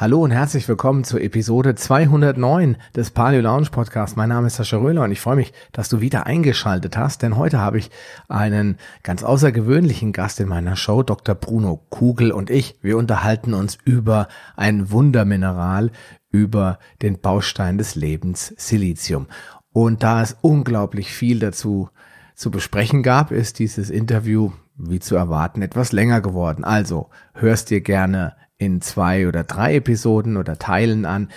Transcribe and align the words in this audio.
Hallo 0.00 0.22
und 0.22 0.30
herzlich 0.30 0.68
willkommen 0.68 1.02
zur 1.02 1.20
Episode 1.22 1.74
209 1.74 2.76
des 2.94 3.10
Paleo 3.10 3.40
Lounge 3.40 3.70
Podcast. 3.72 4.16
Mein 4.16 4.28
Name 4.28 4.46
ist 4.46 4.54
Sascha 4.54 4.76
Röhler 4.76 5.02
und 5.02 5.10
ich 5.10 5.20
freue 5.20 5.34
mich, 5.34 5.52
dass 5.72 5.88
du 5.88 6.00
wieder 6.00 6.24
eingeschaltet 6.24 6.96
hast, 6.96 7.22
denn 7.22 7.36
heute 7.36 7.58
habe 7.58 7.78
ich 7.78 7.90
einen 8.28 8.76
ganz 9.02 9.24
außergewöhnlichen 9.24 10.12
Gast 10.12 10.38
in 10.38 10.46
meiner 10.46 10.76
Show, 10.76 11.02
Dr. 11.02 11.34
Bruno 11.34 11.84
Kugel 11.90 12.30
und 12.30 12.48
ich. 12.48 12.78
Wir 12.80 12.96
unterhalten 12.96 13.54
uns 13.54 13.76
über 13.84 14.28
ein 14.56 14.92
Wundermineral, 14.92 15.90
über 16.30 16.78
den 17.02 17.18
Baustein 17.18 17.76
des 17.76 17.96
Lebens, 17.96 18.54
Silizium. 18.56 19.26
Und 19.72 20.04
da 20.04 20.22
es 20.22 20.36
unglaublich 20.42 21.12
viel 21.12 21.40
dazu 21.40 21.90
zu 22.36 22.52
besprechen 22.52 23.02
gab, 23.02 23.32
ist 23.32 23.58
dieses 23.58 23.90
Interview, 23.90 24.52
wie 24.76 25.00
zu 25.00 25.16
erwarten, 25.16 25.60
etwas 25.60 25.90
länger 25.90 26.20
geworden. 26.20 26.62
Also 26.62 27.10
hörst 27.34 27.70
dir 27.70 27.80
gerne 27.80 28.36
in 28.58 28.80
zwei 28.80 29.28
oder 29.28 29.44
drei 29.44 29.76
Episoden 29.76 30.36
oder 30.36 30.58
Teilen 30.58 31.06
an. 31.06 31.28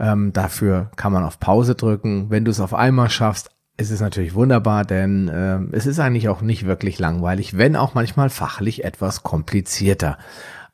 Ähm, 0.00 0.32
dafür 0.32 0.90
kann 0.96 1.12
man 1.12 1.24
auf 1.24 1.40
Pause 1.40 1.74
drücken. 1.74 2.30
Wenn 2.30 2.44
du 2.44 2.50
es 2.50 2.60
auf 2.60 2.72
einmal 2.72 3.10
schaffst, 3.10 3.50
ist 3.76 3.90
es 3.90 4.00
natürlich 4.00 4.34
wunderbar, 4.34 4.84
denn 4.84 5.28
äh, 5.28 5.76
es 5.76 5.86
ist 5.86 6.00
eigentlich 6.00 6.28
auch 6.28 6.40
nicht 6.40 6.66
wirklich 6.66 6.98
langweilig, 6.98 7.56
wenn 7.56 7.76
auch 7.76 7.94
manchmal 7.94 8.30
fachlich 8.30 8.84
etwas 8.84 9.22
komplizierter. 9.22 10.18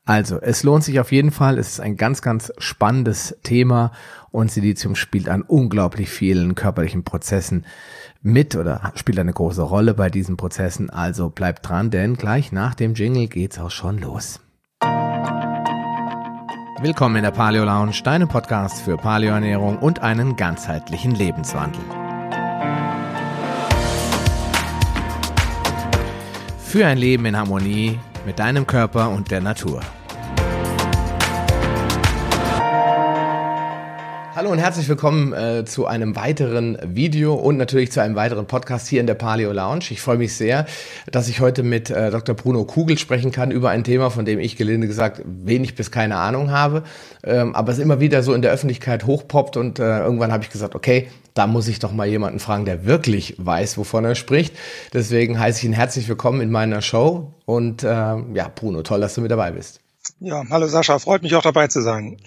Also, 0.06 0.38
es 0.41 0.62
lohnt 0.62 0.84
sich 0.84 1.01
auf 1.01 1.12
jeden 1.12 1.30
Fall. 1.30 1.59
Es 1.59 1.70
ist 1.70 1.80
ein 1.80 1.97
ganz, 1.97 2.20
ganz 2.20 2.52
spannendes 2.59 3.39
Thema 3.42 3.92
und 4.30 4.50
Silizium 4.50 4.97
spielt 4.97 5.30
an 5.30 5.41
unglaublich 5.42 6.11
vielen 6.11 6.55
körperlichen 6.55 7.05
Prozessen 7.05 7.64
mit 8.20 8.55
oder 8.56 8.92
spielt 8.97 9.19
eine 9.19 9.33
große 9.33 9.62
Rolle 9.62 9.95
bei 9.95 10.11
diesen 10.11 10.36
Prozessen. 10.36 10.91
Also 10.91 11.30
bleibt 11.30 11.69
dran, 11.69 11.91
denn 11.91 12.16
gleich 12.16 12.52
nach 12.52 12.75
dem 12.75 12.95
Jingle 12.95 13.28
geht's 13.28 13.59
auch 13.59 13.70
schon 13.70 13.98
los. 13.98 14.44
Willkommen 16.84 17.16
in 17.16 17.23
der 17.23 17.30
Paleo 17.30 17.65
Lounge, 17.65 18.02
deinem 18.05 18.29
Podcast 18.29 18.83
für 18.83 18.98
Paleoernährung 18.98 19.79
und 19.79 20.02
einen 20.02 20.37
ganzheitlichen 20.37 21.12
Lebenswandel. 21.12 21.81
Für 26.58 26.86
ein 26.86 26.98
Leben 26.98 27.25
in 27.25 27.39
Harmonie 27.39 27.98
mit 28.27 28.39
deinem 28.39 28.67
Körper 28.67 29.08
und 29.08 29.31
der 29.31 29.41
Natur. 29.41 29.81
Hallo 34.45 34.53
und 34.53 34.59
herzlich 34.59 34.87
willkommen 34.91 35.33
äh, 35.33 35.64
zu 35.64 35.87
einem 35.87 36.17
weiteren 36.17 36.77
Video 36.84 37.33
und 37.33 37.56
natürlich 37.56 37.91
zu 37.91 38.03
einem 38.03 38.14
weiteren 38.14 38.45
Podcast 38.45 38.89
hier 38.89 39.01
in 39.01 39.06
der 39.06 39.14
Paleo 39.14 39.53
Lounge. 39.53 39.86
Ich 39.89 40.03
freue 40.03 40.19
mich 40.19 40.36
sehr, 40.36 40.67
dass 41.11 41.31
ich 41.31 41.41
heute 41.41 41.62
mit 41.62 41.89
äh, 41.89 42.11
Dr. 42.11 42.34
Bruno 42.34 42.67
Kugel 42.67 42.98
sprechen 42.98 43.33
kann 43.33 43.51
über 43.51 43.70
ein 43.70 43.84
Thema, 43.84 44.11
von 44.11 44.27
dem 44.27 44.39
ich 44.39 44.59
gelinde 44.59 44.86
gesagt 44.86 45.23
wenig 45.25 45.77
bis 45.77 45.91
keine 45.91 46.17
Ahnung 46.17 46.51
habe, 46.51 46.83
ähm, 47.25 47.55
aber 47.55 47.73
es 47.73 47.78
immer 47.78 48.01
wieder 48.01 48.23
so 48.23 48.34
in 48.34 48.42
der 48.42 48.53
Öffentlichkeit 48.53 49.06
hochpoppt 49.06 49.56
und 49.56 49.78
äh, 49.78 50.01
irgendwann 50.01 50.31
habe 50.31 50.45
ich 50.45 50.51
gesagt, 50.51 50.75
okay, 50.75 51.08
da 51.33 51.47
muss 51.47 51.67
ich 51.67 51.79
doch 51.79 51.92
mal 51.92 52.06
jemanden 52.06 52.39
fragen, 52.39 52.67
der 52.67 52.84
wirklich 52.84 53.36
weiß, 53.39 53.79
wovon 53.79 54.05
er 54.05 54.14
spricht. 54.14 54.55
Deswegen 54.92 55.41
heiße 55.41 55.61
ich 55.61 55.64
ihn 55.64 55.73
herzlich 55.73 56.06
willkommen 56.06 56.42
in 56.42 56.51
meiner 56.51 56.83
Show 56.83 57.33
und 57.47 57.83
äh, 57.83 57.86
ja, 57.86 58.53
Bruno, 58.55 58.83
toll, 58.83 59.01
dass 59.01 59.14
du 59.14 59.23
mit 59.23 59.31
dabei 59.31 59.53
bist. 59.53 59.81
Ja, 60.20 60.42
hallo 60.51 60.67
Sascha, 60.67 60.98
freut 60.98 61.23
mich 61.23 61.34
auch 61.34 61.41
dabei 61.41 61.69
zu 61.69 61.81
sein. 61.81 62.19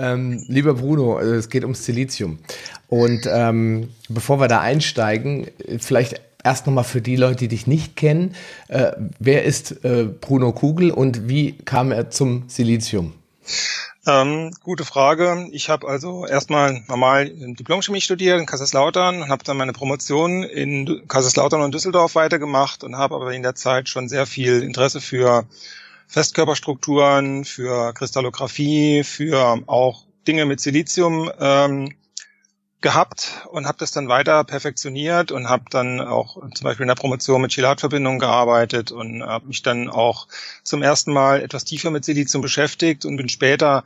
Ähm, 0.00 0.42
lieber 0.48 0.74
Bruno, 0.74 1.18
äh, 1.18 1.34
es 1.34 1.50
geht 1.50 1.62
ums 1.62 1.84
Silizium. 1.84 2.38
Und 2.88 3.28
ähm, 3.30 3.90
bevor 4.08 4.40
wir 4.40 4.48
da 4.48 4.60
einsteigen, 4.60 5.48
vielleicht 5.78 6.20
erst 6.42 6.66
nochmal 6.66 6.84
für 6.84 7.02
die 7.02 7.16
Leute, 7.16 7.36
die 7.36 7.48
dich 7.48 7.66
nicht 7.66 7.96
kennen, 7.96 8.34
äh, 8.68 8.92
wer 9.18 9.44
ist 9.44 9.84
äh, 9.84 10.04
Bruno 10.04 10.52
Kugel 10.52 10.90
und 10.90 11.28
wie 11.28 11.52
kam 11.52 11.92
er 11.92 12.10
zum 12.10 12.44
Silizium? 12.48 13.12
Ähm, 14.06 14.52
gute 14.62 14.86
Frage. 14.86 15.48
Ich 15.52 15.68
habe 15.68 15.86
also 15.86 16.26
erstmal 16.26 16.82
normal 16.88 17.28
Diplomchemie 17.28 18.00
studiert 18.00 18.40
in 18.40 18.46
Kaiserslautern 18.46 19.22
und 19.22 19.28
habe 19.28 19.44
dann 19.44 19.58
meine 19.58 19.74
Promotion 19.74 20.42
in 20.42 21.06
Kaiserslautern 21.06 21.60
und 21.60 21.74
Düsseldorf 21.74 22.14
weitergemacht 22.14 22.82
und 22.82 22.96
habe 22.96 23.16
aber 23.16 23.32
in 23.34 23.42
der 23.42 23.54
Zeit 23.54 23.90
schon 23.90 24.08
sehr 24.08 24.24
viel 24.24 24.62
Interesse 24.62 25.02
für 25.02 25.44
Festkörperstrukturen, 26.10 27.44
für 27.44 27.94
Kristallographie, 27.94 29.04
für 29.04 29.62
auch 29.66 30.06
Dinge 30.26 30.44
mit 30.44 30.60
Silizium 30.60 31.30
ähm, 31.38 31.94
gehabt 32.80 33.46
und 33.50 33.66
habe 33.66 33.78
das 33.78 33.92
dann 33.92 34.08
weiter 34.08 34.42
perfektioniert 34.42 35.30
und 35.30 35.48
habe 35.48 35.64
dann 35.70 36.00
auch 36.00 36.36
zum 36.54 36.64
Beispiel 36.64 36.82
in 36.82 36.88
der 36.88 36.96
Promotion 36.96 37.42
mit 37.42 37.52
Chelatverbindungen 37.52 38.18
gearbeitet 38.18 38.90
und 38.90 39.22
habe 39.22 39.46
mich 39.46 39.62
dann 39.62 39.88
auch 39.88 40.26
zum 40.64 40.82
ersten 40.82 41.12
Mal 41.12 41.42
etwas 41.42 41.64
tiefer 41.64 41.92
mit 41.92 42.04
Silizium 42.04 42.42
beschäftigt 42.42 43.04
und 43.04 43.16
bin 43.16 43.28
später 43.28 43.84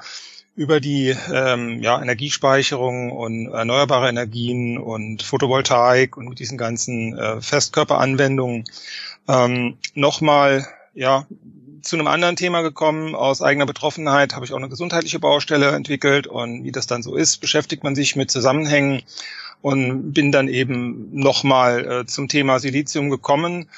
über 0.56 0.80
die 0.80 1.14
ähm, 1.30 1.82
ja, 1.82 2.00
Energiespeicherung 2.00 3.10
und 3.10 3.48
erneuerbare 3.52 4.08
Energien 4.08 4.78
und 4.78 5.22
Photovoltaik 5.22 6.16
und 6.16 6.28
mit 6.28 6.38
diesen 6.38 6.56
ganzen 6.56 7.18
äh, 7.18 7.42
Festkörperanwendungen 7.42 8.64
ähm, 9.28 9.76
nochmal 9.94 10.66
ja, 10.94 11.26
zu 11.84 11.96
einem 11.96 12.06
anderen 12.06 12.36
Thema 12.36 12.62
gekommen. 12.62 13.14
Aus 13.14 13.42
eigener 13.42 13.66
Betroffenheit 13.66 14.34
habe 14.34 14.44
ich 14.44 14.52
auch 14.52 14.58
eine 14.58 14.68
gesundheitliche 14.68 15.18
Baustelle 15.18 15.70
entwickelt 15.70 16.26
und 16.26 16.64
wie 16.64 16.72
das 16.72 16.86
dann 16.86 17.02
so 17.02 17.14
ist, 17.14 17.38
beschäftigt 17.38 17.84
man 17.84 17.94
sich 17.94 18.16
mit 18.16 18.30
Zusammenhängen 18.30 19.02
und 19.62 20.12
bin 20.12 20.32
dann 20.32 20.48
eben 20.48 21.08
nochmal 21.12 21.86
äh, 21.86 22.06
zum 22.06 22.28
Thema 22.28 22.58
Silizium 22.58 23.10
gekommen 23.10 23.68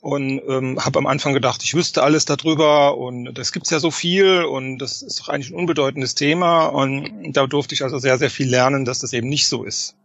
und 0.00 0.42
ähm, 0.46 0.78
habe 0.84 0.98
am 0.98 1.06
Anfang 1.06 1.32
gedacht, 1.32 1.62
ich 1.64 1.74
wüsste 1.74 2.02
alles 2.02 2.26
darüber 2.26 2.98
und 2.98 3.32
das 3.32 3.52
gibt's 3.52 3.70
ja 3.70 3.78
so 3.78 3.90
viel 3.90 4.44
und 4.44 4.78
das 4.78 5.00
ist 5.00 5.18
doch 5.18 5.30
eigentlich 5.30 5.50
ein 5.50 5.56
unbedeutendes 5.56 6.14
Thema 6.14 6.66
und 6.66 7.32
da 7.32 7.46
durfte 7.46 7.74
ich 7.74 7.82
also 7.82 7.98
sehr, 7.98 8.18
sehr 8.18 8.30
viel 8.30 8.48
lernen, 8.48 8.84
dass 8.84 8.98
das 8.98 9.14
eben 9.14 9.28
nicht 9.28 9.48
so 9.48 9.64
ist. 9.64 9.96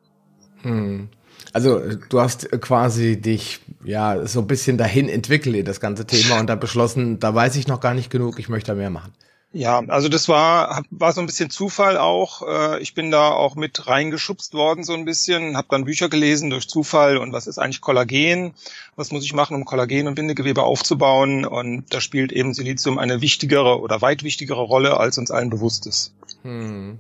Hm. 0.62 1.10
Also 1.54 1.82
du 2.10 2.20
hast 2.20 2.50
quasi 2.62 3.20
dich 3.20 3.60
ja 3.84 4.26
so 4.28 4.42
ein 4.42 4.48
bisschen 4.48 4.78
dahin 4.78 5.10
entwickelt 5.10 5.56
in 5.56 5.66
das 5.66 5.80
ganze 5.80 6.06
Thema 6.06 6.40
und 6.40 6.48
dann 6.48 6.60
beschlossen, 6.60 7.20
da 7.20 7.34
weiß 7.34 7.56
ich 7.56 7.68
noch 7.68 7.80
gar 7.80 7.94
nicht 7.94 8.10
genug, 8.10 8.40
ich 8.40 8.50
möchte 8.50 8.72
da 8.72 8.76
mehr 8.76 8.90
machen. 8.90 9.14
Ja, 9.52 9.80
also 9.88 10.10
das 10.10 10.30
war 10.30 10.84
war 10.92 11.12
so 11.12 11.22
ein 11.22 11.26
bisschen 11.26 11.50
Zufall 11.50 11.98
auch. 11.98 12.48
Äh, 12.48 12.82
ich 12.82 12.94
bin 12.94 13.10
da 13.10 13.30
auch 13.30 13.56
mit 13.56 13.88
reingeschubst 13.88 14.54
worden 14.54 14.84
so 14.84 14.94
ein 14.94 15.06
bisschen, 15.06 15.58
habe 15.58 15.68
dann 15.72 15.86
Bücher 15.86 16.08
gelesen 16.08 16.52
durch 16.52 16.68
Zufall 16.68 17.18
und 17.18 17.34
was 17.34 17.48
ist 17.48 17.58
eigentlich 17.58 17.82
Kollagen? 17.82 18.54
Was 18.96 19.12
muss 19.12 19.26
ich 19.26 19.34
machen, 19.34 19.56
um 19.56 19.66
Kollagen 19.66 20.08
und 20.08 20.14
Bindegewebe 20.14 20.62
aufzubauen? 20.62 21.46
Und 21.46 21.92
da 21.92 22.00
spielt 22.00 22.32
eben 22.32 22.54
Silizium 22.54 23.00
eine 23.00 23.22
wichtigere 23.22 23.80
oder 23.80 24.04
weit 24.04 24.22
wichtigere 24.22 24.62
Rolle, 24.62 24.98
als 24.98 25.18
uns 25.18 25.32
allen 25.32 25.50
bewusst 25.50 25.88
ist. 25.88 26.14
Hm. 26.44 27.00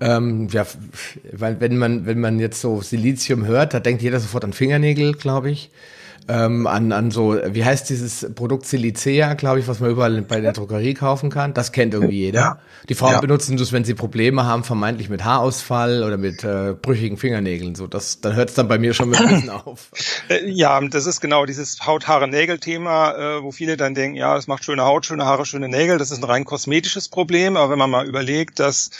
Ähm, 0.00 0.48
ja, 0.50 0.66
weil 1.32 1.60
wenn 1.60 1.76
man, 1.76 2.06
wenn 2.06 2.20
man 2.20 2.38
jetzt 2.38 2.60
so 2.60 2.82
Silizium 2.82 3.46
hört, 3.46 3.74
da 3.74 3.80
denkt 3.80 4.02
jeder 4.02 4.20
sofort 4.20 4.44
an 4.44 4.52
Fingernägel, 4.52 5.14
glaube 5.14 5.50
ich. 5.50 5.70
Ähm, 6.28 6.66
an, 6.66 6.90
an 6.90 7.12
so, 7.12 7.36
wie 7.46 7.64
heißt 7.64 7.88
dieses 7.88 8.34
Produkt 8.34 8.66
Silicea, 8.66 9.34
glaube 9.34 9.60
ich, 9.60 9.68
was 9.68 9.78
man 9.78 9.90
überall 9.90 10.22
bei 10.22 10.40
der 10.40 10.52
Drogerie 10.52 10.94
kaufen 10.94 11.30
kann. 11.30 11.54
Das 11.54 11.70
kennt 11.70 11.94
irgendwie 11.94 12.16
jeder. 12.18 12.40
Ja. 12.40 12.58
Die 12.88 12.94
Frauen 12.94 13.12
ja. 13.12 13.20
benutzen 13.20 13.56
das, 13.56 13.70
wenn 13.70 13.84
sie 13.84 13.94
Probleme 13.94 14.44
haben, 14.44 14.64
vermeintlich 14.64 15.08
mit 15.08 15.24
Haarausfall 15.24 16.02
oder 16.02 16.16
mit 16.16 16.42
äh, 16.42 16.74
brüchigen 16.80 17.16
Fingernägeln. 17.16 17.76
So, 17.76 17.86
das, 17.86 18.20
dann 18.20 18.34
hört 18.34 18.48
es 18.48 18.56
dann 18.56 18.66
bei 18.66 18.76
mir 18.76 18.92
schon 18.92 19.10
mit 19.10 19.20
ein 19.20 19.28
bisschen 19.28 19.50
auf. 19.66 19.90
Äh, 20.28 20.50
ja, 20.50 20.80
das 20.80 21.06
ist 21.06 21.20
genau 21.20 21.46
dieses 21.46 21.86
Haut, 21.86 22.08
Haare, 22.08 22.26
Nägel-Thema, 22.26 23.12
äh, 23.38 23.42
wo 23.44 23.52
viele 23.52 23.76
dann 23.76 23.94
denken, 23.94 24.16
ja, 24.16 24.34
das 24.34 24.48
macht 24.48 24.64
schöne 24.64 24.82
Haut, 24.82 25.06
schöne 25.06 25.26
Haare, 25.26 25.46
schöne 25.46 25.68
Nägel. 25.68 25.98
Das 25.98 26.10
ist 26.10 26.18
ein 26.18 26.24
rein 26.24 26.44
kosmetisches 26.44 27.08
Problem. 27.08 27.56
Aber 27.56 27.70
wenn 27.70 27.78
man 27.78 27.90
mal 27.90 28.04
überlegt, 28.04 28.58
dass 28.58 28.90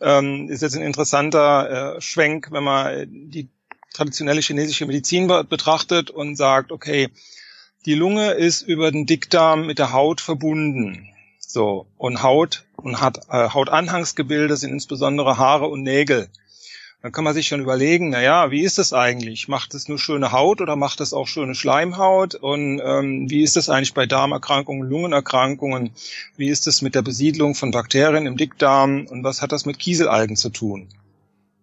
ähm, 0.00 0.48
ist 0.48 0.62
jetzt 0.62 0.76
ein 0.76 0.82
interessanter 0.82 1.96
äh, 1.96 2.00
Schwenk, 2.00 2.48
wenn 2.50 2.64
man 2.64 3.06
die 3.10 3.48
traditionelle 3.92 4.40
chinesische 4.40 4.86
Medizin 4.86 5.26
betrachtet 5.48 6.10
und 6.10 6.36
sagt, 6.36 6.72
okay, 6.72 7.08
die 7.86 7.94
Lunge 7.94 8.32
ist 8.32 8.62
über 8.62 8.90
den 8.90 9.06
Dickdarm 9.06 9.66
mit 9.66 9.78
der 9.78 9.92
Haut 9.92 10.20
verbunden. 10.20 11.08
So, 11.38 11.86
und 11.96 12.22
Haut 12.22 12.66
und 12.76 13.00
hat 13.00 13.18
äh, 13.30 13.48
Hautanhangsgebilde 13.48 14.56
sind 14.56 14.72
insbesondere 14.72 15.38
Haare 15.38 15.66
und 15.66 15.82
Nägel. 15.82 16.28
Dann 17.00 17.12
kann 17.12 17.22
man 17.22 17.32
sich 17.32 17.46
schon 17.46 17.60
überlegen, 17.60 18.10
na 18.10 18.20
ja, 18.20 18.50
wie 18.50 18.62
ist 18.62 18.78
das 18.78 18.92
eigentlich? 18.92 19.46
Macht 19.46 19.72
es 19.74 19.86
nur 19.86 19.98
schöne 19.98 20.32
Haut 20.32 20.60
oder 20.60 20.74
macht 20.74 21.00
es 21.00 21.12
auch 21.12 21.28
schöne 21.28 21.54
Schleimhaut? 21.54 22.34
Und 22.34 22.80
ähm, 22.84 23.30
wie 23.30 23.42
ist 23.42 23.54
das 23.54 23.68
eigentlich 23.68 23.94
bei 23.94 24.06
Darmerkrankungen, 24.06 24.88
Lungenerkrankungen? 24.88 25.90
Wie 26.36 26.48
ist 26.48 26.66
es 26.66 26.82
mit 26.82 26.96
der 26.96 27.02
Besiedlung 27.02 27.54
von 27.54 27.70
Bakterien 27.70 28.26
im 28.26 28.36
Dickdarm? 28.36 29.06
Und 29.06 29.22
was 29.22 29.42
hat 29.42 29.52
das 29.52 29.64
mit 29.64 29.78
Kieselalgen 29.78 30.34
zu 30.34 30.50
tun? 30.50 30.88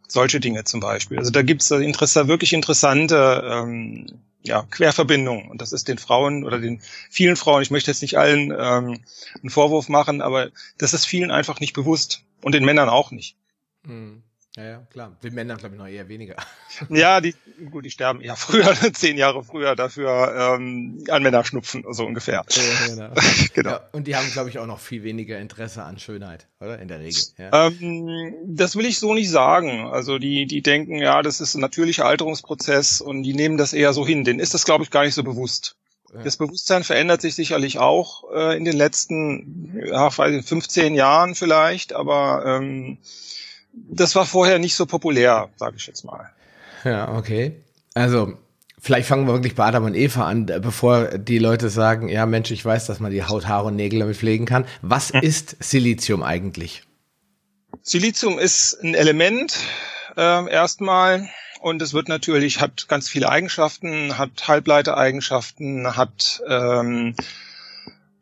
Solche 0.08 0.40
Dinge 0.40 0.64
zum 0.64 0.80
Beispiel. 0.80 1.18
Also 1.18 1.32
da 1.32 1.42
gibt 1.42 1.62
es 1.62 1.70
wirklich 1.70 2.54
interessante 2.54 3.44
ähm, 3.46 4.08
ja, 4.42 4.66
Querverbindungen. 4.72 5.50
Und 5.50 5.62
das 5.62 5.74
ist 5.74 5.90
den 5.90 5.98
Frauen 5.98 6.46
oder 6.46 6.60
den 6.60 6.80
vielen 7.10 7.36
Frauen, 7.36 7.62
ich 7.62 7.72
möchte 7.72 7.92
jetzt 7.92 8.02
nicht 8.02 8.18
allen 8.18 8.52
ähm, 8.52 9.02
einen 9.42 9.50
Vorwurf 9.50 9.90
machen, 9.90 10.22
aber 10.22 10.50
das 10.78 10.94
ist 10.94 11.06
vielen 11.06 11.32
einfach 11.32 11.60
nicht 11.60 11.74
bewusst 11.74 12.24
und 12.42 12.54
den 12.54 12.64
Männern 12.64 12.88
auch 12.88 13.12
nicht. 13.12 13.36
Mhm. 13.84 14.24
Ja, 14.58 14.64
ja, 14.64 14.78
klar. 14.90 15.18
Die 15.22 15.32
Männer, 15.32 15.58
glaube 15.58 15.76
ich, 15.76 15.80
noch 15.80 15.88
eher 15.88 16.08
weniger. 16.08 16.36
Ja, 16.90 17.22
die, 17.22 17.34
gut, 17.72 17.86
die 17.86 17.90
sterben 17.90 18.20
eher 18.20 18.36
früher, 18.36 18.74
zehn 18.94 19.18
Jahre 19.18 19.44
früher 19.44 19.78
dafür 19.78 20.56
ähm, 20.58 21.04
an 21.10 21.24
Männerschnupfen, 21.24 21.86
so 21.90 22.06
ungefähr. 22.06 22.44
Ja, 22.50 22.88
genau. 22.88 23.14
genau. 23.54 23.70
Ja, 23.70 23.90
und 23.94 24.08
die 24.08 24.16
haben, 24.16 24.30
glaube 24.32 24.50
ich, 24.50 24.60
auch 24.60 24.66
noch 24.66 24.80
viel 24.80 25.04
weniger 25.04 25.40
Interesse 25.40 25.84
an 25.84 26.00
Schönheit, 26.00 26.48
oder? 26.60 26.80
In 26.80 26.90
der 26.90 27.00
Regel. 27.00 27.24
Ja. 27.38 27.68
Ähm, 27.68 28.34
das 28.46 28.76
will 28.76 28.86
ich 28.86 29.00
so 29.00 29.14
nicht 29.14 29.30
sagen. 29.30 29.88
Also 29.88 30.20
die, 30.20 30.46
die 30.46 30.62
denken, 30.62 30.98
ja, 30.98 31.22
das 31.22 31.40
ist 31.40 31.56
ein 31.56 31.62
natürlicher 31.62 32.06
Alterungsprozess 32.06 33.00
und 33.00 33.24
die 33.24 33.34
nehmen 33.34 33.58
das 33.58 33.72
eher 33.72 33.94
so 33.94 34.06
hin. 34.06 34.26
Denen 34.26 34.40
ist 34.40 34.54
das, 34.54 34.66
glaube 34.66 34.84
ich, 34.84 34.92
gar 34.92 35.06
nicht 35.06 35.16
so 35.16 35.24
bewusst. 35.24 35.78
Das 36.24 36.38
Bewusstsein 36.38 36.84
verändert 36.84 37.22
sich 37.22 37.36
sicherlich 37.36 37.80
auch 37.80 38.24
äh, 38.34 38.56
in 38.56 38.64
den 38.64 38.78
letzten 38.78 39.82
ja, 39.86 40.10
15 40.10 40.96
Jahren 40.96 41.36
vielleicht, 41.36 41.94
aber 41.94 42.44
ähm, 42.46 43.00
das 43.90 44.16
war 44.16 44.26
vorher 44.26 44.60
nicht 44.60 44.76
so 44.76 44.86
populär, 44.86 45.50
sage 45.58 45.76
ich 45.78 45.88
jetzt 45.88 46.04
mal. 46.04 46.32
Ja, 46.84 47.16
okay. 47.16 47.64
Also 47.94 48.38
vielleicht 48.80 49.08
fangen 49.08 49.28
wir 49.28 49.34
wirklich 49.34 49.56
bei 49.56 49.66
Adam 49.66 49.86
und 49.86 49.96
Eva 49.96 50.28
an, 50.28 50.46
bevor 50.46 51.18
die 51.18 51.40
Leute 51.40 51.70
sagen, 51.70 52.10
ja 52.10 52.26
Mensch, 52.26 52.52
ich 52.52 52.64
weiß, 52.64 52.86
dass 52.86 53.00
man 53.00 53.12
die 53.12 53.24
Haut, 53.24 53.48
Haare 53.48 53.68
und 53.68 53.76
Nägel 53.76 54.00
damit 54.00 54.18
pflegen 54.18 54.46
kann. 54.46 54.66
Was 54.82 55.12
hm. 55.14 55.22
ist 55.22 55.58
Silizium 55.60 56.24
eigentlich? 56.24 56.84
Silizium 57.82 58.40
ist 58.40 58.78
ein 58.84 58.96
Element 58.96 59.58
äh, 60.18 60.50
erstmal 60.50 61.30
und 61.62 61.82
es 61.82 61.94
wird 61.94 62.10
natürlich, 62.10 62.62
hat 62.62 62.88
ganz 62.88 63.10
viele 63.10 63.30
Eigenschaften, 63.30 64.18
hat 64.18 64.48
Halbleitereigenschaften, 64.48 65.96
hat 65.96 66.42
ähm, 66.48 67.16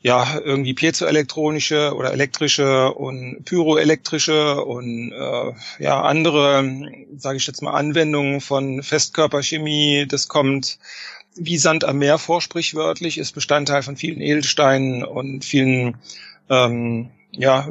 ja 0.03 0.37
irgendwie 0.43 0.73
piezoelektronische 0.73 1.95
oder 1.95 2.11
elektrische 2.11 2.93
und 2.93 3.45
pyroelektrische 3.45 4.63
und 4.63 5.13
äh, 5.13 5.53
ja 5.79 6.01
andere, 6.01 6.91
sage 7.17 7.37
ich 7.37 7.47
jetzt 7.47 7.61
mal, 7.61 7.71
Anwendungen 7.71 8.41
von 8.41 8.83
Festkörperchemie. 8.83 10.05
Das 10.07 10.27
kommt 10.27 10.77
wie 11.35 11.57
Sand 11.57 11.85
am 11.85 11.99
Meer 11.99 12.19
vor, 12.19 12.41
sprichwörtlich, 12.41 13.17
ist 13.17 13.31
Bestandteil 13.31 13.81
von 13.81 13.95
vielen 13.95 14.21
Edelsteinen 14.21 15.05
und 15.05 15.45
vielen 15.45 15.97
ähm, 16.49 17.09
ja, 17.31 17.69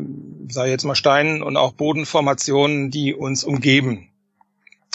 sage 0.48 0.70
jetzt 0.70 0.84
mal 0.84 0.94
Steinen 0.94 1.42
und 1.42 1.58
auch 1.58 1.74
Bodenformationen, 1.74 2.90
die 2.90 3.14
uns 3.14 3.44
umgeben. 3.44 4.08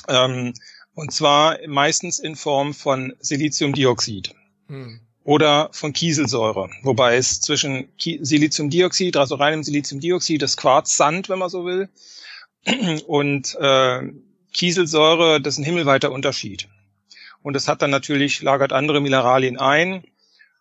Ähm, 0.10 0.54
und 0.96 1.14
zwar 1.14 1.60
meistens 1.68 2.18
in 2.18 2.36
Form 2.36 2.74
von 2.74 3.14
Siliziumdioxid. 3.20 4.34
Hm 4.68 5.02
oder 5.28 5.68
von 5.74 5.92
Kieselsäure, 5.92 6.70
wobei 6.84 7.18
es 7.18 7.42
zwischen 7.42 7.90
Siliziumdioxid, 8.00 9.18
also 9.18 9.36
reinem 9.36 9.62
Siliziumdioxid, 9.62 10.42
das 10.42 10.56
Quarzsand, 10.56 11.28
wenn 11.28 11.38
man 11.38 11.50
so 11.50 11.66
will, 11.66 11.90
und 13.08 13.54
äh, 13.60 14.04
Kieselsäure, 14.54 15.42
das 15.42 15.56
ist 15.56 15.58
ein 15.58 15.66
himmelweiter 15.66 16.14
Unterschied. 16.14 16.70
Und 17.42 17.58
es 17.58 17.68
hat 17.68 17.82
dann 17.82 17.90
natürlich, 17.90 18.42
lagert 18.42 18.72
andere 18.72 19.02
Mineralien 19.02 19.60
ein 19.60 20.06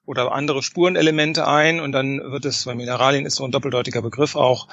oder 0.04 0.32
andere 0.32 0.64
Spurenelemente 0.64 1.46
ein 1.46 1.78
und 1.78 1.92
dann 1.92 2.18
wird 2.32 2.44
es, 2.44 2.66
weil 2.66 2.74
Mineralien 2.74 3.24
ist 3.24 3.36
so 3.36 3.44
ein 3.44 3.52
doppeldeutiger 3.52 4.02
Begriff 4.02 4.34
auch, 4.34 4.66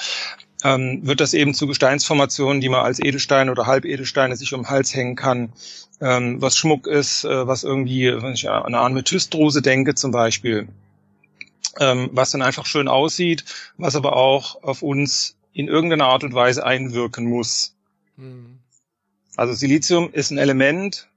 ähm, 0.64 1.06
wird 1.06 1.20
das 1.20 1.36
eben 1.36 1.54
zu 1.54 1.68
Gesteinsformationen, 1.68 2.62
die 2.62 2.70
man 2.70 2.84
als 2.84 3.00
Edelsteine 3.00 3.52
oder 3.52 3.68
Halbedelsteine 3.68 4.38
sich 4.38 4.56
um 4.56 4.62
den 4.62 4.70
Hals 4.72 4.96
hängen 4.96 5.16
kann, 5.16 5.54
ähm, 6.04 6.42
was 6.42 6.58
Schmuck 6.58 6.86
ist, 6.86 7.24
äh, 7.24 7.48
was 7.48 7.64
irgendwie, 7.64 8.14
wenn 8.22 8.34
ich 8.34 8.50
an 8.50 8.66
eine 8.66 8.80
Amethystrose 8.80 9.62
denke 9.62 9.96
zum 9.96 10.12
Beispiel, 10.12 10.68
ähm, 11.80 12.10
was 12.12 12.32
dann 12.32 12.42
einfach 12.42 12.66
schön 12.66 12.88
aussieht, 12.88 13.46
was 13.78 13.96
aber 13.96 14.16
auch 14.16 14.62
auf 14.64 14.82
uns 14.82 15.38
in 15.54 15.68
irgendeiner 15.68 16.08
Art 16.08 16.24
und 16.24 16.34
Weise 16.34 16.66
einwirken 16.66 17.26
muss. 17.26 17.76
Mhm. 18.18 18.60
Also 19.36 19.54
Silizium 19.54 20.10
ist 20.12 20.32
ein 20.32 20.38
Element, 20.38 21.08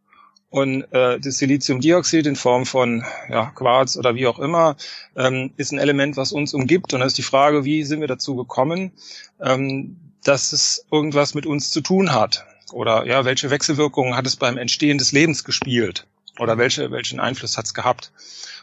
und 0.49 0.85
äh, 0.93 1.19
das 1.21 1.39
Siliziumdioxid 1.39 2.27
in 2.27 2.37
Form 2.37 2.67
von 2.67 3.05
ja, 3.29 3.51
Quarz 3.55 3.97
oder 3.97 4.15
wie 4.15 4.27
auch 4.27 4.39
immer 4.39 4.77
ähm, 5.17 5.51
ist 5.57 5.73
ein 5.73 5.79
Element, 5.79 6.17
was 6.17 6.33
uns 6.33 6.55
umgibt. 6.55 6.95
Und 6.95 7.01
da 7.01 7.07
ist 7.07 7.19
die 7.19 7.23
Frage, 7.23 7.65
wie 7.65 7.83
sind 7.83 8.01
wir 8.01 8.09
dazu 8.09 8.37
gekommen, 8.37 8.93
ähm, 9.41 9.97
dass 10.25 10.53
es 10.53 10.87
irgendwas 10.91 11.35
mit 11.35 11.45
uns 11.45 11.71
zu 11.71 11.81
tun 11.81 12.13
hat? 12.13 12.47
Oder 12.73 13.07
ja, 13.07 13.25
welche 13.25 13.51
Wechselwirkungen 13.51 14.17
hat 14.17 14.27
es 14.27 14.37
beim 14.37 14.59
Entstehen 14.59 14.99
des 14.99 15.13
Lebens 15.13 15.45
gespielt? 15.45 16.07
Oder 16.39 16.59
welche, 16.59 16.91
welchen 16.91 17.21
Einfluss 17.21 17.57
hat 17.57 17.67
es 17.67 17.75
gehabt? 17.75 18.13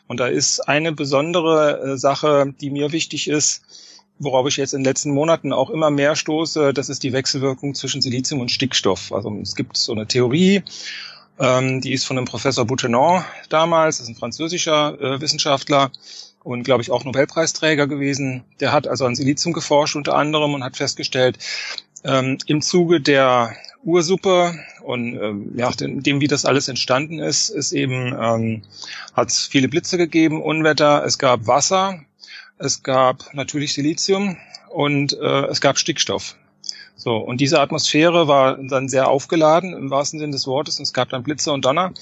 Und 0.08 0.20
da 0.20 0.28
ist 0.28 0.60
eine 0.62 0.92
besondere 0.92 1.94
äh, 1.94 1.98
Sache, 1.98 2.54
die 2.60 2.70
mir 2.70 2.92
wichtig 2.92 3.28
ist, 3.28 3.64
worauf 4.20 4.48
ich 4.48 4.58
jetzt 4.58 4.74
in 4.74 4.82
den 4.82 4.86
letzten 4.86 5.12
Monaten 5.12 5.54
auch 5.54 5.70
immer 5.70 5.90
mehr 5.90 6.16
stoße, 6.16 6.74
das 6.74 6.90
ist 6.90 7.04
die 7.04 7.14
Wechselwirkung 7.14 7.74
zwischen 7.76 8.02
Silizium 8.02 8.42
und 8.42 8.52
Stickstoff. 8.52 9.12
Also 9.12 9.36
es 9.42 9.56
gibt 9.56 9.78
so 9.78 9.94
eine 9.94 10.08
Theorie, 10.08 10.64
ähm, 11.40 11.82
die 11.82 11.94
ist 11.94 12.06
von 12.06 12.16
dem 12.16 12.26
Professor 12.26 12.66
Boutenon 12.66 13.24
damals, 13.50 13.98
das 13.98 14.08
ist 14.08 14.16
ein 14.16 14.20
französischer 14.20 15.00
äh, 15.02 15.22
Wissenschaftler 15.22 15.92
und 16.44 16.64
glaube 16.64 16.84
ich 16.84 16.92
auch 16.92 17.06
Nobelpreisträger 17.06 17.88
gewesen. 17.88 18.44
Der 18.60 18.72
hat 18.72 18.88
also 18.88 19.06
an 19.06 19.16
Silizium 19.16 19.54
geforscht 19.54 19.96
unter 19.96 20.16
anderem 20.16 20.54
und 20.54 20.64
hat 20.64 20.78
festgestellt, 20.78 21.38
ähm, 22.04 22.38
im 22.46 22.62
Zuge 22.62 23.02
der 23.02 23.56
Ursuppe 23.84 24.54
und 24.82 25.16
ähm, 25.20 25.52
ja, 25.56 25.72
dem, 25.72 26.22
wie 26.22 26.28
das 26.28 26.46
alles 26.46 26.68
entstanden 26.68 27.20
ist, 27.20 27.50
ist 27.50 27.72
eben, 27.72 28.16
ähm, 28.20 28.62
hat 29.14 29.30
es 29.30 29.46
viele 29.46 29.68
Blitze 29.68 29.98
gegeben, 29.98 30.42
Unwetter, 30.42 31.04
es 31.06 31.18
gab 31.18 31.48
Wasser, 31.48 32.00
es 32.58 32.84
gab 32.84 33.34
natürlich 33.34 33.74
Silizium 33.74 34.38
und 34.70 35.14
äh, 35.14 35.46
es 35.48 35.62
gab 35.62 35.78
Stickstoff. 35.78 36.36
So, 36.96 37.18
und 37.18 37.42
diese 37.42 37.60
Atmosphäre 37.60 38.28
war 38.28 38.58
dann 38.58 38.88
sehr 38.88 39.10
aufgeladen 39.10 39.74
im 39.74 39.90
wahrsten 39.90 40.20
Sinne 40.20 40.32
des 40.32 40.48
Wortes 40.48 40.78
und 40.78 40.84
es 40.84 40.94
gab 40.94 41.10
dann 41.10 41.24
Blitze 41.24 41.52
und 41.52 41.66
Donner. 41.66 41.94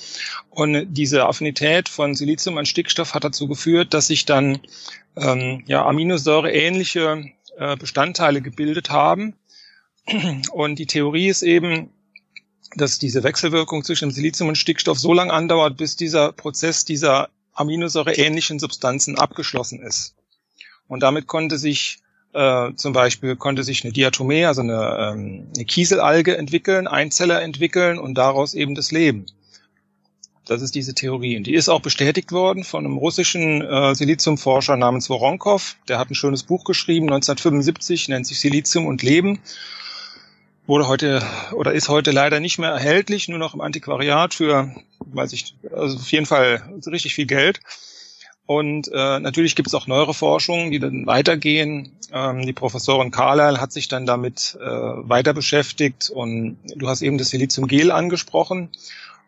Und 0.50 0.94
diese 0.94 1.26
Affinität 1.26 1.90
von 1.90 2.14
Silizium 2.14 2.58
an 2.58 2.66
Stickstoff 2.66 3.16
hat 3.16 3.24
dazu 3.24 3.48
geführt, 3.48 3.94
dass 3.94 4.08
sich 4.08 4.26
dann 4.26 4.60
ähm, 5.16 5.64
ja, 5.66 5.86
Aminosäure 5.86 6.52
ähnliche 6.52 7.32
äh, 7.58 7.78
Bestandteile 7.78 8.42
gebildet 8.42 8.90
haben. 8.92 9.34
Und 10.52 10.80
die 10.80 10.88
Theorie 10.88 11.28
ist 11.28 11.44
eben, 11.44 11.90
dass 12.76 13.00
diese 13.00 13.24
Wechselwirkung 13.24 13.84
zwischen 13.84 14.12
Silizium 14.12 14.50
und 14.50 14.58
Stickstoff 14.58 14.98
so 14.98 15.14
lange 15.14 15.34
andauert, 15.34 15.78
bis 15.78 15.96
dieser 15.96 16.32
Prozess 16.32 16.86
dieser 16.86 17.30
Aminosäure 17.54 18.14
ähnlichen 18.14 18.60
Substanzen 18.60 19.18
abgeschlossen 19.18 19.82
ist. 19.82 20.16
Und 20.88 21.02
damit 21.04 21.28
konnte 21.28 21.58
sich 21.58 22.02
äh, 22.34 22.74
zum 22.76 22.94
Beispiel 22.94 23.36
konnte 23.36 23.64
sich 23.64 23.84
eine 23.84 23.92
Diatomee, 23.92 24.46
also 24.46 24.62
eine, 24.62 25.14
ähm, 25.14 25.48
eine 25.54 25.66
Kieselalge 25.66 26.38
entwickeln, 26.38 26.88
Einzeller 26.88 27.42
entwickeln 27.42 28.00
und 28.00 28.16
daraus 28.16 28.54
eben 28.54 28.74
das 28.74 28.92
Leben. 28.92 29.26
Das 30.46 30.62
ist 30.62 30.76
diese 30.76 30.94
Theorie. 30.94 31.38
Und 31.38 31.46
die 31.46 31.54
ist 31.54 31.70
auch 31.70 31.82
bestätigt 31.82 32.32
worden 32.32 32.64
von 32.64 32.86
einem 32.86 32.98
russischen 32.98 33.62
äh, 33.62 33.94
Siliziumforscher 33.94 34.76
namens 34.76 35.08
Voronkov. 35.08 35.76
Der 35.88 36.00
hat 36.00 36.10
ein 36.10 36.16
schönes 36.16 36.44
Buch 36.44 36.64
geschrieben, 36.64 37.08
1975, 37.08 38.10
nennt 38.10 38.26
sich 38.26 38.40
Silizium 38.40 38.86
und 38.86 39.04
Leben. 39.04 39.40
Wurde 40.68 40.88
heute 40.88 41.22
oder 41.54 41.74
ist 41.74 41.90
heute 41.90 42.12
leider 42.12 42.40
nicht 42.40 42.60
mehr 42.60 42.70
erhältlich, 42.70 43.28
nur 43.28 43.40
noch 43.40 43.54
im 43.54 43.62
Antiquariat 43.62 44.34
für, 44.34 44.74
weiß 45.00 45.34
ich, 45.34 45.56
also 45.76 45.98
auf 45.98 46.12
jeden 46.12 46.26
Fall 46.28 46.62
richtig 46.86 47.16
viel 47.16 47.26
Geld. 47.26 47.60
Und 48.46 48.90
äh, 48.94 49.20
natürlich 49.20 49.56
gibt 49.56 49.70
es 49.70 49.74
auch 49.74 49.88
neuere 49.88 50.14
Forschungen, 50.14 50.72
die 50.72 50.80
dann 50.80 51.06
weitergehen. 51.08 51.94
Ähm, 52.12 52.46
die 52.46 52.54
Professorin 52.54 53.10
Carlyle 53.10 53.62
hat 53.62 53.72
sich 53.72 53.88
dann 53.88 54.06
damit 54.06 54.58
äh, 54.60 54.66
weiter 54.66 55.34
beschäftigt 55.34 56.10
und 56.10 56.58
du 56.76 56.90
hast 56.90 57.02
eben 57.02 57.18
das 57.18 57.30
Siliziumgel 57.30 57.92
angesprochen. 57.92 58.70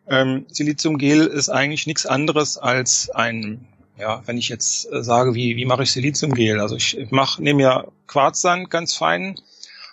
Ähm, 0.09 0.45
Siliziumgel 0.49 1.25
ist 1.27 1.49
eigentlich 1.49 1.87
nichts 1.87 2.05
anderes 2.05 2.57
als 2.57 3.09
ein, 3.09 3.65
ja, 3.97 4.21
wenn 4.25 4.37
ich 4.37 4.49
jetzt 4.49 4.91
äh, 4.91 5.03
sage, 5.03 5.33
wie, 5.33 5.55
wie 5.55 5.65
mache 5.65 5.83
ich 5.83 5.91
Siliziumgel? 5.91 6.59
Also 6.59 6.75
ich, 6.75 6.97
ich 6.97 7.11
mach, 7.11 7.39
nehme 7.39 7.63
ja 7.63 7.85
Quarzsand 8.07 8.69
ganz 8.69 8.93
fein, 8.93 9.39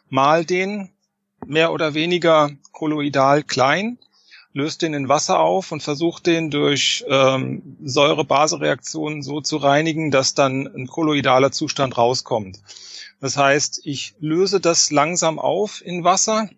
mal 0.09 0.45
den 0.45 0.91
mehr 1.47 1.73
oder 1.73 1.95
weniger 1.95 2.51
kolloidal 2.73 3.43
klein 3.43 3.99
löst 4.53 4.83
den 4.83 4.95
in 4.95 5.09
Wasser 5.09 5.39
auf 5.39 5.71
und 5.73 5.83
versucht 5.83 6.27
den 6.27 6.51
durch 6.51 7.05
ähm, 7.09 7.77
Säure-Base-Reaktionen 7.85 9.23
so 9.23 9.41
zu 9.41 9.59
reinigen, 9.59 10.11
dass 10.11 10.35
dann 10.35 10.67
ein 10.67 10.87
kolloidaler 10.87 11.53
Zustand 11.53 11.97
rauskommt. 11.97 12.59
Das 13.21 13.37
heißt, 13.37 13.83
ich 13.85 14.15
löse 14.19 14.61
das 14.61 14.91
langsam 14.91 15.39
auf 15.39 15.85
in 15.85 16.05
Wasser 16.05 16.49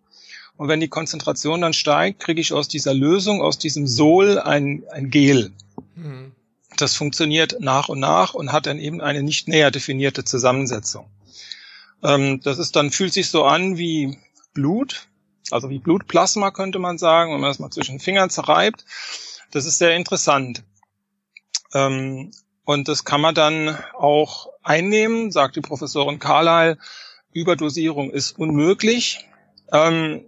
und 0.56 0.68
wenn 0.68 0.80
die 0.80 0.88
Konzentration 0.88 1.60
dann 1.60 1.72
steigt, 1.72 2.20
kriege 2.20 2.40
ich 2.40 2.52
aus 2.52 2.68
dieser 2.68 2.94
Lösung, 2.94 3.42
aus 3.42 3.58
diesem 3.58 3.86
Sol 3.86 4.38
ein, 4.38 4.84
ein 4.90 5.10
Gel. 5.10 5.52
Mhm. 5.96 6.32
Das 6.76 6.94
funktioniert 6.94 7.56
nach 7.60 7.88
und 7.88 8.00
nach 8.00 8.32
und 8.32 8.52
hat 8.52 8.66
dann 8.66 8.78
eben 8.78 9.00
eine 9.00 9.22
nicht 9.22 9.48
näher 9.48 9.70
definierte 9.70 10.24
Zusammensetzung. 10.24 11.06
Ähm, 12.02 12.40
das 12.42 12.58
ist 12.58 12.76
dann, 12.76 12.90
fühlt 12.90 13.12
sich 13.12 13.28
so 13.28 13.44
an 13.44 13.76
wie 13.76 14.16
Blut, 14.54 15.08
also 15.50 15.70
wie 15.70 15.78
Blutplasma 15.78 16.50
könnte 16.50 16.78
man 16.78 16.98
sagen, 16.98 17.32
wenn 17.32 17.40
man 17.40 17.50
das 17.50 17.58
mal 17.58 17.70
zwischen 17.70 17.96
den 17.96 18.00
Fingern 18.00 18.30
zerreibt. 18.30 18.84
Das 19.50 19.66
ist 19.66 19.78
sehr 19.78 19.94
interessant. 19.96 20.62
Ähm, 21.74 22.30
und 22.64 22.88
das 22.88 23.04
kann 23.04 23.20
man 23.20 23.34
dann 23.34 23.76
auch 23.94 24.48
einnehmen, 24.62 25.30
sagt 25.30 25.56
die 25.56 25.60
Professorin 25.60 26.18
Carlyle. 26.18 26.78
Überdosierung 27.32 28.10
ist 28.10 28.38
unmöglich. 28.38 29.26
Ähm, 29.72 30.24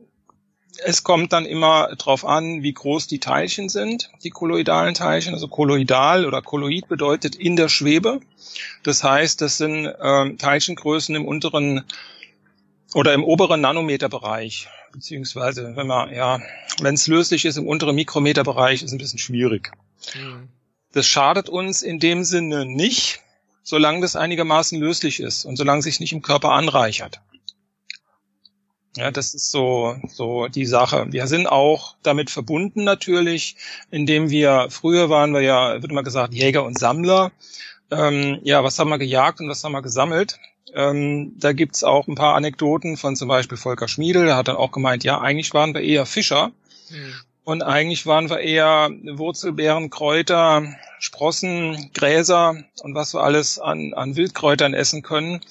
es 0.83 1.05
kommt 1.05 1.33
dann 1.33 1.47
immer 1.47 1.95
darauf 1.97 2.25
an, 2.25 2.63
wie 2.63 2.73
groß 2.73 3.07
die 3.07 3.21
Teilchen 3.21 3.69
sind, 3.69 4.11
die 4.25 4.31
kolloidalen 4.31 4.95
Teilchen. 4.95 5.35
Also 5.35 5.49
kolloidal 5.49 6.27
oder 6.27 6.43
kolloid 6.43 6.89
bedeutet 6.89 7.37
in 7.37 7.57
der 7.57 7.69
Schwebe. 7.69 8.21
Das 8.83 9.05
heißt, 9.05 9.41
das 9.41 9.59
sind 9.59 9.87
äh, 9.87 10.35
Teilchengrößen 10.35 11.15
im 11.15 11.27
unteren 11.27 11.85
oder 12.95 13.13
im 13.13 13.25
oberen 13.25 13.61
Nanometerbereich, 13.61 14.69
beziehungsweise 14.93 15.77
wenn 15.77 15.87
man 15.87 16.15
ja, 16.15 16.41
wenn 16.81 16.95
es 16.95 17.07
löslich 17.07 17.45
ist 17.45 17.57
im 17.57 17.67
unteren 17.67 17.97
Mikrometerbereich, 17.97 18.83
ist 18.83 18.93
ein 18.93 18.99
bisschen 18.99 19.19
schwierig. 19.19 19.73
Mhm. 20.15 20.49
Das 20.93 21.07
schadet 21.07 21.49
uns 21.49 21.83
in 21.83 21.99
dem 21.99 22.25
Sinne 22.25 22.65
nicht, 22.65 23.21
solange 23.65 24.01
das 24.01 24.15
einigermaßen 24.15 24.79
löslich 24.79 25.21
ist 25.21 25.45
und 25.45 25.57
solange 25.57 25.83
sich 25.83 25.99
nicht 25.99 26.13
im 26.13 26.23
Körper 26.23 26.53
anreichert. 26.53 27.21
Ja, 28.97 29.11
das 29.11 29.35
ist 29.35 29.51
so, 29.51 29.97
so 30.07 30.47
die 30.47 30.67
Sache. 30.67 31.07
Wir 31.11 31.27
sind 31.27 31.49
auch 31.49 31.97
damit 32.05 32.31
verbunden 32.31 32.85
natürlich, 32.85 33.57
indem 33.91 34.31
wir, 34.31 34.69
früher 34.71 35.11
waren 35.11 35.35
wir 35.35 35.41
ja, 35.41 35.83
wird 35.83 35.91
immer 35.91 36.05
gesagt, 36.05 36.33
Jäger 36.33 36.65
und 36.65 36.79
Sammler. 36.79 37.33
Ähm, 37.91 38.39
ja, 38.45 38.63
was 38.63 38.79
haben 38.79 38.91
wir 38.91 38.99
gejagt 38.99 39.41
und 39.41 39.49
was 39.49 39.65
haben 39.65 39.73
wir 39.73 39.83
gesammelt? 39.83 40.39
Ähm, 40.73 41.35
da 41.39 41.53
gibt's 41.53 41.85
auch 41.85 42.09
ein 42.09 42.15
paar 42.15 42.35
Anekdoten 42.35 42.97
von 42.97 43.17
zum 43.17 43.29
Beispiel 43.29 43.59
Volker 43.59 43.89
Schmiedel, 43.89 44.27
der 44.27 44.37
hat 44.37 44.49
dann 44.49 44.57
auch 44.57 44.73
gemeint, 44.73 45.05
ja, 45.05 45.21
eigentlich 45.21 45.53
waren 45.55 45.75
wir 45.75 45.83
eher 45.83 46.07
Fischer. 46.07 46.53
Mhm. 46.91 47.15
Und 47.45 47.63
eigentlich 47.63 48.07
waren 48.07 48.31
wir 48.31 48.41
eher 48.41 48.91
Wurzelbeeren, 49.05 49.91
Kräuter, 49.91 50.75
Sprossen, 50.99 51.91
Gräser 51.93 52.65
und 52.83 52.95
was 52.95 53.13
wir 53.13 53.23
alles 53.23 53.59
an, 53.59 53.93
an 53.93 54.17
Wildkräutern 54.17 54.73
essen 54.73 55.03
können. 55.03 55.43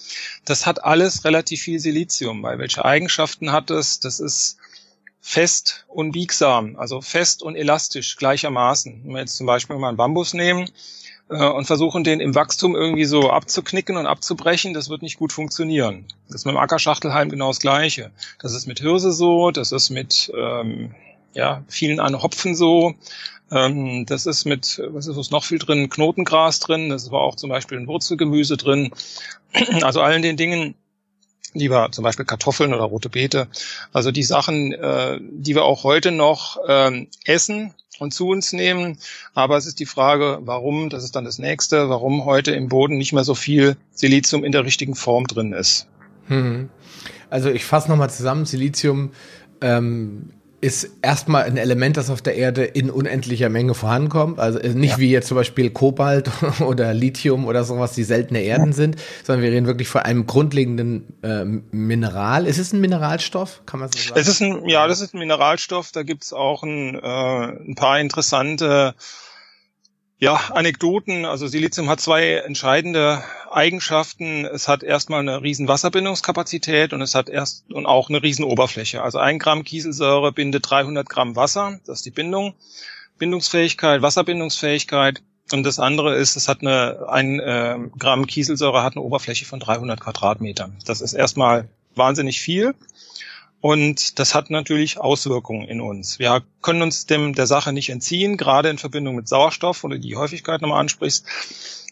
Das 0.44 0.66
hat 0.66 0.84
alles 0.84 1.24
relativ 1.24 1.62
viel 1.62 1.80
Silizium. 1.80 2.42
Weil 2.42 2.58
welche 2.58 2.84
Eigenschaften 2.84 3.52
hat 3.52 3.70
es? 3.70 4.00
Das 4.00 4.20
ist 4.20 4.58
fest 5.22 5.86
und 5.88 6.12
biegsam, 6.14 6.76
also 6.78 7.00
fest 7.00 7.44
und 7.44 7.56
elastisch 7.56 8.18
gleichermaßen. 8.18 9.04
Wenn 9.04 9.14
wir 9.14 9.20
jetzt 9.20 9.38
zum 9.38 9.46
Beispiel 9.46 9.78
mal 9.78 9.90
einen 9.90 9.98
Bambus 9.98 10.34
nehmen 10.34 10.70
äh, 11.34 11.50
und 11.50 11.66
versuchen, 11.66 12.04
den 12.04 12.20
im 12.20 12.36
Wachstum 12.36 12.76
irgendwie 12.76 13.06
so 13.06 13.30
abzuknicken 13.30 13.98
und 13.98 14.06
abzubrechen, 14.06 14.74
das 14.74 14.90
wird 14.90 15.02
nicht 15.02 15.18
gut 15.18 15.34
funktionieren. 15.34 16.06
Das 16.28 16.42
ist 16.42 16.46
mit 16.46 16.56
dem 16.56 16.60
Ackerschachtelhalm 16.60 17.30
genau 17.30 17.48
das 17.48 17.60
Gleiche. 17.60 18.12
Das 18.40 18.54
ist 18.54 18.68
mit 18.68 18.80
Hirse 18.80 19.12
so, 19.12 19.52
das 19.52 19.72
ist 19.72 19.90
mit 19.90 20.32
ähm, 20.36 20.96
ja, 21.34 21.64
vielen 21.68 22.00
an 22.00 22.22
Hopfen 22.22 22.56
so. 22.56 22.96
Ähm, 23.52 24.06
das 24.06 24.26
ist 24.26 24.46
mit, 24.46 24.82
was 24.90 25.08
ist 25.08 25.18
was 25.18 25.32
noch 25.32 25.44
viel 25.44 25.60
drin? 25.60 25.90
Knotengras 25.90 26.60
drin, 26.60 26.90
das 26.90 27.12
war 27.12 27.22
auch 27.22 27.36
zum 27.36 27.50
Beispiel 27.50 27.78
ein 27.78 27.88
Wurzelgemüse 27.88 28.58
drin. 28.58 28.92
Also 29.84 30.02
allen 30.02 30.24
den 30.24 30.38
Dingen, 30.38 30.76
lieber 31.54 31.90
zum 31.92 32.04
Beispiel 32.04 32.26
Kartoffeln 32.26 32.74
oder 32.74 32.84
rote 32.84 33.10
Beete. 33.10 33.48
Also 33.92 34.12
die 34.12 34.24
Sachen, 34.24 34.74
äh, 34.74 35.20
die 35.22 35.56
wir 35.56 35.64
auch 35.64 35.84
heute 35.84 36.12
noch 36.12 36.58
ähm, 36.68 37.08
essen 37.26 37.74
und 38.00 38.14
zu 38.14 38.28
uns 38.28 38.54
nehmen. 38.54 38.98
Aber 39.34 39.58
es 39.58 39.66
ist 39.66 39.80
die 39.80 39.86
Frage, 39.86 40.40
warum, 40.42 40.90
das 40.90 41.04
ist 41.04 41.16
dann 41.16 41.26
das 41.26 41.40
nächste, 41.40 41.90
warum 41.90 42.26
heute 42.26 42.52
im 42.52 42.70
Boden 42.70 42.98
nicht 42.98 43.14
mehr 43.14 43.24
so 43.24 43.36
viel 43.36 43.78
Silizium 43.92 44.44
in 44.44 44.52
der 44.52 44.66
richtigen 44.66 44.96
Form 44.96 45.28
drin 45.28 45.54
ist. 45.54 45.88
Hm. 46.28 46.70
Also 47.30 47.50
ich 47.50 47.66
fasse 47.66 47.90
nochmal 47.90 48.10
zusammen, 48.10 48.46
Silizium 48.46 49.12
ähm, 49.62 50.30
ist 50.64 50.90
erstmal 51.02 51.44
ein 51.44 51.58
Element, 51.58 51.98
das 51.98 52.10
auf 52.10 52.22
der 52.22 52.36
Erde 52.36 52.64
in 52.64 52.90
unendlicher 52.90 53.50
Menge 53.50 53.74
vorankommt. 53.74 54.40
Also 54.40 54.60
nicht 54.60 54.92
ja. 54.92 54.98
wie 54.98 55.12
jetzt 55.12 55.28
zum 55.28 55.36
Beispiel 55.36 55.70
Kobalt 55.70 56.32
oder 56.62 56.94
Lithium 56.94 57.46
oder 57.46 57.66
sowas, 57.66 57.92
die 57.92 58.04
seltene 58.06 58.40
Erden 58.40 58.68
ja. 58.68 58.74
sind, 58.74 58.96
sondern 59.26 59.44
wir 59.44 59.52
reden 59.52 59.68
wirklich 59.68 59.90
von 59.90 60.04
einem 60.04 60.26
grundlegenden 60.26 61.20
äh, 61.22 61.44
Mineral. 61.44 62.48
Ist 62.48 62.60
es 62.60 62.72
ein 62.72 62.80
Mineralstoff? 62.80 63.62
Kann 63.66 63.82
man 63.82 63.92
so 63.92 64.00
sagen? 64.00 64.18
Es 64.18 64.30
ist 64.30 64.42
ein, 64.42 64.70
ja, 64.70 64.88
das 64.88 65.02
ist 65.02 65.14
ein 65.14 65.20
Mineralstoff. 65.20 65.92
Da 65.92 66.04
gibt's 66.04 66.32
auch 66.32 66.64
ein, 66.64 66.96
äh, 66.96 67.70
ein 67.70 67.76
paar 67.76 68.00
interessante 68.00 68.96
ja, 70.24 70.36
Anekdoten. 70.54 71.26
Also 71.26 71.48
Silizium 71.48 71.90
hat 71.90 72.00
zwei 72.00 72.36
entscheidende 72.36 73.22
Eigenschaften. 73.52 74.46
Es 74.46 74.70
hat 74.70 74.82
erstmal 74.82 75.20
eine 75.20 75.42
riesen 75.42 75.68
Wasserbindungskapazität 75.68 76.94
und 76.94 77.02
es 77.02 77.14
hat 77.14 77.28
erst 77.28 77.70
und 77.74 77.86
auch 77.86 78.08
eine 78.08 78.24
riesen 78.24 78.46
Oberfläche. 78.46 79.04
Also 79.04 79.20
ein 79.20 79.38
Gramm 79.38 79.66
Kieselsäure 79.66 80.32
bindet 80.32 80.70
300 80.70 81.10
Gramm 81.10 81.36
Wasser. 81.36 81.78
Das 81.86 82.00
ist 82.00 82.06
die 82.06 82.12
Bindung, 82.12 82.54
Bindungsfähigkeit, 83.18 84.02
Wasserbindungsfähigkeit. 84.02 85.22
Und 85.52 85.64
das 85.64 85.78
andere 85.78 86.16
ist, 86.16 86.38
es 86.38 86.48
hat 86.48 86.62
eine, 86.62 87.06
ein 87.10 87.42
äh, 87.42 87.78
Gramm 88.00 88.26
Kieselsäure 88.26 88.82
hat 88.82 88.96
eine 88.96 89.04
Oberfläche 89.04 89.44
von 89.44 89.60
300 89.60 90.00
Quadratmetern. 90.00 90.78
Das 90.86 91.02
ist 91.02 91.12
erstmal 91.12 91.68
wahnsinnig 91.96 92.40
viel. 92.40 92.76
Und 93.64 94.20
das 94.20 94.36
hat 94.36 94.50
natürlich 94.50 94.98
Auswirkungen 94.98 95.66
in 95.70 95.80
uns. 95.80 96.20
Wir 96.20 96.44
können 96.62 96.82
uns 96.82 97.06
dem 97.06 97.34
der 97.34 97.48
Sache 97.48 97.72
nicht 97.72 97.90
entziehen, 97.92 98.36
gerade 98.36 98.68
in 98.68 98.78
Verbindung 98.78 99.16
mit 99.16 99.30
Sauerstoff, 99.30 99.86
oder 99.86 99.98
die 99.98 100.18
Häufigkeit 100.18 100.62
nochmal 100.62 100.82
ansprichst. 100.82 101.26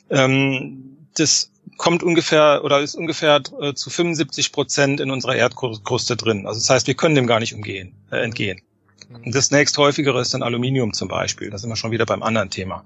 Ähm, 0.09 0.97
das 1.15 1.49
kommt 1.77 2.03
ungefähr 2.03 2.65
oder 2.65 2.81
ist 2.81 2.95
ungefähr 2.95 3.41
äh, 3.61 3.73
zu 3.73 3.89
75 3.89 4.51
Prozent 4.51 4.99
in 4.99 5.11
unserer 5.11 5.37
Erdkruste 5.37 6.17
drin. 6.17 6.45
Also 6.45 6.59
das 6.59 6.69
heißt, 6.69 6.87
wir 6.87 6.93
können 6.95 7.15
dem 7.15 7.25
gar 7.25 7.39
nicht 7.39 7.53
umgehen, 7.53 7.95
äh, 8.11 8.17
entgehen. 8.17 8.59
Mhm. 9.07 9.27
Und 9.27 9.33
das 9.33 9.51
nächsthäufigere 9.51 10.19
ist 10.19 10.33
dann 10.33 10.43
Aluminium 10.43 10.91
zum 10.91 11.07
Beispiel. 11.07 11.51
Da 11.51 11.57
sind 11.57 11.69
wir 11.69 11.77
schon 11.77 11.91
wieder 11.91 12.05
beim 12.05 12.21
anderen 12.21 12.49
Thema. 12.49 12.83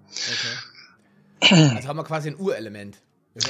Okay. 1.42 1.72
Also 1.76 1.88
haben 1.88 1.98
wir 1.98 2.04
quasi 2.04 2.30
ein 2.30 2.36
Urelement. 2.38 3.02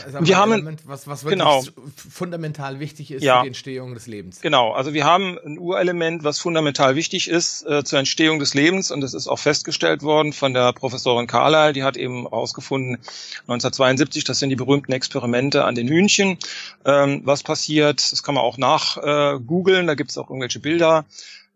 Also 0.04 0.26
wir 0.26 0.38
haben 0.38 0.52
Element, 0.52 0.82
was, 0.86 1.08
was 1.08 1.26
wirklich 1.26 1.38
genau. 1.38 1.64
fundamental 1.96 2.80
wichtig 2.80 3.12
ist 3.12 3.24
ja. 3.24 3.38
für 3.38 3.44
die 3.44 3.48
Entstehung 3.50 3.94
des 3.94 4.08
Lebens. 4.08 4.42
Genau, 4.42 4.72
also 4.72 4.94
wir 4.94 5.06
haben 5.06 5.38
ein 5.46 5.60
Urelement, 5.60 6.24
was 6.24 6.40
fundamental 6.40 6.96
wichtig 6.96 7.30
ist 7.30 7.64
äh, 7.68 7.84
zur 7.84 8.00
Entstehung 8.00 8.40
des 8.40 8.56
Lebens 8.56 8.90
und 8.90 9.02
das 9.02 9.14
ist 9.14 9.28
auch 9.28 9.38
festgestellt 9.38 10.02
worden 10.02 10.34
von 10.34 10.56
der 10.56 10.74
Professorin 10.74 11.28
Carlyle, 11.28 11.74
die 11.74 11.84
hat 11.84 11.98
eben 11.98 12.24
herausgefunden 12.24 12.98
1972, 13.42 14.24
das 14.24 14.40
sind 14.40 14.50
die 14.50 14.56
berühmten 14.56 14.92
Experimente 14.92 15.66
an 15.66 15.76
den 15.76 15.88
Hühnchen. 15.88 16.40
Ähm, 16.84 17.22
was 17.24 17.44
passiert, 17.44 18.12
das 18.12 18.24
kann 18.24 18.34
man 18.34 18.44
auch 18.44 18.58
nach 18.58 18.98
äh, 18.98 19.40
googeln, 19.40 19.86
da 19.86 19.94
gibt 19.94 20.10
es 20.10 20.18
auch 20.18 20.32
irgendwelche 20.32 20.60
Bilder 20.60 21.06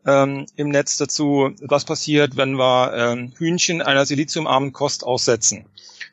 ähm, 0.05 0.45
im 0.55 0.69
Netz 0.69 0.97
dazu, 0.97 1.49
was 1.61 1.83
passiert, 1.83 2.37
wenn 2.37 2.53
wir 2.53 2.93
ähm, 2.95 3.33
Hühnchen 3.37 3.81
einer 3.81 4.05
siliziumarmen 4.05 4.71
Kost 4.71 5.03
aussetzen. 5.03 5.65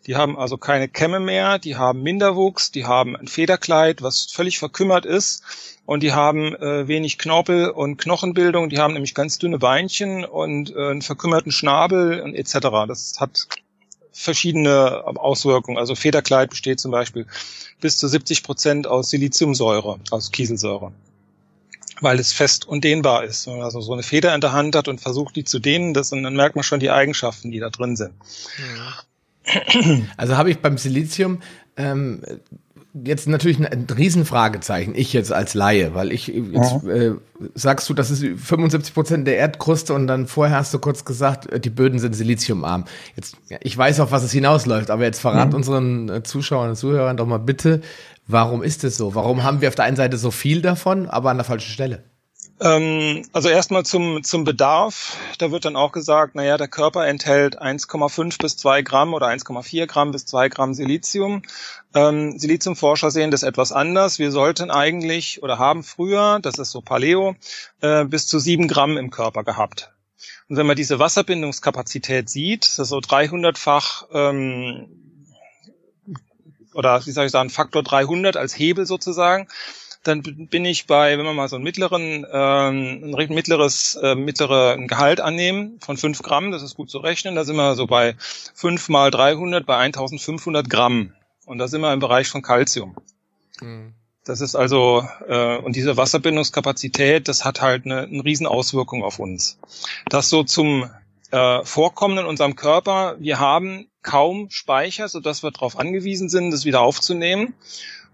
Die 0.07 0.15
haben 0.15 0.39
also 0.39 0.57
keine 0.57 0.89
Kämme 0.89 1.19
mehr, 1.19 1.59
die 1.59 1.77
haben 1.77 2.03
Minderwuchs, 2.03 2.71
die 2.71 2.85
haben 2.85 3.17
ein 3.17 3.27
Federkleid, 3.27 4.03
was 4.03 4.27
völlig 4.31 4.59
verkümmert 4.59 5.05
ist 5.05 5.43
und 5.85 6.03
die 6.03 6.13
haben 6.13 6.55
äh, 6.55 6.87
wenig 6.87 7.19
Knorpel 7.19 7.71
und 7.71 7.97
Knochenbildung, 7.97 8.69
die 8.69 8.79
haben 8.79 8.95
nämlich 8.95 9.15
ganz 9.15 9.39
dünne 9.39 9.59
Beinchen 9.59 10.25
und 10.25 10.71
äh, 10.71 10.91
einen 10.91 11.03
verkümmerten 11.03 11.51
Schnabel 11.51 12.21
und 12.21 12.35
etc. 12.35 12.59
Das 12.87 13.15
hat 13.19 13.49
verschiedene 14.13 15.03
Auswirkungen. 15.05 15.77
Also 15.77 15.95
Federkleid 15.95 16.51
besteht 16.51 16.81
zum 16.81 16.93
Beispiel 16.93 17.27
bis 17.81 17.99
zu 17.99 18.09
70 18.09 18.45
Prozent 18.45 18.87
aus 18.87 19.11
Siliziumsäure, 19.11 19.99
aus 20.11 20.31
Kieselsäure 20.31 20.93
weil 22.03 22.19
es 22.19 22.33
fest 22.33 22.67
und 22.69 22.85
dehnbar 22.85 23.25
ist. 23.25 23.47
Wenn 23.47 23.55
man 23.55 23.65
also 23.65 23.81
so 23.81 23.95
eine 23.95 24.03
Feder 24.03 24.35
in 24.35 24.43
der 24.43 24.53
Hand 24.53 24.77
hat 24.77 24.87
und 24.87 25.01
versucht, 25.01 25.35
die 25.35 25.45
zu 25.45 25.59
dehnen, 25.59 25.95
das, 25.95 26.13
und 26.13 26.23
dann 26.25 26.37
merkt 26.37 26.55
man 26.55 26.63
schon 26.63 26.79
die 26.79 26.91
Eigenschaften, 26.91 27.51
die 27.51 27.59
da 27.59 27.71
drin 27.71 27.97
sind. 27.97 28.13
Ja. 28.59 28.95
Also 30.17 30.37
habe 30.37 30.51
ich 30.51 30.59
beim 30.59 30.79
Silizium 30.79 31.39
ähm, 31.77 32.23
jetzt 33.05 33.29
natürlich 33.29 33.59
ein, 33.59 33.87
Riesenfragezeichen, 33.87 34.95
ich 34.95 35.13
jetzt 35.13 35.33
als 35.33 35.55
Laie, 35.55 35.95
weil 35.95 36.13
ich 36.13 36.29
jetzt 36.29 36.85
äh, 36.85 37.13
sagst 37.55 37.89
du, 37.89 37.95
das 37.95 38.11
ist 38.11 38.23
75 38.23 38.95
Prozent 38.95 39.27
der 39.27 39.37
Erdkruste 39.37 39.95
und 39.95 40.07
dann 40.07 40.27
vorher 40.27 40.57
hast 40.57 40.73
du 40.73 40.79
kurz 40.79 41.05
gesagt, 41.05 41.51
äh, 41.53 41.61
die 41.61 41.71
Böden 41.71 41.99
sind 41.99 42.15
siliziumarm. 42.15 42.85
Jetzt, 43.15 43.37
ja, 43.49 43.59
ich 43.63 43.77
weiß 43.77 44.01
auf 44.01 44.13
was 44.13 44.23
es 44.23 44.33
hinausläuft, 44.33 44.91
aber 44.91 45.05
jetzt 45.05 45.21
verrat 45.21 45.51
mhm. 45.51 45.55
unseren 45.55 46.09
äh, 46.09 46.23
Zuschauern 46.23 46.71
und 46.71 46.77
Zuhörern 46.77 47.17
doch 47.17 47.27
mal 47.27 47.39
bitte, 47.39 47.83
warum 48.27 48.63
ist 48.63 48.85
es 48.85 48.97
so? 48.97 49.15
Warum 49.15 49.43
haben 49.43 49.61
wir 49.61 49.69
auf 49.69 49.75
der 49.75 49.85
einen 49.85 49.97
Seite 49.97 50.17
so 50.17 50.31
viel 50.31 50.63
davon, 50.63 51.09
aber 51.09 51.31
an 51.31 51.37
der 51.37 51.45
falschen 51.45 51.71
Stelle? 51.71 52.05
Ähm, 52.59 53.23
also 53.33 53.49
erstmal 53.49 53.85
zum, 53.85 54.23
zum 54.25 54.45
Bedarf. 54.45 55.17
Da 55.39 55.51
wird 55.51 55.67
dann 55.67 55.77
auch 55.77 55.93
gesagt, 55.93 56.35
naja, 56.35 56.57
der 56.57 56.69
Körper 56.69 57.07
enthält 57.07 57.61
1,5 57.61 58.41
bis 58.41 58.57
2 58.57 58.83
Gramm 58.83 59.13
oder 59.13 59.27
1,4 59.27 59.87
Gramm 59.87 60.11
bis 60.11 60.25
2 60.27 60.49
Gramm 60.49 60.73
Silizium. 60.73 61.43
Ähm, 61.95 62.39
Siliziumforscher 62.39 63.11
sehen 63.11 63.31
das 63.31 63.43
etwas 63.43 63.73
anders. 63.73 64.19
Wir 64.19 64.31
sollten 64.31 64.71
eigentlich 64.71 65.43
oder 65.43 65.59
haben 65.59 65.83
früher, 65.83 66.39
das 66.41 66.59
ist 66.59 66.71
so 66.71 66.81
Paleo, 66.81 67.37
äh, 67.83 68.05
bis 68.05 68.27
zu 68.27 68.39
7 68.39 68.69
Gramm 68.69 68.97
im 68.97 69.11
Körper 69.11 69.45
gehabt. 69.45 69.93
Und 70.49 70.57
wenn 70.57 70.67
man 70.67 70.77
diese 70.77 70.99
Wasserbindungskapazität 70.99 72.31
sieht, 72.31 72.65
das 72.65 72.79
ist 72.79 72.89
so 72.89 72.99
300-fach 72.99 74.07
ähm, 74.13 74.89
oder 76.73 77.05
wie 77.07 77.11
soll 77.11 77.27
ich 77.27 77.33
sagen, 77.33 77.51
Faktor 77.51 77.83
300 77.83 78.37
als 78.37 78.57
Hebel 78.57 78.87
sozusagen, 78.87 79.49
dann 80.07 80.23
bin 80.23 80.65
ich 80.65 80.87
bei, 80.87 81.19
wenn 81.19 81.25
wir 81.25 81.33
mal 81.33 81.49
so 81.49 81.57
einen 81.57 81.65
mittleren, 81.65 82.27
ähm, 82.31 83.15
ein 83.17 83.35
mittleres, 83.35 83.97
äh, 83.97 84.15
mittleren 84.15 84.87
Gehalt 84.87 85.21
annehmen 85.21 85.79
von 85.81 85.97
fünf 85.97 86.23
Gramm, 86.23 86.51
das 86.53 86.63
ist 86.63 86.77
gut 86.77 86.91
zu 86.91 86.99
rechnen, 86.99 87.35
da 87.35 87.45
sind 87.45 87.57
wir 87.57 87.75
so 87.75 87.87
bei 87.87 88.17
fünf 88.55 88.89
mal 88.89 89.11
300 89.11 89.67
bei 89.67 89.77
1500 89.77 90.69
Gramm. 90.69 91.13
Und 91.45 91.59
da 91.59 91.69
sind 91.69 91.81
wir 91.81 91.93
im 91.93 92.01
Bereich 92.01 92.29
von 92.29 92.43
Calcium. 92.43 92.97
Mhm. 93.61 93.95
Das 94.25 94.41
ist 94.41 94.57
also, 94.57 95.07
äh, 95.29 95.59
und 95.59 95.77
diese 95.77 95.97
Wasserbindungskapazität, 95.97 97.29
das 97.29 97.45
hat 97.45 97.61
halt 97.61 97.85
eine, 97.85 98.03
eine 98.03 98.25
Riesenauswirkung 98.25 99.05
auf 99.05 99.21
uns. 99.21 99.59
Das 100.09 100.29
so 100.29 100.43
zum 100.43 100.91
äh, 101.31 101.65
Vorkommen 101.65 102.19
in 102.19 102.25
unserem 102.25 102.57
Körper. 102.57 103.17
Wir 103.21 103.39
haben 103.39 103.89
kaum 104.03 104.49
Speicher, 104.51 105.09
sodass 105.09 105.43
wir 105.43 105.53
darauf 105.53 105.79
angewiesen 105.79 106.29
sind, 106.29 106.51
das 106.51 106.65
wieder 106.65 106.81
aufzunehmen 106.81 107.55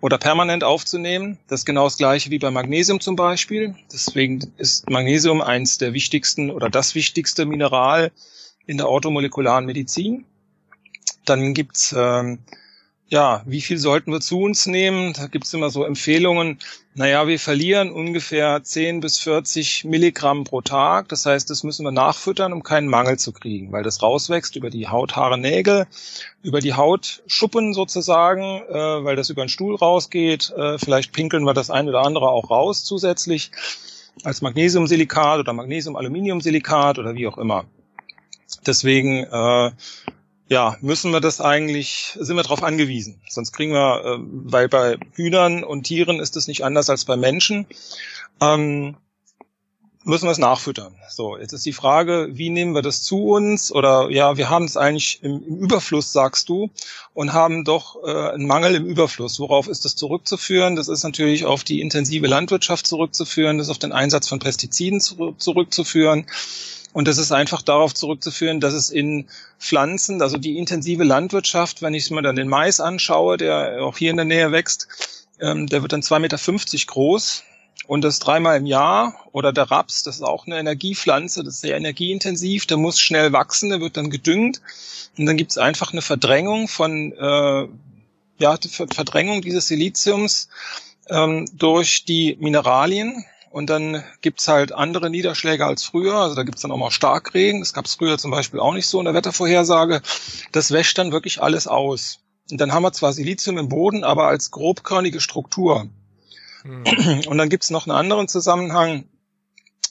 oder 0.02 0.18
permanent 0.18 0.64
aufzunehmen. 0.64 1.38
Das 1.46 1.60
ist 1.60 1.64
genau 1.64 1.84
das 1.84 1.96
gleiche 1.96 2.28
wie 2.30 2.40
bei 2.40 2.50
Magnesium 2.50 3.00
zum 3.00 3.14
Beispiel. 3.14 3.76
Deswegen 3.90 4.52
ist 4.58 4.90
Magnesium 4.90 5.40
eins 5.40 5.78
der 5.78 5.94
wichtigsten 5.94 6.50
oder 6.50 6.68
das 6.68 6.96
wichtigste 6.96 7.46
Mineral 7.46 8.10
in 8.66 8.76
der 8.76 8.88
automolekularen 8.88 9.64
Medizin. 9.64 10.24
Dann 11.24 11.54
gibt's 11.54 11.94
ähm, 11.96 12.40
ja, 13.12 13.42
wie 13.44 13.60
viel 13.60 13.76
sollten 13.76 14.10
wir 14.10 14.20
zu 14.20 14.40
uns 14.40 14.66
nehmen? 14.66 15.12
Da 15.12 15.26
gibt's 15.26 15.52
immer 15.52 15.68
so 15.68 15.84
Empfehlungen. 15.84 16.58
Naja, 16.94 17.26
wir 17.26 17.38
verlieren 17.38 17.92
ungefähr 17.92 18.64
10 18.64 19.00
bis 19.00 19.18
40 19.18 19.84
Milligramm 19.84 20.44
pro 20.44 20.62
Tag. 20.62 21.10
Das 21.10 21.26
heißt, 21.26 21.50
das 21.50 21.62
müssen 21.62 21.84
wir 21.84 21.92
nachfüttern, 21.92 22.54
um 22.54 22.62
keinen 22.62 22.88
Mangel 22.88 23.18
zu 23.18 23.32
kriegen, 23.32 23.70
weil 23.70 23.82
das 23.82 24.02
rauswächst 24.02 24.56
über 24.56 24.70
die 24.70 24.88
Haut, 24.88 25.14
Haare, 25.14 25.36
Nägel, 25.36 25.86
über 26.42 26.60
die 26.60 26.72
Hautschuppen 26.72 27.74
sozusagen, 27.74 28.62
äh, 28.70 29.04
weil 29.04 29.14
das 29.14 29.28
über 29.28 29.44
den 29.44 29.50
Stuhl 29.50 29.76
rausgeht. 29.76 30.50
Äh, 30.56 30.78
vielleicht 30.78 31.12
pinkeln 31.12 31.44
wir 31.44 31.52
das 31.52 31.68
ein 31.68 31.90
oder 31.90 32.00
andere 32.00 32.30
auch 32.30 32.48
raus 32.48 32.82
zusätzlich 32.82 33.50
als 34.24 34.40
Magnesiumsilikat 34.40 35.38
oder 35.38 35.52
Magnesium-Aluminiumsilikat 35.52 36.98
oder 36.98 37.14
wie 37.14 37.26
auch 37.26 37.36
immer. 37.36 37.66
Deswegen 38.66 39.24
äh, 39.24 39.70
ja, 40.52 40.76
müssen 40.82 41.12
wir 41.12 41.20
das 41.20 41.40
eigentlich, 41.40 42.14
sind 42.20 42.36
wir 42.36 42.42
darauf 42.42 42.62
angewiesen. 42.62 43.22
Sonst 43.26 43.52
kriegen 43.52 43.72
wir, 43.72 44.04
äh, 44.04 44.18
weil 44.20 44.68
bei 44.68 44.98
Hühnern 45.14 45.64
und 45.64 45.84
Tieren 45.84 46.20
ist 46.20 46.36
es 46.36 46.46
nicht 46.46 46.62
anders 46.62 46.90
als 46.90 47.06
bei 47.06 47.16
Menschen, 47.16 47.66
ähm, 48.38 48.96
müssen 50.04 50.26
wir 50.26 50.32
es 50.32 50.38
nachfüttern. 50.38 50.94
So, 51.08 51.38
jetzt 51.38 51.54
ist 51.54 51.64
die 51.64 51.72
Frage, 51.72 52.28
wie 52.32 52.50
nehmen 52.50 52.74
wir 52.74 52.82
das 52.82 53.02
zu 53.02 53.28
uns? 53.28 53.72
Oder 53.72 54.10
ja, 54.10 54.36
wir 54.36 54.50
haben 54.50 54.66
es 54.66 54.76
eigentlich 54.76 55.20
im, 55.22 55.42
im 55.42 55.56
Überfluss, 55.56 56.12
sagst 56.12 56.50
du, 56.50 56.68
und 57.14 57.32
haben 57.32 57.64
doch 57.64 57.96
äh, 58.04 58.32
einen 58.32 58.46
Mangel 58.46 58.74
im 58.74 58.84
Überfluss. 58.84 59.40
Worauf 59.40 59.68
ist 59.68 59.86
das 59.86 59.96
zurückzuführen? 59.96 60.76
Das 60.76 60.88
ist 60.88 61.02
natürlich 61.02 61.46
auf 61.46 61.64
die 61.64 61.80
intensive 61.80 62.26
Landwirtschaft 62.26 62.86
zurückzuführen, 62.86 63.56
das 63.56 63.68
ist 63.68 63.70
auf 63.70 63.78
den 63.78 63.92
Einsatz 63.92 64.28
von 64.28 64.38
Pestiziden 64.38 65.00
zu, 65.00 65.32
zurückzuführen. 65.38 66.26
Und 66.92 67.08
das 67.08 67.18
ist 67.18 67.32
einfach 67.32 67.62
darauf 67.62 67.94
zurückzuführen, 67.94 68.60
dass 68.60 68.74
es 68.74 68.90
in 68.90 69.28
Pflanzen, 69.58 70.20
also 70.20 70.36
die 70.36 70.58
intensive 70.58 71.04
Landwirtschaft, 71.04 71.80
wenn 71.80 71.94
ich 71.94 72.10
mir 72.10 72.22
dann 72.22 72.36
den 72.36 72.48
Mais 72.48 72.80
anschaue, 72.80 73.38
der 73.38 73.82
auch 73.82 73.96
hier 73.96 74.10
in 74.10 74.16
der 74.16 74.26
Nähe 74.26 74.52
wächst, 74.52 74.88
ähm, 75.40 75.66
der 75.66 75.82
wird 75.82 75.92
dann 75.92 76.02
2,50 76.02 76.20
Meter 76.20 76.86
groß 76.86 77.44
und 77.86 78.02
das 78.02 78.18
dreimal 78.18 78.58
im 78.58 78.66
Jahr. 78.66 79.14
Oder 79.32 79.52
der 79.52 79.70
Raps, 79.70 80.02
das 80.02 80.16
ist 80.16 80.22
auch 80.22 80.46
eine 80.46 80.58
Energiepflanze, 80.58 81.42
das 81.42 81.54
ist 81.54 81.60
sehr 81.62 81.76
energieintensiv, 81.76 82.66
der 82.66 82.76
muss 82.76 83.00
schnell 83.00 83.32
wachsen, 83.32 83.70
der 83.70 83.80
wird 83.80 83.96
dann 83.96 84.10
gedüngt. 84.10 84.60
Und 85.16 85.26
dann 85.26 85.36
gibt 85.36 85.52
es 85.52 85.58
einfach 85.58 85.92
eine 85.92 86.02
Verdrängung 86.02 86.68
von, 86.68 87.12
äh, 87.12 87.68
ja, 88.38 88.58
Verdrängung 88.92 89.40
dieses 89.40 89.68
Siliziums 89.68 90.48
ähm, 91.08 91.48
durch 91.54 92.04
die 92.04 92.36
Mineralien 92.40 93.24
und 93.52 93.68
dann 93.68 94.02
gibt's 94.22 94.48
halt 94.48 94.72
andere 94.72 95.10
Niederschläge 95.10 95.66
als 95.66 95.84
früher. 95.84 96.14
Also 96.14 96.34
da 96.34 96.42
gibt's 96.42 96.62
dann 96.62 96.70
auch 96.70 96.78
mal 96.78 96.90
Starkregen. 96.90 97.60
Das 97.60 97.74
gab's 97.74 97.96
früher 97.96 98.16
zum 98.16 98.30
Beispiel 98.30 98.60
auch 98.60 98.72
nicht 98.72 98.86
so 98.86 98.98
in 98.98 99.04
der 99.04 99.14
Wettervorhersage. 99.14 100.00
Das 100.52 100.70
wäscht 100.70 100.96
dann 100.96 101.12
wirklich 101.12 101.42
alles 101.42 101.66
aus. 101.66 102.20
Und 102.50 102.60
dann 102.60 102.72
haben 102.72 102.82
wir 102.82 102.92
zwar 102.92 103.12
Silizium 103.12 103.58
im 103.58 103.68
Boden, 103.68 104.04
aber 104.04 104.26
als 104.26 104.50
grobkörnige 104.50 105.20
Struktur. 105.20 105.88
Hm. 106.62 107.26
Und 107.26 107.38
dann 107.38 107.50
gibt's 107.50 107.68
noch 107.68 107.86
einen 107.86 107.96
anderen 107.96 108.26
Zusammenhang. 108.26 109.04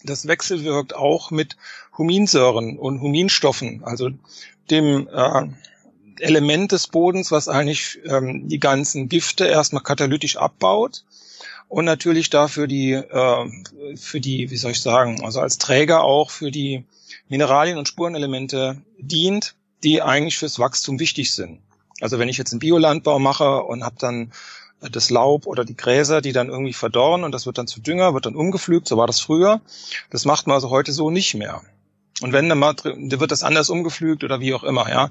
Das 0.04 0.28
wechselwirkt 0.28 0.96
auch 0.96 1.30
mit 1.30 1.56
Huminsäuren 1.96 2.80
und 2.80 3.02
Huminstoffen, 3.02 3.84
also 3.84 4.10
dem 4.72 5.08
äh, 5.08 5.48
Element 6.20 6.72
des 6.72 6.88
Bodens, 6.88 7.32
was 7.32 7.48
eigentlich 7.48 8.00
ähm, 8.06 8.48
die 8.48 8.60
ganzen 8.60 9.08
Gifte 9.08 9.46
erstmal 9.46 9.84
katalytisch 9.84 10.38
abbaut 10.38 11.04
und 11.72 11.86
natürlich 11.86 12.30
dafür 12.30 12.68
die, 12.68 12.92
äh, 12.92 13.96
für 13.96 14.20
die, 14.20 14.52
wie 14.52 14.58
soll 14.58 14.72
ich 14.72 14.82
sagen, 14.82 15.24
also 15.24 15.40
als 15.40 15.58
Träger 15.58 16.04
auch 16.04 16.30
für 16.30 16.52
die 16.52 16.84
Mineralien 17.30 17.78
und 17.78 17.88
Spurenelemente 17.88 18.82
dient, 18.98 19.56
die 19.82 20.02
eigentlich 20.02 20.38
fürs 20.38 20.60
Wachstum 20.60 21.00
wichtig 21.00 21.34
sind. 21.34 21.62
Also 22.02 22.20
wenn 22.20 22.28
ich 22.28 22.38
jetzt 22.38 22.52
einen 22.52 22.60
Biolandbau 22.60 23.20
mache 23.20 23.64
und 23.64 23.86
habe 23.86 23.96
dann 24.00 24.34
das 24.82 25.10
Laub 25.10 25.48
oder 25.48 25.64
die 25.64 25.78
Gräser, 25.78 26.20
die 26.20 26.34
dann 26.34 26.50
irgendwie 26.50 26.74
verdorren 26.74 27.24
und 27.24 27.32
das 27.32 27.46
wird 27.46 27.58
dann 27.58 27.68
zu 27.68 27.80
Dünger, 27.80 28.14
wird 28.14 28.26
dann 28.26 28.36
umgepflügt, 28.36 28.86
so 28.86 28.98
war 28.98 29.08
das 29.08 29.22
früher. 29.22 29.62
Das 30.10 30.26
macht 30.26 30.48
man 30.48 30.56
also 30.56 30.72
heute 30.72 30.92
so 30.92 31.10
nicht 31.10 31.36
mehr. 31.36 31.62
Und 32.20 32.34
wenn, 32.34 32.50
dann 32.50 32.60
wird 32.60 33.32
das 33.32 33.44
anders 33.44 33.70
umgepflügt 33.70 34.26
oder 34.26 34.42
wie 34.42 34.54
auch 34.54 34.66
immer, 34.66 34.90
ja. 34.90 35.10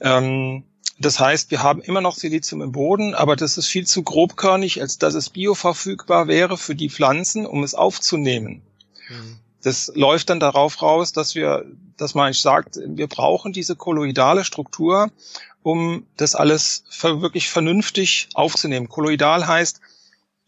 Ähm, 0.00 0.62
das 0.98 1.20
heißt, 1.20 1.50
wir 1.50 1.62
haben 1.62 1.82
immer 1.82 2.00
noch 2.00 2.16
Silizium 2.16 2.62
im 2.62 2.72
Boden, 2.72 3.14
aber 3.14 3.36
das 3.36 3.58
ist 3.58 3.66
viel 3.66 3.86
zu 3.86 4.02
grobkörnig, 4.02 4.80
als 4.80 4.98
dass 4.98 5.14
es 5.14 5.28
bioverfügbar 5.28 6.26
wäre 6.26 6.56
für 6.56 6.74
die 6.74 6.88
Pflanzen, 6.88 7.44
um 7.44 7.62
es 7.62 7.74
aufzunehmen. 7.74 8.62
Mhm. 9.08 9.38
Das 9.62 9.92
läuft 9.94 10.30
dann 10.30 10.40
darauf 10.40 10.80
raus, 10.80 11.12
dass 11.12 11.34
wir, 11.34 11.66
dass 11.96 12.14
man 12.14 12.32
sagt, 12.32 12.78
wir 12.82 13.08
brauchen 13.08 13.52
diese 13.52 13.76
kolloidale 13.76 14.44
Struktur, 14.44 15.10
um 15.62 16.06
das 16.16 16.34
alles 16.34 16.84
wirklich 17.02 17.50
vernünftig 17.50 18.28
aufzunehmen. 18.34 18.88
Kolloidal 18.88 19.46
heißt 19.46 19.80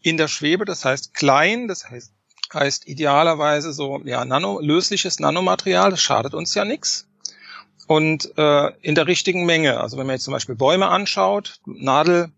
in 0.01 0.17
der 0.17 0.29
Schwebe, 0.29 0.65
das 0.65 0.85
heißt 0.85 1.13
klein, 1.13 1.67
das 1.67 1.89
heißt, 1.89 2.11
heißt 2.53 2.87
idealerweise 2.87 3.73
so 3.73 4.01
ja 4.05 4.25
nano, 4.25 4.59
lösliches 4.61 5.19
Nanomaterial, 5.19 5.91
das 5.91 6.01
schadet 6.01 6.33
uns 6.33 6.55
ja 6.55 6.65
nichts 6.65 7.08
und 7.89 8.37
äh, 8.37 8.71
in 8.83 8.93
der 8.93 9.07
richtigen 9.07 9.47
Menge. 9.47 9.79
Also 9.79 9.97
wenn 9.97 10.05
man 10.05 10.13
jetzt 10.13 10.23
zum 10.23 10.31
Beispiel 10.31 10.53
Bäume 10.53 10.89
anschaut, 10.89 11.59
Nadelbäume 11.65 12.31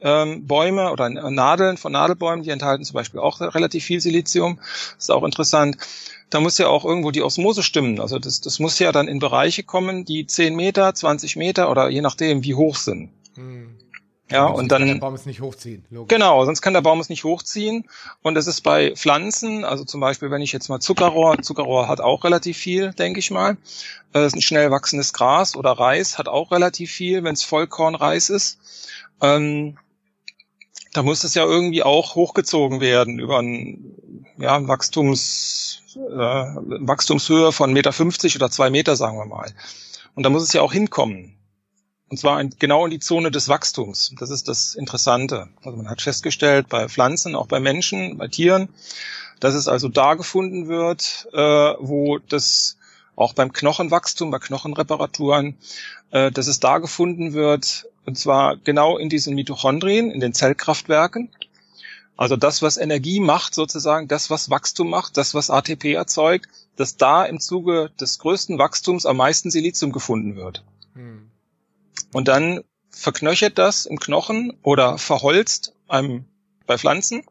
ähm, 0.00 0.46
Bäume 0.46 0.90
oder 0.90 1.10
Nadeln 1.10 1.76
von 1.76 1.92
Nadelbäumen, 1.92 2.42
die 2.42 2.48
enthalten 2.48 2.82
zum 2.82 2.94
Beispiel 2.94 3.20
auch 3.20 3.42
relativ 3.42 3.84
viel 3.84 4.00
Silizium. 4.00 4.56
Das 4.94 5.04
ist 5.04 5.10
auch 5.10 5.24
interessant. 5.24 5.76
Da 6.30 6.40
muss 6.40 6.56
ja 6.56 6.68
auch 6.68 6.86
irgendwo 6.86 7.10
die 7.10 7.22
Osmose 7.22 7.62
stimmen. 7.62 8.00
Also 8.00 8.18
das, 8.18 8.40
das 8.40 8.58
muss 8.58 8.78
ja 8.78 8.90
dann 8.90 9.06
in 9.06 9.18
Bereiche 9.18 9.64
kommen, 9.64 10.06
die 10.06 10.26
10 10.26 10.56
Meter, 10.56 10.94
20 10.94 11.36
Meter 11.36 11.70
oder 11.70 11.90
je 11.90 12.00
nachdem, 12.00 12.42
wie 12.42 12.54
hoch 12.54 12.76
sind. 12.76 13.10
Hm. 13.34 13.76
Ja, 14.30 14.46
und 14.46 14.72
dann. 14.72 14.82
Kann 14.82 14.88
der 14.88 15.00
Baum 15.00 15.14
es 15.14 15.26
nicht 15.26 15.40
hochziehen. 15.40 15.84
Logisch. 15.90 16.08
Genau, 16.08 16.44
sonst 16.44 16.60
kann 16.60 16.74
der 16.74 16.80
Baum 16.80 16.98
es 16.98 17.08
nicht 17.08 17.22
hochziehen. 17.22 17.88
Und 18.22 18.34
das 18.34 18.48
ist 18.48 18.62
bei 18.62 18.94
Pflanzen, 18.96 19.64
also 19.64 19.84
zum 19.84 20.00
Beispiel, 20.00 20.30
wenn 20.30 20.42
ich 20.42 20.52
jetzt 20.52 20.68
mal 20.68 20.80
Zuckerrohr, 20.80 21.40
Zuckerrohr 21.42 21.86
hat 21.86 22.00
auch 22.00 22.24
relativ 22.24 22.56
viel, 22.56 22.92
denke 22.92 23.20
ich 23.20 23.30
mal. 23.30 23.56
Das 24.12 24.22
äh, 24.22 24.26
ist 24.26 24.36
ein 24.36 24.42
schnell 24.42 24.70
wachsendes 24.70 25.12
Gras 25.12 25.54
oder 25.54 25.72
Reis 25.72 26.18
hat 26.18 26.26
auch 26.26 26.50
relativ 26.50 26.90
viel, 26.90 27.22
wenn 27.22 27.34
es 27.34 27.44
Vollkornreis 27.44 28.30
ist. 28.30 28.58
Ähm, 29.20 29.78
da 30.92 31.02
muss 31.02 31.22
es 31.24 31.34
ja 31.34 31.44
irgendwie 31.44 31.82
auch 31.82 32.14
hochgezogen 32.14 32.80
werden 32.80 33.18
über 33.18 33.38
ein 33.38 33.94
ja, 34.38 34.66
Wachstums, 34.66 35.82
äh, 35.94 35.98
Wachstumshöhe 36.00 37.52
von 37.52 37.72
Meter 37.72 37.92
50 37.92 38.34
oder 38.36 38.50
zwei 38.50 38.70
Meter, 38.70 38.96
sagen 38.96 39.18
wir 39.18 39.26
mal. 39.26 39.52
Und 40.14 40.24
da 40.24 40.30
muss 40.30 40.42
es 40.42 40.52
ja 40.52 40.62
auch 40.62 40.72
hinkommen. 40.72 41.36
Und 42.08 42.18
zwar 42.18 42.40
in, 42.40 42.54
genau 42.58 42.84
in 42.84 42.90
die 42.90 43.00
Zone 43.00 43.30
des 43.30 43.48
Wachstums. 43.48 44.14
Das 44.18 44.30
ist 44.30 44.48
das 44.48 44.74
Interessante. 44.74 45.48
Also 45.64 45.76
man 45.76 45.90
hat 45.90 46.02
festgestellt, 46.02 46.68
bei 46.68 46.88
Pflanzen, 46.88 47.34
auch 47.34 47.48
bei 47.48 47.58
Menschen, 47.58 48.16
bei 48.16 48.28
Tieren, 48.28 48.68
dass 49.40 49.54
es 49.54 49.66
also 49.66 49.88
da 49.88 50.14
gefunden 50.14 50.68
wird, 50.68 51.28
äh, 51.32 51.38
wo 51.80 52.18
das 52.18 52.76
auch 53.16 53.32
beim 53.32 53.52
Knochenwachstum, 53.52 54.30
bei 54.30 54.38
Knochenreparaturen, 54.38 55.56
äh, 56.10 56.30
dass 56.30 56.46
es 56.46 56.60
da 56.60 56.78
gefunden 56.78 57.32
wird, 57.32 57.86
und 58.04 58.16
zwar 58.16 58.56
genau 58.56 58.98
in 58.98 59.08
diesen 59.08 59.34
Mitochondrien, 59.34 60.10
in 60.10 60.20
den 60.20 60.32
Zellkraftwerken. 60.32 61.30
Also 62.16 62.36
das, 62.36 62.62
was 62.62 62.76
Energie 62.76 63.20
macht, 63.20 63.54
sozusagen, 63.54 64.08
das, 64.08 64.30
was 64.30 64.48
Wachstum 64.48 64.90
macht, 64.90 65.16
das, 65.16 65.34
was 65.34 65.50
ATP 65.50 65.94
erzeugt, 65.94 66.48
dass 66.76 66.96
da 66.96 67.24
im 67.24 67.40
Zuge 67.40 67.90
des 68.00 68.18
größten 68.18 68.58
Wachstums 68.58 69.06
am 69.06 69.16
meisten 69.16 69.50
Silizium 69.50 69.92
gefunden 69.92 70.36
wird. 70.36 70.62
Hm. 70.94 71.30
Und 72.12 72.28
dann 72.28 72.62
verknöchert 72.90 73.58
das 73.58 73.86
im 73.86 74.00
Knochen 74.00 74.56
oder 74.62 74.98
verholzt 74.98 75.74
einem, 75.88 76.24
bei 76.66 76.78
Pflanzen 76.78 77.22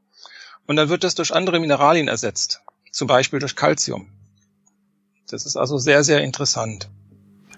und 0.68 0.76
dann 0.76 0.90
wird 0.90 1.04
das 1.04 1.16
durch 1.16 1.34
andere 1.34 1.60
Mineralien 1.60 2.08
ersetzt, 2.08 2.62
zum 2.92 3.08
Beispiel 3.08 3.40
durch 3.40 3.56
Calcium. 3.56 4.08
Das 5.30 5.46
ist 5.46 5.58
also 5.58 5.78
sehr, 5.78 6.04
sehr 6.04 6.22
interessant. 6.22 6.90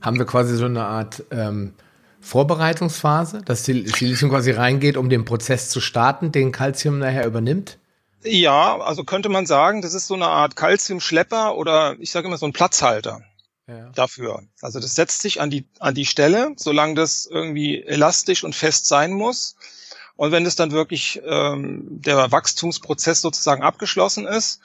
Haben 0.01 0.17
wir 0.17 0.25
quasi 0.25 0.55
so 0.55 0.65
eine 0.65 0.85
Art 0.85 1.23
ähm, 1.31 1.73
Vorbereitungsphase, 2.21 3.41
dass 3.43 3.63
die 3.63 3.87
Silizium 3.87 4.31
quasi 4.31 4.51
reingeht, 4.51 4.97
um 4.97 5.09
den 5.09 5.25
Prozess 5.25 5.69
zu 5.69 5.81
starten, 5.81 6.31
den 6.31 6.51
Calcium 6.51 6.99
nachher 6.99 7.25
übernimmt? 7.25 7.77
Ja, 8.23 8.79
also 8.79 9.03
könnte 9.03 9.29
man 9.29 9.45
sagen, 9.45 9.81
das 9.81 9.93
ist 9.93 10.07
so 10.07 10.15
eine 10.15 10.27
Art 10.27 10.55
Calciumschlepper 10.55 11.55
oder 11.55 11.95
ich 11.99 12.11
sage 12.11 12.27
immer 12.27 12.37
so 12.37 12.45
ein 12.45 12.53
Platzhalter 12.53 13.21
ja. 13.67 13.89
dafür. 13.93 14.43
Also 14.61 14.79
das 14.79 14.95
setzt 14.95 15.21
sich 15.21 15.41
an 15.41 15.49
die, 15.49 15.65
an 15.79 15.93
die 15.93 16.05
Stelle, 16.05 16.53
solange 16.55 16.95
das 16.95 17.27
irgendwie 17.29 17.81
elastisch 17.81 18.43
und 18.43 18.55
fest 18.55 18.87
sein 18.87 19.11
muss. 19.11 19.55
Und 20.15 20.31
wenn 20.31 20.45
es 20.45 20.55
dann 20.55 20.71
wirklich 20.71 21.21
ähm, 21.25 21.83
der 21.89 22.31
Wachstumsprozess 22.31 23.21
sozusagen 23.21 23.61
abgeschlossen 23.61 24.25
ist, 24.25 24.61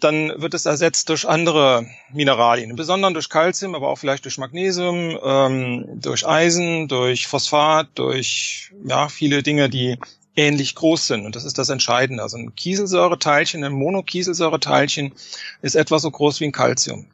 dann 0.00 0.32
wird 0.36 0.52
es 0.52 0.66
ersetzt 0.66 1.08
durch 1.08 1.26
andere 1.26 1.86
Mineralien, 2.12 2.70
im 2.70 2.76
Besonderen 2.76 3.14
durch 3.14 3.30
Calcium, 3.30 3.74
aber 3.74 3.88
auch 3.88 3.96
vielleicht 3.96 4.24
durch 4.24 4.36
Magnesium, 4.36 5.18
ähm, 5.22 5.86
durch 6.00 6.26
Eisen, 6.26 6.88
durch 6.88 7.26
Phosphat, 7.26 7.88
durch 7.94 8.72
ja 8.84 9.08
viele 9.08 9.42
Dinge, 9.42 9.70
die 9.70 9.98
ähnlich 10.34 10.74
groß 10.74 11.06
sind. 11.06 11.24
Und 11.24 11.34
das 11.34 11.46
ist 11.46 11.56
das 11.56 11.70
Entscheidende. 11.70 12.22
Also 12.22 12.36
ein 12.36 12.54
Kieselsäureteilchen, 12.54 13.64
ein 13.64 13.72
Monokieselsäureteilchen 13.72 15.14
ist 15.62 15.76
etwa 15.76 15.98
so 15.98 16.10
groß 16.10 16.40
wie 16.40 16.44
ein 16.44 16.52
Calcium. 16.52 17.06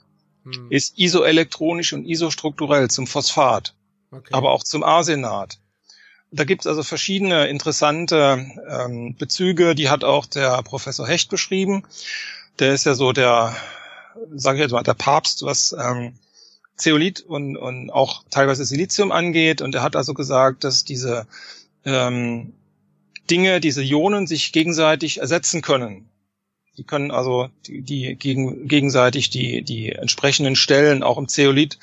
Hm. 0.44 0.66
Ist 0.70 0.98
isoelektronisch 0.98 1.92
und 1.92 2.04
isostrukturell 2.04 2.90
zum 2.90 3.06
Phosphat, 3.06 3.74
okay. 4.10 4.30
aber 4.32 4.50
auch 4.50 4.64
zum 4.64 4.82
Arsenat. 4.82 5.58
Da 6.32 6.44
gibt 6.44 6.62
es 6.62 6.66
also 6.66 6.82
verschiedene 6.82 7.46
interessante 7.48 8.46
ähm, 8.68 9.14
Bezüge, 9.18 9.74
die 9.74 9.90
hat 9.90 10.02
auch 10.02 10.24
der 10.24 10.62
Professor 10.62 11.06
Hecht 11.06 11.28
beschrieben. 11.28 11.84
Der 12.58 12.72
ist 12.72 12.86
ja 12.86 12.94
so 12.94 13.12
der, 13.12 13.54
sage 14.34 14.58
ich 14.58 14.62
jetzt 14.62 14.72
mal, 14.72 14.82
der 14.82 14.94
Papst, 14.94 15.42
was 15.44 15.76
ähm, 15.78 16.14
Zeolit 16.76 17.20
und, 17.20 17.56
und 17.56 17.90
auch 17.90 18.24
teilweise 18.30 18.64
Silizium 18.64 19.12
angeht. 19.12 19.60
Und 19.60 19.74
er 19.74 19.82
hat 19.82 19.94
also 19.94 20.14
gesagt, 20.14 20.64
dass 20.64 20.84
diese 20.84 21.26
ähm, 21.84 22.54
Dinge, 23.30 23.60
diese 23.60 23.82
Ionen 23.82 24.26
sich 24.26 24.52
gegenseitig 24.52 25.20
ersetzen 25.20 25.60
können. 25.60 26.08
Die 26.78 26.84
können 26.84 27.10
also 27.10 27.48
die, 27.66 27.82
die 27.82 28.16
gegen, 28.16 28.66
gegenseitig 28.66 29.30
die, 29.30 29.62
die 29.62 29.90
entsprechenden 29.90 30.56
Stellen 30.56 31.02
auch 31.02 31.18
im 31.18 31.28
Zeolit 31.28 31.78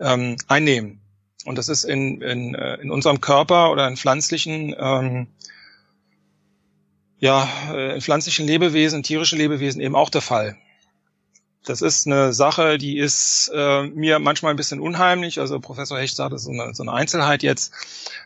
ähm, 0.00 0.36
einnehmen. 0.48 1.00
Und 1.44 1.56
das 1.56 1.68
ist 1.68 1.84
in, 1.84 2.20
in, 2.20 2.54
äh, 2.54 2.76
in 2.76 2.90
unserem 2.90 3.20
Körper 3.20 3.70
oder 3.70 3.86
in 3.88 3.96
pflanzlichen, 3.96 4.74
ähm, 4.78 5.26
ja, 7.18 7.48
äh, 7.72 7.94
in 7.94 8.00
pflanzlichen 8.00 8.46
Lebewesen, 8.46 9.02
tierische 9.02 9.36
Lebewesen 9.36 9.80
eben 9.80 9.94
auch 9.94 10.10
der 10.10 10.22
Fall. 10.22 10.56
Das 11.64 11.82
ist 11.82 12.06
eine 12.06 12.32
Sache, 12.32 12.78
die 12.78 12.98
ist 12.98 13.50
äh, 13.54 13.82
mir 13.82 14.18
manchmal 14.18 14.54
ein 14.54 14.56
bisschen 14.56 14.80
unheimlich. 14.80 15.38
Also 15.40 15.60
Professor 15.60 15.98
Hecht 15.98 16.16
sagt, 16.16 16.32
das 16.32 16.42
ist 16.42 16.46
so 16.46 16.52
eine, 16.52 16.74
so 16.74 16.82
eine 16.82 16.92
Einzelheit 16.92 17.42
jetzt, 17.42 17.72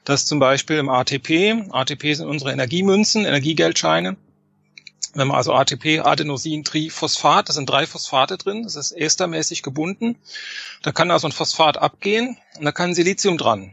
dass 0.05 0.25
zum 0.25 0.39
Beispiel 0.39 0.77
im 0.77 0.89
ATP, 0.89 1.69
ATP 1.71 2.15
sind 2.15 2.29
unsere 2.29 2.53
Energiemünzen, 2.53 3.25
Energiegeldscheine, 3.25 4.17
wenn 5.15 5.29
man 5.29 5.37
also 5.37 5.53
ATP, 5.53 6.01
Adenosin, 6.01 6.65
Triphosphat, 6.65 7.49
das 7.49 7.57
sind 7.57 7.69
drei 7.69 7.87
Phosphate 7.87 8.37
drin, 8.37 8.65
das 8.65 8.77
ist 8.77 8.93
estermäßig 8.93 9.63
gebunden. 9.63 10.17
Da 10.83 10.93
kann 10.93 11.11
also 11.11 11.29
ein 11.29 11.33
Phosphat 11.33 11.79
abgehen 11.79 12.37
und 12.59 12.65
da 12.65 12.73
kann 12.73 12.95
Silizium 12.95 13.39
dran. 13.39 13.73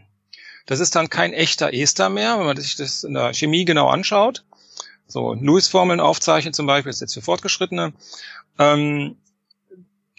Das 0.65 0.79
ist 0.79 0.95
dann 0.95 1.09
kein 1.09 1.33
echter 1.33 1.73
Ester 1.73 2.09
mehr, 2.09 2.37
wenn 2.39 2.45
man 2.45 2.57
sich 2.57 2.75
das 2.75 3.03
in 3.03 3.13
der 3.15 3.33
Chemie 3.33 3.65
genau 3.65 3.87
anschaut. 3.87 4.43
So 5.07 5.33
Lewis-Formeln 5.33 5.99
aufzeichnen 5.99 6.53
zum 6.53 6.67
Beispiel, 6.67 6.91
ist 6.91 7.01
jetzt 7.01 7.13
für 7.13 7.21
Fortgeschrittene. 7.21 7.93
Ähm, 8.59 9.17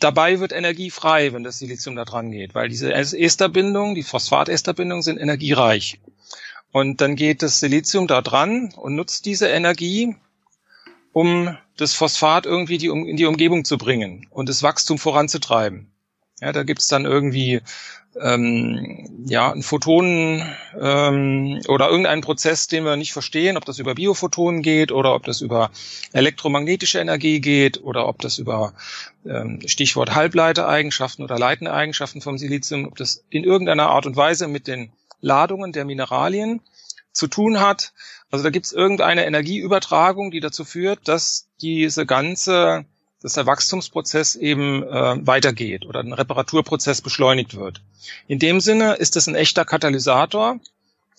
dabei 0.00 0.40
wird 0.40 0.52
Energie 0.52 0.90
frei, 0.90 1.32
wenn 1.32 1.44
das 1.44 1.58
Silizium 1.58 1.96
da 1.96 2.04
dran 2.04 2.30
geht, 2.30 2.54
weil 2.54 2.68
diese 2.68 2.92
Esterbindungen, 2.92 3.94
die 3.94 4.02
Phosphat-Esterbindungen 4.02 5.02
sind 5.02 5.18
energiereich. 5.18 6.00
Und 6.72 7.00
dann 7.00 7.16
geht 7.16 7.42
das 7.42 7.60
Silizium 7.60 8.06
da 8.06 8.22
dran 8.22 8.72
und 8.76 8.94
nutzt 8.96 9.26
diese 9.26 9.48
Energie 9.48 10.16
um 11.12 11.56
das 11.76 11.94
Phosphat 11.94 12.46
irgendwie 12.46 12.78
die, 12.78 12.88
um, 12.88 13.06
in 13.06 13.16
die 13.16 13.26
Umgebung 13.26 13.64
zu 13.64 13.78
bringen 13.78 14.26
und 14.30 14.48
das 14.48 14.62
Wachstum 14.62 14.98
voranzutreiben. 14.98 15.90
Ja, 16.40 16.52
da 16.52 16.64
gibt's 16.64 16.88
dann 16.88 17.04
irgendwie 17.04 17.60
ähm, 18.20 19.24
ja, 19.26 19.52
ein 19.52 19.62
Photonen 19.62 20.42
ähm, 20.78 21.60
oder 21.68 21.88
irgendeinen 21.88 22.20
Prozess, 22.20 22.66
den 22.66 22.84
wir 22.84 22.96
nicht 22.96 23.12
verstehen, 23.12 23.56
ob 23.56 23.64
das 23.64 23.78
über 23.78 23.94
Biophotonen 23.94 24.62
geht 24.62 24.92
oder 24.92 25.14
ob 25.14 25.24
das 25.24 25.40
über 25.40 25.70
elektromagnetische 26.12 26.98
Energie 26.98 27.40
geht 27.40 27.82
oder 27.82 28.06
ob 28.08 28.20
das 28.20 28.38
über 28.38 28.74
ähm, 29.24 29.60
Stichwort 29.66 30.14
Halbleitereigenschaften 30.14 31.24
oder 31.24 31.38
leitende 31.38 31.72
Eigenschaften 31.72 32.20
vom 32.20 32.36
Silizium, 32.38 32.86
ob 32.86 32.96
das 32.96 33.24
in 33.30 33.44
irgendeiner 33.44 33.88
Art 33.88 34.04
und 34.04 34.16
Weise 34.16 34.48
mit 34.48 34.66
den 34.66 34.92
Ladungen 35.20 35.72
der 35.72 35.84
Mineralien 35.84 36.60
zu 37.12 37.28
tun 37.28 37.60
hat. 37.60 37.92
Also 38.32 38.44
da 38.44 38.50
gibt 38.50 38.64
es 38.64 38.72
irgendeine 38.72 39.26
Energieübertragung, 39.26 40.30
die 40.30 40.40
dazu 40.40 40.64
führt, 40.64 41.06
dass 41.06 41.48
diese 41.60 42.06
ganze, 42.06 42.86
dass 43.20 43.34
der 43.34 43.44
Wachstumsprozess 43.44 44.36
eben 44.36 44.82
äh, 44.82 45.26
weitergeht 45.26 45.84
oder 45.84 46.00
ein 46.00 46.14
Reparaturprozess 46.14 47.02
beschleunigt 47.02 47.54
wird. 47.56 47.82
In 48.28 48.38
dem 48.38 48.60
Sinne 48.60 48.94
ist 48.94 49.16
es 49.16 49.26
ein 49.26 49.34
echter 49.34 49.66
Katalysator, 49.66 50.58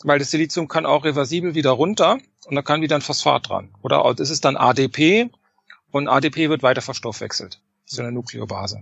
weil 0.03 0.17
das 0.17 0.31
Silizium 0.31 0.67
kann 0.67 0.87
auch 0.87 1.05
reversibel 1.05 1.53
wieder 1.53 1.69
runter 1.69 2.17
und 2.45 2.55
da 2.55 2.63
kann 2.63 2.81
wieder 2.81 2.95
ein 2.95 3.01
Phosphat 3.01 3.47
dran. 3.47 3.69
Oder 3.83 4.03
es 4.19 4.31
ist 4.31 4.43
dann 4.43 4.57
ADP 4.57 5.29
und 5.91 6.07
ADP 6.07 6.49
wird 6.49 6.63
weiter 6.63 6.81
verstoffwechselt. 6.81 7.59
Das 7.85 7.93
ist 7.93 7.99
eine 7.99 8.11
Nukleobase. 8.11 8.81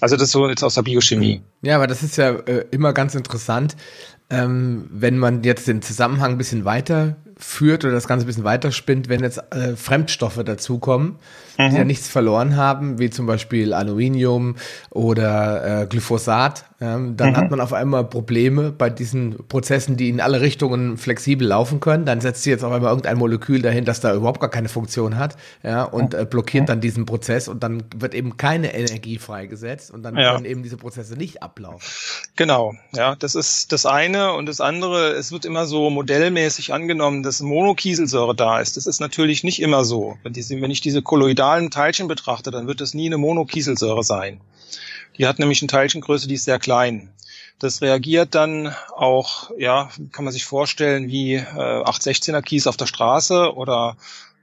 Also 0.00 0.14
das 0.14 0.26
ist 0.26 0.32
so 0.32 0.48
jetzt 0.48 0.62
aus 0.62 0.74
der 0.74 0.82
Biochemie. 0.82 1.42
Ja, 1.62 1.74
aber 1.74 1.88
das 1.88 2.04
ist 2.04 2.16
ja 2.16 2.30
äh, 2.30 2.66
immer 2.70 2.92
ganz 2.92 3.16
interessant, 3.16 3.76
ähm, 4.30 4.88
wenn 4.92 5.18
man 5.18 5.42
jetzt 5.42 5.66
den 5.66 5.82
Zusammenhang 5.82 6.32
ein 6.32 6.38
bisschen 6.38 6.64
weiter 6.64 7.16
führt 7.42 7.84
oder 7.84 7.92
das 7.92 8.06
Ganze 8.06 8.24
ein 8.24 8.28
bisschen 8.28 8.44
weiterspinnt, 8.44 9.08
wenn 9.08 9.22
jetzt 9.22 9.42
äh, 9.52 9.76
Fremdstoffe 9.76 10.42
dazukommen, 10.44 11.16
mhm. 11.58 11.70
die 11.70 11.76
ja 11.76 11.84
nichts 11.84 12.08
verloren 12.08 12.56
haben, 12.56 12.98
wie 12.98 13.10
zum 13.10 13.26
Beispiel 13.26 13.72
Aluminium 13.74 14.56
oder 14.90 15.82
äh, 15.82 15.86
Glyphosat, 15.86 16.64
ähm, 16.82 17.16
dann 17.16 17.30
mhm. 17.30 17.36
hat 17.36 17.50
man 17.50 17.60
auf 17.60 17.72
einmal 17.72 18.04
Probleme 18.04 18.72
bei 18.72 18.90
diesen 18.90 19.46
Prozessen, 19.46 19.96
die 19.96 20.08
in 20.08 20.20
alle 20.20 20.40
Richtungen 20.40 20.98
flexibel 20.98 21.46
laufen 21.46 21.78
können. 21.78 22.06
Dann 22.06 22.20
setzt 22.20 22.42
sich 22.42 22.50
jetzt 22.50 22.64
auf 22.64 22.72
einmal 22.72 22.90
irgendein 22.90 23.18
Molekül 23.18 23.62
dahin, 23.62 23.84
das 23.84 24.00
da 24.00 24.12
überhaupt 24.12 24.40
gar 24.40 24.50
keine 24.50 24.68
Funktion 24.68 25.16
hat, 25.16 25.36
ja, 25.62 25.84
und 25.84 26.14
äh, 26.14 26.26
blockiert 26.28 26.68
dann 26.68 26.80
diesen 26.80 27.06
Prozess 27.06 27.46
und 27.46 27.62
dann 27.62 27.84
wird 27.94 28.14
eben 28.14 28.36
keine 28.36 28.74
Energie 28.74 29.18
freigesetzt 29.18 29.92
und 29.92 30.02
dann 30.02 30.16
ja. 30.16 30.34
können 30.34 30.44
eben 30.44 30.64
diese 30.64 30.76
Prozesse 30.76 31.14
nicht 31.14 31.42
ablaufen. 31.42 31.88
Genau, 32.34 32.74
ja, 32.94 33.14
das 33.14 33.36
ist 33.36 33.70
das 33.70 33.86
eine 33.86 34.32
und 34.32 34.46
das 34.46 34.60
andere, 34.60 35.10
es 35.12 35.30
wird 35.30 35.44
immer 35.44 35.66
so 35.66 35.88
modellmäßig 35.88 36.72
angenommen, 36.72 37.22
dass 37.22 37.40
Monokieselsäure 37.42 38.34
da 38.34 38.58
ist. 38.58 38.76
Das 38.76 38.86
ist 38.86 39.00
natürlich 39.00 39.44
nicht 39.44 39.62
immer 39.62 39.84
so. 39.84 40.16
Wenn, 40.24 40.32
diese, 40.32 40.60
wenn 40.60 40.70
ich 40.72 40.80
diese 40.80 41.02
kolloidalen 41.42 41.70
Teilchen 41.70 42.08
betrachte, 42.08 42.50
dann 42.50 42.68
wird 42.68 42.80
das 42.80 42.94
nie 42.94 43.06
eine 43.06 43.18
Monokieselsäure 43.18 44.04
sein. 44.04 44.40
Die 45.18 45.26
hat 45.26 45.38
nämlich 45.38 45.60
eine 45.60 45.66
Teilchengröße, 45.66 46.28
die 46.28 46.34
ist 46.34 46.44
sehr 46.44 46.58
klein. 46.58 47.12
Das 47.58 47.82
reagiert 47.82 48.34
dann 48.34 48.74
auch, 48.94 49.50
ja, 49.58 49.90
kann 50.12 50.24
man 50.24 50.32
sich 50.32 50.44
vorstellen, 50.44 51.08
wie 51.08 51.34
äh, 51.34 51.42
816er 51.44 52.42
Kies 52.42 52.66
auf 52.66 52.76
der 52.76 52.86
Straße 52.86 53.54
oder 53.54 53.96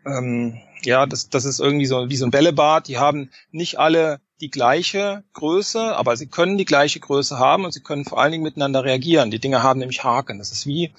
ähm, 0.06 0.60
ja, 0.84 1.06
das, 1.06 1.30
das 1.30 1.46
ist 1.46 1.60
irgendwie 1.60 1.86
so 1.86 2.10
wie 2.10 2.16
so 2.16 2.26
ein 2.26 2.32
Bällebad. 2.32 2.88
Die 2.88 2.98
haben 2.98 3.30
nicht 3.52 3.80
alle 3.80 4.20
die 4.42 4.50
gleiche 4.50 5.24
Größe, 5.34 5.96
aber 5.96 6.16
sie 6.16 6.28
können 6.28 6.58
die 6.58 6.66
gleiche 6.66 7.00
Größe 7.00 7.40
haben 7.40 7.66
und 7.66 7.74
sie 7.74 7.82
können 7.82 8.06
vor 8.06 8.20
allen 8.20 8.32
Dingen 8.32 8.44
miteinander 8.44 8.84
reagieren. 8.84 9.32
Die 9.32 9.40
Dinge 9.40 9.64
haben 9.64 9.80
nämlich 9.80 10.04
Haken. 10.04 10.38
Das 10.38 10.52
ist 10.52 10.66
wie, 10.66 10.94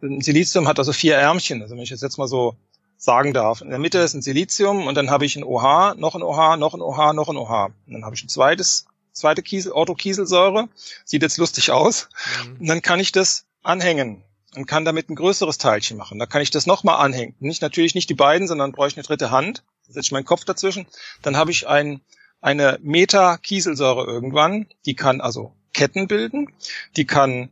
Silizium 0.00 0.68
hat 0.68 0.78
also 0.78 0.92
vier 0.92 1.16
Ärmchen. 1.16 1.62
Also 1.62 1.74
wenn 1.74 1.82
ich 1.82 1.90
das 1.90 2.02
jetzt 2.02 2.18
mal 2.18 2.28
so 2.28 2.56
sagen 3.04 3.32
darf. 3.32 3.60
In 3.60 3.70
der 3.70 3.78
Mitte 3.78 3.98
ist 3.98 4.14
ein 4.14 4.22
Silizium 4.22 4.86
und 4.86 4.94
dann 4.94 5.10
habe 5.10 5.26
ich 5.26 5.36
ein 5.36 5.44
OH, 5.44 5.94
noch 5.96 6.14
ein 6.14 6.22
OH, 6.22 6.56
noch 6.56 6.74
ein 6.74 6.80
OH, 6.80 7.12
noch 7.12 7.28
ein 7.28 7.36
OH. 7.36 7.66
Und 7.86 7.92
dann 7.92 8.04
habe 8.04 8.14
ich 8.14 8.24
ein 8.24 8.28
zweites, 8.28 8.86
zweite 9.12 9.42
Kiesel, 9.42 9.72
Orthokieselsäure. 9.72 10.68
Sieht 11.04 11.22
jetzt 11.22 11.38
lustig 11.38 11.70
aus. 11.70 12.08
Mhm. 12.44 12.56
Und 12.60 12.66
dann 12.68 12.82
kann 12.82 13.00
ich 13.00 13.12
das 13.12 13.46
anhängen 13.62 14.22
und 14.56 14.66
kann 14.66 14.84
damit 14.84 15.10
ein 15.10 15.16
größeres 15.16 15.58
Teilchen 15.58 15.96
machen. 15.96 16.18
Da 16.18 16.26
kann 16.26 16.42
ich 16.42 16.50
das 16.50 16.66
nochmal 16.66 17.04
anhängen. 17.04 17.34
Nicht, 17.40 17.62
natürlich 17.62 17.94
nicht 17.94 18.08
die 18.08 18.14
beiden, 18.14 18.48
sondern 18.48 18.72
brauche 18.72 18.88
ich 18.88 18.96
eine 18.96 19.04
dritte 19.04 19.30
Hand. 19.30 19.62
Da 19.86 19.92
setze 19.92 20.06
ich 20.06 20.12
meinen 20.12 20.24
Kopf 20.24 20.44
dazwischen. 20.44 20.86
Dann 21.22 21.36
habe 21.36 21.50
ich 21.50 21.68
ein, 21.68 22.00
eine 22.40 22.78
Meta-Kieselsäure 22.82 24.06
irgendwann. 24.06 24.66
Die 24.86 24.94
kann 24.94 25.20
also 25.20 25.52
Ketten 25.72 26.08
bilden. 26.08 26.52
Die 26.96 27.06
kann 27.06 27.50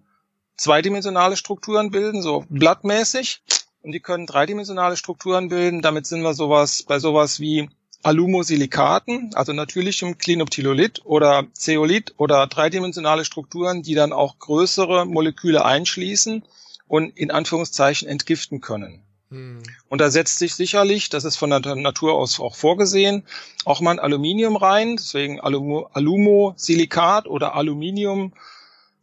zweidimensionale 0.56 1.36
Strukturen 1.36 1.90
bilden, 1.90 2.22
so 2.22 2.44
blattmäßig. 2.48 3.42
Und 3.82 3.92
die 3.92 4.00
können 4.00 4.26
dreidimensionale 4.26 4.96
Strukturen 4.96 5.48
bilden. 5.48 5.82
Damit 5.82 6.06
sind 6.06 6.22
wir 6.22 6.34
sowas 6.34 6.84
bei 6.84 6.98
sowas 6.98 7.40
wie 7.40 7.68
Alumosilikaten, 8.02 9.30
also 9.34 9.52
natürlichem 9.52 10.18
Klinoptilolith 10.18 11.04
oder 11.04 11.46
Zeolit 11.52 12.14
oder 12.16 12.46
dreidimensionale 12.46 13.24
Strukturen, 13.24 13.82
die 13.82 13.94
dann 13.94 14.12
auch 14.12 14.38
größere 14.38 15.06
Moleküle 15.06 15.64
einschließen 15.64 16.44
und 16.88 17.16
in 17.16 17.30
Anführungszeichen 17.30 18.08
entgiften 18.08 18.60
können. 18.60 19.02
Hm. 19.30 19.62
Und 19.88 20.00
da 20.00 20.10
setzt 20.10 20.38
sich 20.38 20.54
sicherlich, 20.54 21.08
das 21.08 21.24
ist 21.24 21.36
von 21.36 21.50
der 21.50 21.60
Natur 21.76 22.14
aus 22.14 22.40
auch 22.40 22.56
vorgesehen, 22.56 23.24
auch 23.64 23.80
mal 23.80 23.92
ein 23.92 23.98
Aluminium 23.98 24.56
rein, 24.56 24.96
deswegen 24.96 25.40
Alumosilikat 25.40 27.28
oder 27.28 27.54
Aluminium 27.54 28.32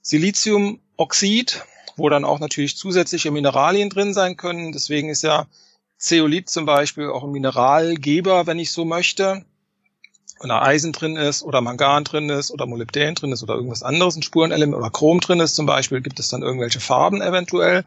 Siliziumoxid, 0.02 1.64
wo 2.00 2.10
dann 2.10 2.26
auch 2.26 2.40
natürlich 2.40 2.78
zusätzliche 2.78 3.32
Mineralien 3.32 3.90
drin 3.90 4.14
sein 4.14 4.38
können. 4.38 4.72
Deswegen 4.72 5.10
ist 5.10 5.22
ja 5.22 5.46
Zeolit 5.98 6.50
zum 6.50 6.66
Beispiel 6.66 7.10
auch 7.10 7.24
ein 7.24 7.32
Mineralgeber, 7.32 8.48
wenn 8.48 8.58
ich 8.58 8.72
so 8.72 8.86
möchte. 8.86 9.44
Wenn 10.40 10.50
da 10.50 10.62
Eisen 10.62 10.94
drin 10.94 11.18
ist 11.18 11.44
oder 11.44 11.60
Mangan 11.60 12.06
drin 12.06 12.30
ist 12.30 12.52
oder 12.52 12.66
Molybdän 12.66 13.16
drin 13.16 13.34
ist 13.34 13.44
oder 13.44 13.56
irgendwas 13.56 13.84
anderes, 13.84 14.16
ein 14.16 14.24
Spurenelement 14.24 14.78
oder 14.78 14.90
Chrom 14.90 15.20
drin 15.20 15.42
ist 15.42 15.56
zum 15.56 15.66
Beispiel, 15.66 16.00
gibt 16.00 16.20
es 16.22 16.30
dann 16.30 16.42
irgendwelche 16.42 16.80
Farben 16.80 17.22
eventuell. 17.22 17.84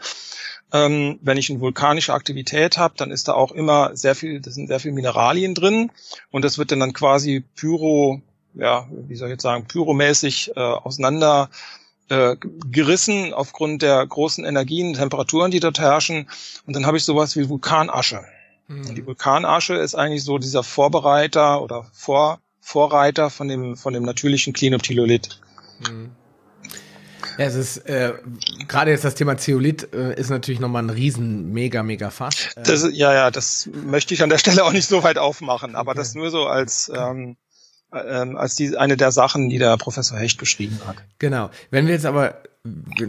Ähm, 0.70 1.18
wenn 1.22 1.38
ich 1.38 1.48
eine 1.48 1.60
vulkanische 1.60 2.12
Aktivität 2.12 2.76
habe, 2.76 2.94
dann 2.98 3.10
ist 3.10 3.28
da 3.28 3.32
auch 3.32 3.52
immer 3.52 3.96
sehr 3.96 4.14
viel, 4.14 4.40
das 4.40 4.54
sind 4.54 4.68
sehr 4.68 4.80
viel 4.80 4.92
Mineralien 4.92 5.54
drin 5.54 5.90
und 6.30 6.44
das 6.44 6.58
wird 6.58 6.72
dann, 6.72 6.80
dann 6.80 6.92
quasi 6.92 7.42
pyro, 7.56 8.20
ja, 8.54 8.86
wie 8.90 9.16
soll 9.16 9.28
ich 9.28 9.32
jetzt 9.32 9.42
sagen, 9.42 9.66
pyromäßig 9.66 10.52
äh, 10.54 10.60
auseinander 10.60 11.48
äh, 12.08 12.36
gerissen 12.70 13.32
aufgrund 13.32 13.82
der 13.82 14.06
großen 14.06 14.44
Energien, 14.44 14.94
Temperaturen, 14.94 15.50
die 15.50 15.60
dort 15.60 15.78
herrschen. 15.78 16.28
Und 16.66 16.74
dann 16.74 16.86
habe 16.86 16.96
ich 16.96 17.04
sowas 17.04 17.36
wie 17.36 17.48
Vulkanasche. 17.48 18.22
Mhm. 18.68 18.88
Und 18.88 18.94
die 18.96 19.06
Vulkanasche 19.06 19.74
ist 19.74 19.94
eigentlich 19.94 20.24
so 20.24 20.38
dieser 20.38 20.62
Vorbereiter 20.62 21.62
oder 21.62 21.86
Vor 21.92 22.40
Vorreiter 22.64 23.28
von 23.28 23.48
dem, 23.48 23.76
von 23.76 23.92
dem 23.92 24.04
natürlichen 24.04 24.52
Klinoptilolith. 24.52 25.40
Mhm. 25.88 26.12
Ja, 27.38 27.46
es 27.46 27.54
ist 27.54 27.78
äh, 27.88 28.12
gerade 28.68 28.90
jetzt 28.90 29.04
das 29.04 29.14
Thema 29.14 29.36
Zeolit 29.36 29.92
äh, 29.94 30.14
ist 30.18 30.30
natürlich 30.30 30.60
nochmal 30.60 30.82
ein 30.82 30.90
riesen, 30.90 31.52
mega, 31.52 31.82
mega 31.82 32.10
Fass. 32.10 32.52
Äh, 32.56 32.62
das, 32.62 32.86
ja, 32.92 33.12
ja, 33.12 33.30
das 33.30 33.68
möchte 33.72 34.14
ich 34.14 34.22
an 34.22 34.28
der 34.28 34.38
Stelle 34.38 34.64
auch 34.64 34.72
nicht 34.72 34.86
so 34.86 35.02
weit 35.02 35.18
aufmachen, 35.18 35.74
aber 35.74 35.92
okay. 35.92 36.00
das 36.00 36.14
nur 36.14 36.30
so 36.30 36.46
als 36.46 36.90
ähm, 36.94 37.36
ähm, 37.92 38.36
als 38.36 38.56
die 38.56 38.76
eine 38.76 38.96
der 38.96 39.12
Sachen, 39.12 39.48
die 39.48 39.58
der 39.58 39.76
Professor 39.76 40.18
Hecht 40.18 40.38
beschrieben 40.38 40.80
hat. 40.86 40.96
Genau. 41.18 41.50
Wenn 41.70 41.86
wir 41.86 41.94
jetzt 41.94 42.06
aber 42.06 42.36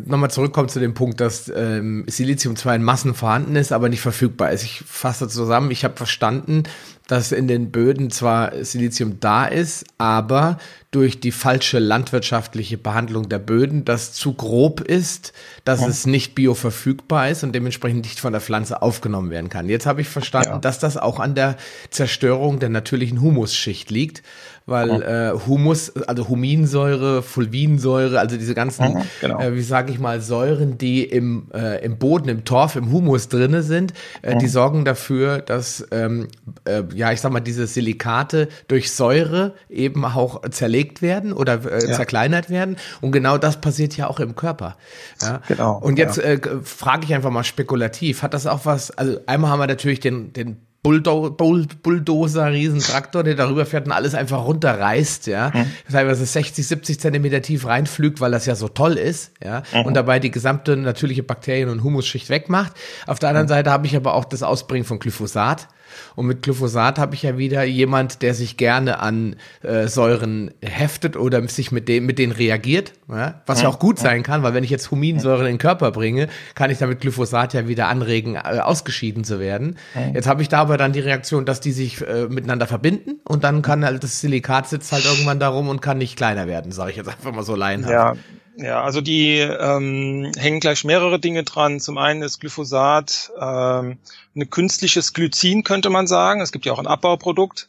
nochmal 0.05 0.31
zurückkommen 0.31 0.67
zu 0.67 0.79
dem 0.79 0.95
Punkt, 0.95 1.21
dass 1.21 1.51
ähm, 1.55 2.05
Silizium 2.07 2.55
zwar 2.55 2.75
in 2.75 2.81
Massen 2.81 3.13
vorhanden 3.13 3.55
ist, 3.55 3.71
aber 3.71 3.87
nicht 3.87 4.01
verfügbar 4.01 4.51
ist. 4.51 4.63
Ich 4.63 4.81
fasse 4.85 5.27
zusammen, 5.27 5.69
ich 5.69 5.83
habe 5.83 5.95
verstanden, 5.95 6.63
dass 7.07 7.31
in 7.31 7.47
den 7.47 7.69
Böden 7.69 8.09
zwar 8.09 8.63
Silizium 8.63 9.19
da 9.19 9.45
ist, 9.45 9.85
aber 9.99 10.57
durch 10.89 11.19
die 11.19 11.31
falsche 11.31 11.77
landwirtschaftliche 11.77 12.77
Behandlung 12.77 13.29
der 13.29 13.39
Böden 13.39 13.85
das 13.85 14.13
zu 14.13 14.33
grob 14.33 14.81
ist, 14.81 15.33
dass 15.65 15.81
ja. 15.81 15.87
es 15.87 16.07
nicht 16.07 16.33
bioverfügbar 16.33 17.29
ist 17.29 17.43
und 17.43 17.53
dementsprechend 17.53 18.05
nicht 18.05 18.19
von 18.19 18.31
der 18.31 18.41
Pflanze 18.41 18.81
aufgenommen 18.81 19.29
werden 19.29 19.49
kann. 19.49 19.69
Jetzt 19.69 19.85
habe 19.85 20.01
ich 20.01 20.07
verstanden, 20.07 20.49
ja. 20.49 20.57
dass 20.59 20.79
das 20.79 20.97
auch 20.97 21.19
an 21.19 21.35
der 21.35 21.57
Zerstörung 21.91 22.59
der 22.59 22.69
natürlichen 22.69 23.21
Humusschicht 23.21 23.91
liegt, 23.91 24.23
weil 24.65 24.89
ja. 24.89 25.31
äh, 25.31 25.39
Humus, 25.47 25.95
also 26.07 26.29
Huminsäure, 26.29 27.21
Fulvinsäure, 27.21 28.19
also 28.19 28.37
diese 28.37 28.53
ganzen, 28.53 29.03
genau. 29.21 29.39
äh, 29.39 29.55
wie 29.55 29.61
sage 29.61 29.91
ich 29.91 29.99
mal, 29.99 30.21
Säuren, 30.21 30.77
die 30.77 31.03
im, 31.03 31.47
äh, 31.53 31.83
im 31.83 31.97
Boden, 31.97 32.29
im 32.29 32.45
Torf, 32.45 32.75
im 32.75 32.91
Humus 32.91 33.27
drinne 33.27 33.63
sind, 33.63 33.93
äh, 34.21 34.37
die 34.37 34.47
sorgen 34.47 34.85
dafür, 34.85 35.39
dass 35.39 35.85
ähm, 35.91 36.27
äh, 36.65 36.83
ja, 36.93 37.11
ich 37.11 37.21
sag 37.21 37.31
mal, 37.31 37.41
diese 37.41 37.67
Silikate 37.67 38.47
durch 38.67 38.91
Säure 38.91 39.53
eben 39.69 40.05
auch 40.05 40.47
zerlegt 40.49 41.01
werden 41.01 41.33
oder 41.33 41.65
äh, 41.65 41.87
ja. 41.87 41.93
zerkleinert 41.93 42.49
werden. 42.49 42.77
Und 43.01 43.11
genau 43.11 43.37
das 43.37 43.59
passiert 43.59 43.97
ja 43.97 44.07
auch 44.07 44.19
im 44.19 44.35
Körper. 44.35 44.77
Ja? 45.21 45.41
Genau. 45.47 45.77
Und 45.77 45.97
jetzt 45.97 46.17
ja. 46.17 46.23
äh, 46.23 46.41
frage 46.63 47.05
ich 47.05 47.13
einfach 47.13 47.31
mal 47.31 47.43
spekulativ, 47.43 48.21
hat 48.21 48.33
das 48.33 48.47
auch 48.47 48.65
was, 48.65 48.91
also 48.91 49.19
einmal 49.25 49.51
haben 49.51 49.59
wir 49.59 49.67
natürlich 49.67 49.99
den, 49.99 50.33
den 50.33 50.57
Bulldo 50.83 51.31
Bull 51.31 51.65
Bulldozer, 51.81 52.51
Riesentraktor, 52.51 53.23
der 53.23 53.35
darüber 53.35 53.65
fährt 53.65 53.85
und 53.85 53.93
alles 53.93 54.13
einfach 54.13 54.45
runterreißt, 54.45 55.27
ja. 55.27 55.51
Mhm. 55.53 55.71
Teilweise 55.89 56.25
60, 56.25 56.67
70 56.67 56.99
Zentimeter 56.99 57.41
tief 57.41 57.65
reinflügt, 57.65 58.19
weil 58.19 58.31
das 58.31 58.45
ja 58.45 58.55
so 58.55 58.67
toll 58.67 58.97
ist, 58.97 59.31
ja. 59.41 59.63
Mhm. 59.73 59.85
Und 59.85 59.93
dabei 59.93 60.19
die 60.19 60.29
gesamte 60.29 60.75
natürliche 60.75 61.23
Bakterien- 61.23 61.69
und 61.69 61.83
Humusschicht 61.83 62.29
wegmacht. 62.29 62.73
Auf 63.07 63.19
der 63.19 63.29
anderen 63.29 63.47
mhm. 63.47 63.51
Seite 63.51 63.71
habe 63.71 63.87
ich 63.87 63.95
aber 63.95 64.13
auch 64.13 64.25
das 64.25 64.43
Ausbringen 64.43 64.83
von 64.85 64.99
Glyphosat. 64.99 65.69
Und 66.15 66.27
mit 66.27 66.41
Glyphosat 66.41 66.99
habe 66.99 67.15
ich 67.15 67.23
ja 67.23 67.37
wieder 67.37 67.63
jemand, 67.63 68.21
der 68.21 68.33
sich 68.33 68.57
gerne 68.57 68.99
an 68.99 69.35
äh, 69.61 69.87
Säuren 69.87 70.51
heftet 70.61 71.17
oder 71.17 71.47
sich 71.47 71.71
mit, 71.71 71.87
dem, 71.87 72.05
mit 72.05 72.19
denen 72.19 72.31
reagiert, 72.31 72.93
ja? 73.09 73.41
was 73.45 73.61
ja 73.61 73.69
auch 73.69 73.79
gut 73.79 73.99
sein 73.99 74.23
kann, 74.23 74.43
weil 74.43 74.53
wenn 74.53 74.63
ich 74.63 74.69
jetzt 74.69 74.91
Huminsäuren 74.91 75.45
in 75.45 75.53
den 75.53 75.57
Körper 75.57 75.91
bringe, 75.91 76.27
kann 76.55 76.69
ich 76.69 76.77
damit 76.77 77.01
Glyphosat 77.01 77.53
ja 77.53 77.67
wieder 77.67 77.87
anregen, 77.87 78.35
äh, 78.35 78.59
ausgeschieden 78.59 79.23
zu 79.23 79.39
werden. 79.39 79.77
Jetzt 80.13 80.27
habe 80.27 80.41
ich 80.41 80.49
da 80.49 80.59
aber 80.59 80.77
dann 80.77 80.93
die 80.93 80.99
Reaktion, 80.99 81.45
dass 81.45 81.59
die 81.59 81.71
sich 81.71 82.01
äh, 82.01 82.27
miteinander 82.27 82.67
verbinden 82.67 83.19
und 83.23 83.43
dann 83.43 83.61
kann 83.61 83.85
halt 83.85 84.03
das 84.03 84.21
Silikat 84.21 84.67
sitzt 84.67 84.91
halt 84.91 85.05
irgendwann 85.05 85.39
darum 85.39 85.69
und 85.69 85.81
kann 85.81 85.97
nicht 85.97 86.15
kleiner 86.15 86.47
werden, 86.47 86.71
sage 86.71 86.91
ich 86.91 86.97
jetzt 86.97 87.09
einfach 87.09 87.33
mal 87.33 87.43
so 87.43 87.55
laienhaft. 87.55 87.91
Ja. 87.91 88.13
Ja, 88.55 88.83
also 88.83 89.01
die 89.01 89.39
ähm, 89.39 90.31
hängen 90.37 90.59
gleich 90.59 90.83
mehrere 90.83 91.19
Dinge 91.19 91.43
dran. 91.43 91.79
Zum 91.79 91.97
einen 91.97 92.21
ist 92.21 92.39
Glyphosat 92.39 93.31
ähm, 93.39 93.97
ein 94.35 94.49
künstliches 94.49 95.13
Glycin, 95.13 95.63
könnte 95.63 95.89
man 95.89 96.05
sagen. 96.05 96.39
Es 96.39 96.51
gibt 96.51 96.65
ja 96.65 96.73
auch 96.73 96.79
ein 96.79 96.87
Abbauprodukt. 96.87 97.67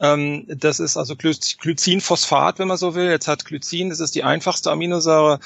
Ähm, 0.00 0.44
das 0.48 0.80
ist 0.80 0.96
also 0.96 1.14
Glycinphosphat, 1.14 2.58
wenn 2.58 2.66
man 2.66 2.76
so 2.76 2.96
will. 2.96 3.08
Jetzt 3.08 3.28
hat 3.28 3.44
Glycin, 3.44 3.90
das 3.90 4.00
ist 4.00 4.16
die 4.16 4.24
einfachste 4.24 4.72
Aminosäure, 4.72 5.38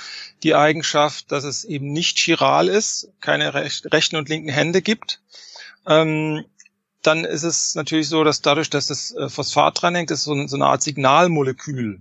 die 0.43 0.55
Eigenschaft, 0.55 1.31
dass 1.33 1.45
es 1.45 1.65
eben 1.65 1.93
nicht 1.93 2.19
chiral 2.19 2.69
ist, 2.69 3.11
keine 3.21 3.53
rech 3.53 3.83
rechten 3.93 4.17
und 4.17 4.31
linken 4.31 4.49
Hände 4.49 4.81
gibt. 4.81 5.21
Ähm, 5.87 6.45
dann 7.03 7.25
ist 7.25 7.43
es 7.43 7.75
natürlich 7.75 8.09
so, 8.09 8.25
dass 8.25 8.41
dadurch, 8.41 8.71
dass 8.71 8.87
das 8.87 9.13
äh, 9.13 9.29
Phosphat 9.29 9.83
dranhängt, 9.83 10.11
ist 10.11 10.25
so, 10.25 10.47
so 10.47 10.57
eine 10.57 10.67
Art 10.67 10.83
Signalmolekül. 10.83 12.01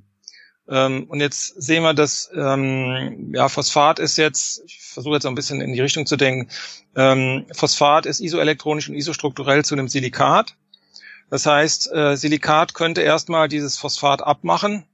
Ähm, 0.69 1.05
und 1.09 1.21
jetzt 1.21 1.61
sehen 1.61 1.83
wir, 1.83 1.93
dass 1.93 2.29
ähm, 2.35 3.31
ja, 3.33 3.47
Phosphat 3.49 3.99
ist 3.99 4.17
jetzt, 4.17 4.63
ich 4.65 4.79
versuche 4.81 5.15
jetzt 5.15 5.25
ein 5.25 5.35
bisschen 5.35 5.61
in 5.61 5.73
die 5.73 5.81
Richtung 5.81 6.05
zu 6.05 6.17
denken, 6.17 6.49
ähm, 6.95 7.45
Phosphat 7.53 8.05
ist 8.05 8.19
isoelektronisch 8.19 8.89
und 8.89 8.95
isostrukturell 8.95 9.63
zu 9.63 9.75
einem 9.75 9.87
Silikat. 9.87 10.55
Das 11.29 11.45
heißt, 11.45 11.91
äh, 11.93 12.15
Silikat 12.15 12.73
könnte 12.73 13.01
erstmal 13.01 13.47
dieses 13.47 13.77
Phosphat 13.77 14.21
abmachen 14.21 14.85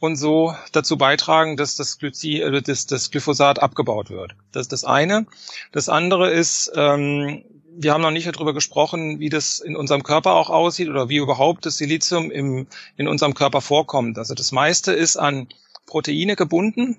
und 0.00 0.16
so 0.16 0.54
dazu 0.72 0.96
beitragen, 0.96 1.56
dass 1.56 1.76
das, 1.76 1.98
Glyci 1.98 2.40
äh, 2.40 2.62
das, 2.62 2.86
das 2.86 3.10
Glyphosat 3.10 3.60
abgebaut 3.60 4.10
wird. 4.10 4.34
Das 4.52 4.62
ist 4.62 4.72
das 4.72 4.84
eine. 4.84 5.26
Das 5.72 5.88
andere 5.88 6.30
ist, 6.30 6.70
ähm, 6.74 7.44
wir 7.80 7.92
haben 7.92 8.02
noch 8.02 8.10
nicht 8.10 8.26
darüber 8.26 8.52
gesprochen, 8.52 9.20
wie 9.20 9.28
das 9.28 9.60
in 9.60 9.76
unserem 9.76 10.02
Körper 10.02 10.34
auch 10.34 10.50
aussieht 10.50 10.88
oder 10.88 11.08
wie 11.08 11.18
überhaupt 11.18 11.64
das 11.64 11.78
Silizium 11.78 12.30
im, 12.30 12.66
in 12.96 13.06
unserem 13.06 13.34
Körper 13.34 13.60
vorkommt. 13.60 14.18
Also 14.18 14.34
das 14.34 14.50
meiste 14.50 14.92
ist 14.92 15.16
an 15.16 15.46
Proteine 15.86 16.34
gebunden. 16.34 16.98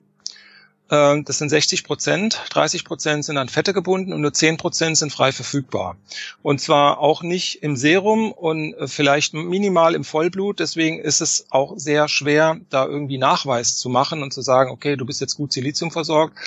Ähm, 0.90 1.26
das 1.26 1.38
sind 1.38 1.50
60 1.50 1.84
Prozent, 1.84 2.42
30 2.52 2.86
Prozent 2.86 3.26
sind 3.26 3.38
an 3.38 3.50
Fette 3.50 3.74
gebunden 3.74 4.14
und 4.14 4.22
nur 4.22 4.32
10 4.32 4.56
Prozent 4.56 4.98
sind 4.98 5.12
frei 5.12 5.34
verfügbar. 5.34 5.98
Und 6.42 6.62
zwar 6.62 7.00
auch 7.00 7.24
nicht 7.24 7.62
im 7.62 7.76
Serum 7.76 8.32
und 8.32 8.74
äh, 8.76 8.88
vielleicht 8.88 9.34
minimal 9.34 9.96
im 9.96 10.06
Vollblut. 10.06 10.62
Deswegen 10.62 10.98
ist 10.98 11.20
es 11.20 11.48
auch 11.50 11.74
sehr 11.78 12.08
schwer, 12.08 12.58
da 12.70 12.86
irgendwie 12.86 13.18
Nachweis 13.18 13.78
zu 13.78 13.90
machen 13.90 14.24
und 14.24 14.34
zu 14.34 14.42
sagen, 14.42 14.72
okay, 14.72 14.96
du 14.96 15.06
bist 15.06 15.20
jetzt 15.20 15.36
gut 15.36 15.52
Silizium 15.52 15.92
versorgt, 15.92 16.38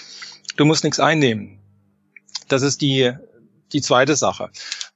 du 0.57 0.64
musst 0.64 0.85
nichts 0.85 1.01
einnehmen. 1.01 1.59
Das 2.49 2.62
ist 2.62 2.81
die 2.81 3.12
die 3.73 3.83
zweite 3.83 4.17
Sache. 4.17 4.51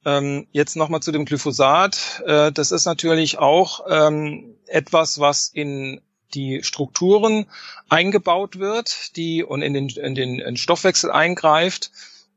Ähm, 0.05 0.47
jetzt 0.53 0.77
nochmal 0.77 1.01
zu 1.01 1.12
dem 1.12 1.25
Glyphosat. 1.25 2.23
Äh, 2.27 2.53
das 2.53 2.73
ist 2.73 2.85
natürlich 2.85 3.39
auch 3.39 3.87
ähm, 3.89 4.55
etwas, 4.67 5.19
was 5.19 5.49
in 5.49 6.01
die 6.35 6.62
Strukturen 6.62 7.47
eingebaut 7.89 8.59
wird, 8.59 9.17
die 9.17 9.43
und 9.43 9.62
in 9.62 9.75
den, 9.75 9.89
in 9.89 10.15
den 10.15 10.39
in 10.39 10.57
Stoffwechsel 10.57 11.11
eingreift 11.11 11.91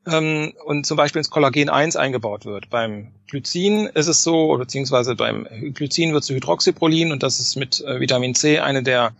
ähm, 0.07 0.53
und 0.65 0.85
zum 0.85 0.97
Beispiel 0.97 1.19
ins 1.19 1.29
Kollagen 1.29 1.69
1 1.69 1.95
eingebaut 1.95 2.45
wird. 2.45 2.69
Beim 2.69 3.11
Glycin 3.27 3.87
ist 3.87 4.07
es 4.07 4.23
so, 4.23 4.57
beziehungsweise 4.57 5.15
beim 5.15 5.47
Glycin 5.73 6.13
wird 6.13 6.23
zu 6.23 6.33
Hydroxyprolin 6.33 7.11
und 7.11 7.23
das 7.23 7.39
ist 7.39 7.55
mit 7.55 7.81
äh, 7.81 7.99
Vitamin 7.99 8.35
C 8.35 8.59
eine 8.59 8.83
der 8.83 9.13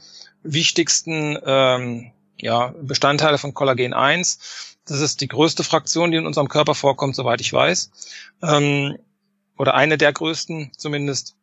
wichtigsten 0.44 1.38
ähm, 1.46 2.12
ja, 2.38 2.74
Bestandteile 2.82 3.38
von 3.38 3.54
Kollagen 3.54 3.94
1 3.94 4.78
das 4.90 5.02
ist 5.02 5.22
die 5.22 5.28
größte 5.28 5.64
Fraktion, 5.64 6.12
die 6.12 6.18
in 6.18 6.26
unserem 6.26 6.50
Körper 6.50 6.76
vorkommt, 6.76 7.16
soweit 7.16 7.42
ich 7.42 7.54
weiß. 7.54 7.92
Ähm, 8.44 8.98
oder 9.58 9.76
eine 9.76 9.98
der 9.98 10.14
größten 10.14 10.72
zumindest. 10.76 11.36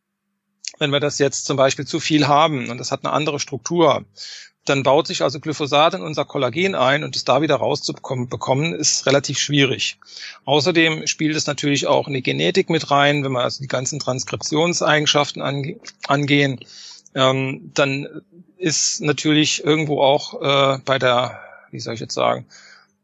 Wenn 0.79 0.91
wir 0.91 1.01
das 1.01 1.19
jetzt 1.19 1.47
zum 1.47 1.57
Beispiel 1.57 1.87
zu 1.87 2.01
viel 2.01 2.27
haben 2.27 2.69
und 2.69 2.79
das 2.79 2.91
hat 2.91 3.05
eine 3.05 3.13
andere 3.13 3.39
Struktur, 3.39 4.05
dann 4.69 4.83
baut 4.83 5.07
sich 5.07 5.23
also 5.23 5.41
Glyphosat 5.41 5.95
in 5.95 6.03
unser 6.03 6.25
Kollagen 6.25 6.75
ein 6.75 7.05
und 7.05 7.17
es 7.17 7.25
da 7.25 7.41
wieder 7.41 7.57
rauszubekommen, 7.57 8.75
ist 8.75 9.07
relativ 9.07 9.39
schwierig. 9.39 9.99
Außerdem 10.45 11.07
spielt 11.07 11.37
es 11.37 11.47
natürlich 11.47 11.87
auch 11.87 12.09
eine 12.09 12.21
Genetik 12.21 12.69
mit 12.69 12.91
rein, 12.91 13.25
wenn 13.25 13.33
wir 13.33 13.43
also 13.43 13.63
die 13.63 13.69
ganzen 13.69 14.01
Transkriptionseigenschaften 14.01 15.41
ange 15.41 15.77
angehen, 16.09 16.61
ähm, 17.15 17.71
dann 17.75 18.09
ist 18.59 19.01
natürlich 19.01 19.65
irgendwo 19.65 20.03
auch 20.03 20.43
äh, 20.43 20.79
bei 20.85 20.99
der, 20.99 21.41
wie 21.71 21.81
soll 21.81 21.95
ich 21.95 22.01
jetzt 22.01 22.15
sagen, 22.15 22.47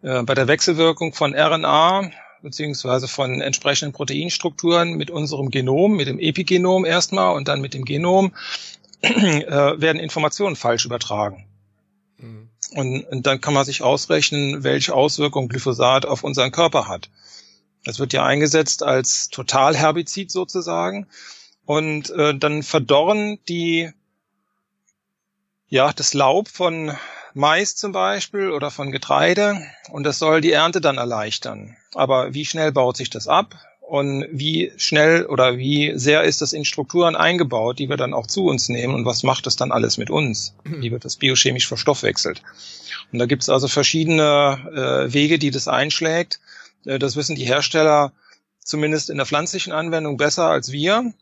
bei 0.02 0.34
der 0.34 0.48
Wechselwirkung 0.48 1.14
von 1.14 1.34
RNA 1.34 2.10
beziehungsweise 2.42 3.08
von 3.08 3.40
entsprechenden 3.40 3.92
Proteinstrukturen 3.92 4.94
mit 4.94 5.10
unserem 5.10 5.50
Genom, 5.50 5.96
mit 5.96 6.08
dem 6.08 6.18
Epigenom 6.18 6.84
erstmal 6.84 7.34
und 7.34 7.48
dann 7.48 7.60
mit 7.60 7.72
dem 7.72 7.84
Genom, 7.84 8.32
äh, 9.00 9.10
werden 9.80 10.00
Informationen 10.00 10.56
falsch 10.56 10.84
übertragen. 10.84 11.46
Mhm. 12.18 12.48
Und, 12.74 13.04
und, 13.04 13.26
dann 13.26 13.40
kann 13.40 13.54
man 13.54 13.64
sich 13.64 13.82
ausrechnen, 13.82 14.64
welche 14.64 14.94
Auswirkungen 14.94 15.48
Glyphosat 15.48 16.06
auf 16.06 16.24
unseren 16.24 16.52
Körper 16.52 16.88
hat. 16.88 17.10
Es 17.84 17.98
wird 17.98 18.12
ja 18.12 18.24
eingesetzt 18.24 18.82
als 18.82 19.28
Totalherbizid 19.28 20.30
sozusagen. 20.30 21.06
Und 21.64 22.10
äh, 22.10 22.36
dann 22.36 22.62
verdorren 22.62 23.38
die 23.48 23.90
ja 25.68 25.92
das 25.92 26.14
Laub 26.14 26.48
von 26.48 26.92
Mais 27.34 27.74
zum 27.74 27.92
Beispiel 27.92 28.50
oder 28.50 28.70
von 28.70 28.92
Getreide 28.92 29.60
und 29.90 30.04
das 30.04 30.18
soll 30.18 30.40
die 30.40 30.52
Ernte 30.52 30.80
dann 30.80 30.98
erleichtern. 30.98 31.76
Aber 31.94 32.34
wie 32.34 32.44
schnell 32.44 32.72
baut 32.72 32.96
sich 32.96 33.10
das 33.10 33.28
ab? 33.28 33.54
Und 33.80 34.26
wie 34.30 34.72
schnell 34.76 35.26
oder 35.26 35.58
wie 35.58 35.92
sehr 35.96 36.22
ist 36.22 36.40
das 36.40 36.54
in 36.54 36.64
Strukturen 36.64 37.14
eingebaut, 37.14 37.78
die 37.78 37.90
wir 37.90 37.98
dann 37.98 38.14
auch 38.14 38.26
zu 38.26 38.46
uns 38.46 38.70
nehmen 38.70 38.94
und 38.94 39.04
was 39.04 39.22
macht 39.22 39.44
das 39.44 39.56
dann 39.56 39.70
alles 39.70 39.98
mit 39.98 40.08
uns? 40.08 40.54
Wie 40.64 40.90
wird 40.90 41.04
das 41.04 41.16
biochemisch 41.16 41.68
verstoffwechselt? 41.68 42.42
Und 43.12 43.18
da 43.18 43.26
gibt 43.26 43.42
es 43.42 43.50
also 43.50 43.68
verschiedene 43.68 45.06
äh, 45.08 45.12
Wege, 45.12 45.38
die 45.38 45.50
das 45.50 45.68
einschlägt. 45.68 46.40
Äh, 46.86 46.98
das 46.98 47.16
wissen 47.16 47.36
die 47.36 47.44
Hersteller 47.44 48.12
zumindest 48.60 49.10
in 49.10 49.18
der 49.18 49.26
pflanzlichen 49.26 49.72
Anwendung 49.72 50.16
besser 50.16 50.48
als 50.48 50.72
wir. 50.72 51.12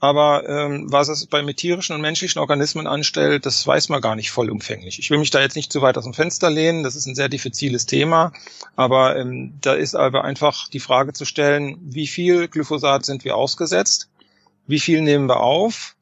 Aber 0.00 0.48
ähm, 0.48 0.92
was 0.92 1.08
es 1.08 1.26
bei 1.26 1.42
tierischen 1.52 1.94
und 1.94 2.00
menschlichen 2.00 2.38
Organismen 2.38 2.86
anstellt, 2.86 3.46
das 3.46 3.66
weiß 3.66 3.88
man 3.88 4.00
gar 4.00 4.14
nicht 4.14 4.30
vollumfänglich. 4.30 5.00
Ich 5.00 5.10
will 5.10 5.18
mich 5.18 5.30
da 5.30 5.40
jetzt 5.40 5.56
nicht 5.56 5.72
zu 5.72 5.82
weit 5.82 5.98
aus 5.98 6.04
dem 6.04 6.14
Fenster 6.14 6.50
lehnen, 6.50 6.84
das 6.84 6.94
ist 6.94 7.06
ein 7.06 7.16
sehr 7.16 7.28
diffiziles 7.28 7.86
Thema. 7.86 8.32
Aber 8.76 9.16
ähm, 9.16 9.54
da 9.60 9.74
ist 9.74 9.96
aber 9.96 10.22
einfach 10.22 10.68
die 10.68 10.80
Frage 10.80 11.14
zu 11.14 11.24
stellen, 11.24 11.78
wie 11.82 12.06
viel 12.06 12.46
Glyphosat 12.46 13.04
sind 13.04 13.24
wir 13.24 13.36
ausgesetzt? 13.36 14.08
Wie 14.68 14.80
viel 14.80 15.00
nehmen 15.00 15.28
wir 15.28 15.40
auf? 15.40 15.96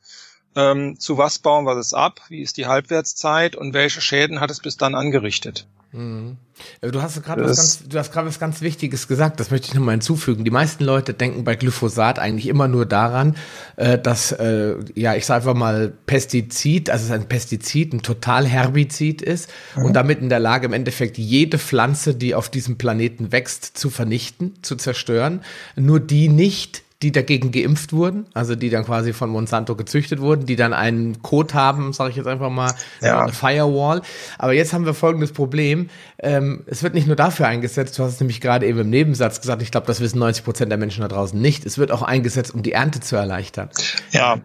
Ähm, 0.56 0.98
zu 0.98 1.16
was 1.16 1.38
bauen 1.38 1.64
wir 1.64 1.74
das 1.74 1.94
ab? 1.94 2.20
Wie 2.28 2.42
ist 2.42 2.58
die 2.58 2.66
Halbwertszeit 2.66 3.56
und 3.56 3.72
welche 3.72 4.00
Schäden 4.02 4.40
hat 4.40 4.50
es 4.50 4.60
bis 4.60 4.76
dann 4.76 4.94
angerichtet? 4.94 5.66
Mhm. 5.92 6.36
Du 6.80 7.02
hast 7.02 7.22
gerade 7.22 7.44
was 7.44 7.56
ganz, 7.56 7.88
du 7.88 7.98
hast 7.98 8.12
gerade 8.12 8.28
was 8.28 8.38
ganz 8.38 8.60
Wichtiges 8.60 9.08
gesagt. 9.08 9.40
Das 9.40 9.50
möchte 9.50 9.68
ich 9.68 9.74
nochmal 9.74 9.92
hinzufügen. 9.92 10.44
Die 10.44 10.50
meisten 10.50 10.84
Leute 10.84 11.14
denken 11.14 11.44
bei 11.44 11.54
Glyphosat 11.54 12.18
eigentlich 12.18 12.48
immer 12.48 12.66
nur 12.66 12.86
daran, 12.86 13.36
äh, 13.76 13.98
dass 13.98 14.32
äh, 14.32 14.76
ja 14.94 15.14
ich 15.14 15.26
sage 15.26 15.42
einfach 15.42 15.54
mal 15.54 15.92
Pestizid, 16.06 16.90
also 16.90 17.04
es 17.04 17.10
ein 17.10 17.28
Pestizid, 17.28 17.92
ein 17.92 18.02
Totalherbizid 18.02 19.22
ist 19.22 19.50
mhm. 19.76 19.84
und 19.84 19.92
damit 19.94 20.20
in 20.20 20.28
der 20.28 20.40
Lage 20.40 20.66
im 20.66 20.72
Endeffekt 20.72 21.18
jede 21.18 21.58
Pflanze, 21.58 22.14
die 22.14 22.34
auf 22.34 22.48
diesem 22.48 22.78
Planeten 22.78 23.32
wächst, 23.32 23.76
zu 23.76 23.90
vernichten, 23.90 24.54
zu 24.62 24.76
zerstören. 24.76 25.42
Nur 25.76 26.00
die 26.00 26.28
nicht 26.28 26.85
die 27.02 27.12
dagegen 27.12 27.50
geimpft 27.50 27.92
wurden, 27.92 28.26
also 28.32 28.54
die 28.54 28.70
dann 28.70 28.84
quasi 28.84 29.12
von 29.12 29.28
Monsanto 29.28 29.76
gezüchtet 29.76 30.20
wurden, 30.20 30.46
die 30.46 30.56
dann 30.56 30.72
einen 30.72 31.20
Code 31.22 31.52
haben, 31.52 31.92
sage 31.92 32.10
ich 32.10 32.16
jetzt 32.16 32.26
einfach 32.26 32.48
mal, 32.48 32.74
ja. 33.02 33.22
eine 33.22 33.32
Firewall. 33.32 34.00
Aber 34.38 34.54
jetzt 34.54 34.72
haben 34.72 34.86
wir 34.86 34.94
folgendes 34.94 35.32
Problem. 35.32 35.90
Ähm, 36.18 36.64
es 36.66 36.82
wird 36.82 36.94
nicht 36.94 37.06
nur 37.06 37.16
dafür 37.16 37.48
eingesetzt, 37.48 37.98
du 37.98 38.02
hast 38.02 38.14
es 38.14 38.20
nämlich 38.20 38.40
gerade 38.40 38.66
eben 38.66 38.78
im 38.78 38.90
Nebensatz 38.90 39.40
gesagt, 39.40 39.60
ich 39.60 39.70
glaube, 39.70 39.86
das 39.86 40.00
wissen 40.00 40.18
90 40.18 40.44
Prozent 40.44 40.70
der 40.70 40.78
Menschen 40.78 41.02
da 41.02 41.08
draußen 41.08 41.38
nicht. 41.38 41.66
Es 41.66 41.76
wird 41.76 41.92
auch 41.92 42.02
eingesetzt, 42.02 42.54
um 42.54 42.62
die 42.62 42.72
Ernte 42.72 43.00
zu 43.00 43.16
erleichtern. 43.16 43.68
Ja, 44.12 44.40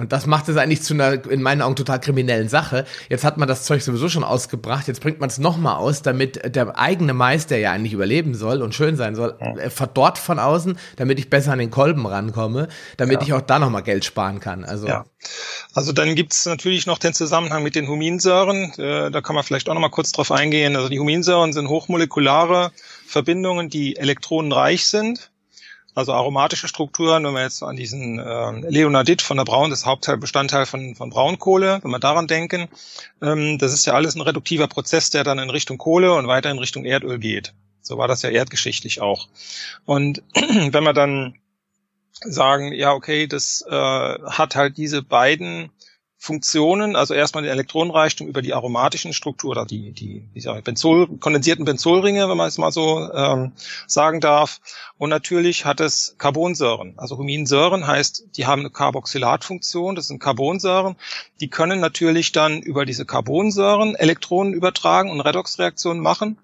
und 0.00 0.12
das 0.12 0.26
macht 0.26 0.48
es 0.48 0.56
eigentlich 0.56 0.80
zu 0.80 0.94
einer, 0.94 1.26
in 1.26 1.42
meinen 1.42 1.60
Augen, 1.60 1.76
total 1.76 2.00
kriminellen 2.00 2.48
Sache. 2.48 2.86
Jetzt 3.10 3.22
hat 3.22 3.36
man 3.36 3.46
das 3.46 3.64
Zeug 3.64 3.82
sowieso 3.82 4.08
schon 4.08 4.24
ausgebracht, 4.24 4.88
jetzt 4.88 5.02
bringt 5.02 5.20
man 5.20 5.28
es 5.28 5.36
nochmal 5.36 5.76
aus, 5.76 6.00
damit 6.00 6.56
der 6.56 6.78
eigene 6.78 7.12
Mais, 7.12 7.46
der 7.46 7.58
ja 7.58 7.72
eigentlich 7.72 7.92
überleben 7.92 8.34
soll 8.34 8.62
und 8.62 8.74
schön 8.74 8.96
sein 8.96 9.14
soll, 9.14 9.36
ja. 9.38 9.56
Äh, 9.56 9.68
verdorrt 9.68 10.16
von 10.16 10.38
außen, 10.38 10.78
damit 10.96 11.18
ich 11.18 11.28
besser 11.28 11.52
an 11.52 11.58
den 11.58 11.70
Kolben 11.70 12.06
rankomme, 12.06 12.68
damit 12.96 13.20
ja. 13.20 13.26
ich 13.26 13.32
auch 13.34 13.42
da 13.42 13.58
nochmal 13.58 13.82
Geld 13.82 14.06
sparen 14.06 14.40
kann. 14.40 14.64
Also, 14.64 14.86
ja. 14.86 15.04
also 15.74 15.92
dann 15.92 16.14
gibt's 16.14 16.46
natürlich 16.46 16.86
noch 16.86 16.96
den 16.96 17.12
Zusammenhang 17.12 17.62
mit 17.62 17.74
den 17.74 17.86
Huminsäuren. 17.86 18.72
Äh, 18.78 19.10
da 19.10 19.20
kann 19.20 19.34
man 19.34 19.44
vielleicht 19.44 19.68
auch 19.68 19.74
nochmal 19.74 19.90
kurz 19.90 20.12
drauf 20.12 20.32
eingehen. 20.32 20.76
Also 20.76 20.88
die 20.88 20.98
Huminsäuren 20.98 21.52
sind 21.52 21.68
hochmolekulare 21.68 22.72
Verbindungen, 23.06 23.68
die 23.68 23.96
elektronenreich 23.96 24.86
sind 24.86 25.30
also 25.94 26.12
aromatische 26.12 26.68
Strukturen, 26.68 27.24
wenn 27.24 27.34
wir 27.34 27.42
jetzt 27.42 27.62
an 27.62 27.76
diesen 27.76 28.18
äh, 28.18 28.70
Leonardit 28.70 29.22
von 29.22 29.36
der 29.36 29.44
Braun, 29.44 29.70
das 29.70 29.86
Hauptteilbestandteil 29.86 30.66
von, 30.66 30.94
von 30.94 31.10
Braunkohle, 31.10 31.80
wenn 31.82 31.90
wir 31.90 31.98
daran 31.98 32.26
denken, 32.26 32.68
ähm, 33.22 33.58
das 33.58 33.72
ist 33.72 33.86
ja 33.86 33.94
alles 33.94 34.14
ein 34.14 34.20
reduktiver 34.20 34.68
Prozess, 34.68 35.10
der 35.10 35.24
dann 35.24 35.38
in 35.38 35.50
Richtung 35.50 35.78
Kohle 35.78 36.14
und 36.14 36.28
weiter 36.28 36.50
in 36.50 36.58
Richtung 36.58 36.84
Erdöl 36.84 37.18
geht. 37.18 37.52
So 37.82 37.98
war 37.98 38.08
das 38.08 38.22
ja 38.22 38.30
erdgeschichtlich 38.30 39.00
auch. 39.00 39.28
Und 39.84 40.22
wenn 40.34 40.84
wir 40.84 40.92
dann 40.92 41.34
sagen, 42.12 42.72
ja, 42.72 42.92
okay, 42.92 43.26
das 43.26 43.64
äh, 43.68 43.72
hat 43.74 44.54
halt 44.56 44.76
diese 44.76 45.02
beiden 45.02 45.70
Funktionen, 46.22 46.96
also 46.96 47.14
erstmal 47.14 47.44
den 47.44 47.52
Elektronenreichtum 47.52 48.28
über 48.28 48.42
die 48.42 48.52
aromatischen 48.52 49.14
Struktur 49.14 49.52
oder 49.52 49.64
die, 49.64 49.92
die 49.92 50.28
wie 50.34 50.40
sage 50.40 50.58
ich, 50.58 50.64
Benzol, 50.64 51.08
kondensierten 51.16 51.64
Benzolringe, 51.64 52.28
wenn 52.28 52.36
man 52.36 52.46
es 52.46 52.58
mal 52.58 52.70
so 52.72 53.10
ähm, 53.10 53.52
sagen 53.86 54.20
darf. 54.20 54.60
Und 54.98 55.08
natürlich 55.08 55.64
hat 55.64 55.80
es 55.80 56.16
Carbonsäuren. 56.18 56.92
Also 56.98 57.16
Huminsäuren 57.16 57.86
heißt, 57.86 58.36
die 58.36 58.44
haben 58.44 58.60
eine 58.60 58.68
Carboxylatfunktion, 58.68 59.94
das 59.94 60.08
sind 60.08 60.18
Carbonsäuren. 60.18 60.96
Die 61.40 61.48
können 61.48 61.80
natürlich 61.80 62.32
dann 62.32 62.60
über 62.60 62.84
diese 62.84 63.06
Carbonsäuren 63.06 63.94
Elektronen 63.94 64.52
übertragen 64.52 65.10
und 65.10 65.22
Redoxreaktionen 65.22 66.02
machen 66.02 66.36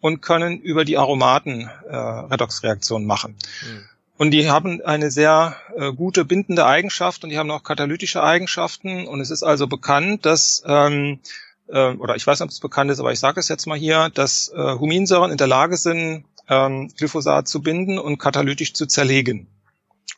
und 0.00 0.22
können 0.22 0.58
über 0.58 0.84
die 0.84 0.98
Aromaten 0.98 1.70
äh, 1.88 1.96
Redoxreaktionen 1.96 3.06
machen. 3.06 3.36
Mhm. 3.62 3.84
Und 4.20 4.32
die 4.32 4.50
haben 4.50 4.82
eine 4.82 5.10
sehr 5.10 5.56
äh, 5.74 5.94
gute 5.94 6.26
bindende 6.26 6.66
Eigenschaft 6.66 7.24
und 7.24 7.30
die 7.30 7.38
haben 7.38 7.50
auch 7.50 7.62
katalytische 7.62 8.22
Eigenschaften. 8.22 9.08
Und 9.08 9.22
es 9.22 9.30
ist 9.30 9.42
also 9.42 9.66
bekannt, 9.66 10.26
dass, 10.26 10.62
ähm, 10.66 11.20
äh, 11.68 11.94
oder 11.94 12.16
ich 12.16 12.26
weiß 12.26 12.38
nicht, 12.38 12.44
ob 12.44 12.50
es 12.50 12.60
bekannt 12.60 12.90
ist, 12.90 13.00
aber 13.00 13.12
ich 13.12 13.18
sage 13.18 13.40
es 13.40 13.48
jetzt 13.48 13.64
mal 13.64 13.78
hier, 13.78 14.10
dass 14.10 14.52
äh, 14.54 14.74
Huminsäuren 14.78 15.30
in 15.30 15.38
der 15.38 15.46
Lage 15.46 15.78
sind, 15.78 16.24
ähm, 16.50 16.92
Glyphosat 16.98 17.48
zu 17.48 17.62
binden 17.62 17.98
und 17.98 18.18
katalytisch 18.18 18.74
zu 18.74 18.84
zerlegen. 18.84 19.46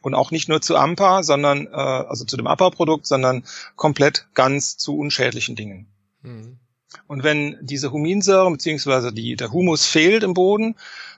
Und 0.01 0.15
auch 0.15 0.33
nicht 0.33 0.49
nur 0.49 0.61
zu 0.61 0.75
AMPA, 0.77 1.23
sondern 1.23 1.69
äh, 1.69 1.71
also 1.71 2.25
zu 2.25 2.37
dem 2.37 2.49
Abbauprodukt, 2.49 3.07
sondern 3.07 3.45
komplett 3.77 4.27
ganz 4.35 4.79
zu 4.79 4.99
unschädlichen 4.99 5.55
Dingen. 5.55 5.87
Mhm. 6.23 6.59
Und 7.07 7.23
wenn 7.23 7.57
diese 7.61 7.93
Huminsäure 7.93 8.51
bzw. 8.51 9.13
Die, 9.13 9.37
der 9.37 9.53
Humus 9.53 9.87
fehlt 9.87 10.25
im 10.25 10.35
Boden, 10.35 10.75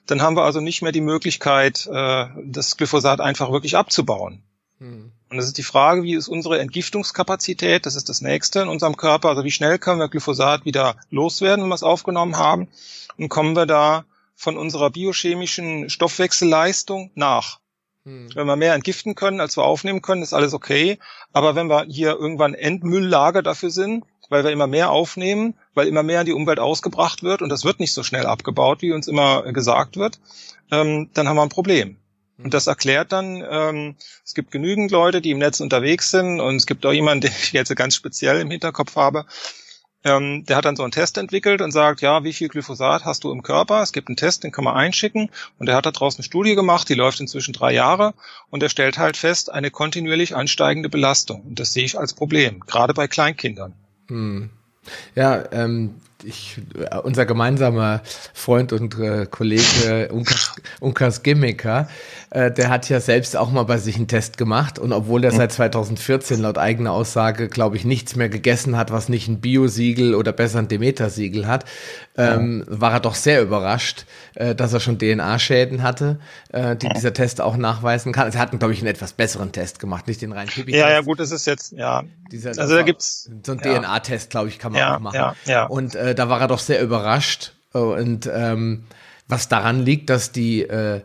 dann 0.06 0.22
haben 0.22 0.36
wir 0.36 0.44
also 0.44 0.60
nicht 0.60 0.82
mehr 0.82 0.92
die 0.92 1.00
Möglichkeit, 1.00 1.88
äh, 1.90 2.26
das 2.44 2.76
Glyphosat 2.76 3.20
einfach 3.20 3.50
wirklich 3.50 3.76
abzubauen. 3.76 4.42
Hm. 4.78 5.12
Und 5.30 5.36
das 5.36 5.46
ist 5.46 5.58
die 5.58 5.62
Frage, 5.62 6.02
wie 6.02 6.14
ist 6.14 6.28
unsere 6.28 6.60
Entgiftungskapazität, 6.60 7.86
das 7.86 7.96
ist 7.96 8.08
das 8.08 8.20
nächste 8.20 8.60
in 8.60 8.68
unserem 8.68 8.96
Körper, 8.96 9.30
also 9.30 9.44
wie 9.44 9.50
schnell 9.50 9.78
können 9.78 10.00
wir 10.00 10.08
Glyphosat 10.08 10.64
wieder 10.64 10.96
loswerden, 11.10 11.62
wenn 11.62 11.70
wir 11.70 11.74
es 11.74 11.82
aufgenommen 11.82 12.36
haben, 12.36 12.68
und 13.16 13.28
kommen 13.28 13.56
wir 13.56 13.66
da 13.66 14.04
von 14.34 14.56
unserer 14.56 14.90
biochemischen 14.90 15.88
Stoffwechselleistung 15.88 17.10
nach. 17.14 17.60
Hm. 18.04 18.28
Wenn 18.34 18.46
wir 18.46 18.56
mehr 18.56 18.74
entgiften 18.74 19.14
können, 19.14 19.40
als 19.40 19.56
wir 19.56 19.64
aufnehmen 19.64 20.02
können, 20.02 20.22
ist 20.22 20.34
alles 20.34 20.52
okay. 20.52 20.98
Aber 21.32 21.54
wenn 21.54 21.68
wir 21.68 21.84
hier 21.84 22.10
irgendwann 22.10 22.54
Endmülllager 22.54 23.42
dafür 23.42 23.70
sind, 23.70 24.04
weil 24.28 24.44
wir 24.44 24.50
immer 24.50 24.66
mehr 24.66 24.90
aufnehmen, 24.90 25.54
weil 25.74 25.88
immer 25.88 26.02
mehr 26.02 26.20
in 26.20 26.26
die 26.26 26.32
Umwelt 26.32 26.58
ausgebracht 26.58 27.22
wird 27.22 27.42
und 27.42 27.48
das 27.48 27.64
wird 27.64 27.80
nicht 27.80 27.92
so 27.92 28.02
schnell 28.02 28.26
abgebaut, 28.26 28.82
wie 28.82 28.92
uns 28.92 29.08
immer 29.08 29.42
gesagt 29.52 29.96
wird, 29.96 30.20
ähm, 30.70 31.10
dann 31.14 31.28
haben 31.28 31.36
wir 31.36 31.42
ein 31.42 31.48
Problem. 31.48 31.96
Und 32.36 32.52
das 32.52 32.66
erklärt 32.66 33.12
dann, 33.12 33.44
ähm, 33.48 33.96
es 34.24 34.34
gibt 34.34 34.50
genügend 34.50 34.90
Leute, 34.90 35.20
die 35.20 35.30
im 35.30 35.38
Netz 35.38 35.60
unterwegs 35.60 36.10
sind 36.10 36.40
und 36.40 36.56
es 36.56 36.66
gibt 36.66 36.84
auch 36.84 36.92
jemanden, 36.92 37.20
den 37.28 37.32
ich 37.32 37.52
jetzt 37.52 37.74
ganz 37.76 37.94
speziell 37.94 38.40
im 38.40 38.50
Hinterkopf 38.50 38.96
habe, 38.96 39.26
ähm, 40.04 40.44
der 40.44 40.56
hat 40.56 40.66
dann 40.66 40.76
so 40.76 40.82
einen 40.82 40.92
Test 40.92 41.16
entwickelt 41.16 41.62
und 41.62 41.72
sagt, 41.72 42.02
ja, 42.02 42.24
wie 42.24 42.34
viel 42.34 42.48
Glyphosat 42.48 43.04
hast 43.04 43.24
du 43.24 43.32
im 43.32 43.42
Körper? 43.42 43.82
Es 43.82 43.92
gibt 43.92 44.08
einen 44.08 44.16
Test, 44.16 44.44
den 44.44 44.52
kann 44.52 44.64
man 44.64 44.76
einschicken 44.76 45.30
und 45.58 45.66
der 45.66 45.76
hat 45.76 45.86
da 45.86 45.92
draußen 45.92 46.18
eine 46.18 46.24
Studie 46.24 46.54
gemacht, 46.54 46.88
die 46.88 46.94
läuft 46.94 47.20
inzwischen 47.20 47.54
drei 47.54 47.72
Jahre 47.72 48.12
und 48.50 48.62
er 48.62 48.68
stellt 48.68 48.98
halt 48.98 49.16
fest, 49.16 49.50
eine 49.50 49.70
kontinuierlich 49.70 50.36
ansteigende 50.36 50.90
Belastung. 50.90 51.42
Und 51.42 51.58
das 51.58 51.72
sehe 51.72 51.84
ich 51.84 51.98
als 51.98 52.12
Problem, 52.12 52.60
gerade 52.60 52.92
bei 52.92 53.08
Kleinkindern. 53.08 53.74
Hm. 54.08 54.50
Ja, 55.14 55.44
ähm, 55.52 55.96
ich, 56.24 56.60
äh, 56.78 56.98
unser 56.98 57.26
gemeinsamer 57.26 58.02
Freund 58.32 58.72
und 58.72 58.98
äh, 58.98 59.26
Kollege 59.30 60.08
Unkas, 60.10 60.54
Unkas 60.80 61.22
Gimmicker, 61.22 61.88
äh, 62.30 62.50
der 62.50 62.68
hat 62.68 62.88
ja 62.88 63.00
selbst 63.00 63.36
auch 63.36 63.50
mal 63.50 63.64
bei 63.64 63.78
sich 63.78 63.96
einen 63.96 64.08
Test 64.08 64.36
gemacht 64.36 64.78
und 64.78 64.92
obwohl 64.92 65.24
er 65.24 65.30
seit 65.30 65.52
2014 65.52 66.40
laut 66.40 66.58
eigener 66.58 66.92
Aussage, 66.92 67.48
glaube 67.48 67.76
ich, 67.76 67.84
nichts 67.84 68.16
mehr 68.16 68.28
gegessen 68.28 68.76
hat, 68.76 68.90
was 68.90 69.08
nicht 69.08 69.28
ein 69.28 69.40
Biosiegel 69.40 70.14
oder 70.14 70.32
besser 70.32 70.58
ein 70.58 70.68
Demeter-Siegel 70.68 71.46
hat, 71.46 71.64
ähm, 72.16 72.64
ja. 72.68 72.80
war 72.80 72.92
er 72.92 73.00
doch 73.00 73.14
sehr 73.14 73.42
überrascht, 73.42 74.06
äh, 74.34 74.54
dass 74.54 74.72
er 74.72 74.80
schon 74.80 74.98
DNA-Schäden 74.98 75.82
hatte, 75.82 76.18
äh, 76.52 76.76
die 76.76 76.86
ja. 76.86 76.92
dieser 76.92 77.12
Test 77.12 77.40
auch 77.40 77.56
nachweisen 77.56 78.12
kann. 78.12 78.24
Also 78.24 78.38
er 78.38 78.42
hat, 78.42 78.58
glaube 78.58 78.72
ich, 78.72 78.80
einen 78.80 78.88
etwas 78.88 79.12
besseren 79.12 79.52
Test 79.52 79.78
gemacht, 79.78 80.06
nicht 80.06 80.22
den 80.22 80.32
rein 80.32 80.48
Pipi 80.48 80.76
Ja, 80.76 80.90
ja, 80.90 81.00
gut, 81.00 81.20
das 81.20 81.30
ist 81.30 81.46
jetzt, 81.46 81.72
ja. 81.72 82.04
Dieser, 82.30 82.50
also 82.58 82.74
da 82.74 82.82
gibt's 82.82 83.30
so 83.44 83.52
ein 83.52 83.60
ja. 83.64 83.78
DNA-Test, 83.78 84.30
glaube 84.30 84.48
ich, 84.48 84.58
kann 84.58 84.72
man 84.72 84.82
auch 84.82 84.98
machen. 85.00 85.16
Ja, 85.16 85.36
ja. 85.44 85.64
Und 85.66 85.94
äh, 85.94 86.13
da 86.14 86.28
war 86.28 86.40
er 86.40 86.48
doch 86.48 86.58
sehr 86.58 86.82
überrascht 86.82 87.52
und 87.72 88.30
ähm, 88.32 88.84
was 89.28 89.48
daran 89.48 89.80
liegt, 89.80 90.10
dass 90.10 90.32
die 90.32 90.62
äh, 90.62 91.00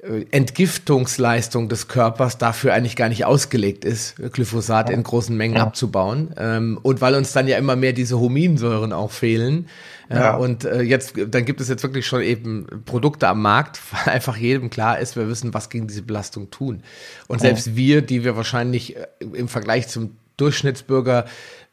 äh, 0.00 0.26
Entgiftungsleistung 0.30 1.68
des 1.68 1.88
Körpers 1.88 2.38
dafür 2.38 2.72
eigentlich 2.72 2.94
gar 2.94 3.08
nicht 3.08 3.24
ausgelegt 3.24 3.84
ist, 3.84 4.14
Glyphosat 4.32 4.90
in 4.90 5.02
großen 5.02 5.36
Mengen 5.36 5.56
ja. 5.56 5.62
abzubauen. 5.62 6.34
Ähm, 6.38 6.78
und 6.82 7.00
weil 7.00 7.14
uns 7.14 7.32
dann 7.32 7.48
ja 7.48 7.58
immer 7.58 7.74
mehr 7.74 7.92
diese 7.92 8.18
Huminsäuren 8.18 8.92
auch 8.92 9.10
fehlen. 9.10 9.68
Ja. 10.10 10.36
und 10.36 10.64
äh, 10.64 10.80
jetzt, 10.80 11.12
dann 11.28 11.44
gibt 11.44 11.60
es 11.60 11.68
jetzt 11.68 11.82
wirklich 11.82 12.06
schon 12.06 12.22
eben 12.22 12.66
Produkte 12.86 13.28
am 13.28 13.42
Markt, 13.42 13.78
weil 13.92 14.14
einfach 14.14 14.38
jedem 14.38 14.70
klar 14.70 14.98
ist, 15.00 15.16
wir 15.16 15.28
wissen, 15.28 15.52
was 15.52 15.68
gegen 15.68 15.86
diese 15.86 16.02
Belastung 16.02 16.50
tun. 16.50 16.82
Und 17.26 17.40
selbst 17.42 17.76
wir, 17.76 18.00
die 18.00 18.24
wir 18.24 18.36
wahrscheinlich 18.36 18.96
äh, 18.96 19.06
im 19.20 19.48
Vergleich 19.48 19.88
zum 19.88 20.16
Durchschnittsbürger 20.38 21.26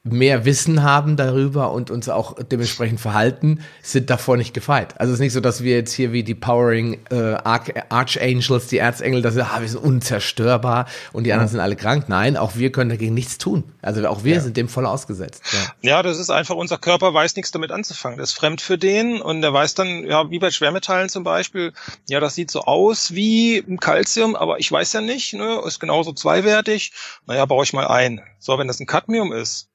mehr 0.05 0.45
Wissen 0.45 0.83
haben 0.83 1.17
darüber 1.17 1.71
und 1.71 1.89
uns 1.89 2.07
auch 2.09 2.35
dementsprechend 2.35 2.99
verhalten, 2.99 3.61
sind 3.81 4.11
davor 4.11 4.37
nicht 4.37 4.53
gefeit. 4.53 4.99
Also 4.99 5.11
es 5.11 5.17
ist 5.17 5.21
nicht 5.21 5.33
so, 5.33 5.39
dass 5.39 5.63
wir 5.63 5.75
jetzt 5.75 5.93
hier 5.93 6.13
wie 6.13 6.23
die 6.23 6.35
Powering 6.35 6.99
äh, 7.09 7.33
Arch 7.43 7.73
Archangels, 7.89 8.67
die 8.67 8.77
Erzengel, 8.77 9.23
dass 9.23 9.35
wir, 9.35 9.47
ah, 9.47 9.61
wir 9.61 9.67
sind 9.67 9.83
unzerstörbar 9.83 10.85
und 11.11 11.23
die 11.23 11.33
anderen 11.33 11.47
ja. 11.47 11.51
sind 11.51 11.59
alle 11.59 11.75
krank. 11.75 12.05
Nein, 12.07 12.37
auch 12.37 12.55
wir 12.55 12.71
können 12.71 12.91
dagegen 12.91 13.15
nichts 13.15 13.39
tun. 13.39 13.63
Also 13.81 14.07
auch 14.07 14.23
wir 14.23 14.35
ja. 14.35 14.41
sind 14.41 14.57
dem 14.57 14.69
voll 14.69 14.85
ausgesetzt. 14.85 15.41
Ja. 15.51 15.89
ja, 15.89 16.03
das 16.03 16.19
ist 16.19 16.29
einfach, 16.29 16.55
unser 16.55 16.77
Körper 16.77 17.11
weiß 17.11 17.35
nichts 17.35 17.51
damit 17.51 17.71
anzufangen. 17.71 18.19
Das 18.19 18.29
ist 18.29 18.37
fremd 18.37 18.61
für 18.61 18.77
den 18.77 19.21
und 19.21 19.41
der 19.41 19.53
weiß 19.53 19.73
dann, 19.73 20.05
ja, 20.05 20.29
wie 20.29 20.37
bei 20.37 20.51
Schwermetallen 20.51 21.09
zum 21.09 21.23
Beispiel, 21.23 21.73
ja, 22.07 22.19
das 22.19 22.35
sieht 22.35 22.51
so 22.51 22.61
aus 22.61 23.15
wie 23.15 23.57
ein 23.57 23.79
Calcium, 23.79 24.35
aber 24.35 24.59
ich 24.59 24.71
weiß 24.71 24.93
ja 24.93 25.01
nicht, 25.01 25.33
ne, 25.33 25.61
ist 25.65 25.79
genauso 25.79 26.13
zweiwertig. 26.13 26.93
Naja, 27.25 27.45
baue 27.45 27.63
ich 27.63 27.73
mal 27.73 27.87
ein. 27.87 28.21
So, 28.37 28.59
wenn 28.59 28.67
das 28.67 28.79
ein 28.79 28.85
Cadmium 28.85 29.33
ist, 29.33 29.69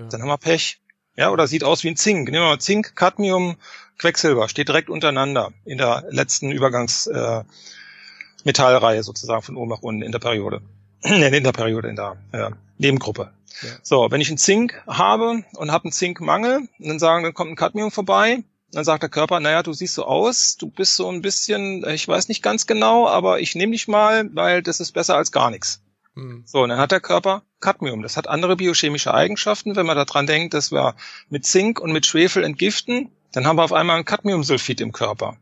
ja. 0.00 0.08
Dann 0.08 0.22
haben 0.22 0.28
wir 0.28 0.38
Pech. 0.38 0.80
Ja, 1.16 1.30
oder 1.30 1.46
sieht 1.46 1.64
aus 1.64 1.84
wie 1.84 1.88
ein 1.88 1.96
Zink. 1.96 2.30
Nehmen 2.30 2.44
wir 2.44 2.50
mal 2.50 2.58
Zink, 2.58 2.96
Cadmium, 2.96 3.56
Quecksilber, 3.98 4.48
steht 4.48 4.68
direkt 4.68 4.88
untereinander 4.88 5.52
in 5.64 5.78
der 5.78 6.04
letzten 6.08 6.50
Übergangsmetallreihe 6.50 8.98
äh, 8.98 9.02
sozusagen 9.02 9.42
von 9.42 9.56
oben 9.56 9.70
nach 9.70 9.82
unten 9.82 10.02
in 10.02 10.12
der 10.12 10.18
Periode. 10.18 10.62
in 11.02 11.44
der 11.44 11.52
Periode, 11.52 11.88
in 11.88 11.96
der 11.96 12.16
äh, 12.32 12.50
Nebengruppe. 12.78 13.32
Ja. 13.62 13.68
So, 13.82 14.10
wenn 14.10 14.20
ich 14.20 14.28
einen 14.28 14.38
Zink 14.38 14.80
habe 14.86 15.44
und 15.54 15.72
habe 15.72 15.84
einen 15.84 15.92
Zinkmangel, 15.92 16.68
dann 16.78 16.98
sagen, 16.98 17.24
dann 17.24 17.34
kommt 17.34 17.50
ein 17.50 17.56
Cadmium 17.56 17.90
vorbei, 17.90 18.44
dann 18.72 18.84
sagt 18.84 19.02
der 19.02 19.10
Körper, 19.10 19.40
naja, 19.40 19.62
du 19.62 19.72
siehst 19.72 19.94
so 19.94 20.04
aus, 20.04 20.56
du 20.56 20.70
bist 20.70 20.96
so 20.96 21.10
ein 21.10 21.22
bisschen, 21.22 21.84
ich 21.88 22.06
weiß 22.06 22.28
nicht 22.28 22.42
ganz 22.42 22.66
genau, 22.66 23.08
aber 23.08 23.40
ich 23.40 23.54
nehme 23.54 23.72
dich 23.72 23.88
mal, 23.88 24.28
weil 24.34 24.62
das 24.62 24.80
ist 24.80 24.92
besser 24.92 25.16
als 25.16 25.32
gar 25.32 25.50
nichts. 25.50 25.82
Mhm. 26.20 26.42
So, 26.46 26.62
und 26.62 26.68
dann 26.68 26.78
hat 26.78 26.92
der 26.92 27.00
Körper 27.00 27.42
Cadmium. 27.60 28.02
Das 28.02 28.16
hat 28.16 28.28
andere 28.28 28.56
biochemische 28.56 29.14
Eigenschaften. 29.14 29.76
Wenn 29.76 29.86
man 29.86 29.96
daran 29.96 30.26
denkt, 30.26 30.54
dass 30.54 30.70
wir 30.70 30.94
mit 31.28 31.46
Zink 31.46 31.80
und 31.80 31.92
mit 31.92 32.06
Schwefel 32.06 32.44
entgiften, 32.44 33.10
dann 33.32 33.46
haben 33.46 33.56
wir 33.56 33.64
auf 33.64 33.72
einmal 33.72 33.96
ein 33.96 34.04
Cadmiumsulfid 34.04 34.80
im 34.80 34.92
Körper. 34.92 35.36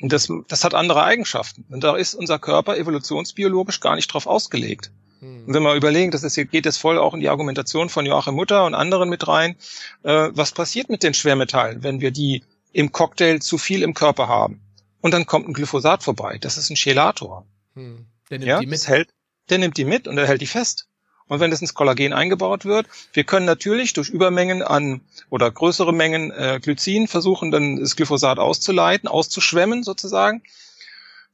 Und 0.00 0.12
das, 0.12 0.30
das 0.48 0.64
hat 0.64 0.74
andere 0.74 1.04
Eigenschaften. 1.04 1.64
Und 1.70 1.82
da 1.82 1.96
ist 1.96 2.14
unser 2.14 2.38
Körper 2.38 2.76
evolutionsbiologisch 2.76 3.80
gar 3.80 3.96
nicht 3.96 4.08
drauf 4.08 4.26
ausgelegt. 4.26 4.90
Mhm. 5.20 5.46
Und 5.46 5.54
wenn 5.54 5.62
wir 5.62 5.74
überlegen, 5.74 6.10
das 6.10 6.22
ist, 6.22 6.34
geht 6.34 6.66
jetzt 6.66 6.78
voll 6.78 6.98
auch 6.98 7.14
in 7.14 7.20
die 7.20 7.28
Argumentation 7.28 7.88
von 7.88 8.06
Joachim 8.06 8.34
Mutter 8.34 8.64
und 8.66 8.74
anderen 8.74 9.08
mit 9.08 9.26
rein, 9.26 9.56
äh, 10.02 10.28
was 10.32 10.52
passiert 10.52 10.88
mit 10.88 11.02
den 11.02 11.14
Schwermetallen, 11.14 11.82
wenn 11.82 12.00
wir 12.00 12.10
die 12.10 12.44
im 12.72 12.92
Cocktail 12.92 13.38
zu 13.38 13.56
viel 13.56 13.82
im 13.82 13.94
Körper 13.94 14.28
haben? 14.28 14.60
Und 15.00 15.12
dann 15.14 15.26
kommt 15.26 15.48
ein 15.48 15.52
Glyphosat 15.52 16.02
vorbei. 16.02 16.38
Das 16.40 16.58
ist 16.58 16.70
ein 16.70 16.76
Chelator. 16.76 17.46
Hm. 17.74 18.06
Ja, 18.30 18.60
mit. 18.62 18.88
hält, 18.88 19.10
der 19.50 19.58
nimmt 19.58 19.76
die 19.76 19.84
mit 19.84 20.08
und 20.08 20.18
er 20.18 20.26
hält 20.26 20.40
die 20.40 20.46
fest. 20.46 20.88
Und 21.26 21.40
wenn 21.40 21.50
das 21.50 21.62
ins 21.62 21.74
Kollagen 21.74 22.12
eingebaut 22.12 22.64
wird, 22.64 22.86
wir 23.12 23.24
können 23.24 23.46
natürlich 23.46 23.94
durch 23.94 24.10
Übermengen 24.10 24.62
an 24.62 25.00
oder 25.30 25.50
größere 25.50 25.92
Mengen 25.92 26.30
äh, 26.32 26.60
Glycin 26.62 27.08
versuchen, 27.08 27.50
dann 27.50 27.76
das 27.76 27.96
Glyphosat 27.96 28.38
auszuleiten, 28.38 29.08
auszuschwemmen 29.08 29.82
sozusagen. 29.82 30.42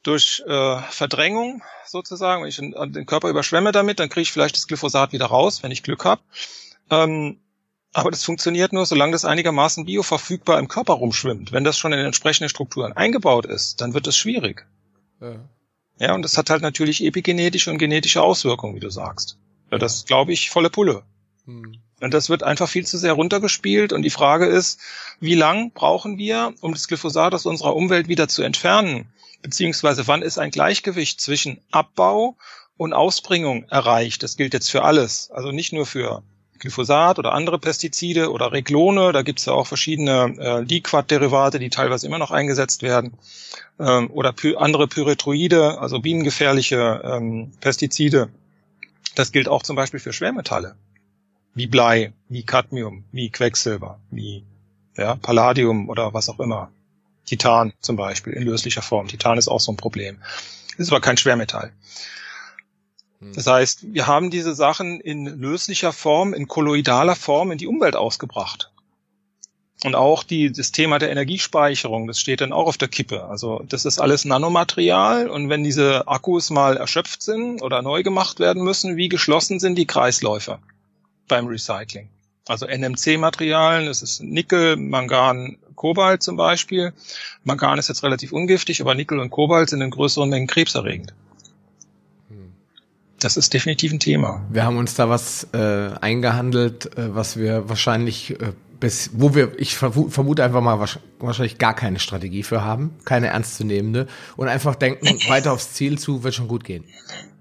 Durch 0.02 0.42
äh, 0.46 0.78
Verdrängung 0.90 1.62
sozusagen, 1.84 2.42
wenn 2.42 2.48
ich 2.48 2.56
den, 2.56 3.06
Körper 3.06 3.28
überschwemme 3.28 3.72
damit, 3.72 3.98
dann 3.98 4.08
kriege 4.08 4.22
ich 4.22 4.32
vielleicht 4.32 4.56
das 4.56 4.66
Glyphosat 4.66 5.12
wieder 5.12 5.26
raus, 5.26 5.62
wenn 5.62 5.72
ich 5.72 5.82
Glück 5.82 6.04
habe. 6.04 6.22
Ähm, 6.88 7.40
aber 7.92 8.10
das 8.10 8.24
funktioniert 8.24 8.72
nur, 8.72 8.86
solange 8.86 9.12
das 9.12 9.24
einigermaßen 9.24 9.84
bioverfügbar 9.84 10.58
im 10.60 10.68
Körper 10.68 10.94
rumschwimmt. 10.94 11.50
Wenn 11.50 11.64
das 11.64 11.76
schon 11.76 11.92
in 11.92 11.98
entsprechende 11.98 12.48
Strukturen 12.48 12.92
eingebaut 12.92 13.46
ist, 13.46 13.80
dann 13.80 13.94
wird 13.94 14.06
es 14.06 14.16
schwierig. 14.16 14.64
Ja. 15.20 15.40
Ja, 16.00 16.14
und 16.14 16.22
das 16.22 16.38
hat 16.38 16.48
halt 16.48 16.62
natürlich 16.62 17.04
epigenetische 17.04 17.70
und 17.70 17.78
genetische 17.78 18.22
Auswirkungen, 18.22 18.74
wie 18.74 18.80
du 18.80 18.88
sagst. 18.88 19.36
Ja, 19.70 19.78
das 19.78 20.06
glaube 20.06 20.32
ich 20.32 20.48
volle 20.48 20.70
Pulle. 20.70 21.02
Hm. 21.44 21.74
Und 22.00 22.14
das 22.14 22.30
wird 22.30 22.42
einfach 22.42 22.68
viel 22.68 22.86
zu 22.86 22.96
sehr 22.96 23.12
runtergespielt. 23.12 23.92
Und 23.92 24.02
die 24.02 24.10
Frage 24.10 24.46
ist, 24.46 24.80
wie 25.20 25.34
lang 25.34 25.72
brauchen 25.72 26.16
wir, 26.16 26.54
um 26.62 26.72
das 26.72 26.88
Glyphosat 26.88 27.34
aus 27.34 27.44
unserer 27.44 27.76
Umwelt 27.76 28.08
wieder 28.08 28.28
zu 28.28 28.42
entfernen? 28.42 29.12
Beziehungsweise 29.42 30.06
wann 30.06 30.22
ist 30.22 30.38
ein 30.38 30.50
Gleichgewicht 30.50 31.20
zwischen 31.20 31.60
Abbau 31.70 32.36
und 32.78 32.94
Ausbringung 32.94 33.64
erreicht? 33.68 34.22
Das 34.22 34.38
gilt 34.38 34.54
jetzt 34.54 34.70
für 34.70 34.82
alles. 34.82 35.30
Also 35.30 35.52
nicht 35.52 35.74
nur 35.74 35.84
für 35.84 36.22
Glyphosat 36.60 37.18
oder 37.18 37.32
andere 37.32 37.58
Pestizide 37.58 38.30
oder 38.30 38.52
Reglone. 38.52 39.12
Da 39.12 39.22
gibt 39.22 39.40
es 39.40 39.46
ja 39.46 39.52
auch 39.52 39.66
verschiedene 39.66 40.34
äh, 40.38 40.60
Liquat-Derivate, 40.60 41.58
die 41.58 41.70
teilweise 41.70 42.06
immer 42.06 42.18
noch 42.18 42.30
eingesetzt 42.30 42.82
werden. 42.82 43.14
Ähm, 43.78 44.10
oder 44.10 44.32
py 44.32 44.56
andere 44.56 44.86
Pyrethroide, 44.86 45.80
also 45.80 46.00
bienengefährliche 46.00 47.02
ähm, 47.04 47.52
Pestizide. 47.60 48.28
Das 49.14 49.32
gilt 49.32 49.48
auch 49.48 49.62
zum 49.62 49.74
Beispiel 49.74 50.00
für 50.00 50.12
Schwermetalle. 50.12 50.76
Wie 51.54 51.66
Blei, 51.66 52.12
wie 52.28 52.44
Cadmium, 52.44 53.04
wie 53.10 53.30
Quecksilber, 53.30 53.98
wie 54.10 54.44
ja, 54.96 55.16
Palladium 55.16 55.88
oder 55.88 56.14
was 56.14 56.28
auch 56.28 56.38
immer. 56.38 56.70
Titan 57.24 57.72
zum 57.80 57.96
Beispiel 57.96 58.34
in 58.34 58.42
löslicher 58.42 58.82
Form. 58.82 59.08
Titan 59.08 59.38
ist 59.38 59.48
auch 59.48 59.60
so 59.60 59.72
ein 59.72 59.76
Problem. 59.76 60.18
Ist 60.76 60.90
aber 60.90 61.00
kein 61.00 61.16
Schwermetall. 61.16 61.72
Hm. 63.20 63.32
Das 63.34 63.46
heißt, 63.46 63.92
wir 63.92 64.06
haben 64.06 64.30
diese 64.30 64.54
Sachen 64.54 65.00
in 65.00 65.26
löslicher 65.26 65.92
Form, 65.92 66.34
in 66.34 66.48
kolloidaler 66.48 67.16
Form 67.16 67.52
in 67.52 67.58
die 67.58 67.66
Umwelt 67.66 67.96
ausgebracht. 67.96 68.70
Und 69.82 69.94
auch 69.94 70.24
die, 70.24 70.52
das 70.52 70.72
Thema 70.72 70.98
der 70.98 71.10
Energiespeicherung, 71.10 72.06
das 72.06 72.20
steht 72.20 72.42
dann 72.42 72.52
auch 72.52 72.66
auf 72.66 72.76
der 72.76 72.88
Kippe. 72.88 73.24
Also 73.24 73.64
das 73.66 73.86
ist 73.86 73.98
alles 73.98 74.26
Nanomaterial 74.26 75.30
und 75.30 75.48
wenn 75.48 75.64
diese 75.64 76.06
Akkus 76.06 76.50
mal 76.50 76.76
erschöpft 76.76 77.22
sind 77.22 77.62
oder 77.62 77.80
neu 77.80 78.02
gemacht 78.02 78.40
werden 78.40 78.62
müssen, 78.62 78.96
wie 78.98 79.08
geschlossen 79.08 79.58
sind 79.58 79.76
die 79.76 79.86
Kreisläufe 79.86 80.58
beim 81.28 81.46
Recycling? 81.46 82.10
Also 82.46 82.66
NMC-Materialien, 82.66 83.86
das 83.86 84.02
ist 84.02 84.22
Nickel, 84.22 84.76
Mangan, 84.76 85.56
Kobalt 85.76 86.22
zum 86.22 86.36
Beispiel. 86.36 86.92
Mangan 87.44 87.78
ist 87.78 87.88
jetzt 87.88 88.02
relativ 88.02 88.32
ungiftig, 88.32 88.82
aber 88.82 88.94
Nickel 88.94 89.18
und 89.18 89.30
Kobalt 89.30 89.70
sind 89.70 89.80
in 89.80 89.90
größeren 89.90 90.28
Mengen 90.28 90.46
krebserregend. 90.46 91.14
Das 93.20 93.36
ist 93.36 93.52
definitiv 93.52 93.92
ein 93.92 94.00
Thema. 94.00 94.42
Wir 94.50 94.64
haben 94.64 94.78
uns 94.78 94.94
da 94.94 95.08
was 95.08 95.46
äh, 95.52 95.90
eingehandelt, 96.00 96.96
äh, 96.96 97.14
was 97.14 97.36
wir 97.36 97.68
wahrscheinlich 97.68 98.40
äh, 98.40 98.52
bis, 98.80 99.10
wo 99.12 99.34
wir, 99.34 99.52
ich 99.58 99.76
vermute 99.76 100.42
einfach 100.42 100.62
mal 100.62 100.80
wahrscheinlich 101.18 101.58
gar 101.58 101.74
keine 101.74 101.98
Strategie 101.98 102.42
für 102.42 102.64
haben, 102.64 102.96
keine 103.04 103.28
ernstzunehmende 103.28 104.08
und 104.36 104.48
einfach 104.48 104.74
denken, 104.74 105.06
weiter 105.28 105.52
aufs 105.52 105.74
Ziel 105.74 105.98
zu, 105.98 106.24
wird 106.24 106.34
schon 106.34 106.48
gut 106.48 106.64
gehen. 106.64 106.84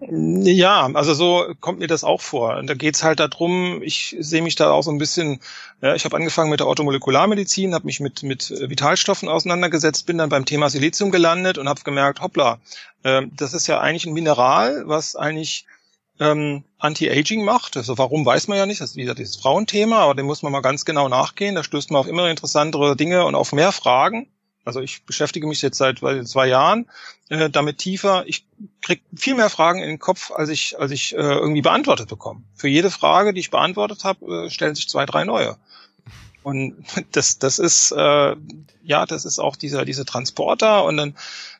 Ja, 0.01 0.89
also 0.93 1.13
so 1.13 1.53
kommt 1.59 1.79
mir 1.79 1.87
das 1.87 2.03
auch 2.03 2.21
vor. 2.21 2.57
Und 2.57 2.67
da 2.67 2.73
geht's 2.73 3.03
halt 3.03 3.19
darum, 3.19 3.81
ich 3.81 4.15
sehe 4.19 4.41
mich 4.41 4.55
da 4.55 4.71
auch 4.71 4.81
so 4.81 4.91
ein 4.91 4.97
bisschen, 4.97 5.39
ja, 5.81 5.95
ich 5.95 6.05
habe 6.05 6.15
angefangen 6.15 6.49
mit 6.49 6.59
der 6.59 6.67
Automolekularmedizin, 6.67 7.73
habe 7.73 7.85
mich 7.85 7.99
mit, 7.99 8.23
mit 8.23 8.49
Vitalstoffen 8.49 9.29
auseinandergesetzt, 9.29 10.05
bin 10.05 10.17
dann 10.17 10.29
beim 10.29 10.45
Thema 10.45 10.69
Silizium 10.69 11.11
gelandet 11.11 11.57
und 11.57 11.69
habe 11.69 11.81
gemerkt, 11.83 12.21
hoppla, 12.21 12.59
äh, 13.03 13.23
das 13.35 13.53
ist 13.53 13.67
ja 13.67 13.79
eigentlich 13.79 14.05
ein 14.05 14.13
Mineral, 14.13 14.83
was 14.85 15.15
eigentlich 15.15 15.65
ähm, 16.19 16.63
Anti-Aging 16.77 17.43
macht. 17.43 17.77
Also 17.77 17.97
warum 17.97 18.25
weiß 18.25 18.47
man 18.47 18.57
ja 18.57 18.65
nicht, 18.65 18.81
das 18.81 18.91
ist 18.91 18.95
wieder 18.95 19.15
dieses 19.15 19.37
Frauenthema, 19.37 19.99
aber 19.99 20.15
dem 20.15 20.25
muss 20.25 20.41
man 20.41 20.51
mal 20.51 20.61
ganz 20.61 20.85
genau 20.85 21.09
nachgehen. 21.09 21.55
Da 21.55 21.63
stößt 21.63 21.91
man 21.91 21.99
auf 22.01 22.07
immer 22.07 22.29
interessantere 22.29 22.95
Dinge 22.95 23.25
und 23.25 23.35
auf 23.35 23.53
mehr 23.53 23.71
Fragen. 23.71 24.27
Also 24.65 24.81
ich 24.81 25.03
beschäftige 25.03 25.47
mich 25.47 25.61
jetzt 25.61 25.77
seit 25.77 25.99
zwei 25.99 26.47
Jahren 26.47 26.85
äh, 27.29 27.49
damit 27.49 27.79
tiefer. 27.79 28.23
Ich 28.27 28.45
krieg 28.81 29.01
viel 29.15 29.35
mehr 29.35 29.49
Fragen 29.49 29.79
in 29.79 29.87
den 29.87 29.99
Kopf, 29.99 30.31
als 30.31 30.49
ich, 30.49 30.77
als 30.79 30.91
ich 30.91 31.13
äh, 31.13 31.17
irgendwie 31.17 31.61
beantwortet 31.61 32.09
bekomme. 32.09 32.43
Für 32.53 32.67
jede 32.67 32.91
Frage, 32.91 33.33
die 33.33 33.39
ich 33.39 33.51
beantwortet 33.51 34.03
habe, 34.03 34.45
äh, 34.45 34.49
stellen 34.49 34.75
sich 34.75 34.87
zwei, 34.89 35.05
drei 35.05 35.23
neue. 35.23 35.57
Und 36.43 36.75
das, 37.13 37.39
das 37.39 37.57
ist 37.57 37.91
äh, 37.91 38.35
ja, 38.83 39.05
das 39.05 39.25
ist 39.25 39.39
auch 39.39 39.55
dieser 39.55 39.85
diese 39.85 40.05
Transporter. 40.05 40.83
Und 40.83 40.97
dann 40.97 41.15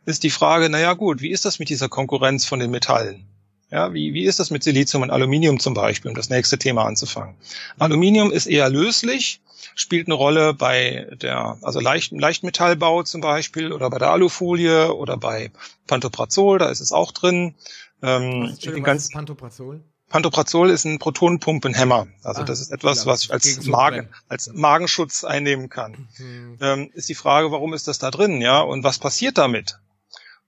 ist 0.06 0.24
die 0.24 0.30
Frage, 0.30 0.70
naja 0.70 0.94
gut, 0.94 1.22
wie 1.22 1.32
ist 1.32 1.46
das 1.46 1.60
mit 1.60 1.70
dieser 1.70 1.90
Konkurrenz 1.90 2.46
von 2.46 2.60
den 2.60 2.72
Metallen? 2.72 3.26
Ja, 3.72 3.94
wie, 3.94 4.14
wie 4.14 4.26
ist 4.26 4.40
das 4.40 4.50
mit 4.50 4.64
Silizium 4.64 5.04
und 5.04 5.12
Aluminium 5.12 5.60
zum 5.60 5.74
Beispiel, 5.74 6.10
um 6.10 6.16
das 6.16 6.30
nächste 6.30 6.58
Thema 6.58 6.86
anzufangen? 6.86 7.36
Aluminium 7.78 8.32
ist 8.32 8.48
eher 8.48 8.70
löslich, 8.70 9.42
spielt 9.76 10.08
eine 10.08 10.16
Rolle 10.16 10.54
bei 10.54 11.08
der, 11.22 11.58
also 11.62 11.80
Leicht, 11.80 12.12
Leichtmetallbau 12.12 13.04
zum 13.04 13.22
Beispiel 13.22 13.72
oder 13.72 13.90
bei 13.90 14.00
der 14.00 14.10
Alufolie 14.10 14.94
oder 14.94 15.18
bei 15.18 15.52
Pantoprazol, 15.86 16.58
da 16.58 16.70
ist 16.70 16.80
es 16.80 16.92
auch 16.92 17.12
drin. 17.12 17.56
Ähm, 18.02 18.50
was, 18.52 18.84
ganz, 18.84 19.04
ist 19.04 19.14
Pantoprazol? 19.14 19.82
Pantoprazol 20.10 20.72
ist 20.72 20.86
ein 20.86 20.98
Protonenpumpenhämmer. 20.98 22.08
Also 22.24 22.42
ah, 22.42 22.46
das 22.46 22.62
ist 22.62 22.72
etwas, 22.72 23.06
was 23.06 23.26
ich 23.26 23.32
als 23.32 23.66
Magen, 23.66 24.10
als 24.28 24.52
Magenschutz 24.52 25.24
einnehmen 25.24 25.70
kann. 25.70 26.08
Mhm. 26.18 26.58
Ähm, 26.60 26.90
ist 26.94 27.10
die 27.10 27.16
Frage, 27.16 27.52
warum 27.52 27.76
ist 27.76 27.88
das 27.88 28.00
da 28.00 28.10
drin, 28.10 28.42
ja? 28.42 28.60
Und 28.62 28.84
was 28.84 28.98
passiert 28.98 29.38
damit? 29.38 29.78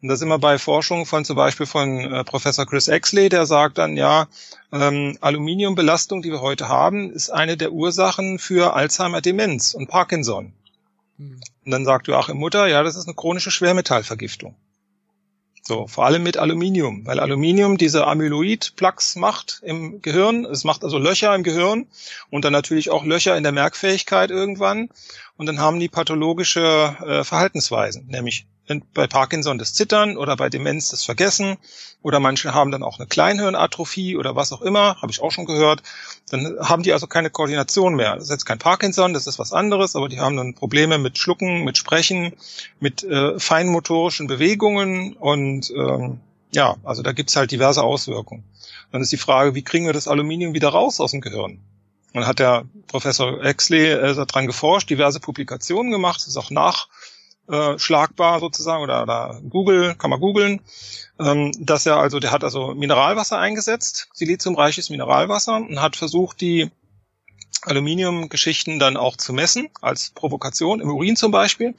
Und 0.02 0.08
das 0.08 0.22
immer 0.22 0.39
bei 0.39 0.58
Forschung 0.58 1.06
von 1.06 1.26
zum 1.26 1.36
Beispiel 1.36 1.68
von 1.68 1.99
äh, 1.99 2.24
Professor 2.24 2.66
Chris 2.66 2.88
Exley, 2.88 3.30
der 3.30 3.45
sagt 3.45 3.78
dann, 3.78 3.97
ja, 3.97 4.28
ähm, 4.72 5.18
Aluminiumbelastung, 5.22 6.24
die 6.24 6.32
wir 6.32 6.41
heute 6.41 6.70
haben, 6.70 7.12
ist 7.12 7.30
eine 7.30 7.56
der 7.56 7.72
Ursachen 7.72 8.39
für 8.39 8.74
Alzheimer-Demenz 8.74 9.76
und 9.76 9.88
Parkinson. 9.88 10.54
Mhm. 11.18 11.39
Und 11.66 11.72
dann 11.72 11.86
sagt 11.86 12.08
Joachim 12.08 12.38
Mutter, 12.38 12.68
ja, 12.68 12.82
das 12.82 12.95
ist 12.95 13.06
eine 13.06 13.14
chronische 13.14 13.52
Schwermetallvergiftung. 13.52 14.56
So, 15.64 15.86
vor 15.86 16.06
allem 16.06 16.24
mit 16.24 16.38
Aluminium, 16.38 17.06
weil 17.06 17.20
Aluminium 17.20 17.78
diese 17.78 18.08
Amyloid-Plaques 18.08 19.16
macht 19.16 19.62
im 19.64 20.02
Gehirn. 20.02 20.45
Es 20.45 20.64
macht 20.64 20.84
also 20.84 20.97
Löcher 20.97 21.36
im 21.36 21.43
Gehirn 21.43 21.86
und 22.32 22.43
dann 22.43 22.54
natürlich 22.54 22.89
auch 22.89 23.06
Löcher 23.06 23.38
in 23.38 23.43
der 23.43 23.52
Merkfähigkeit 23.52 24.32
irgendwann. 24.32 24.89
Und 25.38 25.45
dann 25.45 25.60
haben 25.60 25.80
die 25.80 25.89
pathologische 25.89 26.97
äh, 27.06 27.24
Verhaltensweisen, 27.24 28.08
nämlich 28.08 28.47
bei 28.93 29.07
Parkinson 29.07 29.57
das 29.57 29.74
Zittern 29.74 30.18
oder 30.18 30.36
bei 30.36 30.49
Demenz 30.49 30.89
das 30.89 31.03
Vergessen 31.03 31.57
oder 32.01 32.20
manche 32.20 32.53
haben 32.53 32.72
dann 32.72 32.84
auch 32.84 32.99
eine 32.99 33.07
Kleinhirnatrophie 33.07 34.16
oder 34.16 34.36
was 34.36 34.51
auch 34.53 34.62
immer, 34.62 35.01
habe 35.01 35.12
ich 35.12 35.22
auch 35.22 35.32
schon 35.32 35.45
gehört. 35.45 35.84
Dann 36.30 36.57
haben 36.59 36.84
die 36.84 36.93
also 36.93 37.07
keine 37.07 37.30
Koordination 37.30 37.95
mehr. 37.95 38.16
Das 38.16 38.26
ist 38.26 38.30
jetzt 38.30 38.45
kein 38.45 38.59
Parkinson, 38.59 39.14
das 39.14 39.28
ist 39.28 39.39
was 39.39 39.51
anderes, 39.51 39.95
aber 39.95 40.09
die 40.09 40.20
haben 40.20 40.38
dann 40.38 40.53
Probleme 40.53 40.97
mit 40.97 41.18
Schlucken, 41.18 41.64
mit 41.64 41.78
Sprechen, 41.78 42.34
mit 42.80 43.03
äh, 43.03 43.39
feinmotorischen 43.39 44.28
Bewegungen 44.28 45.14
und 45.14 45.72
ähm, 45.72 46.20
ja, 46.53 46.76
also 46.84 47.01
da 47.01 47.12
gibt's 47.14 47.36
halt 47.36 47.51
diverse 47.51 47.84
Auswirkungen. 47.84 48.43
Dann 48.91 49.01
ist 49.01 49.12
die 49.12 49.18
Frage, 49.18 49.55
wie 49.55 49.64
kriegen 49.64 49.86
wir 49.86 49.93
das 49.93 50.07
Aluminium 50.07 50.53
wieder 50.53 50.70
raus 50.70 50.99
aus 50.99 51.12
dem 51.12 51.22
Gehirn? 51.22 51.59
Dann 52.14 52.28
hat 52.28 52.39
der 52.39 52.66
Professor 52.88 53.43
Exley 53.43 53.91
äh, 53.91 54.14
daran 54.14 54.47
geforscht, 54.47 54.89
diverse 54.89 55.20
Publikationen 55.20 55.91
gemacht, 55.91 56.28
ist 56.28 56.38
auch 56.38 56.51
nach 56.51 56.88
äh, 57.48 57.78
schlagbar 57.78 58.39
sozusagen 58.39 58.84
oder, 58.84 59.04
oder 59.04 59.42
Google, 59.50 59.96
kann 59.96 60.10
man 60.10 60.20
googeln, 60.20 60.62
ähm, 61.20 61.52
dass 61.60 61.86
er 61.86 61.98
also, 61.98 62.20
der 62.20 62.32
hat 62.32 62.44
also 62.44 62.74
Mineralwasser 62.74 63.38
eingesetzt, 63.38 64.10
siliziumreiches 64.14 64.89
Mineralwasser 64.89 65.58
und 65.58 65.82
hat 65.82 65.96
versucht, 65.96 66.42
die 66.42 66.72
Aluminiumgeschichten 67.64 68.80
dann 68.80 68.98
auch 68.98 69.18
zu 69.18 69.34
messen, 69.34 69.70
als 69.82 70.10
Provokation, 70.12 70.82
im 70.82 70.89
Urin 70.89 71.16
zum 71.16 71.32
Beispiel, 71.32 71.76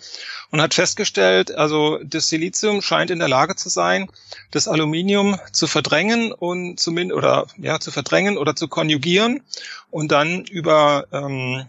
und 0.51 0.61
hat 0.61 0.75
festgestellt, 0.75 1.53
also 1.53 1.99
das 2.05 2.29
Silizium 2.29 2.83
scheint 2.83 3.11
in 3.11 3.19
der 3.19 3.29
Lage 3.29 3.57
zu 3.57 3.69
sein, 3.69 4.09
das 4.53 4.69
Aluminium 4.69 5.39
zu 5.51 5.67
verdrängen 5.67 6.33
und 6.33 6.79
zumindest 6.79 7.19
oder 7.19 7.47
ja 7.57 7.81
zu 7.81 7.91
verdrängen 7.91 8.39
oder 8.39 8.55
zu 8.55 8.69
konjugieren 8.69 9.43
und 9.91 10.13
dann 10.13 10.45
über 10.45 11.07
ähm, 11.11 11.67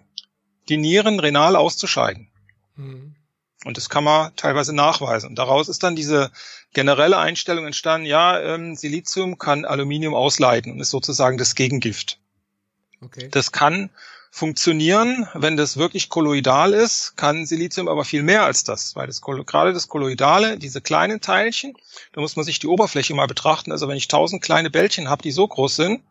die 0.69 0.77
Nieren 0.77 1.19
renal 1.19 1.55
auszuscheiden. 1.55 2.27
Mhm. 2.75 3.15
Und 3.65 3.77
das 3.77 3.89
kann 3.89 4.03
man 4.03 4.35
teilweise 4.35 4.73
nachweisen. 4.73 5.29
Und 5.29 5.35
daraus 5.35 5.69
ist 5.69 5.83
dann 5.83 5.95
diese 5.95 6.31
generelle 6.73 7.17
Einstellung 7.17 7.65
entstanden, 7.65 8.05
ja, 8.05 8.39
ähm, 8.39 8.75
Silizium 8.75 9.37
kann 9.37 9.65
Aluminium 9.65 10.13
ausleiten 10.13 10.73
und 10.73 10.79
ist 10.79 10.89
sozusagen 10.89 11.37
das 11.37 11.55
Gegengift. 11.55 12.19
Okay. 13.01 13.29
Das 13.31 13.51
kann 13.51 13.89
funktionieren, 14.31 15.27
wenn 15.35 15.57
das 15.57 15.77
wirklich 15.77 16.09
kolloidal 16.09 16.73
ist, 16.73 17.15
kann 17.17 17.45
Silizium 17.45 17.87
aber 17.87 18.03
viel 18.03 18.23
mehr 18.23 18.43
als 18.43 18.63
das, 18.63 18.95
weil 18.95 19.05
das 19.05 19.21
gerade 19.21 19.73
das 19.73 19.87
Kolloidale, 19.87 20.57
diese 20.57 20.81
kleinen 20.81 21.21
Teilchen, 21.21 21.77
da 22.13 22.21
muss 22.21 22.35
man 22.35 22.43
sich 22.43 22.57
die 22.57 22.67
Oberfläche 22.67 23.13
mal 23.13 23.27
betrachten. 23.27 23.71
Also 23.71 23.87
wenn 23.87 23.97
ich 23.97 24.07
tausend 24.07 24.41
kleine 24.41 24.71
Bällchen 24.71 25.07
habe, 25.07 25.21
die 25.21 25.31
so 25.31 25.47
groß 25.47 25.75
sind, 25.75 26.01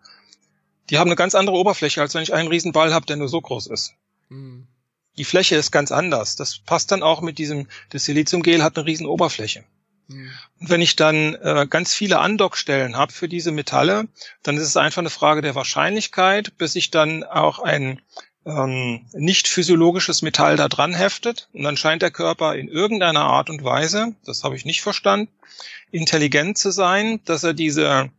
die 0.88 0.98
haben 0.98 1.08
eine 1.08 1.16
ganz 1.16 1.34
andere 1.34 1.56
Oberfläche, 1.56 2.00
als 2.00 2.14
wenn 2.14 2.22
ich 2.22 2.32
einen 2.32 2.48
riesen 2.48 2.72
Ball 2.72 2.94
habe, 2.94 3.06
der 3.06 3.16
nur 3.16 3.28
so 3.28 3.40
groß 3.40 3.66
ist. 3.66 3.94
Mhm 4.28 4.68
die 5.18 5.24
Fläche 5.24 5.56
ist 5.56 5.70
ganz 5.70 5.92
anders. 5.92 6.36
Das 6.36 6.58
passt 6.58 6.90
dann 6.90 7.02
auch 7.02 7.20
mit 7.20 7.38
diesem, 7.38 7.68
das 7.90 8.04
Siliziumgel 8.04 8.62
hat 8.62 8.76
eine 8.76 8.86
riesen 8.86 9.06
Oberfläche. 9.06 9.64
Mhm. 10.08 10.30
Und 10.60 10.70
wenn 10.70 10.80
ich 10.80 10.96
dann 10.96 11.34
äh, 11.34 11.66
ganz 11.68 11.94
viele 11.94 12.18
Andockstellen 12.18 12.96
habe 12.96 13.12
für 13.12 13.28
diese 13.28 13.52
Metalle, 13.52 14.08
dann 14.42 14.56
ist 14.56 14.64
es 14.66 14.76
einfach 14.76 15.00
eine 15.00 15.10
Frage 15.10 15.42
der 15.42 15.54
Wahrscheinlichkeit, 15.54 16.56
bis 16.56 16.72
sich 16.72 16.90
dann 16.90 17.24
auch 17.24 17.58
ein 17.58 18.00
ähm, 18.44 19.06
nicht 19.12 19.48
physiologisches 19.48 20.22
Metall 20.22 20.56
da 20.56 20.68
dran 20.68 20.94
heftet. 20.94 21.48
Und 21.52 21.62
dann 21.62 21.76
scheint 21.76 22.02
der 22.02 22.10
Körper 22.10 22.54
in 22.54 22.68
irgendeiner 22.68 23.24
Art 23.24 23.50
und 23.50 23.62
Weise, 23.64 24.14
das 24.24 24.44
habe 24.44 24.56
ich 24.56 24.64
nicht 24.64 24.82
verstanden, 24.82 25.30
intelligent 25.90 26.56
zu 26.56 26.70
sein, 26.70 27.20
dass 27.26 27.44
er 27.44 27.52
diese 27.52 28.10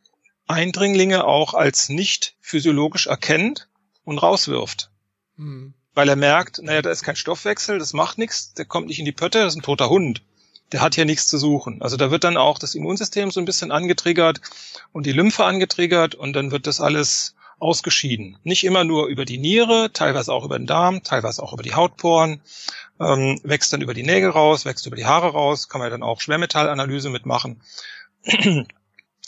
Eindringlinge 0.47 1.25
auch 1.25 1.55
als 1.55 1.89
nicht 1.89 2.35
physiologisch 2.39 3.07
erkennt 3.07 3.67
und 4.03 4.19
rauswirft. 4.19 4.91
Mhm 5.37 5.73
weil 5.93 6.09
er 6.09 6.15
merkt, 6.15 6.61
naja, 6.61 6.81
da 6.81 6.89
ist 6.89 7.03
kein 7.03 7.15
Stoffwechsel, 7.15 7.79
das 7.79 7.93
macht 7.93 8.17
nichts, 8.17 8.53
der 8.53 8.65
kommt 8.65 8.87
nicht 8.87 8.99
in 8.99 9.05
die 9.05 9.11
Pötte, 9.11 9.39
das 9.39 9.53
ist 9.53 9.59
ein 9.59 9.63
toter 9.63 9.89
Hund. 9.89 10.21
Der 10.71 10.81
hat 10.81 10.95
hier 10.95 11.05
nichts 11.05 11.27
zu 11.27 11.37
suchen. 11.37 11.81
Also 11.81 11.97
da 11.97 12.09
wird 12.09 12.23
dann 12.23 12.37
auch 12.37 12.57
das 12.57 12.73
Immunsystem 12.73 13.29
so 13.29 13.39
ein 13.39 13.45
bisschen 13.45 13.71
angetriggert 13.71 14.41
und 14.91 15.05
die 15.05 15.11
Lymphe 15.11 15.45
angetriggert 15.45 16.15
und 16.15 16.33
dann 16.33 16.51
wird 16.51 16.65
das 16.65 16.81
alles 16.81 17.35
ausgeschieden. 17.59 18.37
Nicht 18.43 18.63
immer 18.63 18.83
nur 18.83 19.07
über 19.07 19.23
die 19.23 19.37
Niere, 19.37 19.91
teilweise 19.93 20.33
auch 20.33 20.45
über 20.45 20.57
den 20.57 20.67
Darm, 20.67 21.03
teilweise 21.03 21.43
auch 21.43 21.53
über 21.53 21.63
die 21.63 21.75
Hautporen, 21.75 22.41
ähm, 22.99 23.39
wächst 23.43 23.71
dann 23.71 23.81
über 23.81 23.93
die 23.93 24.03
Nägel 24.03 24.31
raus, 24.31 24.65
wächst 24.65 24.87
über 24.87 24.95
die 24.95 25.05
Haare 25.05 25.31
raus, 25.31 25.69
kann 25.69 25.79
man 25.79 25.91
dann 25.91 26.03
auch 26.03 26.21
Schwermetallanalyse 26.21 27.09
mitmachen. 27.09 27.61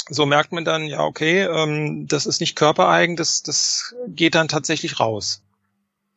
so 0.10 0.26
merkt 0.26 0.52
man 0.52 0.66
dann, 0.66 0.86
ja, 0.86 1.02
okay, 1.02 1.44
ähm, 1.44 2.08
das 2.08 2.26
ist 2.26 2.42
nicht 2.42 2.56
körpereigen, 2.56 3.16
das, 3.16 3.44
das 3.44 3.96
geht 4.08 4.36
dann 4.36 4.48
tatsächlich 4.48 5.00
raus. 5.00 5.45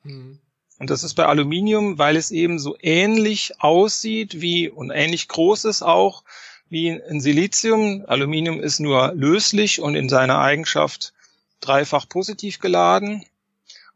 Mhm. 0.09 0.39
Und 0.79 0.91
das 0.91 1.03
ist 1.03 1.15
bei 1.15 1.27
Aluminium, 1.27 1.99
weil 1.99 2.17
es 2.17 2.31
eben 2.31 2.59
so 2.59 2.77
ähnlich 2.81 3.55
aussieht 3.59 4.41
wie 4.41 4.69
und 4.69 4.91
ähnlich 4.91 5.27
groß 5.29 5.65
ist 5.65 5.83
auch 5.83 6.23
wie 6.69 6.91
ein 6.91 7.21
Silizium. 7.21 8.05
Aluminium 8.07 8.61
ist 8.61 8.79
nur 8.79 9.13
löslich 9.15 9.81
und 9.81 9.97
in 9.97 10.09
seiner 10.09 10.39
Eigenschaft 10.39 11.15
dreifach 11.61 12.09
positiv 12.09 12.61
geladen. 12.61 13.25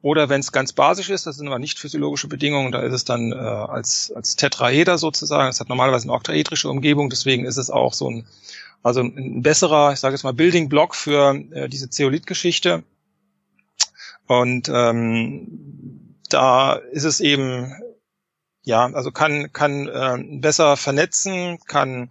Oder 0.01 0.29
wenn 0.29 0.41
es 0.41 0.51
ganz 0.51 0.73
basisch 0.73 1.11
ist, 1.11 1.27
das 1.27 1.37
sind 1.37 1.47
aber 1.47 1.61
nicht 1.61 1.79
physiologische 1.79 2.27
Bedingungen, 2.27 2.73
da 2.73 2.81
ist 2.81 2.93
es 2.93 3.05
dann 3.05 3.31
äh, 3.31 3.37
als, 3.37 4.13
als 4.17 4.35
Tetraeder 4.35 4.99
sozusagen. 4.99 5.49
Es 5.49 5.61
hat 5.61 5.69
normalerweise 5.69 6.07
eine 6.07 6.15
oktaedrische 6.15 6.69
Umgebung, 6.69 7.09
deswegen 7.09 7.45
ist 7.45 7.57
es 7.57 7.71
auch 7.71 7.95
so 7.95 8.11
ein, 8.11 8.27
also 8.83 9.01
ein 9.01 9.43
besserer, 9.43 9.93
ich 9.93 10.01
sage 10.01 10.17
jetzt 10.17 10.25
mal, 10.25 10.33
Building 10.33 10.69
Block 10.69 10.97
für 10.97 11.37
äh, 11.53 11.69
diese 11.69 11.89
Zeolith-Geschichte. 11.89 12.83
Und 14.27 14.69
ähm, 14.75 16.02
da 16.33 16.75
ist 16.75 17.05
es 17.05 17.21
eben, 17.21 17.75
ja, 18.63 18.87
also 18.93 19.11
kann, 19.13 19.53
kann 19.53 19.89
äh, 19.89 20.19
besser 20.41 20.77
vernetzen, 20.77 21.59
kann 21.67 22.11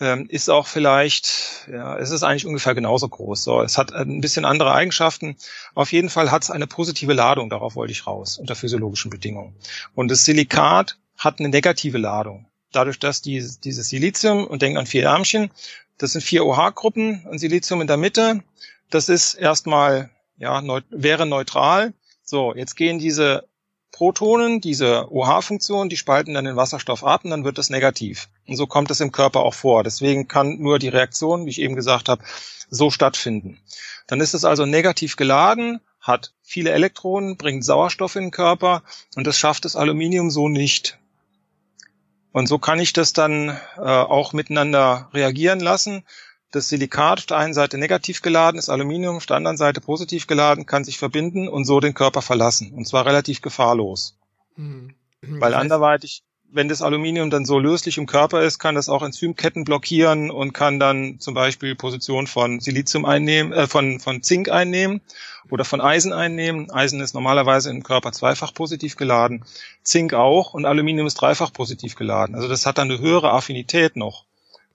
ähm, 0.00 0.26
ist 0.28 0.50
auch 0.50 0.66
vielleicht, 0.66 1.68
ja, 1.70 1.96
es 1.96 2.10
ist 2.10 2.24
eigentlich 2.24 2.46
ungefähr 2.46 2.74
genauso 2.74 3.08
groß. 3.08 3.44
So, 3.44 3.62
es 3.62 3.78
hat 3.78 3.92
ein 3.92 4.20
bisschen 4.20 4.44
andere 4.44 4.72
Eigenschaften. 4.72 5.36
Auf 5.74 5.92
jeden 5.92 6.10
Fall 6.10 6.30
hat 6.30 6.42
es 6.42 6.50
eine 6.50 6.66
positive 6.66 7.12
Ladung, 7.12 7.48
darauf 7.48 7.76
wollte 7.76 7.92
ich 7.92 8.06
raus, 8.06 8.38
unter 8.38 8.56
physiologischen 8.56 9.10
Bedingungen. 9.10 9.54
Und 9.94 10.10
das 10.10 10.24
Silikat 10.24 10.98
hat 11.16 11.38
eine 11.38 11.48
negative 11.48 11.98
Ladung. 11.98 12.46
Dadurch, 12.72 12.98
dass 12.98 13.22
die, 13.22 13.46
dieses 13.62 13.88
Silizium, 13.88 14.46
und 14.46 14.62
denken 14.62 14.78
an 14.78 14.86
vier 14.86 15.04
Ärmchen, 15.04 15.52
das 15.96 16.12
sind 16.12 16.22
vier 16.22 16.44
OH-Gruppen, 16.44 17.24
und 17.26 17.38
Silizium 17.38 17.80
in 17.80 17.86
der 17.86 17.96
Mitte, 17.96 18.42
das 18.90 19.08
ist 19.08 19.34
erstmal 19.34 20.10
ja, 20.36 20.60
neut 20.60 20.84
wäre 20.90 21.26
neutral. 21.26 21.94
So, 22.24 22.54
jetzt 22.54 22.74
gehen 22.74 22.98
diese 22.98 23.46
Protonen, 23.92 24.60
diese 24.60 25.12
OH-Funktion, 25.12 25.88
die 25.88 25.96
spalten 25.96 26.34
dann 26.34 26.46
den 26.46 26.56
Wasserstoff 26.56 27.04
ab 27.04 27.24
und 27.24 27.30
dann 27.30 27.44
wird 27.44 27.58
das 27.58 27.70
negativ. 27.70 28.28
Und 28.48 28.56
so 28.56 28.66
kommt 28.66 28.90
es 28.90 29.00
im 29.00 29.12
Körper 29.12 29.40
auch 29.40 29.54
vor. 29.54 29.84
Deswegen 29.84 30.26
kann 30.26 30.58
nur 30.58 30.80
die 30.80 30.88
Reaktion, 30.88 31.46
wie 31.46 31.50
ich 31.50 31.60
eben 31.60 31.76
gesagt 31.76 32.08
habe, 32.08 32.24
so 32.70 32.90
stattfinden. 32.90 33.60
Dann 34.06 34.20
ist 34.20 34.34
es 34.34 34.44
also 34.44 34.66
negativ 34.66 35.16
geladen, 35.16 35.80
hat 36.00 36.32
viele 36.42 36.72
Elektronen, 36.72 37.36
bringt 37.36 37.64
Sauerstoff 37.64 38.16
in 38.16 38.24
den 38.24 38.30
Körper 38.30 38.82
und 39.14 39.26
das 39.26 39.38
schafft 39.38 39.64
das 39.64 39.76
Aluminium 39.76 40.30
so 40.30 40.48
nicht. 40.48 40.98
Und 42.32 42.48
so 42.48 42.58
kann 42.58 42.80
ich 42.80 42.92
das 42.92 43.12
dann 43.12 43.50
äh, 43.76 43.80
auch 43.80 44.32
miteinander 44.32 45.08
reagieren 45.14 45.60
lassen. 45.60 46.02
Das 46.54 46.68
Silikat 46.68 47.18
auf 47.18 47.26
der 47.26 47.38
einen 47.38 47.52
Seite 47.52 47.78
negativ 47.78 48.22
geladen 48.22 48.58
ist, 48.58 48.68
Aluminium 48.68 49.16
auf 49.16 49.26
der 49.26 49.36
anderen 49.36 49.56
Seite 49.56 49.80
positiv 49.80 50.28
geladen, 50.28 50.66
kann 50.66 50.84
sich 50.84 50.98
verbinden 50.98 51.48
und 51.48 51.64
so 51.64 51.80
den 51.80 51.94
Körper 51.94 52.22
verlassen. 52.22 52.72
Und 52.74 52.86
zwar 52.86 53.06
relativ 53.06 53.42
gefahrlos. 53.42 54.16
Mhm. 54.54 54.94
Weil 55.20 55.50
das 55.50 55.54
heißt, 55.54 55.62
anderweitig, 55.62 56.22
wenn 56.52 56.68
das 56.68 56.80
Aluminium 56.80 57.30
dann 57.30 57.44
so 57.44 57.58
löslich 57.58 57.98
im 57.98 58.06
Körper 58.06 58.42
ist, 58.42 58.60
kann 58.60 58.76
das 58.76 58.88
auch 58.88 59.02
Enzymketten 59.02 59.64
blockieren 59.64 60.30
und 60.30 60.52
kann 60.52 60.78
dann 60.78 61.18
zum 61.18 61.34
Beispiel 61.34 61.74
Position 61.74 62.28
von 62.28 62.60
Silizium 62.60 63.04
einnehmen, 63.04 63.52
äh, 63.52 63.66
von, 63.66 63.98
von 63.98 64.22
Zink 64.22 64.48
einnehmen 64.48 65.00
oder 65.50 65.64
von 65.64 65.80
Eisen 65.80 66.12
einnehmen. 66.12 66.70
Eisen 66.70 67.00
ist 67.00 67.14
normalerweise 67.14 67.70
im 67.70 67.82
Körper 67.82 68.12
zweifach 68.12 68.54
positiv 68.54 68.94
geladen, 68.94 69.44
Zink 69.82 70.14
auch 70.14 70.54
und 70.54 70.66
Aluminium 70.66 71.08
ist 71.08 71.14
dreifach 71.14 71.52
positiv 71.52 71.96
geladen. 71.96 72.36
Also 72.36 72.46
das 72.46 72.64
hat 72.64 72.78
dann 72.78 72.92
eine 72.92 73.00
höhere 73.00 73.32
Affinität 73.32 73.96
noch 73.96 74.24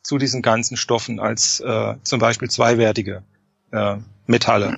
zu 0.01 0.17
diesen 0.17 0.41
ganzen 0.41 0.77
Stoffen 0.77 1.19
als 1.19 1.59
äh, 1.59 1.95
zum 2.03 2.19
Beispiel 2.19 2.49
zweiwertige 2.49 3.23
äh, 3.71 3.97
Metalle. 4.27 4.77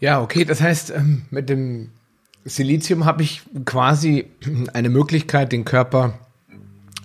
Ja, 0.00 0.20
okay, 0.20 0.44
das 0.44 0.60
heißt, 0.60 0.90
ähm, 0.90 1.26
mit 1.30 1.48
dem 1.48 1.90
Silizium 2.44 3.04
habe 3.04 3.22
ich 3.22 3.42
quasi 3.64 4.26
eine 4.72 4.88
Möglichkeit, 4.88 5.52
den 5.52 5.64
Körper, 5.64 6.18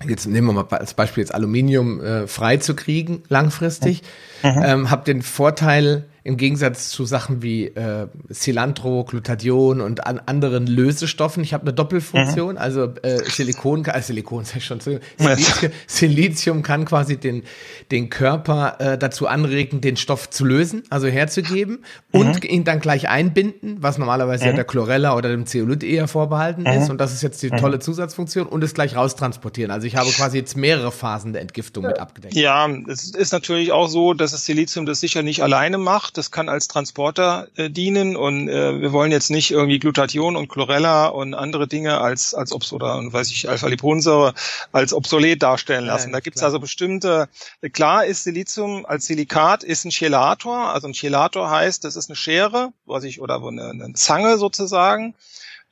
jetzt 0.07 0.25
nehmen 0.27 0.47
wir 0.47 0.53
mal 0.53 0.67
als 0.77 0.93
Beispiel 0.93 1.21
jetzt 1.21 1.33
Aluminium 1.33 2.01
äh, 2.01 2.27
frei 2.27 2.57
zu 2.57 2.75
kriegen, 2.75 3.23
langfristig. 3.29 4.03
Mhm. 4.43 4.61
Ähm, 4.63 4.89
habe 4.89 5.03
den 5.05 5.21
Vorteil, 5.21 6.05
im 6.27 6.35
Gegensatz 6.35 6.89
zu 6.89 7.05
Sachen 7.05 7.41
wie 7.41 7.67
äh, 7.67 8.07
Cilantro, 8.33 9.05
Glutathion 9.05 9.79
und 9.79 10.05
an 10.05 10.19
anderen 10.25 10.67
Lösestoffen. 10.67 11.41
Ich 11.41 11.53
habe 11.53 11.63
eine 11.63 11.73
Doppelfunktion, 11.73 12.55
mhm. 12.55 12.57
also 12.57 12.93
äh, 13.01 13.19
Silikon, 13.23 13.85
äh, 13.85 14.01
Silikon 14.01 14.43
sag 14.45 14.57
ich 14.57 14.65
schon, 14.65 14.81
Silizium, 14.81 15.71
Silizium 15.87 16.63
kann 16.63 16.83
quasi 16.83 17.15
den, 17.15 17.43
den 17.91 18.09
Körper 18.09 18.75
äh, 18.79 18.97
dazu 18.97 19.27
anregen, 19.27 19.79
den 19.79 19.95
Stoff 19.95 20.29
zu 20.29 20.43
lösen, 20.43 20.83
also 20.89 21.07
herzugeben 21.07 21.85
und 22.11 22.43
mhm. 22.43 22.49
ihn 22.49 22.63
dann 22.65 22.81
gleich 22.81 23.07
einbinden, 23.07 23.77
was 23.79 23.97
normalerweise 23.97 24.43
mhm. 24.43 24.49
ja 24.49 24.55
der 24.57 24.65
Chlorella 24.65 25.15
oder 25.15 25.29
dem 25.29 25.45
Zeolit 25.45 25.81
eher 25.81 26.09
vorbehalten 26.09 26.63
mhm. 26.63 26.81
ist. 26.81 26.89
Und 26.89 26.99
das 26.99 27.13
ist 27.13 27.23
jetzt 27.23 27.41
die 27.41 27.51
mhm. 27.51 27.57
tolle 27.57 27.79
Zusatzfunktion 27.79 28.47
und 28.47 28.61
es 28.65 28.73
gleich 28.73 28.97
raustransportieren. 28.97 29.71
Also 29.71 29.87
ich 29.87 29.95
habe 29.95 30.09
quasi 30.09 30.39
jetzt 30.39 30.57
mehrere 30.57 30.91
Phasen 30.91 31.31
der 31.31 31.41
Entgiftung 31.41 31.85
mit 31.85 31.99
abgedeckt. 31.99 32.35
Ja, 32.35 32.67
es 32.89 33.11
ist 33.11 33.31
natürlich 33.31 33.71
auch 33.71 33.87
so, 33.87 34.13
dass 34.13 34.31
das 34.31 34.43
Silizium 34.43 34.85
das 34.85 34.99
sicher 34.99 35.23
nicht 35.23 35.41
alleine 35.41 35.77
macht. 35.77 36.16
Das 36.17 36.31
kann 36.31 36.49
als 36.49 36.67
Transporter 36.67 37.47
äh, 37.55 37.69
dienen 37.69 38.15
und 38.15 38.49
äh, 38.49 38.81
wir 38.81 38.91
wollen 38.91 39.11
jetzt 39.11 39.29
nicht 39.29 39.51
irgendwie 39.51 39.79
Glutathion 39.79 40.35
und 40.35 40.47
Chlorella 40.47 41.07
und 41.07 41.33
andere 41.33 41.67
Dinge 41.67 41.99
als 41.99 42.33
als 42.33 42.51
obs 42.51 42.73
oder 42.73 43.01
weiß 43.11 43.29
ich 43.31 43.49
Alpha-Liponsäure 43.49 44.33
als 44.71 44.93
obsolet 44.93 45.41
darstellen 45.41 45.85
lassen. 45.85 46.09
Ja, 46.09 46.13
da 46.13 46.19
gibt's 46.19 46.43
also 46.43 46.59
bestimmte. 46.59 47.29
Klar 47.73 48.05
ist 48.05 48.23
Silizium 48.23 48.85
als 48.85 49.05
Silikat 49.05 49.63
ist 49.63 49.85
ein 49.85 49.91
Chelator. 49.91 50.73
Also 50.73 50.87
ein 50.87 50.93
Chelator 50.93 51.49
heißt, 51.49 51.83
das 51.83 51.95
ist 51.95 52.09
eine 52.09 52.15
Schere, 52.15 52.73
was 52.85 53.03
ich 53.03 53.21
oder 53.21 53.41
eine, 53.45 53.69
eine 53.69 53.93
Zange 53.93 54.37
sozusagen, 54.37 55.15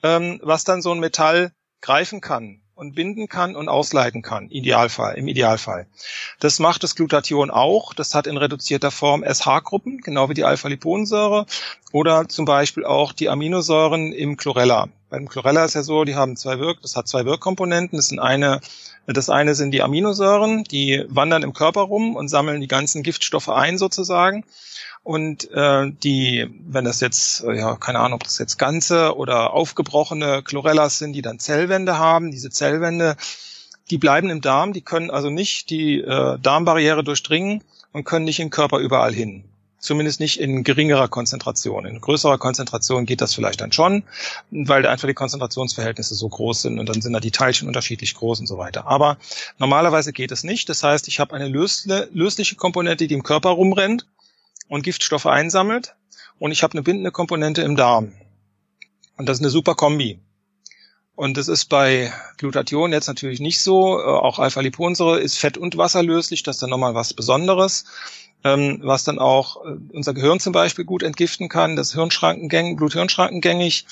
ähm, 0.04 0.40
was 0.44 0.64
dann 0.64 0.82
so 0.82 0.92
ein 0.92 1.00
Metall 1.00 1.52
greifen 1.82 2.22
kann 2.22 2.62
und 2.76 2.94
binden 2.94 3.28
kann 3.28 3.56
und 3.56 3.70
ausleiten 3.70 4.22
kann, 4.22 4.50
Idealfall, 4.50 5.16
im 5.16 5.28
Idealfall. 5.28 5.88
Das 6.40 6.60
macht 6.60 6.84
das 6.84 6.96
Glutathion 6.96 7.50
auch. 7.50 7.94
Das 7.94 8.14
hat 8.14 8.28
in 8.28 8.38
reduzierter 8.38 8.92
Form 8.92 9.24
SH-Gruppen, 9.24 10.02
genau 10.02 10.30
wie 10.30 10.34
die 10.34 10.44
Alpha-Liponsäure 10.44 11.46
oder 11.94 12.28
zum 12.28 12.46
Beispiel 12.46 12.86
auch 12.86 13.14
die 13.14 13.30
Aminosäuren 13.30 14.12
im 14.12 14.36
Chlorella. 14.36 14.90
Beim 15.10 15.30
Chlorella 15.30 15.64
ist 15.64 15.76
ja 15.76 15.84
so, 15.84 16.04
die 16.04 16.16
haben 16.16 16.36
zwei 16.36 16.60
Wirk, 16.60 16.82
das 16.82 16.98
hat 16.98 17.08
zwei 17.08 17.24
Wirkkomponenten. 17.24 17.98
Das 17.98 18.10
sind 18.10 18.20
eine, 18.20 18.60
das 19.08 19.30
eine 19.30 19.56
sind 19.56 19.72
die 19.72 19.82
Aminosäuren, 19.82 20.66
die 20.66 21.06
wandern 21.08 21.44
im 21.44 21.54
Körper 21.54 21.82
rum 21.82 22.18
und 22.18 22.28
sammeln 22.28 22.60
die 22.60 22.68
ganzen 22.68 23.02
Giftstoffe 23.02 23.50
ein 23.50 23.78
sozusagen. 23.78 24.44
Und 25.06 25.52
äh, 25.52 25.92
die, 26.04 26.50
wenn 26.68 26.84
das 26.84 27.00
jetzt, 27.00 27.44
äh, 27.44 27.56
ja, 27.60 27.76
keine 27.76 28.00
Ahnung, 28.00 28.16
ob 28.16 28.24
das 28.24 28.40
jetzt 28.40 28.58
ganze 28.58 29.16
oder 29.16 29.54
aufgebrochene 29.54 30.42
Chlorellas 30.42 30.98
sind, 30.98 31.14
die 31.14 31.22
dann 31.22 31.38
Zellwände 31.38 32.00
haben, 32.00 32.32
diese 32.32 32.50
Zellwände, 32.50 33.16
die 33.92 34.00
bleiben 34.00 34.32
im 34.32 34.42
Darm, 34.42 34.74
die 34.74 34.82
können 34.82 35.12
also 35.12 35.30
nicht 35.30 35.70
die 35.70 36.00
äh, 36.00 36.40
Darmbarriere 36.40 37.04
durchdringen 37.04 37.64
und 37.94 38.04
können 38.04 38.26
nicht 38.26 38.40
den 38.40 38.50
Körper 38.50 38.80
überall 38.80 39.14
hin. 39.14 39.44
Zumindest 39.78 40.20
nicht 40.20 40.40
in 40.40 40.64
geringerer 40.64 41.08
Konzentration. 41.08 41.86
In 41.86 42.02
größerer 42.02 42.40
Konzentration 42.40 43.06
geht 43.06 43.22
das 43.22 43.36
vielleicht 43.36 43.62
dann 43.62 43.72
schon, 43.72 44.02
weil 44.50 44.88
einfach 44.88 45.08
die 45.08 45.14
Konzentrationsverhältnisse 45.14 46.16
so 46.16 46.28
groß 46.28 46.64
sind 46.64 46.80
und 46.80 46.90
dann 46.90 47.04
sind 47.04 47.14
da 47.14 47.20
die 47.20 47.30
Teilchen 47.30 47.68
unterschiedlich 47.68 48.16
groß 48.16 48.40
und 48.40 48.48
so 48.48 48.58
weiter. 48.58 48.88
Aber 48.88 49.20
normalerweise 49.60 50.14
geht 50.14 50.32
es 50.32 50.44
nicht. 50.44 50.68
Das 50.68 50.82
heißt, 50.82 51.08
ich 51.08 51.20
habe 51.20 51.36
eine 51.36 51.48
lösliche 51.48 52.56
Komponente, 52.56 53.06
die 53.06 53.14
im 53.14 53.22
Körper 53.22 53.52
rumrennt 53.52 54.08
und 54.68 54.84
Giftstoffe 54.84 55.26
einsammelt 55.26 55.96
und 56.40 56.52
ich 56.52 56.64
habe 56.64 56.74
eine 56.74 56.84
bindende 56.84 57.12
Komponente 57.12 57.62
im 57.62 57.76
Darm. 57.76 58.14
Und 59.18 59.30
das 59.30 59.38
ist 59.38 59.44
eine 59.44 59.50
super 59.50 59.76
Kombi. 59.76 60.20
Und 61.16 61.38
das 61.38 61.48
ist 61.48 61.66
bei 61.66 62.12
Glutathion 62.38 62.92
jetzt 62.92 63.08
natürlich 63.08 63.40
nicht 63.40 63.62
so. 63.62 64.00
Äh, 64.00 64.04
auch 64.04 64.38
Alpha-Liponsäure 64.38 65.20
ist 65.20 65.38
fett- 65.38 65.58
und 65.58 65.78
wasserlöslich. 65.78 66.44
Das 66.44 66.58
ist 66.58 66.62
dann 66.62 66.70
nochmal 66.70 66.94
was 66.94 67.14
Besonderes, 67.14 67.86
ähm, 68.44 68.80
was 68.84 69.06
dann 69.06 69.18
auch 69.18 69.66
äh, 69.66 69.78
unser 69.94 70.14
Gehirn 70.14 70.42
zum 70.42 70.52
Beispiel 70.52 70.84
gut 70.84 71.04
entgiften 71.04 71.48
kann. 71.48 71.78
Das 71.78 71.94
Hirnschrankengäng, 71.94 72.76
Blut-Hirn-Schrankengängig. 72.76 73.86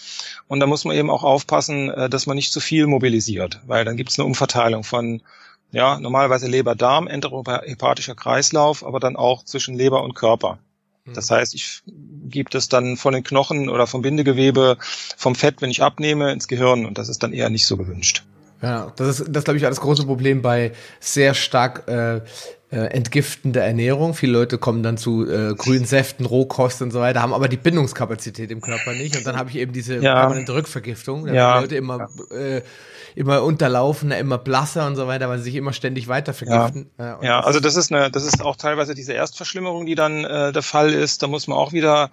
Und 0.49 0.59
da 0.59 0.67
muss 0.67 0.83
man 0.83 0.97
eben 0.97 1.09
auch 1.09 1.23
aufpassen, 1.23 1.89
äh, 1.91 2.09
dass 2.09 2.25
man 2.25 2.35
nicht 2.35 2.51
zu 2.51 2.59
viel 2.59 2.87
mobilisiert, 2.87 3.61
weil 3.67 3.85
dann 3.85 3.95
gibt 3.95 4.09
es 4.09 4.19
eine 4.19 4.25
Umverteilung 4.25 4.83
von 4.83 5.21
ja, 5.73 5.99
normalerweise 5.99 6.47
Leber-Darm, 6.47 7.07
enterohepatischer 7.07 8.15
Kreislauf, 8.15 8.85
aber 8.85 8.99
dann 8.99 9.15
auch 9.15 9.43
zwischen 9.43 9.75
Leber 9.75 10.03
und 10.03 10.13
Körper. 10.13 10.59
Hm. 11.05 11.15
Das 11.15 11.31
heißt, 11.31 11.55
ich 11.55 11.81
gebe 11.85 12.49
das 12.49 12.69
dann 12.69 12.95
von 12.95 13.13
den 13.13 13.23
Knochen 13.23 13.69
oder 13.69 13.87
vom 13.87 14.03
Bindegewebe, 14.03 14.77
vom 15.17 15.35
Fett, 15.35 15.61
wenn 15.61 15.71
ich 15.71 15.81
abnehme, 15.81 16.31
ins 16.31 16.47
Gehirn 16.47 16.85
und 16.85 16.97
das 16.97 17.09
ist 17.09 17.23
dann 17.23 17.33
eher 17.33 17.49
nicht 17.49 17.65
so 17.65 17.75
gewünscht. 17.75 18.23
Ja, 18.61 18.93
das 18.95 19.19
ist, 19.19 19.25
das 19.29 19.43
glaube 19.43 19.57
ich, 19.57 19.63
das 19.63 19.81
große 19.81 20.05
Problem 20.05 20.41
bei 20.41 20.71
sehr 21.01 21.33
stark 21.33 21.87
äh, 21.89 22.17
äh, 22.17 22.21
entgiftende 22.69 23.59
Ernährung. 23.59 24.13
Viele 24.13 24.31
Leute 24.31 24.57
kommen 24.57 24.83
dann 24.83 24.97
zu 24.97 25.29
äh, 25.29 25.53
grünen 25.53 25.85
Säften, 25.85 26.25
Rohkost 26.25 26.81
und 26.81 26.91
so 26.91 26.99
weiter, 27.01 27.21
haben 27.21 27.33
aber 27.33 27.49
die 27.49 27.57
Bindungskapazität 27.57 28.51
im 28.51 28.61
Körper 28.61 28.93
nicht 28.93 29.17
und 29.17 29.27
dann 29.27 29.35
habe 29.35 29.49
ich 29.49 29.57
eben 29.57 29.73
diese 29.73 29.95
ja. 29.95 30.15
permanente 30.15 30.53
Rückvergiftung. 30.53 31.25
Da 31.25 31.33
ja. 31.33 31.59
Leute 31.59 31.75
immer 31.75 32.07
ja. 32.31 32.37
äh, 32.37 32.61
immer 33.15 33.43
unterlaufener, 33.43 34.17
immer 34.17 34.37
blasser 34.37 34.87
und 34.87 34.95
so 34.95 35.07
weiter, 35.07 35.29
weil 35.29 35.37
sie 35.39 35.45
sich 35.45 35.55
immer 35.55 35.73
ständig 35.73 36.07
weiter 36.07 36.33
vergiften. 36.33 36.89
Ja, 36.97 37.19
ja 37.21 37.39
also 37.39 37.59
das 37.59 37.75
ist 37.75 37.91
eine, 37.91 38.09
das 38.11 38.23
ist 38.23 38.41
auch 38.41 38.55
teilweise 38.55 38.95
diese 38.95 39.13
Erstverschlimmerung, 39.13 39.85
die 39.85 39.95
dann 39.95 40.23
äh, 40.23 40.51
der 40.51 40.63
Fall 40.63 40.93
ist. 40.93 41.23
Da 41.23 41.27
muss 41.27 41.47
man 41.47 41.57
auch 41.57 41.73
wieder 41.73 42.11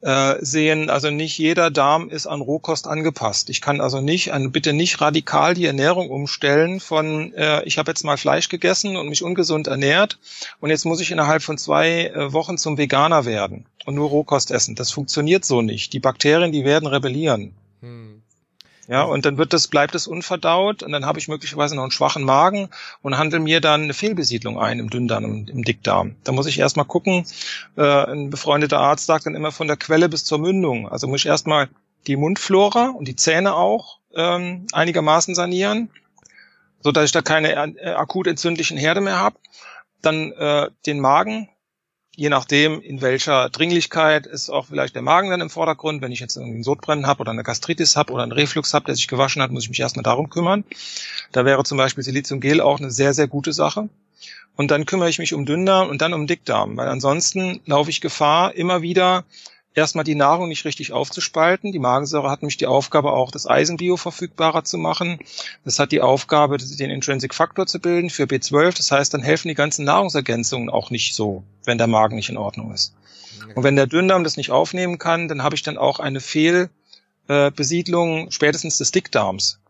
äh, 0.00 0.36
sehen, 0.40 0.90
also 0.90 1.10
nicht 1.10 1.38
jeder 1.38 1.70
Darm 1.70 2.08
ist 2.08 2.26
an 2.26 2.40
Rohkost 2.40 2.86
angepasst. 2.86 3.50
Ich 3.50 3.60
kann 3.60 3.80
also 3.80 4.00
nicht, 4.00 4.32
an, 4.32 4.52
bitte 4.52 4.72
nicht 4.72 5.00
radikal 5.00 5.54
die 5.54 5.66
Ernährung 5.66 6.10
umstellen 6.10 6.78
von, 6.78 7.34
äh, 7.34 7.64
ich 7.64 7.78
habe 7.78 7.90
jetzt 7.90 8.04
mal 8.04 8.16
Fleisch 8.16 8.48
gegessen 8.48 8.96
und 8.96 9.08
mich 9.08 9.24
ungesund 9.24 9.66
ernährt 9.66 10.18
und 10.60 10.70
jetzt 10.70 10.84
muss 10.84 11.00
ich 11.00 11.10
innerhalb 11.10 11.42
von 11.42 11.58
zwei 11.58 12.06
äh, 12.06 12.32
Wochen 12.32 12.58
zum 12.58 12.78
Veganer 12.78 13.24
werden 13.24 13.66
und 13.86 13.96
nur 13.96 14.08
Rohkost 14.08 14.52
essen. 14.52 14.76
Das 14.76 14.92
funktioniert 14.92 15.44
so 15.44 15.62
nicht. 15.62 15.92
Die 15.92 16.00
Bakterien, 16.00 16.52
die 16.52 16.64
werden 16.64 16.86
rebellieren. 16.86 17.54
Hm. 17.80 18.17
Ja, 18.88 19.02
und 19.02 19.26
dann 19.26 19.36
wird 19.36 19.52
das, 19.52 19.68
bleibt 19.68 19.94
es 19.94 20.06
unverdaut 20.06 20.82
und 20.82 20.92
dann 20.92 21.04
habe 21.04 21.18
ich 21.18 21.28
möglicherweise 21.28 21.76
noch 21.76 21.82
einen 21.82 21.92
schwachen 21.92 22.24
Magen 22.24 22.70
und 23.02 23.18
handle 23.18 23.38
mir 23.38 23.60
dann 23.60 23.82
eine 23.82 23.92
Fehlbesiedlung 23.92 24.58
ein 24.58 24.78
im 24.78 24.88
Dünndarm 24.88 25.24
und 25.26 25.50
im 25.50 25.62
Dickdarm. 25.62 26.16
Da 26.24 26.32
muss 26.32 26.46
ich 26.46 26.58
erstmal 26.58 26.86
gucken, 26.86 27.26
äh, 27.76 27.82
ein 27.82 28.30
befreundeter 28.30 28.80
Arzt 28.80 29.04
sagt 29.04 29.26
dann 29.26 29.34
immer 29.34 29.52
von 29.52 29.66
der 29.66 29.76
Quelle 29.76 30.08
bis 30.08 30.24
zur 30.24 30.38
Mündung. 30.38 30.88
Also 30.88 31.06
muss 31.06 31.20
ich 31.20 31.26
erstmal 31.26 31.68
die 32.06 32.16
Mundflora 32.16 32.88
und 32.88 33.06
die 33.06 33.16
Zähne 33.16 33.54
auch 33.54 33.98
ähm, 34.14 34.66
einigermaßen 34.72 35.34
sanieren, 35.34 35.90
so 36.80 36.90
dass 36.90 37.04
ich 37.04 37.12
da 37.12 37.20
keine 37.20 37.52
äh, 37.52 37.90
akut 37.90 38.26
entzündlichen 38.26 38.78
Herde 38.78 39.02
mehr 39.02 39.18
habe. 39.18 39.36
Dann 40.00 40.32
äh, 40.32 40.70
den 40.86 41.00
Magen 41.00 41.50
je 42.18 42.30
nachdem, 42.30 42.82
in 42.82 43.00
welcher 43.00 43.48
Dringlichkeit 43.48 44.26
ist 44.26 44.50
auch 44.50 44.66
vielleicht 44.66 44.96
der 44.96 45.02
Magen 45.02 45.30
dann 45.30 45.40
im 45.40 45.50
Vordergrund. 45.50 46.02
Wenn 46.02 46.10
ich 46.10 46.18
jetzt 46.18 46.36
irgendwie 46.36 46.54
einen 46.54 46.64
Sodbrennen 46.64 47.06
habe 47.06 47.20
oder 47.20 47.30
eine 47.30 47.44
Gastritis 47.44 47.94
habe 47.94 48.12
oder 48.12 48.24
einen 48.24 48.32
Reflux 48.32 48.74
habe, 48.74 48.86
der 48.86 48.96
sich 48.96 49.06
gewaschen 49.06 49.40
hat, 49.40 49.52
muss 49.52 49.62
ich 49.62 49.68
mich 49.68 49.78
erstmal 49.78 50.02
darum 50.02 50.28
kümmern. 50.28 50.64
Da 51.30 51.44
wäre 51.44 51.62
zum 51.62 51.78
Beispiel 51.78 52.02
Siliziumgel 52.02 52.60
auch 52.60 52.80
eine 52.80 52.90
sehr, 52.90 53.14
sehr 53.14 53.28
gute 53.28 53.52
Sache. 53.52 53.88
Und 54.56 54.72
dann 54.72 54.84
kümmere 54.84 55.08
ich 55.08 55.20
mich 55.20 55.32
um 55.32 55.46
Dünndarm 55.46 55.88
und 55.88 56.02
dann 56.02 56.12
um 56.12 56.26
Dickdarm, 56.26 56.76
weil 56.76 56.88
ansonsten 56.88 57.60
laufe 57.66 57.90
ich 57.90 58.00
Gefahr, 58.00 58.56
immer 58.56 58.82
wieder 58.82 59.24
erstmal 59.78 60.04
die 60.04 60.14
Nahrung 60.14 60.48
nicht 60.48 60.64
richtig 60.64 60.92
aufzuspalten. 60.92 61.72
Die 61.72 61.78
Magensäure 61.78 62.30
hat 62.30 62.42
nämlich 62.42 62.58
die 62.58 62.66
Aufgabe, 62.66 63.12
auch 63.12 63.30
das 63.30 63.46
Eisenbio 63.46 63.96
verfügbarer 63.96 64.64
zu 64.64 64.76
machen. 64.76 65.18
Das 65.64 65.78
hat 65.78 65.92
die 65.92 66.02
Aufgabe, 66.02 66.58
den 66.58 66.90
Intrinsic 66.90 67.34
Faktor 67.34 67.66
zu 67.66 67.80
bilden 67.80 68.10
für 68.10 68.24
B12. 68.24 68.76
Das 68.76 68.90
heißt, 68.90 69.14
dann 69.14 69.22
helfen 69.22 69.48
die 69.48 69.54
ganzen 69.54 69.84
Nahrungsergänzungen 69.84 70.68
auch 70.68 70.90
nicht 70.90 71.14
so, 71.14 71.44
wenn 71.64 71.78
der 71.78 71.86
Magen 71.86 72.16
nicht 72.16 72.28
in 72.28 72.36
Ordnung 72.36 72.74
ist. 72.74 72.94
Und 73.54 73.64
wenn 73.64 73.76
der 73.76 73.86
Dünndarm 73.86 74.24
das 74.24 74.36
nicht 74.36 74.50
aufnehmen 74.50 74.98
kann, 74.98 75.28
dann 75.28 75.42
habe 75.42 75.54
ich 75.54 75.62
dann 75.62 75.78
auch 75.78 76.00
eine 76.00 76.20
Fehlbesiedlung 76.20 78.30
spätestens 78.30 78.78
des 78.78 78.90
Dickdarms. 78.90 79.60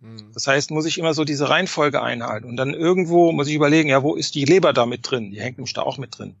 Hm. 0.00 0.30
Das 0.34 0.46
heißt, 0.46 0.70
muss 0.70 0.86
ich 0.86 0.98
immer 0.98 1.14
so 1.14 1.24
diese 1.24 1.48
Reihenfolge 1.48 2.02
einhalten. 2.02 2.48
Und 2.48 2.56
dann 2.56 2.74
irgendwo 2.74 3.32
muss 3.32 3.48
ich 3.48 3.54
überlegen, 3.54 3.88
ja, 3.88 4.02
wo 4.02 4.14
ist 4.14 4.34
die 4.34 4.44
Leber 4.44 4.72
da 4.72 4.86
mit 4.86 5.10
drin? 5.10 5.30
Die 5.30 5.40
hängt 5.40 5.58
nämlich 5.58 5.74
da 5.74 5.82
auch 5.82 5.98
mit 5.98 6.18
drin. 6.18 6.34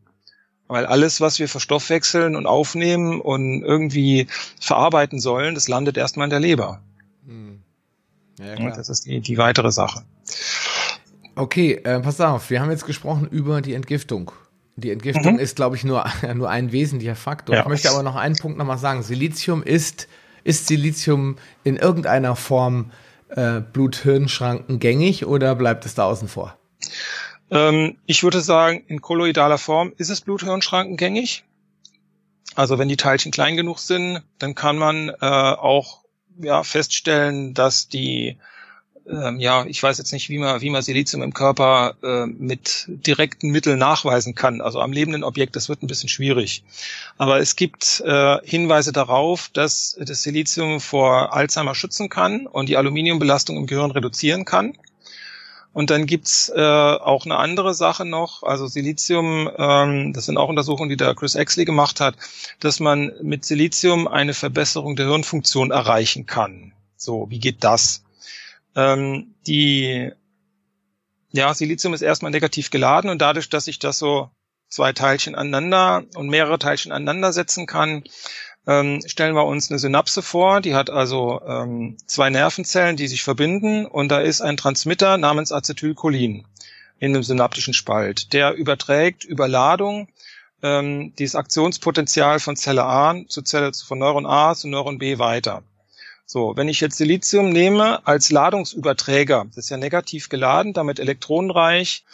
Weil 0.66 0.86
alles, 0.86 1.20
was 1.20 1.38
wir 1.38 1.48
verstoffwechseln 1.48 2.36
und 2.36 2.46
aufnehmen 2.46 3.20
und 3.20 3.62
irgendwie 3.62 4.26
verarbeiten 4.60 5.20
sollen, 5.20 5.54
das 5.54 5.68
landet 5.68 5.96
erstmal 5.96 6.26
in 6.26 6.30
der 6.30 6.40
Leber. 6.40 6.80
Hm. 7.26 7.60
Ja, 8.38 8.56
klar. 8.56 8.72
das 8.76 8.88
ist 8.88 9.06
die, 9.06 9.20
die 9.20 9.38
weitere 9.38 9.70
Sache. 9.70 10.04
Okay, 11.36 11.74
äh, 11.84 12.00
pass 12.00 12.20
auf, 12.20 12.50
wir 12.50 12.60
haben 12.60 12.70
jetzt 12.70 12.86
gesprochen 12.86 13.28
über 13.30 13.60
die 13.60 13.74
Entgiftung. 13.74 14.32
Die 14.76 14.90
Entgiftung 14.90 15.34
mhm. 15.34 15.38
ist, 15.38 15.56
glaube 15.56 15.76
ich, 15.76 15.84
nur, 15.84 16.04
nur 16.34 16.50
ein 16.50 16.72
wesentlicher 16.72 17.16
Faktor. 17.16 17.56
Ja. 17.56 17.62
Ich 17.62 17.68
möchte 17.68 17.90
aber 17.90 18.02
noch 18.02 18.16
einen 18.16 18.36
Punkt 18.36 18.58
nochmal 18.58 18.78
sagen. 18.78 19.02
Silizium 19.02 19.62
ist, 19.62 20.08
ist 20.42 20.66
Silizium 20.66 21.36
in 21.62 21.76
irgendeiner 21.76 22.36
Form 22.36 22.90
äh, 23.28 23.60
Blut-Hirn-Schranken 23.60 24.78
gängig 24.78 25.26
oder 25.26 25.54
bleibt 25.54 25.86
es 25.86 25.94
da 25.94 26.04
außen 26.04 26.28
vor? 26.28 26.56
Ähm, 27.54 27.96
ich 28.04 28.22
würde 28.22 28.40
sagen, 28.40 28.84
in 28.88 29.00
kolloidaler 29.00 29.58
Form 29.58 29.94
ist 29.96 30.10
es 30.10 30.20
Bluthirnschrankengängig. 30.20 31.44
Also 32.54 32.78
wenn 32.78 32.88
die 32.88 32.96
Teilchen 32.96 33.32
klein 33.32 33.56
genug 33.56 33.78
sind, 33.78 34.22
dann 34.38 34.54
kann 34.54 34.76
man 34.76 35.08
äh, 35.08 35.14
auch 35.20 36.00
ja, 36.38 36.62
feststellen, 36.62 37.54
dass 37.54 37.88
die 37.88 38.36
ähm, 39.06 39.38
ja, 39.38 39.66
ich 39.66 39.82
weiß 39.82 39.98
jetzt 39.98 40.12
nicht, 40.12 40.30
wie 40.30 40.38
man, 40.38 40.60
wie 40.62 40.70
man 40.70 40.82
Silizium 40.82 41.22
im 41.22 41.34
Körper 41.34 41.94
äh, 42.02 42.26
mit 42.26 42.86
direkten 42.88 43.50
Mitteln 43.50 43.78
nachweisen 43.78 44.34
kann. 44.34 44.60
Also 44.60 44.80
am 44.80 44.92
lebenden 44.92 45.24
Objekt, 45.24 45.56
das 45.56 45.68
wird 45.68 45.82
ein 45.82 45.88
bisschen 45.88 46.08
schwierig. 46.08 46.64
Aber 47.18 47.38
es 47.38 47.54
gibt 47.54 48.02
äh, 48.06 48.38
Hinweise 48.44 48.92
darauf, 48.92 49.50
dass 49.52 49.96
das 50.00 50.22
Silizium 50.22 50.80
vor 50.80 51.34
Alzheimer 51.34 51.74
schützen 51.74 52.08
kann 52.08 52.46
und 52.46 52.68
die 52.68 52.76
Aluminiumbelastung 52.76 53.56
im 53.56 53.66
Gehirn 53.66 53.90
reduzieren 53.90 54.44
kann. 54.46 54.78
Und 55.74 55.90
dann 55.90 56.06
gibt's 56.06 56.50
äh, 56.54 56.60
auch 56.60 57.26
eine 57.26 57.36
andere 57.36 57.74
Sache 57.74 58.04
noch, 58.04 58.44
also 58.44 58.68
Silizium, 58.68 59.50
ähm, 59.58 60.12
das 60.12 60.26
sind 60.26 60.36
auch 60.38 60.48
Untersuchungen, 60.48 60.88
die 60.88 60.96
der 60.96 61.16
Chris 61.16 61.34
Exley 61.34 61.64
gemacht 61.64 62.00
hat, 62.00 62.14
dass 62.60 62.78
man 62.78 63.12
mit 63.20 63.44
Silizium 63.44 64.06
eine 64.06 64.34
Verbesserung 64.34 64.94
der 64.94 65.08
Hirnfunktion 65.08 65.72
erreichen 65.72 66.26
kann. 66.26 66.72
So, 66.96 67.26
wie 67.28 67.40
geht 67.40 67.64
das? 67.64 68.04
Ähm, 68.76 69.34
die, 69.48 70.12
ja, 71.32 71.52
Silizium 71.52 71.92
ist 71.92 72.02
erstmal 72.02 72.30
negativ 72.30 72.70
geladen 72.70 73.10
und 73.10 73.20
dadurch, 73.20 73.48
dass 73.48 73.66
ich 73.66 73.80
das 73.80 73.98
so 73.98 74.30
zwei 74.68 74.92
Teilchen 74.92 75.34
aneinander 75.34 76.04
und 76.14 76.28
mehrere 76.28 76.60
Teilchen 76.60 76.92
aneinander 76.92 77.32
setzen 77.32 77.66
kann, 77.66 78.04
ähm, 78.66 79.00
stellen 79.06 79.34
wir 79.34 79.44
uns 79.44 79.70
eine 79.70 79.78
Synapse 79.78 80.22
vor, 80.22 80.60
die 80.60 80.74
hat 80.74 80.90
also 80.90 81.40
ähm, 81.46 81.96
zwei 82.06 82.30
Nervenzellen, 82.30 82.96
die 82.96 83.08
sich 83.08 83.22
verbinden 83.22 83.86
und 83.86 84.08
da 84.08 84.20
ist 84.20 84.40
ein 84.40 84.56
Transmitter 84.56 85.18
namens 85.18 85.52
Acetylcholin 85.52 86.46
in 86.98 87.14
einem 87.14 87.22
synaptischen 87.22 87.74
Spalt. 87.74 88.32
Der 88.32 88.54
überträgt 88.54 89.24
über 89.24 89.48
Ladung 89.48 90.08
ähm, 90.62 91.12
dieses 91.18 91.34
Aktionspotenzial 91.34 92.40
von 92.40 92.56
Zelle 92.56 92.84
A 92.84 93.16
zu 93.28 93.42
Zelle 93.42 93.72
von 93.74 93.98
Neuron 93.98 94.26
A 94.26 94.54
zu 94.54 94.68
Neuron 94.68 94.98
B 94.98 95.18
weiter. 95.18 95.62
So, 96.26 96.56
wenn 96.56 96.68
ich 96.68 96.80
jetzt 96.80 96.96
Silizium 96.96 97.50
nehme 97.50 98.06
als 98.06 98.30
Ladungsüberträger, 98.30 99.44
das 99.48 99.58
ist 99.58 99.70
ja 99.70 99.76
negativ 99.76 100.30
geladen, 100.30 100.72
damit 100.72 100.98
elektronenreich 100.98 102.04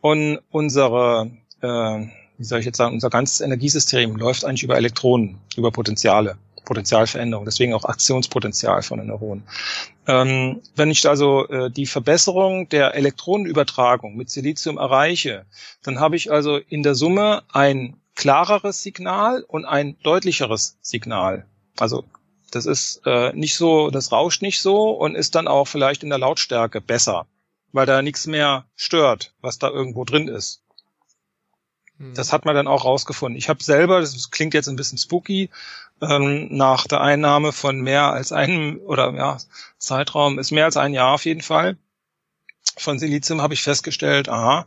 und 0.00 0.40
unsere 0.50 1.30
äh, 1.62 2.06
wie 2.40 2.44
soll 2.44 2.60
ich 2.60 2.64
jetzt 2.64 2.78
sagen, 2.78 2.94
unser 2.94 3.10
ganzes 3.10 3.42
Energiesystem 3.42 4.16
läuft 4.16 4.46
eigentlich 4.46 4.62
über 4.62 4.78
Elektronen, 4.78 5.36
über 5.56 5.70
Potenziale, 5.70 6.38
Potenzialveränderung, 6.64 7.44
deswegen 7.44 7.74
auch 7.74 7.84
Aktionspotenzial 7.84 8.80
von 8.80 8.98
den 8.98 9.08
Neuronen. 9.08 9.42
Ähm, 10.06 10.62
wenn 10.74 10.90
ich 10.90 11.06
also 11.06 11.46
äh, 11.48 11.70
die 11.70 11.84
Verbesserung 11.84 12.66
der 12.70 12.94
Elektronenübertragung 12.94 14.16
mit 14.16 14.30
Silizium 14.30 14.78
erreiche, 14.78 15.44
dann 15.82 16.00
habe 16.00 16.16
ich 16.16 16.32
also 16.32 16.56
in 16.56 16.82
der 16.82 16.94
Summe 16.94 17.42
ein 17.52 17.98
klareres 18.14 18.82
Signal 18.82 19.42
und 19.46 19.66
ein 19.66 19.98
deutlicheres 20.02 20.78
Signal. 20.80 21.44
Also 21.78 22.04
das 22.52 22.64
ist 22.64 23.02
äh, 23.04 23.34
nicht 23.34 23.54
so, 23.54 23.90
das 23.90 24.12
rauscht 24.12 24.40
nicht 24.40 24.62
so 24.62 24.92
und 24.92 25.14
ist 25.14 25.34
dann 25.34 25.46
auch 25.46 25.66
vielleicht 25.66 26.02
in 26.02 26.08
der 26.08 26.18
Lautstärke 26.18 26.80
besser, 26.80 27.26
weil 27.72 27.84
da 27.84 28.00
nichts 28.00 28.26
mehr 28.26 28.64
stört, 28.76 29.34
was 29.42 29.58
da 29.58 29.68
irgendwo 29.68 30.06
drin 30.06 30.26
ist. 30.26 30.62
Hm. 32.00 32.14
Das 32.14 32.32
hat 32.32 32.44
man 32.44 32.56
dann 32.56 32.66
auch 32.66 32.84
rausgefunden. 32.84 33.38
Ich 33.38 33.48
habe 33.48 33.62
selber, 33.62 34.00
das 34.00 34.30
klingt 34.30 34.54
jetzt 34.54 34.68
ein 34.68 34.76
bisschen 34.76 34.98
spooky, 34.98 35.50
ähm, 36.02 36.48
nach 36.50 36.86
der 36.86 37.00
Einnahme 37.00 37.52
von 37.52 37.80
mehr 37.80 38.12
als 38.12 38.32
einem 38.32 38.80
oder 38.84 39.14
ja, 39.14 39.38
Zeitraum 39.78 40.38
ist 40.38 40.50
mehr 40.50 40.64
als 40.64 40.76
ein 40.76 40.94
Jahr 40.94 41.12
auf 41.12 41.24
jeden 41.24 41.42
Fall 41.42 41.76
von 42.80 42.98
Silizium 42.98 43.42
habe 43.42 43.54
ich 43.54 43.62
festgestellt, 43.62 44.28
aha, 44.28 44.66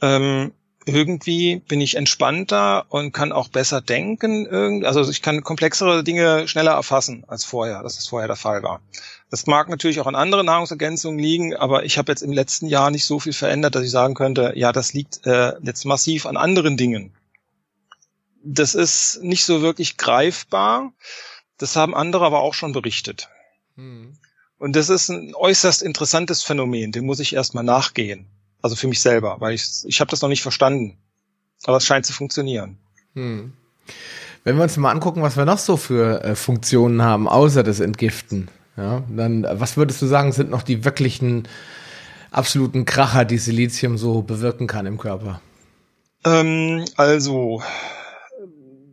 ähm, 0.00 0.52
irgendwie 0.86 1.56
bin 1.56 1.80
ich 1.80 1.96
entspannter 1.96 2.86
und 2.88 3.12
kann 3.12 3.32
auch 3.32 3.48
besser 3.48 3.80
denken. 3.80 4.84
Also 4.84 5.08
ich 5.08 5.22
kann 5.22 5.42
komplexere 5.42 6.02
Dinge 6.02 6.48
schneller 6.48 6.72
erfassen 6.72 7.24
als 7.28 7.44
vorher, 7.44 7.82
dass 7.82 7.98
es 7.98 8.08
vorher 8.08 8.28
der 8.28 8.36
Fall 8.36 8.62
war. 8.62 8.80
Das 9.30 9.46
mag 9.46 9.68
natürlich 9.68 10.00
auch 10.00 10.06
an 10.06 10.14
anderen 10.14 10.46
Nahrungsergänzungen 10.46 11.18
liegen, 11.18 11.54
aber 11.54 11.84
ich 11.84 11.98
habe 11.98 12.10
jetzt 12.10 12.22
im 12.22 12.32
letzten 12.32 12.66
Jahr 12.66 12.90
nicht 12.90 13.04
so 13.04 13.20
viel 13.20 13.32
verändert, 13.32 13.74
dass 13.74 13.84
ich 13.84 13.90
sagen 13.90 14.14
könnte, 14.14 14.52
ja, 14.56 14.72
das 14.72 14.92
liegt 14.92 15.26
äh, 15.26 15.52
jetzt 15.62 15.84
massiv 15.84 16.26
an 16.26 16.36
anderen 16.36 16.76
Dingen. 16.76 17.14
Das 18.42 18.74
ist 18.74 19.22
nicht 19.22 19.44
so 19.44 19.60
wirklich 19.60 19.98
greifbar. 19.98 20.92
Das 21.58 21.76
haben 21.76 21.94
andere 21.94 22.24
aber 22.24 22.40
auch 22.40 22.54
schon 22.54 22.72
berichtet. 22.72 23.28
Hm. 23.76 24.16
Und 24.58 24.76
das 24.76 24.88
ist 24.88 25.10
ein 25.10 25.34
äußerst 25.34 25.82
interessantes 25.82 26.42
Phänomen, 26.42 26.90
dem 26.90 27.04
muss 27.04 27.20
ich 27.20 27.34
erstmal 27.34 27.64
nachgehen. 27.64 28.26
Also 28.62 28.76
für 28.76 28.88
mich 28.88 29.00
selber, 29.00 29.36
weil 29.40 29.54
ich, 29.54 29.68
ich 29.84 30.00
habe 30.00 30.10
das 30.10 30.22
noch 30.22 30.28
nicht 30.28 30.42
verstanden. 30.42 30.98
Aber 31.64 31.76
es 31.76 31.84
scheint 31.84 32.06
zu 32.06 32.12
funktionieren. 32.12 32.78
Hm. 33.14 33.52
Wenn 34.44 34.56
wir 34.56 34.62
uns 34.62 34.76
mal 34.76 34.90
angucken, 34.90 35.22
was 35.22 35.36
wir 35.36 35.44
noch 35.44 35.58
so 35.58 35.76
für 35.76 36.24
äh, 36.24 36.34
Funktionen 36.34 37.02
haben, 37.02 37.28
außer 37.28 37.62
das 37.62 37.80
Entgiften, 37.80 38.48
ja, 38.76 39.02
dann, 39.08 39.44
äh, 39.44 39.60
was 39.60 39.76
würdest 39.76 40.00
du 40.00 40.06
sagen, 40.06 40.32
sind 40.32 40.50
noch 40.50 40.62
die 40.62 40.84
wirklichen 40.84 41.46
absoluten 42.30 42.86
Kracher, 42.86 43.24
die 43.24 43.38
Silizium 43.38 43.98
so 43.98 44.22
bewirken 44.22 44.66
kann 44.66 44.86
im 44.86 44.98
Körper? 44.98 45.40
Ähm, 46.24 46.84
also, 46.96 47.62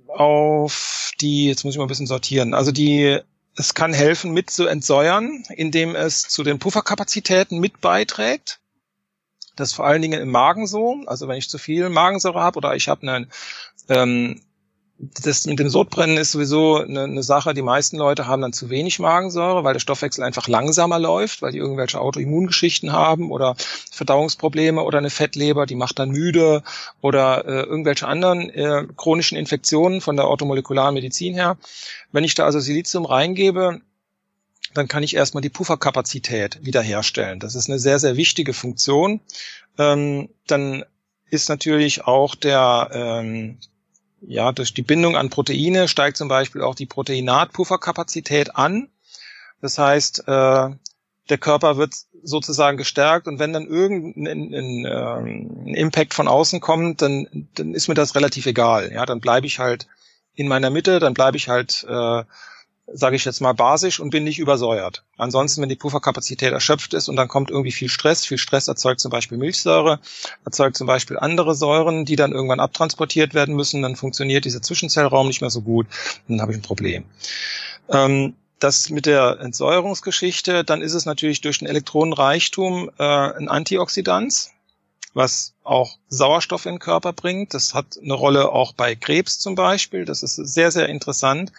auf 0.07 1.11
die, 1.22 1.47
jetzt 1.47 1.63
muss 1.63 1.74
ich 1.74 1.78
mal 1.78 1.86
ein 1.86 1.89
bisschen 1.89 2.07
sortieren, 2.07 2.53
also 2.53 2.72
die, 2.72 3.20
es 3.55 3.74
kann 3.74 3.93
helfen, 3.93 4.34
mit 4.34 4.49
zu 4.49 4.68
entsäuern, 4.68 5.43
indem 5.55 5.95
es 5.95 6.24
zu 6.24 6.43
den 6.43 6.59
Pufferkapazitäten 6.59 7.59
mit 7.59 7.82
beiträgt. 7.82 8.59
Das 9.58 9.74
vor 9.74 9.86
allen 9.86 10.01
Dingen 10.01 10.22
im 10.22 10.32
Magen 10.32 10.68
so. 10.68 11.01
Also 11.08 11.28
wenn 11.28 11.38
ich 11.38 11.49
zu 11.49 11.58
viel 11.58 11.89
Magensäure 11.89 12.39
habe 12.39 12.58
oder 12.58 12.76
ich 12.76 12.88
habe 12.88 13.08
einen 13.08 13.28
ähm, 13.89 14.41
das 14.99 15.45
mit 15.45 15.60
dem 15.60 15.70
Sodbrennen 15.70 16.18
ist 16.18 16.32
sowieso 16.32 16.78
eine, 16.78 17.03
eine, 17.03 17.22
Sache. 17.22 17.53
Die 17.53 17.62
meisten 17.62 17.97
Leute 17.97 18.26
haben 18.26 18.41
dann 18.41 18.53
zu 18.53 18.72
wenig 18.72 18.97
Magensäure, 18.97 19.64
weil 19.64 19.74
der 19.74 19.80
Stoffwechsel 19.80 20.24
einfach 20.24 20.47
langsamer 20.47 20.97
läuft, 20.97 21.43
weil 21.43 21.51
die 21.51 21.60
irgendwelche 21.60 22.01
Autoimmungeschichten 22.01 22.91
haben 22.91 23.32
oder 23.32 23.55
Verdauungsprobleme 23.91 24.82
oder 24.82 24.97
eine 24.97 25.12
Fettleber, 25.12 25.68
die 25.68 25.76
macht 25.76 25.99
dann 25.99 26.10
müde 26.10 26.64
oder 27.01 27.45
äh, 27.45 27.62
irgendwelche 27.62 28.08
anderen 28.08 28.49
äh, 28.49 28.88
chronischen 28.95 29.38
Infektionen 29.38 30.01
von 30.01 30.16
der 30.16 30.26
automolekularen 30.26 30.95
Medizin 30.95 31.36
her. 31.36 31.58
Wenn 32.12 32.24
ich 32.24 32.34
da 32.34 32.45
also 32.45 32.60
Silizium 32.60 33.05
reingebe, 33.05 33.82
dann 34.78 34.88
kann 34.88 35.03
ich 35.03 35.15
erstmal 35.15 35.41
die 35.41 35.49
Pufferkapazität 35.49 36.59
wiederherstellen. 36.63 37.39
Das 37.39 37.55
ist 37.55 37.69
eine 37.69 37.80
sehr, 37.80 37.99
sehr 37.99 38.15
wichtige 38.15 38.53
Funktion. 38.53 39.21
Ähm, 39.78 40.30
dann 40.45 40.86
ist 41.30 41.49
natürlich 41.49 42.05
auch 42.05 42.36
der, 42.36 42.89
ähm, 42.93 43.57
ja, 44.21 44.51
durch 44.51 44.73
die 44.73 44.82
Bindung 44.82 45.15
an 45.15 45.30
Proteine 45.30 45.88
steigt 45.88 46.17
zum 46.17 46.28
Beispiel 46.28 46.61
auch 46.61 46.75
die 46.75 46.86
Proteinatpufferkapazität 46.86 48.55
an. 48.55 48.89
Das 49.61 49.78
heißt, 49.78 50.28
äh, 50.28 50.69
der 51.30 51.38
Körper 51.39 51.78
wird 51.78 51.93
sozusagen 52.23 52.78
gestärkt 52.78 53.28
und 53.28 53.39
wenn 53.39 53.53
dann 53.53 53.67
irgendein 53.67 54.53
ein, 54.53 54.86
ähm, 54.86 55.73
Impact 55.75 56.13
von 56.13 56.28
außen 56.28 56.61
kommt, 56.61 57.01
dann, 57.01 57.49
dann 57.55 57.73
ist 57.73 57.88
mir 57.88 57.95
das 57.95 58.15
relativ 58.15 58.45
egal. 58.45 58.91
Ja, 58.93 59.05
dann 59.05 59.19
bleibe 59.19 59.47
ich 59.47 59.59
halt 59.59 59.88
in 60.34 60.47
meiner 60.47 60.69
Mitte, 60.69 60.99
dann 60.99 61.13
bleibe 61.13 61.38
ich 61.38 61.49
halt 61.49 61.86
äh, 61.89 62.23
sage 62.91 63.17
ich 63.17 63.25
jetzt 63.25 63.41
mal, 63.41 63.53
basisch 63.53 63.99
und 63.99 64.09
bin 64.11 64.23
nicht 64.23 64.39
übersäuert. 64.39 65.03
Ansonsten, 65.17 65.61
wenn 65.61 65.69
die 65.69 65.75
Pufferkapazität 65.75 66.53
erschöpft 66.53 66.93
ist 66.93 67.09
und 67.09 67.17
dann 67.17 67.27
kommt 67.27 67.49
irgendwie 67.49 67.71
viel 67.71 67.89
Stress, 67.89 68.25
viel 68.25 68.38
Stress 68.38 68.67
erzeugt 68.67 69.01
zum 69.01 69.11
Beispiel 69.11 69.38
Milchsäure, 69.38 69.99
erzeugt 70.45 70.77
zum 70.77 70.88
Beispiel 70.88 71.17
andere 71.17 71.53
Säuren, 71.53 72.05
die 72.05 72.15
dann 72.15 72.31
irgendwann 72.31 72.61
abtransportiert 72.61 73.33
werden 73.33 73.55
müssen, 73.55 73.81
dann 73.81 73.95
funktioniert 73.95 74.45
dieser 74.45 74.61
Zwischenzellraum 74.61 75.27
nicht 75.27 75.41
mehr 75.41 75.49
so 75.49 75.61
gut, 75.61 75.88
dann 76.27 76.41
habe 76.41 76.53
ich 76.53 76.57
ein 76.57 76.63
Problem. 76.63 77.03
Ähm, 77.89 78.35
das 78.59 78.89
mit 78.89 79.05
der 79.05 79.39
Entsäuerungsgeschichte, 79.39 80.63
dann 80.63 80.81
ist 80.81 80.93
es 80.93 81.05
natürlich 81.05 81.41
durch 81.41 81.59
den 81.59 81.67
Elektronenreichtum 81.67 82.89
äh, 82.97 83.03
ein 83.03 83.49
Antioxidant, 83.49 84.49
was 85.18 85.53
auch 85.63 85.97
Sauerstoff 86.09 86.65
in 86.68 86.76
den 86.76 86.80
Körper 86.80 87.11
bringt. 87.11 87.53
Das 87.55 87.74
hat 87.74 87.97
eine 88.01 88.13
Rolle 88.13 88.51
auch 88.51 88.74
bei 88.74 88.95
Krebs 88.95 89.39
zum 89.39 89.55
Beispiel. 89.55 90.05
Das 90.05 90.22
ist 90.22 90.36
sehr, 90.36 90.72
sehr 90.72 90.88
interessant. 90.88 91.51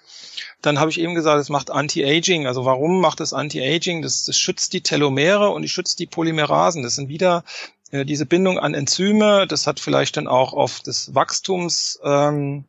Dann 0.62 0.78
habe 0.78 0.90
ich 0.90 1.00
eben 1.00 1.14
gesagt, 1.14 1.40
es 1.40 1.48
macht 1.48 1.70
Anti-Aging. 1.70 2.46
Also 2.46 2.64
warum 2.64 3.00
macht 3.00 3.20
es 3.20 3.32
Anti-Aging? 3.32 4.00
Das, 4.00 4.24
das 4.24 4.38
schützt 4.38 4.72
die 4.72 4.80
Telomere 4.80 5.50
und 5.50 5.64
es 5.64 5.72
schützt 5.72 5.98
die 5.98 6.06
Polymerasen. 6.06 6.84
Das 6.84 6.94
sind 6.94 7.08
wieder 7.08 7.44
äh, 7.90 8.04
diese 8.04 8.26
Bindung 8.26 8.60
an 8.60 8.74
Enzyme. 8.74 9.46
Das 9.48 9.66
hat 9.66 9.80
vielleicht 9.80 10.16
dann 10.16 10.28
auch 10.28 10.52
auf 10.52 10.80
das 10.80 11.14
Wachstumshormon 11.14 12.64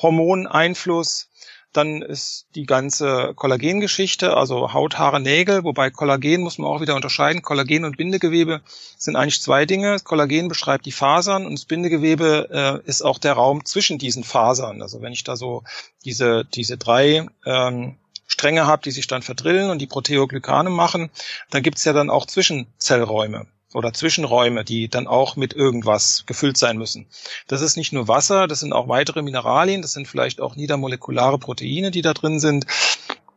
ähm, 0.00 0.46
Einfluss. 0.46 1.28
Dann 1.74 2.02
ist 2.02 2.46
die 2.54 2.66
ganze 2.66 3.32
Kollagengeschichte, 3.34 4.36
also 4.36 4.72
Haut, 4.72 4.96
Haare, 4.96 5.20
Nägel, 5.20 5.64
wobei 5.64 5.90
Kollagen 5.90 6.40
muss 6.40 6.56
man 6.56 6.70
auch 6.70 6.80
wieder 6.80 6.94
unterscheiden. 6.94 7.42
Kollagen 7.42 7.84
und 7.84 7.96
Bindegewebe 7.96 8.62
sind 8.96 9.16
eigentlich 9.16 9.42
zwei 9.42 9.66
Dinge. 9.66 9.92
Das 9.92 10.04
Kollagen 10.04 10.48
beschreibt 10.48 10.86
die 10.86 10.92
Fasern 10.92 11.44
und 11.44 11.58
das 11.58 11.64
Bindegewebe 11.64 12.82
äh, 12.84 12.88
ist 12.88 13.02
auch 13.02 13.18
der 13.18 13.32
Raum 13.32 13.64
zwischen 13.64 13.98
diesen 13.98 14.22
Fasern. 14.22 14.82
Also 14.82 15.02
wenn 15.02 15.12
ich 15.12 15.24
da 15.24 15.36
so 15.36 15.64
diese, 16.04 16.44
diese 16.44 16.78
drei 16.78 17.26
ähm, 17.44 17.96
Stränge 18.28 18.66
habe, 18.66 18.82
die 18.82 18.92
sich 18.92 19.08
dann 19.08 19.22
verdrillen 19.22 19.70
und 19.70 19.80
die 19.80 19.88
Proteoglykane 19.88 20.70
machen, 20.70 21.10
dann 21.50 21.62
gibt's 21.62 21.84
ja 21.84 21.92
dann 21.92 22.08
auch 22.08 22.26
Zwischenzellräume 22.26 23.46
oder 23.74 23.92
Zwischenräume, 23.92 24.64
die 24.64 24.88
dann 24.88 25.06
auch 25.06 25.36
mit 25.36 25.52
irgendwas 25.52 26.24
gefüllt 26.26 26.56
sein 26.56 26.78
müssen. 26.78 27.06
Das 27.48 27.60
ist 27.60 27.76
nicht 27.76 27.92
nur 27.92 28.08
Wasser, 28.08 28.46
das 28.46 28.60
sind 28.60 28.72
auch 28.72 28.88
weitere 28.88 29.22
Mineralien, 29.22 29.82
das 29.82 29.92
sind 29.92 30.08
vielleicht 30.08 30.40
auch 30.40 30.56
niedermolekulare 30.56 31.38
Proteine, 31.38 31.90
die 31.90 32.02
da 32.02 32.14
drin 32.14 32.40
sind. 32.40 32.66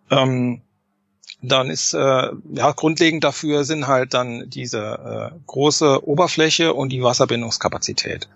Ähm, 0.09 0.61
dann 1.41 1.69
ist 1.69 1.93
äh, 1.93 1.97
ja 1.97 2.71
grundlegend 2.71 3.23
dafür 3.23 3.63
sind 3.63 3.87
halt 3.87 4.15
dann 4.15 4.49
diese 4.49 5.31
äh, 5.33 5.39
große 5.45 6.07
Oberfläche 6.07 6.73
und 6.73 6.89
die 6.89 7.03
Wasserbindungskapazität. 7.03 8.27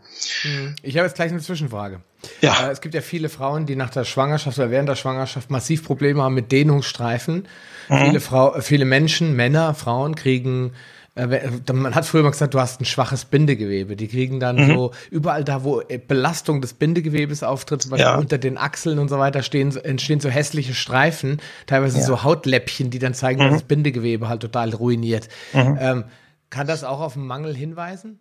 Hm. 0.43 0.75
Ich 0.83 0.97
habe 0.97 1.07
jetzt 1.07 1.15
gleich 1.15 1.31
eine 1.31 1.39
Zwischenfrage. 1.39 2.01
Ja. 2.41 2.67
Äh, 2.67 2.71
es 2.71 2.81
gibt 2.81 2.93
ja 2.93 3.01
viele 3.01 3.29
Frauen, 3.29 3.65
die 3.65 3.75
nach 3.75 3.89
der 3.89 4.05
Schwangerschaft 4.05 4.59
oder 4.59 4.69
während 4.69 4.87
der 4.87 4.95
Schwangerschaft 4.95 5.49
massiv 5.49 5.83
Probleme 5.83 6.21
haben 6.21 6.35
mit 6.35 6.51
Dehnungsstreifen. 6.51 7.47
Mhm. 7.89 8.05
Viele 8.05 8.19
Frau, 8.19 8.61
viele 8.61 8.85
Menschen, 8.85 9.35
Männer, 9.35 9.73
Frauen 9.73 10.13
kriegen 10.15 10.69
äh, 10.69 11.00
man 11.15 11.93
hat 11.93 12.05
früher 12.05 12.23
mal 12.23 12.31
gesagt, 12.31 12.53
du 12.53 12.59
hast 12.59 12.79
ein 12.79 12.85
schwaches 12.85 13.25
Bindegewebe. 13.25 13.97
Die 13.97 14.07
kriegen 14.07 14.39
dann 14.39 14.55
mhm. 14.55 14.67
so 14.75 14.91
überall 15.09 15.43
da, 15.43 15.63
wo 15.65 15.81
äh, 15.81 15.97
Belastung 15.97 16.61
des 16.61 16.73
Bindegewebes 16.73 17.43
auftritt, 17.43 17.81
zum 17.81 17.91
Beispiel 17.91 18.05
ja. 18.05 18.17
unter 18.17 18.37
den 18.37 18.57
Achseln 18.57 18.97
und 18.97 19.09
so 19.09 19.19
weiter, 19.19 19.43
stehen, 19.43 19.75
entstehen 19.75 20.21
so 20.21 20.29
hässliche 20.29 20.73
Streifen, 20.73 21.41
teilweise 21.65 21.99
ja. 21.99 22.05
so 22.05 22.23
Hautläppchen, 22.23 22.89
die 22.91 22.99
dann 22.99 23.13
zeigen, 23.13 23.41
mhm. 23.41 23.45
dass 23.45 23.53
das 23.55 23.63
Bindegewebe 23.63 24.29
halt 24.29 24.41
total 24.41 24.73
ruiniert. 24.73 25.27
Mhm. 25.53 25.77
Ähm, 25.81 26.03
kann 26.49 26.67
das 26.67 26.83
auch 26.83 27.01
auf 27.01 27.17
einen 27.17 27.27
Mangel 27.27 27.55
hinweisen? 27.55 28.19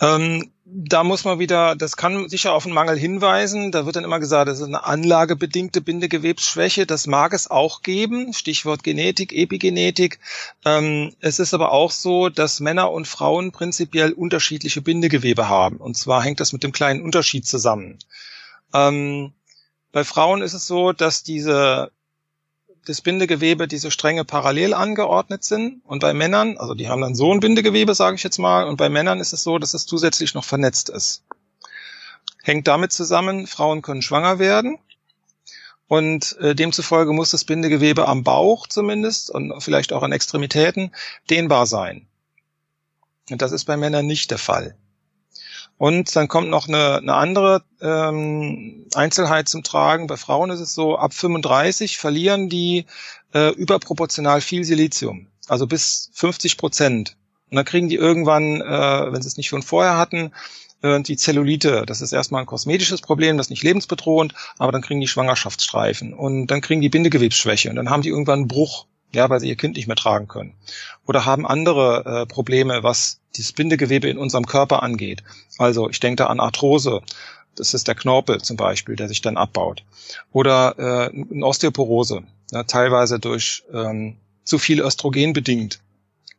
Ähm, 0.00 0.50
da 0.68 1.04
muss 1.04 1.24
man 1.24 1.38
wieder, 1.38 1.76
das 1.76 1.96
kann 1.96 2.28
sicher 2.28 2.52
auf 2.52 2.66
einen 2.66 2.74
Mangel 2.74 2.98
hinweisen. 2.98 3.70
Da 3.70 3.86
wird 3.86 3.94
dann 3.94 4.04
immer 4.04 4.18
gesagt, 4.18 4.48
das 4.48 4.58
ist 4.58 4.66
eine 4.66 4.84
anlagebedingte 4.84 5.80
Bindegewebsschwäche. 5.80 6.86
Das 6.86 7.06
mag 7.06 7.32
es 7.32 7.48
auch 7.48 7.82
geben. 7.82 8.32
Stichwort 8.32 8.82
Genetik, 8.82 9.32
Epigenetik. 9.32 10.18
Ähm, 10.64 11.14
es 11.20 11.38
ist 11.38 11.54
aber 11.54 11.70
auch 11.70 11.92
so, 11.92 12.28
dass 12.28 12.58
Männer 12.60 12.90
und 12.90 13.06
Frauen 13.06 13.52
prinzipiell 13.52 14.12
unterschiedliche 14.12 14.82
Bindegewebe 14.82 15.48
haben. 15.48 15.76
Und 15.76 15.96
zwar 15.96 16.22
hängt 16.22 16.40
das 16.40 16.52
mit 16.52 16.64
dem 16.64 16.72
kleinen 16.72 17.02
Unterschied 17.02 17.46
zusammen. 17.46 18.00
Ähm, 18.74 19.32
bei 19.92 20.02
Frauen 20.02 20.42
ist 20.42 20.52
es 20.52 20.66
so, 20.66 20.92
dass 20.92 21.22
diese 21.22 21.92
das 22.86 23.00
Bindegewebe 23.00 23.66
diese 23.66 23.90
Stränge 23.90 24.24
parallel 24.24 24.72
angeordnet 24.72 25.44
sind. 25.44 25.82
Und 25.84 25.98
bei 25.98 26.14
Männern, 26.14 26.56
also 26.56 26.74
die 26.74 26.88
haben 26.88 27.00
dann 27.00 27.16
so 27.16 27.32
ein 27.32 27.40
Bindegewebe, 27.40 27.94
sage 27.94 28.14
ich 28.16 28.22
jetzt 28.22 28.38
mal, 28.38 28.66
und 28.66 28.76
bei 28.76 28.88
Männern 28.88 29.20
ist 29.20 29.32
es 29.32 29.42
so, 29.42 29.58
dass 29.58 29.74
es 29.74 29.86
zusätzlich 29.86 30.34
noch 30.34 30.44
vernetzt 30.44 30.88
ist. 30.88 31.24
Hängt 32.42 32.68
damit 32.68 32.92
zusammen, 32.92 33.48
Frauen 33.48 33.82
können 33.82 34.02
schwanger 34.02 34.38
werden. 34.38 34.78
Und 35.88 36.36
äh, 36.38 36.54
demzufolge 36.54 37.12
muss 37.12 37.30
das 37.30 37.44
Bindegewebe 37.44 38.08
am 38.08 38.24
Bauch 38.24 38.66
zumindest 38.66 39.30
und 39.30 39.60
vielleicht 39.60 39.92
auch 39.92 40.02
an 40.02 40.12
Extremitäten 40.12 40.92
dehnbar 41.28 41.66
sein. 41.66 42.06
Und 43.30 43.42
das 43.42 43.52
ist 43.52 43.64
bei 43.64 43.76
Männern 43.76 44.06
nicht 44.06 44.30
der 44.30 44.38
Fall. 44.38 44.76
Und 45.78 46.16
dann 46.16 46.28
kommt 46.28 46.48
noch 46.48 46.68
eine, 46.68 46.96
eine 46.96 47.14
andere 47.14 47.62
ähm, 47.82 48.86
Einzelheit 48.94 49.48
zum 49.48 49.62
Tragen. 49.62 50.06
Bei 50.06 50.16
Frauen 50.16 50.50
ist 50.50 50.60
es 50.60 50.74
so, 50.74 50.96
ab 50.96 51.12
35 51.12 51.98
verlieren 51.98 52.48
die 52.48 52.86
äh, 53.34 53.50
überproportional 53.50 54.40
viel 54.40 54.64
Silizium, 54.64 55.28
also 55.48 55.66
bis 55.66 56.10
50 56.14 56.56
Prozent. 56.56 57.16
Und 57.50 57.56
dann 57.56 57.66
kriegen 57.66 57.88
die 57.88 57.96
irgendwann, 57.96 58.62
äh, 58.62 59.12
wenn 59.12 59.20
sie 59.20 59.28
es 59.28 59.36
nicht 59.36 59.48
schon 59.48 59.62
vorher 59.62 59.98
hatten, 59.98 60.32
äh, 60.80 61.00
die 61.02 61.18
Zellulite. 61.18 61.84
Das 61.86 62.00
ist 62.00 62.12
erstmal 62.12 62.40
ein 62.40 62.46
kosmetisches 62.46 63.02
Problem, 63.02 63.36
das 63.36 63.46
ist 63.46 63.50
nicht 63.50 63.62
lebensbedrohend, 63.62 64.32
aber 64.56 64.72
dann 64.72 64.82
kriegen 64.82 65.00
die 65.00 65.08
Schwangerschaftsstreifen 65.08 66.14
und 66.14 66.46
dann 66.46 66.62
kriegen 66.62 66.80
die 66.80 66.88
Bindegewebsschwäche 66.88 67.68
und 67.68 67.76
dann 67.76 67.90
haben 67.90 68.02
die 68.02 68.08
irgendwann 68.08 68.40
einen 68.40 68.48
Bruch 68.48 68.86
ja, 69.12 69.30
weil 69.30 69.40
sie 69.40 69.48
ihr 69.48 69.56
Kind 69.56 69.76
nicht 69.76 69.86
mehr 69.86 69.96
tragen 69.96 70.28
können. 70.28 70.54
Oder 71.06 71.24
haben 71.24 71.46
andere 71.46 72.04
äh, 72.04 72.26
Probleme, 72.26 72.82
was 72.82 73.20
dieses 73.36 73.52
Bindegewebe 73.52 74.08
in 74.08 74.18
unserem 74.18 74.46
Körper 74.46 74.82
angeht. 74.82 75.22
Also 75.58 75.88
ich 75.88 76.00
denke 76.00 76.16
da 76.16 76.26
an 76.26 76.40
Arthrose. 76.40 77.02
Das 77.54 77.72
ist 77.72 77.88
der 77.88 77.94
Knorpel 77.94 78.42
zum 78.42 78.56
Beispiel, 78.56 78.96
der 78.96 79.08
sich 79.08 79.22
dann 79.22 79.36
abbaut. 79.36 79.82
Oder 80.32 80.74
äh, 80.78 81.10
eine 81.10 81.46
Osteoporose, 81.46 82.22
ja, 82.52 82.64
teilweise 82.64 83.18
durch 83.18 83.64
ähm, 83.72 84.16
zu 84.44 84.58
viel 84.58 84.80
Östrogen 84.80 85.32
bedingt. 85.32 85.80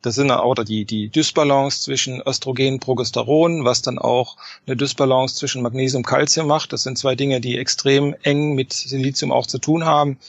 Das 0.03 0.15
sind 0.15 0.29
auch 0.29 0.53
die, 0.55 0.85
die 0.85 1.09
Dysbalance 1.09 1.81
zwischen 1.81 2.21
Östrogen 2.21 2.75
und 2.75 2.79
Progesteron, 2.79 3.65
was 3.65 3.81
dann 3.81 3.97
auch 3.97 4.37
eine 4.65 4.77
Dysbalance 4.77 5.35
zwischen 5.35 5.63
Magnesium 5.63 6.01
und 6.01 6.07
Calcium 6.07 6.47
macht. 6.47 6.71
Das 6.71 6.83
sind 6.83 6.99
zwei 6.99 7.15
Dinge, 7.15 7.41
die 7.41 7.57
extrem 7.57 8.15
eng 8.21 8.53
mit 8.53 8.73
Silizium 8.73 9.31
auch 9.31 9.47
zu 9.47 9.57
tun 9.57 9.85
haben. 9.85 10.19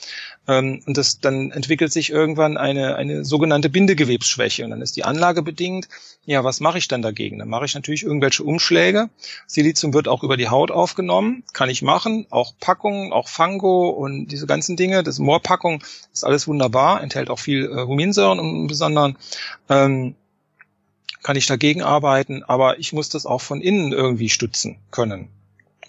Ähm, 0.49 0.81
und 0.87 0.97
das, 0.97 1.21
dann 1.21 1.53
entwickelt 1.53 1.93
sich 1.93 2.11
irgendwann 2.11 2.57
eine, 2.57 2.97
eine 2.97 3.25
sogenannte 3.25 3.69
Bindegewebsschwäche. 3.69 4.65
Und 4.65 4.71
dann 4.71 4.81
ist 4.81 4.97
die 4.97 5.05
Anlage 5.05 5.43
bedingt. 5.43 5.89
Ja, 6.25 6.43
was 6.43 6.61
mache 6.61 6.79
ich 6.79 6.89
dann 6.89 7.03
dagegen? 7.03 7.39
Dann 7.39 7.49
mache 7.49 7.67
ich 7.67 7.75
natürlich 7.75 8.03
irgendwelche 8.03 8.43
Umschläge. 8.43 9.11
Silizium 9.47 9.95
wird 9.95 10.09
auch 10.09 10.25
über 10.25 10.37
die 10.37 10.49
Haut 10.49 10.71
aufgenommen. 10.71 11.45
Kann 11.53 11.69
ich 11.69 11.83
machen. 11.83 12.27
Auch 12.31 12.55
Packungen, 12.59 13.13
auch 13.13 13.29
Fango 13.29 13.91
und 13.91 14.29
diese 14.29 14.47
ganzen 14.47 14.77
Dinge. 14.77 15.03
Das 15.03 15.19
Moorpackung 15.19 15.85
ist 16.13 16.25
alles 16.25 16.49
wunderbar. 16.49 17.03
Enthält 17.03 17.31
auch 17.31 17.39
viel 17.39 17.67
äh, 17.67 17.87
Huminsäuren 17.87 18.39
im 18.39 18.67
Besonderen. 18.67 19.17
Ähm, 19.69 20.15
kann 21.23 21.37
ich 21.37 21.47
dagegen 21.47 21.83
arbeiten, 21.83 22.43
aber 22.45 22.79
ich 22.79 22.93
muss 22.93 23.11
das 23.11 23.27
auch 23.27 23.41
von 23.41 23.61
innen 23.61 23.93
irgendwie 23.93 24.31
stützen 24.31 24.79
können. 24.91 25.29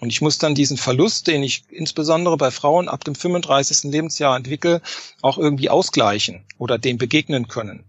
Und 0.00 0.10
ich 0.10 0.22
muss 0.22 0.38
dann 0.38 0.54
diesen 0.54 0.78
Verlust, 0.78 1.26
den 1.26 1.42
ich 1.42 1.64
insbesondere 1.68 2.36
bei 2.36 2.50
Frauen 2.50 2.88
ab 2.88 3.04
dem 3.04 3.14
35. 3.14 3.90
Lebensjahr 3.92 4.36
entwickle, 4.36 4.80
auch 5.20 5.36
irgendwie 5.36 5.68
ausgleichen 5.68 6.44
oder 6.58 6.78
dem 6.78 6.96
begegnen 6.96 7.48
können. 7.48 7.84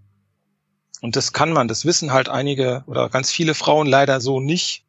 Und 1.02 1.16
das 1.16 1.34
kann 1.34 1.52
man, 1.52 1.68
das 1.68 1.86
wissen 1.86 2.12
halt 2.12 2.30
einige 2.30 2.84
oder 2.86 3.10
ganz 3.10 3.32
viele 3.32 3.56
Frauen 3.56 3.88
leider 3.88 4.22
so 4.22 4.40
nicht. 4.40 4.84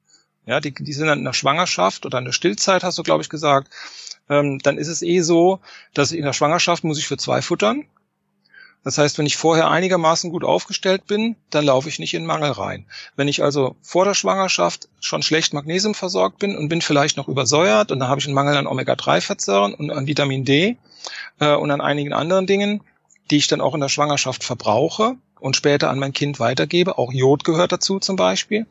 Ja, 0.44 0.60
die, 0.60 0.74
die 0.74 0.92
sind 0.92 1.06
dann 1.06 1.20
in 1.20 1.24
der 1.24 1.32
Schwangerschaft 1.32 2.04
oder 2.04 2.18
in 2.18 2.24
der 2.24 2.32
Stillzeit, 2.32 2.82
hast 2.82 2.98
du, 2.98 3.04
glaube 3.04 3.22
ich, 3.22 3.28
gesagt. 3.28 3.72
Ähm, 4.28 4.58
dann 4.58 4.76
ist 4.76 4.88
es 4.88 5.02
eh 5.02 5.20
so, 5.20 5.60
dass 5.94 6.12
in 6.12 6.24
der 6.24 6.32
Schwangerschaft 6.32 6.82
muss 6.84 6.98
ich 6.98 7.06
für 7.06 7.16
zwei 7.16 7.40
futtern. 7.40 7.86
Das 8.84 8.98
heißt, 8.98 9.18
wenn 9.18 9.26
ich 9.26 9.36
vorher 9.36 9.70
einigermaßen 9.70 10.30
gut 10.30 10.44
aufgestellt 10.44 11.06
bin, 11.06 11.36
dann 11.50 11.64
laufe 11.64 11.88
ich 11.88 11.98
nicht 11.98 12.14
in 12.14 12.26
Mangel 12.26 12.50
rein. 12.50 12.86
Wenn 13.14 13.28
ich 13.28 13.42
also 13.42 13.76
vor 13.80 14.04
der 14.04 14.14
Schwangerschaft 14.14 14.88
schon 15.00 15.22
schlecht 15.22 15.54
Magnesium 15.54 15.94
versorgt 15.94 16.38
bin 16.38 16.56
und 16.56 16.68
bin 16.68 16.82
vielleicht 16.82 17.16
noch 17.16 17.28
übersäuert 17.28 17.92
und 17.92 18.00
dann 18.00 18.08
habe 18.08 18.20
ich 18.20 18.26
einen 18.26 18.34
Mangel 18.34 18.56
an 18.56 18.66
Omega-3-Fettsäuren 18.66 19.74
und 19.74 19.90
an 19.90 20.06
Vitamin 20.06 20.44
D 20.44 20.76
äh, 21.38 21.54
und 21.54 21.70
an 21.70 21.80
einigen 21.80 22.12
anderen 22.12 22.46
Dingen, 22.46 22.82
die 23.30 23.36
ich 23.36 23.46
dann 23.46 23.60
auch 23.60 23.74
in 23.74 23.80
der 23.80 23.88
Schwangerschaft 23.88 24.42
verbrauche 24.42 25.14
und 25.38 25.56
später 25.56 25.90
an 25.90 25.98
mein 25.98 26.12
Kind 26.12 26.40
weitergebe, 26.40 26.98
auch 26.98 27.12
Jod 27.12 27.44
gehört 27.44 27.72
dazu 27.72 27.98
zum 27.98 28.16
Beispiel, 28.16 28.66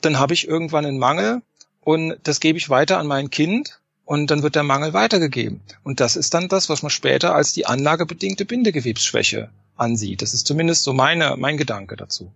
dann 0.00 0.18
habe 0.18 0.34
ich 0.34 0.46
irgendwann 0.46 0.86
einen 0.86 0.98
Mangel 0.98 1.42
und 1.80 2.16
das 2.24 2.40
gebe 2.40 2.58
ich 2.58 2.70
weiter 2.70 2.98
an 2.98 3.06
mein 3.06 3.30
Kind 3.30 3.80
und 4.12 4.30
dann 4.30 4.42
wird 4.42 4.56
der 4.56 4.62
Mangel 4.62 4.92
weitergegeben. 4.92 5.62
Und 5.84 5.98
das 6.00 6.16
ist 6.16 6.34
dann 6.34 6.48
das, 6.48 6.68
was 6.68 6.82
man 6.82 6.90
später 6.90 7.34
als 7.34 7.54
die 7.54 7.64
anlagebedingte 7.64 8.44
Bindegewebsschwäche 8.44 9.48
ansieht. 9.76 10.20
Das 10.20 10.34
ist 10.34 10.46
zumindest 10.46 10.82
so 10.82 10.92
meine, 10.92 11.36
mein 11.38 11.56
Gedanke 11.56 11.96
dazu. 11.96 12.30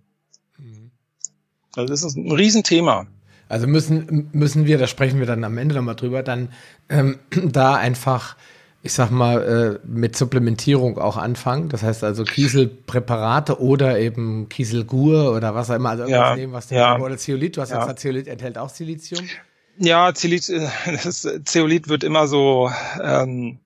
Mhm. 0.56 0.90
Also 1.74 1.92
das 1.92 2.02
ist 2.02 2.16
ein 2.16 2.32
Riesenthema. 2.32 3.06
Also 3.50 3.66
müssen, 3.66 4.30
müssen 4.32 4.64
wir, 4.64 4.78
da 4.78 4.86
sprechen 4.86 5.18
wir 5.18 5.26
dann 5.26 5.44
am 5.44 5.58
Ende 5.58 5.74
nochmal 5.74 5.96
drüber, 5.96 6.22
dann 6.22 6.48
ähm, 6.88 7.18
da 7.44 7.74
einfach, 7.74 8.36
ich 8.82 8.94
sag 8.94 9.10
mal, 9.10 9.80
äh, 9.84 9.86
mit 9.86 10.16
Supplementierung 10.16 10.96
auch 10.96 11.18
anfangen. 11.18 11.68
Das 11.68 11.82
heißt 11.82 12.04
also 12.04 12.24
Kieselpräparate 12.24 13.60
oder 13.60 13.98
eben 13.98 14.48
Kieselgur 14.48 15.36
oder 15.36 15.54
was 15.54 15.70
auch 15.70 15.74
immer, 15.74 15.90
also 15.90 16.04
irgendwas 16.04 16.30
ja, 16.30 16.36
nehmen, 16.36 16.52
was 16.54 16.70
ja. 16.70 16.98
oder 16.98 17.18
Zeolit, 17.18 17.58
du 17.58 17.60
hast 17.60 17.68
ja 17.68 17.80
gesagt, 17.80 18.00
Zeolit 18.00 18.28
enthält 18.28 18.56
auch 18.56 18.70
Silizium. 18.70 19.28
Ja, 19.78 20.14
Zeolit, 20.14 20.48
äh, 20.48 20.68
das 21.04 21.28
Zeolit 21.44 21.88
wird 21.88 22.04
immer 22.04 22.26
so 22.28 22.70
ähm, 23.02 23.58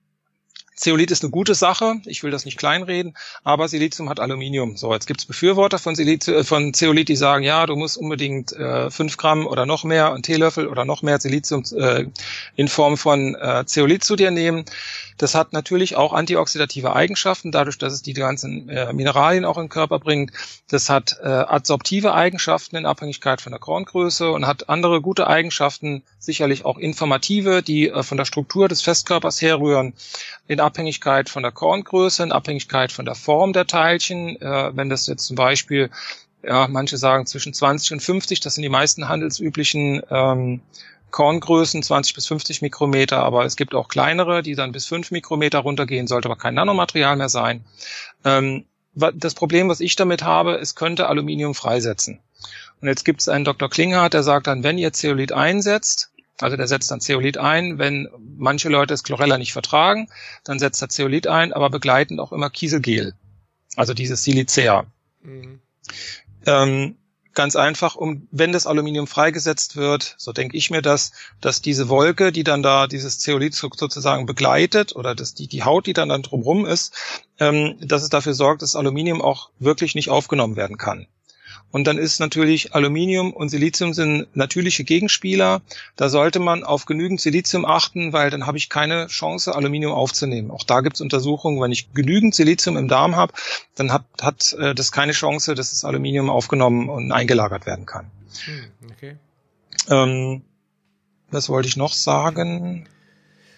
Zeolit 0.81 1.11
ist 1.11 1.23
eine 1.23 1.29
gute 1.29 1.53
Sache, 1.53 2.01
ich 2.05 2.23
will 2.23 2.31
das 2.31 2.43
nicht 2.43 2.57
kleinreden, 2.57 3.15
aber 3.43 3.67
Silizium 3.67 4.09
hat 4.09 4.19
Aluminium. 4.19 4.77
So, 4.77 4.91
jetzt 4.91 5.05
gibt's 5.05 5.25
Befürworter 5.25 5.77
von, 5.77 5.95
Silizium, 5.95 6.37
äh, 6.37 6.43
von 6.43 6.73
Zeolit, 6.73 7.07
die 7.07 7.15
sagen, 7.15 7.43
ja, 7.43 7.67
du 7.67 7.75
musst 7.75 7.97
unbedingt 7.97 8.51
äh, 8.53 8.89
5 8.89 9.15
Gramm 9.17 9.45
oder 9.45 9.67
noch 9.67 9.83
mehr, 9.83 10.11
einen 10.11 10.23
Teelöffel 10.23 10.67
oder 10.67 10.83
noch 10.83 11.03
mehr 11.03 11.19
Silizium 11.19 11.63
äh, 11.77 12.07
in 12.55 12.67
Form 12.67 12.97
von 12.97 13.35
äh, 13.35 13.63
Zeolit 13.67 14.03
zu 14.03 14.15
dir 14.15 14.31
nehmen. 14.31 14.65
Das 15.21 15.35
hat 15.35 15.53
natürlich 15.53 15.95
auch 15.95 16.13
antioxidative 16.13 16.95
Eigenschaften, 16.95 17.51
dadurch, 17.51 17.77
dass 17.77 17.93
es 17.93 18.01
die 18.01 18.13
ganzen 18.13 18.67
äh, 18.69 18.91
Mineralien 18.91 19.45
auch 19.45 19.57
in 19.57 19.65
den 19.65 19.69
Körper 19.69 19.99
bringt. 19.99 20.31
Das 20.67 20.89
hat 20.89 21.19
äh, 21.21 21.27
adsorptive 21.27 22.15
Eigenschaften 22.15 22.75
in 22.75 22.87
Abhängigkeit 22.87 23.39
von 23.39 23.51
der 23.51 23.59
Korngröße 23.59 24.31
und 24.31 24.47
hat 24.47 24.67
andere 24.67 24.99
gute 24.99 25.27
Eigenschaften, 25.27 26.01
sicherlich 26.17 26.65
auch 26.65 26.79
informative, 26.79 27.61
die 27.61 27.89
äh, 27.89 28.01
von 28.01 28.17
der 28.17 28.25
Struktur 28.25 28.67
des 28.67 28.81
Festkörpers 28.81 29.43
herrühren, 29.43 29.93
in 30.47 30.59
Abhängigkeit 30.71 31.29
von 31.29 31.43
der 31.43 31.51
Korngröße, 31.51 32.23
in 32.23 32.31
Abhängigkeit 32.31 32.93
von 32.93 33.03
der 33.03 33.15
Form 33.15 33.51
der 33.51 33.67
Teilchen. 33.67 34.41
Äh, 34.41 34.71
wenn 34.73 34.89
das 34.89 35.05
jetzt 35.07 35.25
zum 35.25 35.35
Beispiel 35.35 35.89
ja, 36.43 36.67
manche 36.69 36.97
sagen 36.97 37.25
zwischen 37.25 37.53
20 37.53 37.91
und 37.91 37.99
50, 37.99 38.39
das 38.39 38.55
sind 38.55 38.63
die 38.63 38.69
meisten 38.69 39.09
handelsüblichen 39.09 40.01
ähm, 40.09 40.61
Korngrößen 41.11 41.83
20 41.83 42.15
bis 42.15 42.27
50 42.27 42.61
Mikrometer, 42.61 43.17
aber 43.17 43.43
es 43.43 43.57
gibt 43.57 43.75
auch 43.75 43.89
kleinere, 43.89 44.43
die 44.43 44.55
dann 44.55 44.71
bis 44.71 44.85
5 44.85 45.11
Mikrometer 45.11 45.59
runtergehen, 45.59 46.07
sollte 46.07 46.29
aber 46.29 46.37
kein 46.37 46.53
Nanomaterial 46.53 47.17
mehr 47.17 47.27
sein. 47.27 47.65
Ähm, 48.23 48.63
das 48.93 49.33
Problem, 49.33 49.67
was 49.67 49.81
ich 49.81 49.97
damit 49.97 50.23
habe, 50.23 50.55
es 50.55 50.75
könnte 50.75 51.07
Aluminium 51.07 51.53
freisetzen. 51.53 52.19
Und 52.81 52.87
jetzt 52.87 53.03
gibt 53.03 53.19
es 53.19 53.29
einen 53.29 53.45
Dr. 53.45 53.69
Klinghardt, 53.69 54.13
der 54.13 54.23
sagt 54.23 54.47
dann, 54.47 54.63
wenn 54.63 54.77
ihr 54.77 54.93
Zeolit 54.93 55.33
einsetzt, 55.33 56.11
also 56.39 56.57
der 56.57 56.67
setzt 56.67 56.91
dann 56.91 57.01
Zeolit 57.01 57.37
ein, 57.37 57.77
wenn 57.77 58.09
manche 58.37 58.69
Leute 58.69 58.93
das 58.93 59.03
Chlorella 59.03 59.37
nicht 59.37 59.53
vertragen, 59.53 60.09
dann 60.43 60.59
setzt 60.59 60.81
er 60.81 60.89
Zeolit 60.89 61.27
ein, 61.27 61.53
aber 61.53 61.69
begleitend 61.69 62.19
auch 62.19 62.31
immer 62.31 62.49
Kieselgel. 62.49 63.13
Also 63.75 63.93
dieses 63.93 64.23
Silicea. 64.23 64.85
Mhm. 65.21 65.59
Ähm, 66.45 66.95
Ganz 67.33 67.55
einfach, 67.55 67.95
um 67.95 68.27
wenn 68.31 68.51
das 68.51 68.67
Aluminium 68.67 69.07
freigesetzt 69.07 69.77
wird, 69.77 70.15
so 70.17 70.33
denke 70.33 70.57
ich 70.57 70.69
mir 70.69 70.81
das, 70.81 71.13
dass 71.39 71.61
diese 71.61 71.87
Wolke, 71.87 72.33
die 72.33 72.43
dann 72.43 72.61
da 72.61 72.87
dieses 72.87 73.19
Zeolit 73.19 73.53
sozusagen 73.53 74.25
begleitet 74.25 74.93
oder 74.95 75.15
dass 75.15 75.33
die, 75.33 75.47
die 75.47 75.63
Haut, 75.63 75.87
die 75.87 75.93
dann 75.93 76.09
dann 76.09 76.23
drumherum 76.23 76.65
ist, 76.65 76.93
ähm, 77.39 77.77
dass 77.79 78.03
es 78.03 78.09
dafür 78.09 78.33
sorgt, 78.33 78.63
dass 78.63 78.75
Aluminium 78.75 79.21
auch 79.21 79.49
wirklich 79.59 79.95
nicht 79.95 80.09
aufgenommen 80.09 80.57
werden 80.57 80.77
kann. 80.77 81.07
Und 81.71 81.85
dann 81.85 81.97
ist 81.97 82.19
natürlich 82.19 82.75
Aluminium 82.75 83.33
und 83.33 83.49
Silizium 83.49 83.93
sind 83.93 84.27
natürliche 84.35 84.83
Gegenspieler. 84.83 85.61
Da 85.95 86.09
sollte 86.09 86.39
man 86.39 86.63
auf 86.63 86.85
genügend 86.85 87.21
Silizium 87.21 87.65
achten, 87.65 88.13
weil 88.13 88.29
dann 88.29 88.45
habe 88.45 88.57
ich 88.57 88.69
keine 88.69 89.07
Chance, 89.07 89.55
Aluminium 89.55 89.93
aufzunehmen. 89.93 90.51
Auch 90.51 90.63
da 90.63 90.81
gibt 90.81 90.97
es 90.97 91.01
Untersuchungen, 91.01 91.61
wenn 91.61 91.71
ich 91.71 91.93
genügend 91.93 92.35
Silizium 92.35 92.77
im 92.77 92.87
Darm 92.87 93.15
habe, 93.15 93.33
dann 93.75 93.93
hat, 93.93 94.03
hat 94.21 94.53
äh, 94.53 94.75
das 94.75 94.91
keine 94.91 95.13
Chance, 95.13 95.55
dass 95.55 95.71
das 95.71 95.85
Aluminium 95.85 96.29
aufgenommen 96.29 96.89
und 96.89 97.11
eingelagert 97.11 97.65
werden 97.65 97.85
kann. 97.85 98.11
Hm, 98.45 98.91
okay. 98.91 99.15
Ähm, 99.89 100.41
was 101.31 101.49
wollte 101.49 101.67
ich 101.67 101.77
noch 101.77 101.93
sagen? 101.93 102.87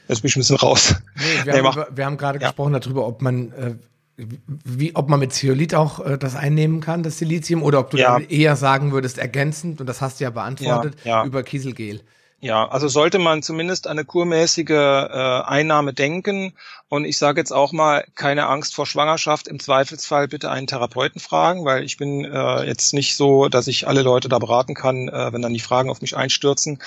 Jetzt 0.08 0.22
bin 0.22 0.30
ich 0.30 0.36
ein 0.36 0.40
bisschen 0.40 0.58
raus. 0.58 0.96
Nee, 1.16 1.24
wir, 1.46 1.54
nee, 1.54 1.60
haben, 1.60 1.74
über, 1.74 1.88
wir 1.96 2.06
haben 2.06 2.18
gerade 2.18 2.40
ja. 2.40 2.48
gesprochen 2.48 2.74
darüber, 2.74 3.08
ob 3.08 3.22
man 3.22 3.52
äh, 3.54 3.76
wie, 4.16 4.96
ob 4.96 5.10
man 5.10 5.20
mit 5.20 5.34
Zeolit 5.34 5.74
auch 5.74 6.00
äh, 6.06 6.18
das 6.18 6.36
einnehmen 6.36 6.82
kann, 6.82 7.04
das 7.04 7.18
Silizium, 7.18 7.64
oder 7.64 7.80
ob 7.80 7.90
du 7.90 7.98
ja. 7.98 8.20
eher 8.20 8.56
sagen 8.56 8.92
würdest, 8.92 9.18
ergänzend, 9.18 9.82
und 9.82 9.88
das 9.88 10.02
hast 10.02 10.20
du 10.20 10.26
ja 10.26 10.30
beantwortet, 10.30 10.96
ja, 11.04 11.22
ja. 11.22 11.26
über 11.26 11.44
Kieselgel. 11.44 12.02
Ja, 12.44 12.68
also 12.68 12.90
sollte 12.90 13.20
man 13.20 13.42
zumindest 13.42 13.88
eine 13.88 14.04
kurmäßige 14.04 14.70
äh, 14.70 15.42
Einnahme 15.46 15.94
denken. 15.94 16.52
Und 16.90 17.06
ich 17.06 17.18
sage 17.18 17.40
jetzt 17.40 17.54
auch 17.54 17.72
mal, 17.72 18.04
keine 18.16 18.48
Angst 18.48 18.76
vor 18.76 18.86
Schwangerschaft. 18.86 19.48
Im 19.48 19.62
Zweifelsfall 19.62 20.28
bitte 20.28 20.52
einen 20.52 20.68
Therapeuten 20.68 21.22
fragen, 21.22 21.64
weil 21.64 21.86
ich 21.86 21.96
bin 21.96 22.26
äh, 22.26 22.64
jetzt 22.66 22.94
nicht 22.94 23.16
so, 23.16 23.48
dass 23.48 23.68
ich 23.68 23.88
alle 23.88 24.02
Leute 24.02 24.28
da 24.28 24.40
beraten 24.40 24.74
kann, 24.74 25.08
äh, 25.08 25.32
wenn 25.32 25.42
dann 25.42 25.54
die 25.54 25.62
Fragen 25.62 25.90
auf 25.90 26.02
mich 26.02 26.18
einstürzen. 26.18 26.80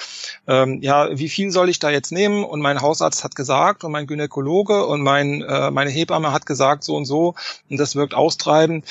Ähm, 0.47 0.83
ja, 0.83 1.19
wie 1.19 1.31
viel 1.31 1.51
soll 1.51 1.71
ich 1.71 1.79
da 1.79 1.89
jetzt 1.89 2.13
nehmen? 2.13 2.45
Und 2.45 2.61
mein 2.61 2.83
Hausarzt 2.83 3.25
hat 3.25 3.35
gesagt 3.35 3.83
und 3.83 3.93
mein 3.93 4.07
Gynäkologe 4.07 4.85
und 4.85 5.01
mein, 5.01 5.41
äh, 5.41 5.71
meine 5.71 5.89
Hebamme 5.91 6.33
hat 6.33 6.45
gesagt 6.45 6.85
so 6.85 6.97
und 6.97 7.07
so. 7.07 7.35
Und 7.71 7.79
das 7.79 7.97
wirkt 7.97 8.13
austreibend. 8.13 8.85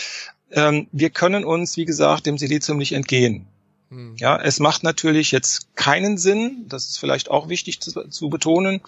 Ähm, 0.51 0.87
wir 0.91 1.11
können 1.11 1.45
uns, 1.45 1.77
wie 1.77 1.85
gesagt, 1.85 2.25
dem 2.25 2.39
Silizium 2.39 2.79
nicht 2.79 2.93
entgehen. 2.93 3.45
Hm. 3.89 4.15
Ja, 4.17 4.37
es 4.37 4.59
macht 4.59 4.83
natürlich 4.83 5.31
jetzt 5.31 5.75
keinen 5.75 6.17
Sinn, 6.17 6.65
das 6.67 6.87
ist 6.87 6.97
vielleicht 6.97 7.29
auch 7.29 7.49
wichtig 7.49 7.79
zu, 7.81 8.07
zu 8.09 8.29
betonen, 8.29 8.81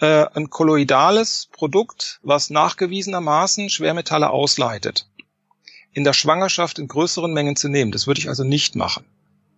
äh, 0.00 0.26
ein 0.34 0.50
kolloidales 0.50 1.48
Produkt, 1.52 2.20
was 2.22 2.50
nachgewiesenermaßen 2.50 3.68
Schwermetalle 3.70 4.30
ausleitet, 4.30 5.06
in 5.92 6.04
der 6.04 6.12
Schwangerschaft 6.12 6.78
in 6.78 6.88
größeren 6.88 7.32
Mengen 7.32 7.56
zu 7.56 7.68
nehmen. 7.68 7.92
Das 7.92 8.06
würde 8.06 8.20
ich 8.20 8.28
also 8.28 8.44
nicht 8.44 8.76
machen. 8.76 9.04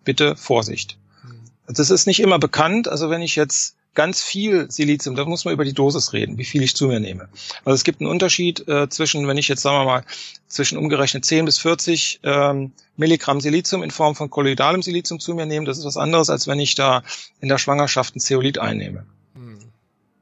Bitte 0.05 0.37
Vorsicht. 0.37 0.99
Hm. 1.23 1.75
Das 1.75 1.91
ist 1.91 2.07
nicht 2.07 2.21
immer 2.21 2.39
bekannt. 2.39 2.89
Also 2.89 3.11
wenn 3.11 3.23
ich 3.23 3.37
jetzt 3.37 3.77
ganz 3.95 4.23
viel 4.23 4.71
Silizium, 4.71 5.17
da 5.17 5.25
muss 5.25 5.45
man 5.45 5.55
über 5.55 5.65
die 5.65 5.73
Dosis 5.73 6.13
reden, 6.13 6.39
wie 6.39 6.45
viel 6.45 6.63
ich 6.63 6.77
zu 6.77 6.87
mir 6.87 7.01
nehme. 7.01 7.29
Also 7.65 7.75
es 7.75 7.85
gibt 7.85 8.01
einen 8.01 8.11
Unterschied 8.11 8.67
äh, 8.69 8.89
zwischen, 8.89 9.27
wenn 9.27 9.37
ich 9.37 9.49
jetzt 9.49 9.63
sagen 9.63 9.79
wir 9.79 9.85
mal, 9.85 10.05
zwischen 10.47 10.79
umgerechnet 10.79 11.25
10 11.25 11.45
bis 11.45 11.59
40 11.59 12.21
ähm, 12.23 12.73
Milligramm 12.97 13.41
Silizium 13.41 13.83
in 13.83 13.91
Form 13.91 14.15
von 14.15 14.31
kolloidalem 14.31 14.83
Silizium 14.83 15.19
zu 15.19 15.35
mir 15.35 15.47
nehme. 15.47 15.67
Das 15.67 15.79
ist 15.79 15.85
was 15.85 15.97
anderes, 15.97 16.31
als 16.31 16.47
wenn 16.47 16.61
ich 16.61 16.75
da 16.75 17.03
in 17.41 17.49
der 17.49 17.59
Schwangerschaft 17.59 18.15
ein 18.15 18.21
Zeolit 18.21 18.59
einnehme. 18.59 19.07
Hm. 19.35 19.59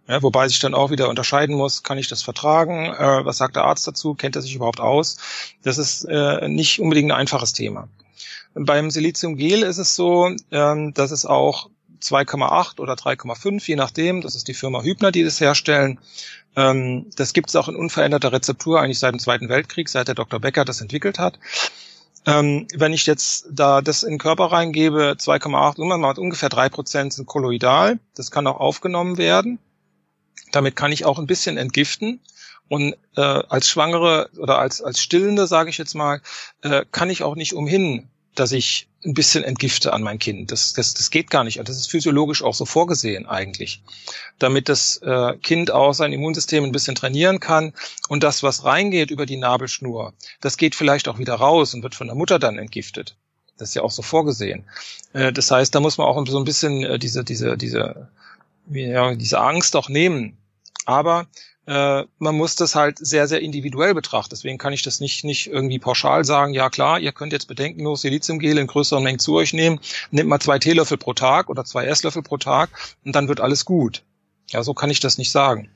Ja, 0.07 0.23
wobei 0.23 0.49
sich 0.49 0.59
dann 0.61 0.75
auch 0.75 0.91
wieder 0.91 1.11
unterscheiden 1.11 1.55
muss, 1.55 1.83
kann 1.83 1.99
ich 1.99 2.09
das 2.09 2.23
vertragen? 2.23 2.87
Äh, 2.87 3.25
was 3.25 3.37
sagt 3.37 3.57
der 3.57 3.65
Arzt 3.65 3.87
dazu? 3.87 4.15
Kennt 4.15 4.37
er 4.37 4.43
sich 4.43 4.55
überhaupt 4.55 4.81
aus? 4.81 5.19
Das 5.63 5.77
ist 5.77 6.05
äh, 6.05 6.49
nicht 6.49 6.81
unbedingt 6.81 7.13
ein 7.13 7.19
einfaches 7.19 7.53
Thema. 7.53 7.89
Beim 8.55 8.91
Siliziumgel 8.91 9.63
ist 9.63 9.79
es 9.79 9.95
so, 9.95 10.35
ähm, 10.51 10.95
dass 10.95 11.11
es 11.11 11.27
auch 11.27 11.69
2,8 12.01 12.81
oder 12.81 12.95
3,5, 12.95 13.67
je 13.67 13.77
nachdem. 13.77 14.21
Das 14.21 14.35
ist 14.35 14.49
die 14.49 14.55
Firma 14.55 14.83
Hübner, 14.83 15.13
die 15.13 15.25
das 15.25 15.41
herstellen. 15.41 15.99
Ähm, 16.57 17.07
das 17.17 17.33
gibt 17.33 17.51
es 17.51 17.57
auch 17.57 17.69
in 17.69 17.77
unveränderter 17.77 18.33
Rezeptur 18.33 18.81
eigentlich 18.81 18.99
seit 18.99 19.13
dem 19.13 19.21
Zweiten 19.21 19.49
Weltkrieg, 19.49 19.89
seit 19.89 20.09
der 20.09 20.15
Dr. 20.15 20.41
Becker 20.41 20.65
das 20.65 20.81
entwickelt 20.81 21.19
hat. 21.19 21.39
Ähm, 22.27 22.67
wenn 22.75 22.93
ich 22.93 23.07
jetzt 23.07 23.47
da 23.51 23.81
das 23.81 24.03
in 24.03 24.11
den 24.11 24.19
Körper 24.19 24.47
reingebe, 24.47 25.17
2,8, 25.19 26.19
ungefähr 26.19 26.49
3 26.49 26.69
Prozent 26.69 27.13
sind 27.13 27.27
kolloidal. 27.27 27.99
Das 28.15 28.31
kann 28.31 28.47
auch 28.47 28.61
aufgenommen 28.61 29.19
werden. 29.19 29.59
Damit 30.53 30.77
kann 30.77 30.93
ich 30.93 31.05
auch 31.05 31.19
ein 31.19 31.27
bisschen 31.27 31.57
entgiften. 31.57 32.21
Und 32.69 32.95
äh, 33.17 33.21
als 33.21 33.69
Schwangere 33.69 34.29
oder 34.37 34.59
als, 34.59 34.83
als 34.83 35.01
Stillende, 35.01 35.47
sage 35.47 35.71
ich 35.71 35.79
jetzt 35.79 35.95
mal, 35.95 36.21
äh, 36.63 36.85
kann 36.93 37.09
ich 37.09 37.23
auch 37.23 37.35
nicht 37.35 37.55
umhin, 37.55 38.09
dass 38.39 38.53
ich 38.53 38.89
ein 39.05 39.15
bisschen 39.15 39.45
entgifte 39.45 39.93
an 39.93 40.03
mein 40.03 40.19
Kind. 40.19 40.51
Das, 40.51 40.73
das, 40.73 40.95
das 40.95 41.11
geht 41.11 41.31
gar 41.31 41.45
nicht. 41.45 41.59
Das 41.59 41.77
ist 41.77 41.91
physiologisch 41.91 42.43
auch 42.43 42.55
so 42.55 42.65
vorgesehen 42.65 43.27
eigentlich. 43.27 43.83
Damit 44.39 44.69
das 44.69 44.99
äh, 44.99 45.37
Kind 45.43 45.71
auch 45.71 45.93
sein 45.93 46.13
Immunsystem 46.13 46.65
ein 46.65 46.73
bisschen 46.73 46.95
trainieren 46.95 47.41
kann 47.41 47.73
und 48.09 48.23
das, 48.23 48.43
was 48.43 48.65
reingeht 48.65 49.11
über 49.11 49.27
die 49.27 49.37
Nabelschnur, 49.37 50.15
das 50.41 50.57
geht 50.57 50.75
vielleicht 50.75 51.09
auch 51.09 51.19
wieder 51.19 51.35
raus 51.35 51.75
und 51.75 51.83
wird 51.83 51.95
von 51.95 52.09
der 52.09 52.17
Mutter 52.17 52.39
dann 52.39 52.59
entgiftet. 52.59 53.17
Das 53.57 53.71
ist 53.71 53.75
ja 53.75 53.83
auch 53.83 53.91
so 53.91 54.03
vorgesehen. 54.03 54.65
Äh, 55.13 55.33
das 55.33 55.51
heißt, 55.51 55.75
da 55.75 55.81
muss 55.81 55.99
man 55.99 56.07
auch 56.07 56.25
so 56.27 56.39
ein 56.39 56.45
bisschen 56.45 56.85
äh, 56.85 56.99
diese, 56.99 57.25
diese, 57.25 57.57
diese, 57.57 58.09
ja, 58.71 59.15
diese 59.15 59.41
Angst 59.41 59.77
auch 59.77 59.89
nehmen. 59.89 60.37
Aber 60.87 61.27
äh, 61.69 62.07
man 62.19 62.35
muss 62.35 62.57
das 62.57 62.75
halt 62.75 62.99
sehr, 62.99 63.29
sehr 63.29 63.43
individuell 63.43 63.93
betrachten. 63.93 64.31
Deswegen 64.31 64.57
kann 64.57 64.73
ich 64.73 64.81
das 64.81 65.01
nicht, 65.01 65.23
nicht 65.25 65.49
irgendwie 65.49 65.79
pauschal 65.79 66.25
sagen, 66.25 66.55
ja 66.55 66.71
klar, 66.71 66.99
ihr 66.99 67.13
könnt 67.13 67.35
jetzt 67.35 67.47
bedenkenlos 67.47 68.01
Siliziumgel 68.01 68.57
in 68.57 68.67
größeren 68.67 69.05
Mengen 69.05 69.19
zu 69.19 69.35
euch 69.35 69.53
nehmen, 69.53 69.79
nehmt 70.11 70.31
mal 70.31 70.41
zwei 70.41 70.59
Teelöffel 70.59 70.97
pro 70.97 71.13
Tag 71.13 71.51
oder 71.51 71.67
zwei 71.67 71.85
Esslöffel 71.85 72.23
pro 72.23 72.39
Tag 72.39 72.71
und 73.05 73.15
dann 73.15 73.29
wird 73.29 73.41
alles 73.41 73.67
gut. 73.67 74.03
Ja, 74.49 74.63
so 74.63 74.73
kann 74.73 74.89
ich 74.89 75.01
das 75.01 75.19
nicht 75.19 75.31
sagen. 75.31 75.69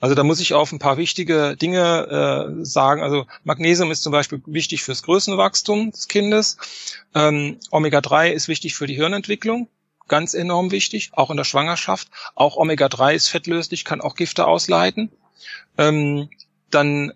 Also 0.00 0.14
da 0.14 0.24
muss 0.24 0.40
ich 0.40 0.54
auf 0.54 0.72
ein 0.72 0.78
paar 0.78 0.96
wichtige 0.96 1.54
Dinge 1.54 2.56
äh, 2.58 2.64
sagen. 2.64 3.02
Also 3.02 3.26
Magnesium 3.44 3.90
ist 3.90 4.02
zum 4.02 4.12
Beispiel 4.12 4.40
wichtig 4.46 4.82
fürs 4.82 5.02
Größenwachstum 5.02 5.90
des 5.90 6.08
Kindes. 6.08 6.56
Ähm, 7.14 7.58
Omega-3 7.70 8.30
ist 8.30 8.48
wichtig 8.48 8.74
für 8.74 8.86
die 8.86 8.96
Hirnentwicklung 8.96 9.68
ganz 10.10 10.34
enorm 10.34 10.72
wichtig, 10.72 11.12
auch 11.14 11.30
in 11.30 11.38
der 11.38 11.44
Schwangerschaft. 11.44 12.08
Auch 12.34 12.56
Omega-3 12.56 13.14
ist 13.14 13.28
fettlöslich, 13.28 13.86
kann 13.86 14.02
auch 14.02 14.16
Gifte 14.16 14.46
ausleiten. 14.46 15.10
Ähm, 15.78 16.28
dann 16.68 17.12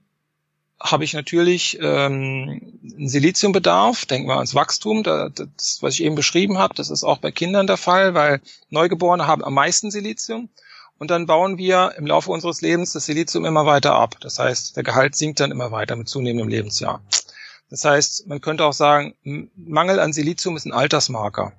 habe 0.80 1.04
ich 1.04 1.12
natürlich 1.12 1.78
ähm, 1.80 2.78
einen 2.96 3.08
Siliziumbedarf. 3.08 4.06
Denken 4.06 4.28
wir 4.28 4.36
ans 4.36 4.54
Wachstum. 4.54 5.02
Das, 5.02 5.82
was 5.82 5.94
ich 5.94 6.04
eben 6.04 6.14
beschrieben 6.14 6.58
habe, 6.58 6.74
das 6.74 6.88
ist 6.88 7.04
auch 7.04 7.18
bei 7.18 7.32
Kindern 7.32 7.66
der 7.66 7.76
Fall, 7.76 8.14
weil 8.14 8.40
Neugeborene 8.70 9.26
haben 9.26 9.44
am 9.44 9.54
meisten 9.54 9.90
Silizium. 9.90 10.48
Und 10.98 11.10
dann 11.10 11.26
bauen 11.26 11.58
wir 11.58 11.94
im 11.98 12.06
Laufe 12.06 12.30
unseres 12.30 12.60
Lebens 12.60 12.92
das 12.92 13.06
Silizium 13.06 13.44
immer 13.44 13.66
weiter 13.66 13.94
ab. 13.94 14.16
Das 14.20 14.38
heißt, 14.38 14.76
der 14.76 14.84
Gehalt 14.84 15.16
sinkt 15.16 15.40
dann 15.40 15.50
immer 15.50 15.72
weiter 15.72 15.96
mit 15.96 16.08
zunehmendem 16.08 16.48
Lebensjahr. 16.48 17.02
Das 17.70 17.84
heißt, 17.84 18.28
man 18.28 18.40
könnte 18.40 18.64
auch 18.64 18.72
sagen, 18.72 19.14
Mangel 19.56 19.98
an 19.98 20.12
Silizium 20.12 20.56
ist 20.56 20.64
ein 20.64 20.72
Altersmarker 20.72 21.54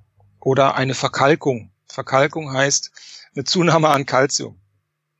oder 0.46 0.76
eine 0.76 0.94
Verkalkung. 0.94 1.70
Verkalkung 1.88 2.52
heißt 2.52 2.92
eine 3.34 3.42
Zunahme 3.42 3.88
an 3.88 4.06
Kalzium. 4.06 4.54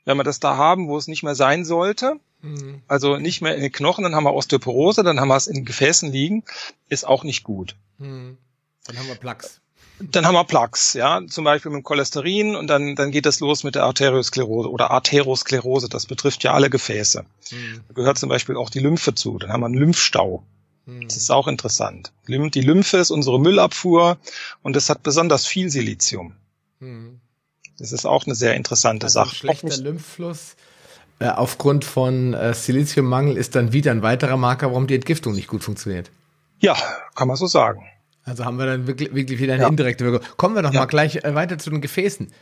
Wenn 0.04 0.16
wir 0.16 0.22
das 0.22 0.38
da 0.38 0.56
haben, 0.56 0.86
wo 0.86 0.96
es 0.96 1.08
nicht 1.08 1.24
mehr 1.24 1.34
sein 1.34 1.64
sollte, 1.64 2.20
mhm. 2.42 2.80
also 2.86 3.16
nicht 3.16 3.42
mehr 3.42 3.56
in 3.56 3.62
den 3.62 3.72
Knochen, 3.72 4.04
dann 4.04 4.14
haben 4.14 4.22
wir 4.22 4.34
Osteoporose, 4.34 5.02
dann 5.02 5.18
haben 5.18 5.26
wir 5.26 5.36
es 5.36 5.48
in 5.48 5.64
Gefäßen 5.64 6.12
liegen, 6.12 6.44
ist 6.88 7.08
auch 7.08 7.24
nicht 7.24 7.42
gut. 7.42 7.74
Mhm. 7.98 8.38
Dann 8.84 8.98
haben 8.98 9.08
wir 9.08 9.16
Plaques. 9.16 9.60
Dann 9.98 10.26
haben 10.26 10.34
wir 10.34 10.44
Plaques, 10.44 10.92
ja, 10.92 11.20
zum 11.26 11.42
Beispiel 11.42 11.72
mit 11.72 11.80
dem 11.80 11.82
Cholesterin 11.82 12.54
und 12.54 12.68
dann, 12.68 12.94
dann 12.94 13.10
geht 13.10 13.26
das 13.26 13.40
los 13.40 13.64
mit 13.64 13.74
der 13.74 13.82
Arteriosklerose 13.82 14.70
oder 14.70 14.92
Arteriosklerose. 14.92 15.88
Das 15.88 16.06
betrifft 16.06 16.44
ja 16.44 16.52
alle 16.52 16.70
Gefäße. 16.70 17.24
Mhm. 17.50 17.80
Da 17.88 17.94
gehört 17.94 18.18
zum 18.18 18.28
Beispiel 18.28 18.54
auch 18.54 18.70
die 18.70 18.78
Lymphe 18.78 19.12
zu. 19.16 19.38
Dann 19.38 19.50
haben 19.50 19.62
wir 19.62 19.66
einen 19.66 19.74
Lymphstau. 19.74 20.44
Das 20.86 21.16
ist 21.16 21.30
auch 21.30 21.48
interessant. 21.48 22.12
Die 22.28 22.60
Lymphe 22.60 22.98
ist 22.98 23.10
unsere 23.10 23.40
Müllabfuhr 23.40 24.18
und 24.62 24.76
es 24.76 24.88
hat 24.88 25.02
besonders 25.02 25.44
viel 25.44 25.68
Silizium. 25.68 26.34
Hm. 26.78 27.20
Das 27.78 27.92
ist 27.92 28.06
auch 28.06 28.24
eine 28.24 28.36
sehr 28.36 28.54
interessante 28.54 29.06
also 29.06 29.20
Sache. 29.20 29.30
Ein 29.30 29.34
schlechter 29.34 29.76
Lymphfluss 29.78 30.56
äh, 31.18 31.28
aufgrund 31.28 31.84
von 31.84 32.34
äh, 32.34 32.52
Siliziummangel 32.52 33.36
ist 33.36 33.54
dann 33.54 33.72
wieder 33.72 33.90
ein 33.90 34.02
weiterer 34.02 34.36
Marker, 34.36 34.68
warum 34.68 34.86
die 34.86 34.94
Entgiftung 34.94 35.34
nicht 35.34 35.48
gut 35.48 35.64
funktioniert. 35.64 36.10
Ja, 36.60 36.76
kann 37.14 37.28
man 37.28 37.36
so 37.36 37.46
sagen. 37.46 37.84
Also 38.24 38.44
haben 38.44 38.58
wir 38.58 38.66
dann 38.66 38.86
wirklich, 38.86 39.14
wirklich 39.14 39.40
wieder 39.40 39.54
eine 39.54 39.62
ja. 39.62 39.68
indirekte 39.68 40.04
Wirkung. 40.04 40.26
Kommen 40.36 40.54
wir 40.54 40.62
doch 40.62 40.72
ja. 40.72 40.80
mal 40.80 40.86
gleich 40.86 41.16
äh, 41.16 41.34
weiter 41.34 41.58
zu 41.58 41.70
den 41.70 41.80
Gefäßen. 41.80 42.32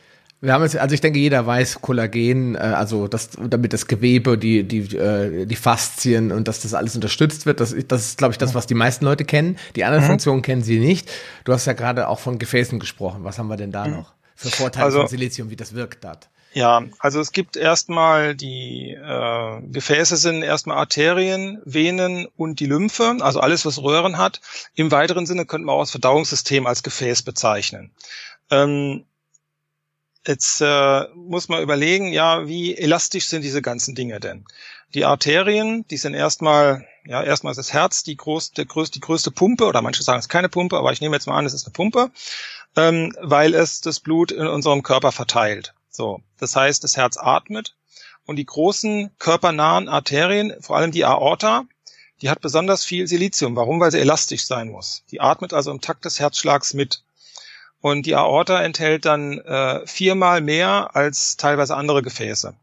Wir 0.45 0.53
haben 0.53 0.62
jetzt, 0.62 0.76
also 0.76 0.95
ich 0.95 1.01
denke, 1.01 1.18
jeder 1.18 1.47
weiß 1.47 1.80
Kollagen, 1.80 2.55
äh, 2.55 2.59
also 2.59 3.09
das, 3.09 3.30
damit 3.30 3.72
das 3.72 3.86
Gewebe, 3.86 4.36
die, 4.36 4.62
die, 4.62 4.95
äh, 4.95 5.47
die 5.47 5.57
Faszien 5.57 6.32
und 6.32 6.49
dass 6.49 6.61
das 6.61 6.74
alles 6.74 6.95
unterstützt 6.95 7.47
wird, 7.47 7.61
das, 7.61 7.74
das 7.88 8.07
ist, 8.07 8.18
glaube 8.18 8.32
ich, 8.32 8.38
das, 8.38 8.55
was 8.55 8.66
die 8.66 8.74
meisten 8.74 9.07
Leute 9.07 9.24
kennen. 9.24 9.57
Die 9.74 9.84
anderen 9.84 10.05
mhm. 10.05 10.09
Funktionen 10.09 10.42
kennen 10.42 10.62
sie 10.62 10.78
nicht. 10.78 11.11
Du 11.45 11.53
hast 11.55 11.64
ja 11.64 11.72
gerade 11.72 12.09
auch 12.09 12.18
von 12.18 12.38
Gefäßen 12.38 12.78
gesprochen. 12.78 13.24
Was 13.24 13.38
haben 13.38 13.49
wir 13.49 13.57
denn 13.57 13.72
da 13.72 13.86
mhm. 13.86 13.95
noch 13.95 14.12
für 14.34 14.51
Vorteile 14.51 14.84
also, 14.84 14.99
von 14.99 15.09
Silizium, 15.09 15.49
wie 15.49 15.57
das 15.57 15.74
wirkt 15.74 16.05
dort? 16.05 16.28
Ja, 16.53 16.84
also 16.99 17.20
es 17.20 17.32
gibt 17.32 17.57
erstmal 17.57 18.36
die 18.36 18.90
äh, 18.90 19.61
Gefäße 19.62 20.16
sind 20.16 20.42
erstmal 20.42 20.76
Arterien, 20.76 21.61
Venen 21.64 22.28
und 22.36 22.61
die 22.61 22.66
Lymphe, 22.66 23.16
also 23.20 23.40
alles, 23.40 23.64
was 23.64 23.82
Röhren 23.82 24.18
hat. 24.18 24.40
Im 24.74 24.92
weiteren 24.92 25.26
Sinne 25.26 25.47
könnte 25.47 25.66
man 25.66 25.74
auch 25.74 25.82
das 25.82 25.90
Verdauungssystem 25.90 26.66
als 26.66 26.82
Gefäß 26.82 27.22
bezeichnen. 27.22 27.92
Ähm, 28.51 29.05
jetzt 30.26 30.60
äh, 30.60 31.04
muss 31.14 31.48
man 31.48 31.62
überlegen, 31.62 32.12
ja, 32.12 32.46
wie 32.46 32.76
elastisch 32.76 33.26
sind 33.26 33.42
diese 33.42 33.62
ganzen 33.62 33.94
Dinge 33.94 34.20
denn? 34.20 34.44
Die 34.94 35.04
Arterien, 35.04 35.86
die 35.88 35.96
sind 35.96 36.14
erstmal, 36.14 36.86
ja, 37.04 37.22
erstmal 37.22 37.50
ist 37.50 37.58
das 37.58 37.72
Herz 37.72 38.04
die, 38.04 38.16
groß, 38.16 38.52
der 38.52 38.64
größte, 38.64 38.94
die 38.94 39.00
größte 39.00 39.30
Pumpe, 39.30 39.66
oder 39.66 39.82
manche 39.82 40.02
sagen 40.02 40.18
es 40.18 40.26
ist 40.26 40.30
keine 40.30 40.48
Pumpe, 40.48 40.76
aber 40.76 40.92
ich 40.92 41.00
nehme 41.00 41.16
jetzt 41.16 41.26
mal 41.26 41.36
an, 41.36 41.46
es 41.46 41.54
ist 41.54 41.66
eine 41.66 41.72
Pumpe, 41.72 42.10
ähm, 42.76 43.14
weil 43.20 43.54
es 43.54 43.80
das 43.80 44.00
Blut 44.00 44.30
in 44.30 44.46
unserem 44.46 44.82
Körper 44.82 45.12
verteilt. 45.12 45.74
So, 45.90 46.20
das 46.38 46.56
heißt, 46.56 46.82
das 46.84 46.96
Herz 46.96 47.16
atmet 47.16 47.74
und 48.26 48.36
die 48.36 48.46
großen 48.46 49.10
körpernahen 49.18 49.88
Arterien, 49.88 50.54
vor 50.60 50.76
allem 50.76 50.92
die 50.92 51.04
Aorta, 51.04 51.64
die 52.22 52.30
hat 52.30 52.40
besonders 52.40 52.84
viel 52.84 53.06
Silizium. 53.06 53.56
Warum? 53.56 53.80
Weil 53.80 53.90
sie 53.90 54.00
elastisch 54.00 54.46
sein 54.46 54.70
muss. 54.70 55.04
Die 55.10 55.20
atmet 55.20 55.52
also 55.52 55.70
im 55.70 55.80
Takt 55.80 56.04
des 56.04 56.20
Herzschlags 56.20 56.72
mit. 56.72 57.02
Und 57.85 58.07
die 58.07 58.14
Aorta 58.14 58.62
enthält 58.62 59.05
dann 59.05 59.41
äh, 59.41 59.87
viermal 59.87 60.41
mehr 60.41 60.97
als 60.97 61.37
teilweise 61.37 61.76
andere 61.76 62.01
Gefäße. 62.01 62.55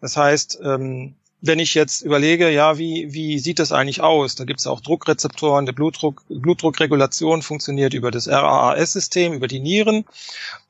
Das 0.00 0.16
heißt, 0.16 0.60
ähm, 0.64 1.14
wenn 1.42 1.58
ich 1.58 1.74
jetzt 1.74 2.00
überlege, 2.00 2.48
ja, 2.48 2.78
wie, 2.78 3.12
wie 3.12 3.38
sieht 3.38 3.58
das 3.58 3.70
eigentlich 3.70 4.00
aus? 4.00 4.34
Da 4.34 4.44
gibt 4.44 4.60
es 4.60 4.66
auch 4.66 4.80
Druckrezeptoren, 4.80 5.66
der 5.66 5.74
Blutdruck, 5.74 6.24
Blutdruckregulation 6.30 7.42
funktioniert 7.42 7.92
über 7.92 8.10
das 8.10 8.28
RAAS-System, 8.28 9.34
über 9.34 9.46
die 9.46 9.60
Nieren. 9.60 10.06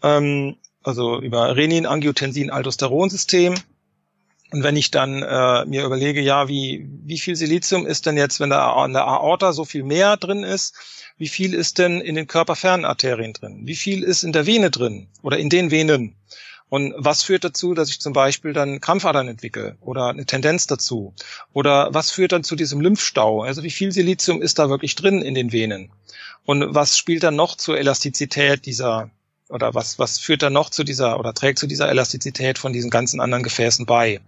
Ähm, 0.03 0.57
also 0.83 1.21
über 1.21 1.55
Renin-Angiotensin-Aldosteron-System. 1.55 3.55
Und 4.53 4.63
wenn 4.63 4.77
ich 4.77 4.91
dann 4.91 5.23
äh, 5.23 5.65
mir 5.67 5.85
überlege, 5.85 6.21
ja, 6.21 6.49
wie, 6.49 6.89
wie 7.05 7.19
viel 7.19 7.35
Silizium 7.35 7.87
ist 7.87 8.07
denn 8.07 8.17
jetzt, 8.17 8.39
wenn 8.39 8.51
da 8.51 8.73
an 8.73 8.93
der 8.93 9.07
Aorta 9.07 9.53
so 9.53 9.65
viel 9.65 9.83
mehr 9.83 10.17
drin 10.17 10.45
ist, 10.45 10.75
wie 11.19 11.29
viel 11.29 11.55
ist 11.55 11.79
denn 11.79 12.01
in 12.01 12.15
den 12.15 12.27
körperfernen 12.27 12.85
Arterien 12.85 13.33
drin? 13.33 13.63
Wie 13.65 13.75
viel 13.75 14.03
ist 14.03 14.23
in 14.23 14.33
der 14.33 14.47
Vene 14.47 14.71
drin 14.71 15.09
oder 15.23 15.39
in 15.39 15.49
den 15.49 15.71
Venen? 15.71 16.15
Und 16.69 16.95
was 16.97 17.23
führt 17.23 17.45
dazu, 17.45 17.75
dass 17.75 17.91
ich 17.91 18.01
zum 18.01 18.13
Beispiel 18.13 18.53
dann 18.53 18.81
Krampfadern 18.81 19.29
entwickle 19.29 19.77
oder 19.81 20.09
eine 20.09 20.27
Tendenz 20.27 20.67
dazu? 20.67 21.15
Oder 21.53 21.95
was 21.95 22.11
führt 22.11 22.33
dann 22.33 22.45
zu 22.45 22.57
diesem 22.57 22.81
Lymphstau? 22.81 23.43
Also 23.43 23.63
wie 23.63 23.71
viel 23.71 23.93
Silizium 23.93 24.43
ist 24.43 24.59
da 24.59 24.69
wirklich 24.69 24.95
drin 24.97 25.23
in 25.23 25.35
den 25.35 25.53
Venen? 25.53 25.91
Und 26.45 26.75
was 26.75 26.99
spielt 26.99 27.23
dann 27.23 27.37
noch 27.37 27.57
zur 27.57 27.79
Elastizität 27.79 28.67
dieser, 28.67 29.11
oder 29.49 29.75
was, 29.75 29.99
was 29.99 30.19
führt 30.19 30.43
dann 30.43 30.53
noch 30.53 30.71
zu 30.71 30.83
dieser 30.83 31.19
oder 31.19 31.33
trägt 31.33 31.59
zu 31.59 31.67
dieser 31.67 31.89
Elastizität 31.89 32.59
von 32.59 32.73
diesen 32.73 32.91
ganzen 32.91 33.21
anderen 33.21 33.45
Gefäßen 33.45 33.87
bei? 33.87 34.21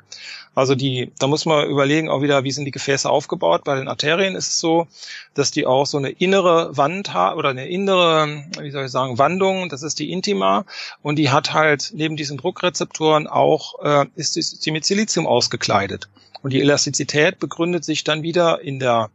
Also 0.54 0.74
die, 0.74 1.12
da 1.18 1.26
muss 1.26 1.44
man 1.44 1.68
überlegen 1.68 2.08
auch 2.08 2.22
wieder, 2.22 2.44
wie 2.44 2.52
sind 2.52 2.64
die 2.64 2.70
Gefäße 2.70 3.08
aufgebaut. 3.08 3.64
Bei 3.64 3.76
den 3.76 3.88
Arterien 3.88 4.34
ist 4.34 4.48
es 4.48 4.60
so, 4.60 4.86
dass 5.34 5.50
die 5.50 5.66
auch 5.66 5.86
so 5.86 5.98
eine 5.98 6.10
innere 6.10 6.76
Wand 6.76 7.12
haben 7.12 7.38
oder 7.38 7.50
eine 7.50 7.68
innere, 7.68 8.44
wie 8.60 8.70
soll 8.70 8.86
ich 8.86 8.90
sagen, 8.90 9.18
Wandung, 9.18 9.68
das 9.68 9.82
ist 9.82 9.98
die 9.98 10.12
Intima 10.12 10.64
und 11.02 11.16
die 11.16 11.30
hat 11.30 11.52
halt 11.52 11.92
neben 11.94 12.16
diesen 12.16 12.38
Druckrezeptoren 12.38 13.26
auch, 13.26 13.82
äh, 13.82 14.06
ist 14.14 14.34
sie 14.34 14.70
mit 14.70 14.84
Silizium 14.84 15.26
ausgekleidet. 15.26 16.08
Und 16.42 16.52
die 16.52 16.60
Elastizität 16.60 17.38
begründet 17.38 17.84
sich 17.84 18.04
dann 18.04 18.22
wieder 18.22 18.60
in 18.60 18.78
der 18.78 19.10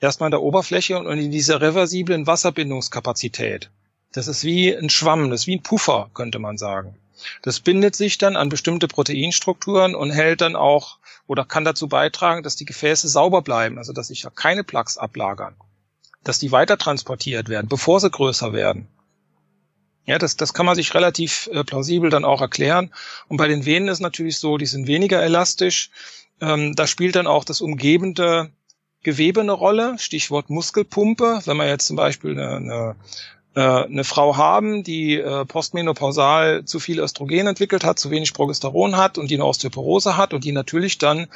erstmal 0.00 0.28
in 0.28 0.32
der 0.32 0.42
Oberfläche 0.42 0.98
und 0.98 1.18
in 1.18 1.30
dieser 1.30 1.60
reversiblen 1.60 2.26
Wasserbindungskapazität. 2.26 3.70
Das 4.12 4.28
ist 4.28 4.44
wie 4.44 4.74
ein 4.74 4.90
Schwamm, 4.90 5.30
das 5.30 5.42
ist 5.42 5.46
wie 5.46 5.56
ein 5.56 5.62
Puffer, 5.62 6.10
könnte 6.14 6.38
man 6.38 6.56
sagen. 6.56 6.96
Das 7.42 7.60
bindet 7.60 7.96
sich 7.96 8.18
dann 8.18 8.36
an 8.36 8.48
bestimmte 8.48 8.88
Proteinstrukturen 8.88 9.94
und 9.94 10.10
hält 10.10 10.40
dann 10.40 10.56
auch 10.56 10.98
oder 11.26 11.44
kann 11.44 11.64
dazu 11.64 11.88
beitragen, 11.88 12.42
dass 12.42 12.56
die 12.56 12.64
Gefäße 12.64 13.08
sauber 13.08 13.42
bleiben, 13.42 13.78
also 13.78 13.92
dass 13.92 14.08
sich 14.08 14.22
ja 14.22 14.30
keine 14.30 14.64
Plaques 14.64 14.96
ablagern, 14.96 15.56
dass 16.24 16.38
die 16.38 16.52
weiter 16.52 16.78
transportiert 16.78 17.48
werden, 17.48 17.68
bevor 17.68 18.00
sie 18.00 18.10
größer 18.10 18.52
werden. 18.52 18.88
Ja, 20.06 20.18
das, 20.18 20.36
das 20.36 20.54
kann 20.54 20.64
man 20.64 20.74
sich 20.74 20.94
relativ 20.94 21.50
äh, 21.52 21.62
plausibel 21.64 22.08
dann 22.08 22.24
auch 22.24 22.40
erklären. 22.40 22.94
Und 23.28 23.36
bei 23.36 23.46
den 23.46 23.66
Venen 23.66 23.88
ist 23.88 24.00
natürlich 24.00 24.38
so, 24.38 24.56
die 24.56 24.64
sind 24.64 24.86
weniger 24.86 25.22
elastisch. 25.22 25.90
Ähm, 26.40 26.74
da 26.74 26.86
spielt 26.86 27.14
dann 27.14 27.26
auch 27.26 27.44
das 27.44 27.60
umgebende 27.60 28.50
Gewebe 29.02 29.42
eine 29.42 29.52
Rolle, 29.52 29.98
Stichwort 29.98 30.48
Muskelpumpe. 30.48 31.42
Wenn 31.44 31.58
man 31.58 31.68
jetzt 31.68 31.86
zum 31.86 31.96
Beispiel 31.96 32.30
eine, 32.30 32.56
eine 32.56 32.96
eine 33.60 34.04
Frau 34.04 34.36
haben, 34.36 34.84
die 34.84 35.16
äh, 35.16 35.44
postmenopausal 35.44 36.64
zu 36.64 36.78
viel 36.80 37.00
Östrogen 37.00 37.46
entwickelt 37.46 37.84
hat, 37.84 37.98
zu 37.98 38.10
wenig 38.10 38.34
Progesteron 38.34 38.96
hat 38.96 39.18
und 39.18 39.30
die 39.30 39.34
eine 39.34 39.46
Osteoporose 39.46 40.16
hat 40.16 40.32
und 40.32 40.44
die 40.44 40.52
natürlich 40.52 40.98
dann 40.98 41.26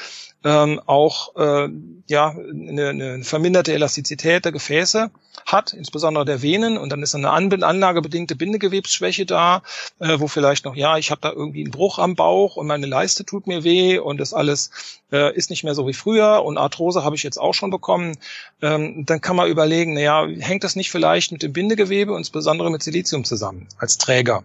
ähm, 0.44 0.80
auch 0.86 1.36
äh, 1.36 1.68
ja 2.08 2.30
eine, 2.30 2.88
eine 2.88 3.24
verminderte 3.24 3.72
Elastizität 3.72 4.44
der 4.44 4.52
Gefäße 4.52 5.10
hat, 5.46 5.72
insbesondere 5.72 6.24
der 6.24 6.42
Venen, 6.42 6.76
und 6.76 6.90
dann 6.90 7.02
ist 7.02 7.14
eine 7.14 7.30
anlagebedingte 7.30 8.36
Bindegewebsschwäche 8.36 9.26
da, 9.26 9.62
äh, 9.98 10.18
wo 10.18 10.28
vielleicht 10.28 10.64
noch, 10.64 10.74
ja, 10.74 10.98
ich 10.98 11.10
habe 11.10 11.20
da 11.20 11.32
irgendwie 11.32 11.62
einen 11.62 11.70
Bruch 11.70 11.98
am 11.98 12.14
Bauch 12.14 12.56
und 12.56 12.66
meine 12.66 12.86
Leiste 12.86 13.24
tut 13.24 13.46
mir 13.46 13.64
weh 13.64 13.98
und 13.98 14.18
das 14.18 14.34
alles 14.34 14.70
äh, 15.10 15.34
ist 15.34 15.50
nicht 15.50 15.64
mehr 15.64 15.74
so 15.74 15.86
wie 15.86 15.94
früher 15.94 16.42
und 16.44 16.58
Arthrose 16.58 17.04
habe 17.04 17.16
ich 17.16 17.22
jetzt 17.22 17.38
auch 17.38 17.54
schon 17.54 17.70
bekommen, 17.70 18.16
ähm, 18.60 19.04
dann 19.06 19.20
kann 19.20 19.36
man 19.36 19.48
überlegen, 19.48 19.94
naja, 19.94 20.26
hängt 20.26 20.64
das 20.64 20.76
nicht 20.76 20.90
vielleicht 20.90 21.32
mit 21.32 21.42
dem 21.42 21.52
Bindegewebe, 21.52 22.16
insbesondere 22.16 22.70
mit 22.70 22.82
Silizium 22.82 23.24
zusammen, 23.24 23.68
als 23.78 23.98
Träger? 23.98 24.44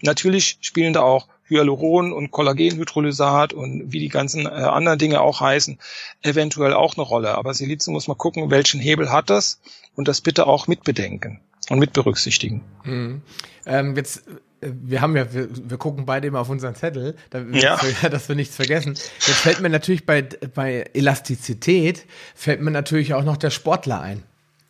Natürlich 0.00 0.58
spielen 0.60 0.92
da 0.92 1.02
auch 1.02 1.28
Hyaluron 1.52 2.12
und 2.12 2.30
Kollagenhydrolysat 2.30 3.52
und 3.52 3.92
wie 3.92 4.00
die 4.00 4.08
ganzen 4.08 4.46
äh, 4.46 4.48
anderen 4.48 4.98
Dinge 4.98 5.20
auch 5.20 5.40
heißen, 5.40 5.78
eventuell 6.22 6.72
auch 6.72 6.96
eine 6.96 7.04
Rolle. 7.04 7.36
Aber 7.36 7.54
Silizium 7.54 7.94
muss 7.94 8.08
man 8.08 8.18
gucken, 8.18 8.50
welchen 8.50 8.80
Hebel 8.80 9.10
hat 9.10 9.30
das 9.30 9.60
und 9.94 10.08
das 10.08 10.20
bitte 10.20 10.46
auch 10.46 10.66
mitbedenken 10.66 11.40
und 11.68 11.78
mitberücksichtigen. 11.78 12.62
Mhm. 12.84 13.22
Ähm, 13.66 13.96
jetzt 13.96 14.26
äh, 14.60 14.70
wir 14.82 15.00
haben 15.00 15.16
ja, 15.16 15.32
wir, 15.32 15.48
wir 15.50 15.76
gucken 15.76 16.06
beide 16.06 16.28
immer 16.28 16.40
auf 16.40 16.48
unseren 16.48 16.74
Zettel, 16.74 17.16
ja. 17.52 17.78
dass 18.10 18.28
wir 18.28 18.36
nichts 18.36 18.56
vergessen. 18.56 18.94
Jetzt 18.94 19.40
fällt 19.40 19.60
mir 19.60 19.70
natürlich 19.70 20.06
bei, 20.06 20.22
bei 20.22 20.90
Elastizität, 20.94 22.06
fällt 22.34 22.60
mir 22.60 22.70
natürlich 22.70 23.14
auch 23.14 23.24
noch 23.24 23.36
der 23.36 23.50
Sportler 23.50 24.00
ein. 24.00 24.22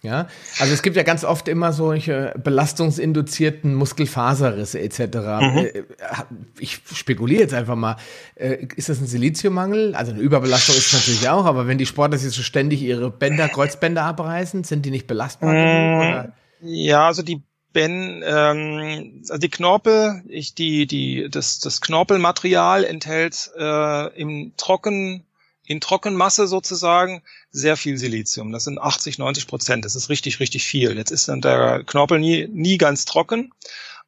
Ja, 0.05 0.27
also 0.59 0.75
es 0.75 0.83
gibt 0.83 0.97
ja 0.97 1.05
ganz 1.05 1.23
oft 1.23 1.47
immer 1.47 1.73
solche 1.73 2.35
belastungsinduzierten 2.43 3.73
Muskelfaserrisse 3.73 4.81
etc. 4.81 4.99
Mhm. 5.01 5.59
Äh, 5.59 5.85
ich 6.59 6.81
spekuliere 6.93 7.43
jetzt 7.43 7.55
einfach 7.55 7.77
mal, 7.77 7.97
äh, 8.35 8.67
ist 8.75 8.89
das 8.89 9.01
ein 9.01 9.07
Siliziummangel? 9.07 9.95
Also 9.95 10.11
eine 10.11 10.21
Überbelastung 10.21 10.75
ist 10.75 10.87
es 10.87 10.93
natürlich 10.93 11.29
auch, 11.29 11.45
aber 11.45 11.69
wenn 11.69 11.79
die 11.79 11.87
Sportler 11.87 12.19
sich 12.19 12.33
so 12.33 12.43
ständig 12.43 12.83
ihre 12.83 13.11
Bänder, 13.13 13.49
Kreuzbänder 13.49 14.03
abreißen, 14.03 14.65
sind 14.65 14.85
die 14.85 14.91
nicht 14.91 15.07
belastbar 15.07 15.53
genug? 15.53 16.33
Ja, 16.63 17.07
also 17.07 17.23
die 17.23 17.41
Ben, 17.73 18.25
ähm, 18.27 19.23
also 19.23 19.39
die 19.39 19.51
Knorpel, 19.51 20.25
ich, 20.29 20.57
die, 20.57 20.89
die, 20.89 21.29
das, 21.31 21.61
das 21.61 21.81
Knorpelmaterial 21.81 22.83
enthält 22.83 23.53
äh, 23.57 24.21
im 24.21 24.53
Trocken 24.57 25.25
in 25.65 25.81
Trockenmasse 25.81 26.47
sozusagen 26.47 27.23
sehr 27.53 27.77
viel 27.77 27.99
Silizium. 27.99 28.51
Das 28.51 28.65
sind 28.65 28.81
80, 28.81 29.19
90 29.19 29.47
Prozent. 29.47 29.85
Das 29.85 29.95
ist 29.95 30.09
richtig, 30.09 30.41
richtig 30.41 30.65
viel. 30.65 30.97
Jetzt 30.97 31.11
ist 31.11 31.29
dann 31.29 31.41
der 31.41 31.85
Knorpel 31.85 32.19
nie, 32.19 32.49
nie 32.49 32.79
ganz 32.79 33.05
trocken 33.05 33.53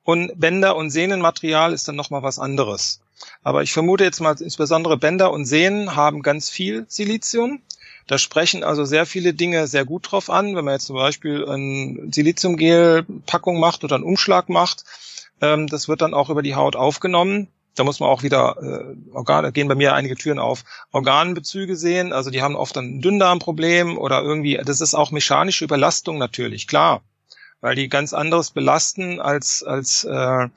und 0.03 0.39
Bänder 0.39 0.77
und 0.77 0.91
Sehnenmaterial 0.91 1.73
ist 1.73 1.89
dann 1.89 1.97
nochmal 1.97 2.23
was 2.23 2.39
anderes. 2.39 3.01
Aber 3.43 3.63
ich 3.63 3.73
vermute 3.73 4.05
jetzt 4.05 4.21
mal, 4.21 4.37
insbesondere 4.39 4.97
Bänder 4.97 5.33
und 5.33 5.47
Sehnen 5.47 5.97
haben 5.97 6.23
ganz 6.23 6.51
viel 6.51 6.85
Silizium. 6.89 7.63
Da 8.07 8.19
sprechen 8.19 8.65
also 8.65 8.85
sehr 8.85 9.07
viele 9.07 9.33
Dinge 9.33 9.67
sehr 9.67 9.87
gut 9.87 10.13
drauf 10.13 10.29
an. 10.29 10.55
Wenn 10.55 10.65
man 10.65 10.75
jetzt 10.75 10.87
zum 10.87 10.97
Beispiel 10.97 11.47
ein 11.47 12.13
Siliziumgel-Packung 12.13 13.59
macht 13.59 13.83
oder 13.83 13.95
einen 13.95 14.05
Umschlag 14.05 14.51
macht, 14.51 14.85
ähm, 15.41 15.69
das 15.69 15.89
wird 15.89 16.03
dann 16.03 16.13
auch 16.13 16.29
über 16.29 16.43
die 16.43 16.55
Haut 16.55 16.77
aufgenommen 16.77 17.49
da 17.75 17.85
muss 17.85 18.01
man 18.01 18.09
auch 18.09 18.23
wieder 18.23 18.57
äh, 18.63 19.15
Organe, 19.15 19.53
gehen 19.53 19.69
bei 19.69 19.75
mir 19.75 19.95
einige 19.95 20.17
Türen 20.17 20.39
auf, 20.39 20.65
Organbezüge 20.93 21.77
sehen. 21.77 22.13
Also 22.13 22.31
die 22.31 22.43
haben 22.43 22.57
oft 22.57 22.77
ein 22.77 23.01
Dünndarmproblem 23.01 23.99
oder 23.99 24.23
irgendwie, 24.23 24.61
das 24.65 24.81
ist 24.81 24.95
auch 24.95 25.11
mechanische 25.11 25.65
Überlastung 25.65 26.19
natürlich, 26.19 26.67
klar. 26.67 27.03
Weil 27.61 27.75
die 27.75 27.89
ganz 27.89 28.13
anderes 28.13 28.51
belasten 28.51 29.21
als, 29.21 29.63
als 29.63 30.05
äh, 30.05 30.49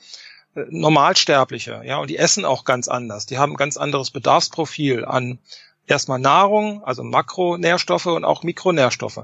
Normalsterbliche, 0.70 1.82
ja, 1.86 1.98
und 1.98 2.10
die 2.10 2.18
essen 2.18 2.44
auch 2.44 2.66
ganz 2.66 2.88
anders. 2.88 3.28
Die 3.28 3.38
haben 3.38 3.54
ein 3.54 3.58
ganz 3.58 3.78
anderes 3.78 4.12
Bedarfsprofil 4.12 5.06
an 5.06 5.40
erstmal 5.86 6.20
Nahrung, 6.20 6.84
also 6.84 7.04
Makronährstoffe 7.04 8.08
und 8.08 8.26
auch 8.26 8.44
Mikronährstoffe. 8.44 9.22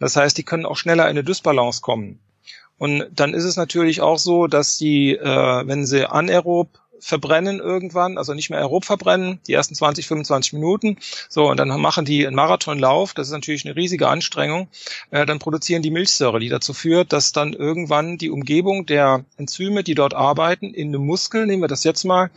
Das 0.00 0.16
heißt, 0.16 0.38
die 0.38 0.44
können 0.44 0.66
auch 0.66 0.76
schneller 0.76 1.04
in 1.04 1.10
eine 1.10 1.24
Dysbalance 1.24 1.80
kommen. 1.82 2.20
Und 2.78 3.06
dann 3.10 3.34
ist 3.34 3.44
es 3.44 3.56
natürlich 3.56 4.00
auch 4.00 4.18
so, 4.18 4.46
dass 4.46 4.76
sie, 4.76 5.12
äh, 5.12 5.66
wenn 5.66 5.86
sie 5.86 6.10
anaerob 6.10 6.68
verbrennen 7.00 7.60
irgendwann, 7.60 8.18
also 8.18 8.34
nicht 8.34 8.50
mehr 8.50 8.58
aerob 8.60 8.84
verbrennen, 8.84 9.40
die 9.46 9.52
ersten 9.52 9.74
20, 9.74 10.06
25 10.06 10.52
Minuten. 10.54 10.98
So, 11.28 11.50
und 11.50 11.58
dann 11.58 11.68
machen 11.80 12.04
die 12.04 12.26
einen 12.26 12.36
Marathonlauf, 12.36 13.14
das 13.14 13.28
ist 13.28 13.32
natürlich 13.32 13.64
eine 13.64 13.76
riesige 13.76 14.08
Anstrengung. 14.08 14.68
Äh, 15.10 15.26
dann 15.26 15.38
produzieren 15.38 15.82
die 15.82 15.90
Milchsäure, 15.90 16.40
die 16.40 16.48
dazu 16.48 16.74
führt, 16.74 17.12
dass 17.12 17.32
dann 17.32 17.52
irgendwann 17.52 18.18
die 18.18 18.30
Umgebung 18.30 18.86
der 18.86 19.24
Enzyme, 19.36 19.84
die 19.84 19.94
dort 19.94 20.14
arbeiten, 20.14 20.74
in 20.74 20.88
einem 20.88 21.06
Muskel, 21.06 21.46
nehmen 21.46 21.62
wir 21.62 21.68
das 21.68 21.84
jetzt 21.84 22.04
mal, 22.04 22.30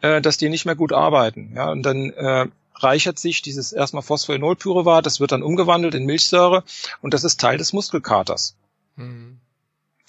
äh, 0.00 0.20
dass 0.20 0.38
die 0.38 0.48
nicht 0.48 0.64
mehr 0.64 0.76
gut 0.76 0.92
arbeiten. 0.92 1.52
Ja, 1.54 1.70
und 1.70 1.82
dann 1.82 2.10
äh, 2.10 2.46
reichert 2.76 3.18
sich 3.18 3.42
dieses 3.42 3.72
erstmal 3.72 4.02
Phosphoenolpyruvat, 4.02 5.06
das 5.06 5.20
wird 5.20 5.32
dann 5.32 5.42
umgewandelt 5.42 5.94
in 5.94 6.06
Milchsäure 6.06 6.64
und 7.00 7.14
das 7.14 7.24
ist 7.24 7.40
Teil 7.40 7.58
des 7.58 7.72
Muskelkaters. 7.72 8.56
Mhm 8.96 9.40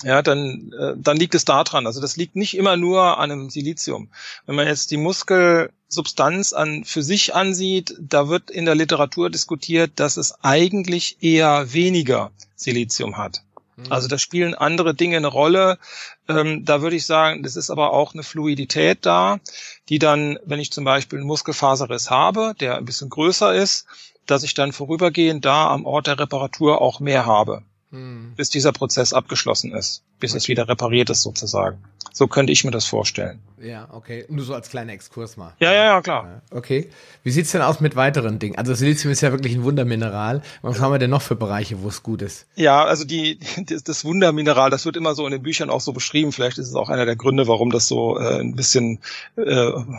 ja, 0.04 0.22
dann, 0.22 0.74
äh, 0.78 0.94
dann 0.98 1.18
liegt 1.18 1.36
es 1.36 1.46
daran. 1.46 1.88
Also 1.88 2.02
das 2.02 2.18
liegt 2.18 2.36
nicht 2.36 2.58
immer 2.58 2.76
nur 2.76 3.18
an 3.18 3.32
einem 3.32 3.50
Silizium. 3.50 4.10
Wenn 4.46 4.56
man 4.56 4.68
jetzt 4.68 4.92
die 4.92 4.98
Muskelsubstanz 4.98 6.54
an, 6.54 6.84
für 6.84 7.02
sich 7.02 7.34
ansieht, 7.34 7.96
da 8.00 8.28
wird 8.28 8.52
in 8.52 8.66
der 8.66 8.76
Literatur 8.76 9.30
diskutiert, 9.30 9.94
dass 9.96 10.18
es 10.18 10.44
eigentlich 10.44 11.18
eher 11.22 11.72
weniger 11.74 12.32
Silizium 12.56 13.18
hat. 13.18 13.44
Mhm. 13.78 13.90
Also 13.90 14.10
da 14.10 14.18
spielen 14.18 14.54
andere 14.54 14.94
Dinge 14.96 15.16
eine 15.16 15.28
Rolle. 15.28 15.80
Ähm, 16.28 16.66
da 16.66 16.82
würde 16.82 16.98
ich 16.98 17.06
sagen, 17.06 17.44
das 17.44 17.56
ist 17.56 17.70
aber 17.70 17.94
auch 17.94 18.14
eine 18.14 18.24
Fluidität 18.24 19.06
da, 19.06 19.40
die 19.88 20.00
dann, 20.00 20.38
wenn 20.46 20.60
ich 20.60 20.72
zum 20.72 20.84
Beispiel 20.84 21.20
einen 21.20 21.28
Muskelfaserriss 21.28 22.10
habe, 22.10 22.54
der 22.60 22.78
ein 22.78 22.86
bisschen 22.86 23.10
größer 23.10 23.56
ist, 23.56 23.86
dass 24.26 24.44
ich 24.44 24.56
dann 24.56 24.74
vorübergehend 24.74 25.46
da 25.46 25.70
am 25.70 25.86
Ort 25.86 26.08
der 26.08 26.20
Reparatur 26.20 26.82
auch 26.82 27.00
mehr 27.00 27.26
habe 27.26 27.64
hm. 27.96 28.34
bis 28.36 28.50
dieser 28.50 28.72
Prozess 28.72 29.14
abgeschlossen 29.14 29.74
ist, 29.74 30.04
bis 30.20 30.32
okay. 30.32 30.38
es 30.38 30.48
wieder 30.48 30.68
repariert 30.68 31.10
ist 31.10 31.22
sozusagen. 31.22 31.78
So 32.12 32.28
könnte 32.28 32.54
ich 32.54 32.64
mir 32.64 32.72
das 32.72 32.86
vorstellen. 32.86 33.40
Ja, 33.62 33.90
okay. 33.92 34.26
Nur 34.30 34.46
so 34.46 34.54
als 34.54 34.70
kleiner 34.70 34.94
Exkurs 34.94 35.36
mal. 35.36 35.54
Ja, 35.60 35.74
ja, 35.74 35.84
ja, 35.86 36.02
klar. 36.02 36.42
Okay. 36.50 36.90
Wie 37.24 37.32
sieht's 37.32 37.52
denn 37.52 37.62
aus 37.62 37.82
mit 37.82 37.98
weiteren 37.98 38.40
Dingen? 38.40 38.58
Also 38.58 38.74
Silizium 38.74 39.12
ist 39.12 39.20
ja 39.20 39.32
wirklich 39.32 39.54
ein 39.54 39.64
Wundermineral. 39.64 40.42
Was 40.62 40.80
haben 40.80 40.94
wir 40.94 41.00
denn 41.00 41.10
noch 41.10 41.22
für 41.22 41.36
Bereiche, 41.36 41.82
wo 41.82 41.90
es 41.90 42.04
gut 42.04 42.22
ist? 42.22 42.46
Ja, 42.56 42.86
also 42.86 43.04
die, 43.04 43.40
das 43.86 44.06
Wundermineral, 44.06 44.70
das 44.70 44.86
wird 44.86 44.96
immer 44.96 45.14
so 45.14 45.26
in 45.26 45.32
den 45.32 45.44
Büchern 45.44 45.70
auch 45.70 45.82
so 45.82 45.92
beschrieben. 45.92 46.32
Vielleicht 46.32 46.58
ist 46.58 46.70
es 46.70 46.76
auch 46.76 46.90
einer 46.90 47.06
der 47.06 47.18
Gründe, 47.18 47.48
warum 47.48 47.70
das 47.70 47.88
so 47.88 48.18
äh, 48.18 48.40
ein 48.40 48.56
bisschen, 48.56 49.00
äh, 49.36 49.44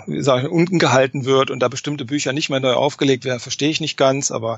wie 0.07 0.23
sage 0.23 0.47
ich, 0.47 0.53
unten 0.53 0.79
gehalten 0.79 1.27
wird 1.27 1.51
und 1.51 1.61
da 1.61 1.69
bestimmte 1.69 2.07
Bücher 2.07 2.33
nicht 2.33 2.49
mehr 2.49 2.61
neu 2.61 2.73
aufgelegt 2.73 3.27
werden, 3.27 3.41
verstehe 3.41 3.69
ich 3.71 3.81
nicht 3.81 3.99
ganz. 3.99 4.31
Aber 4.31 4.57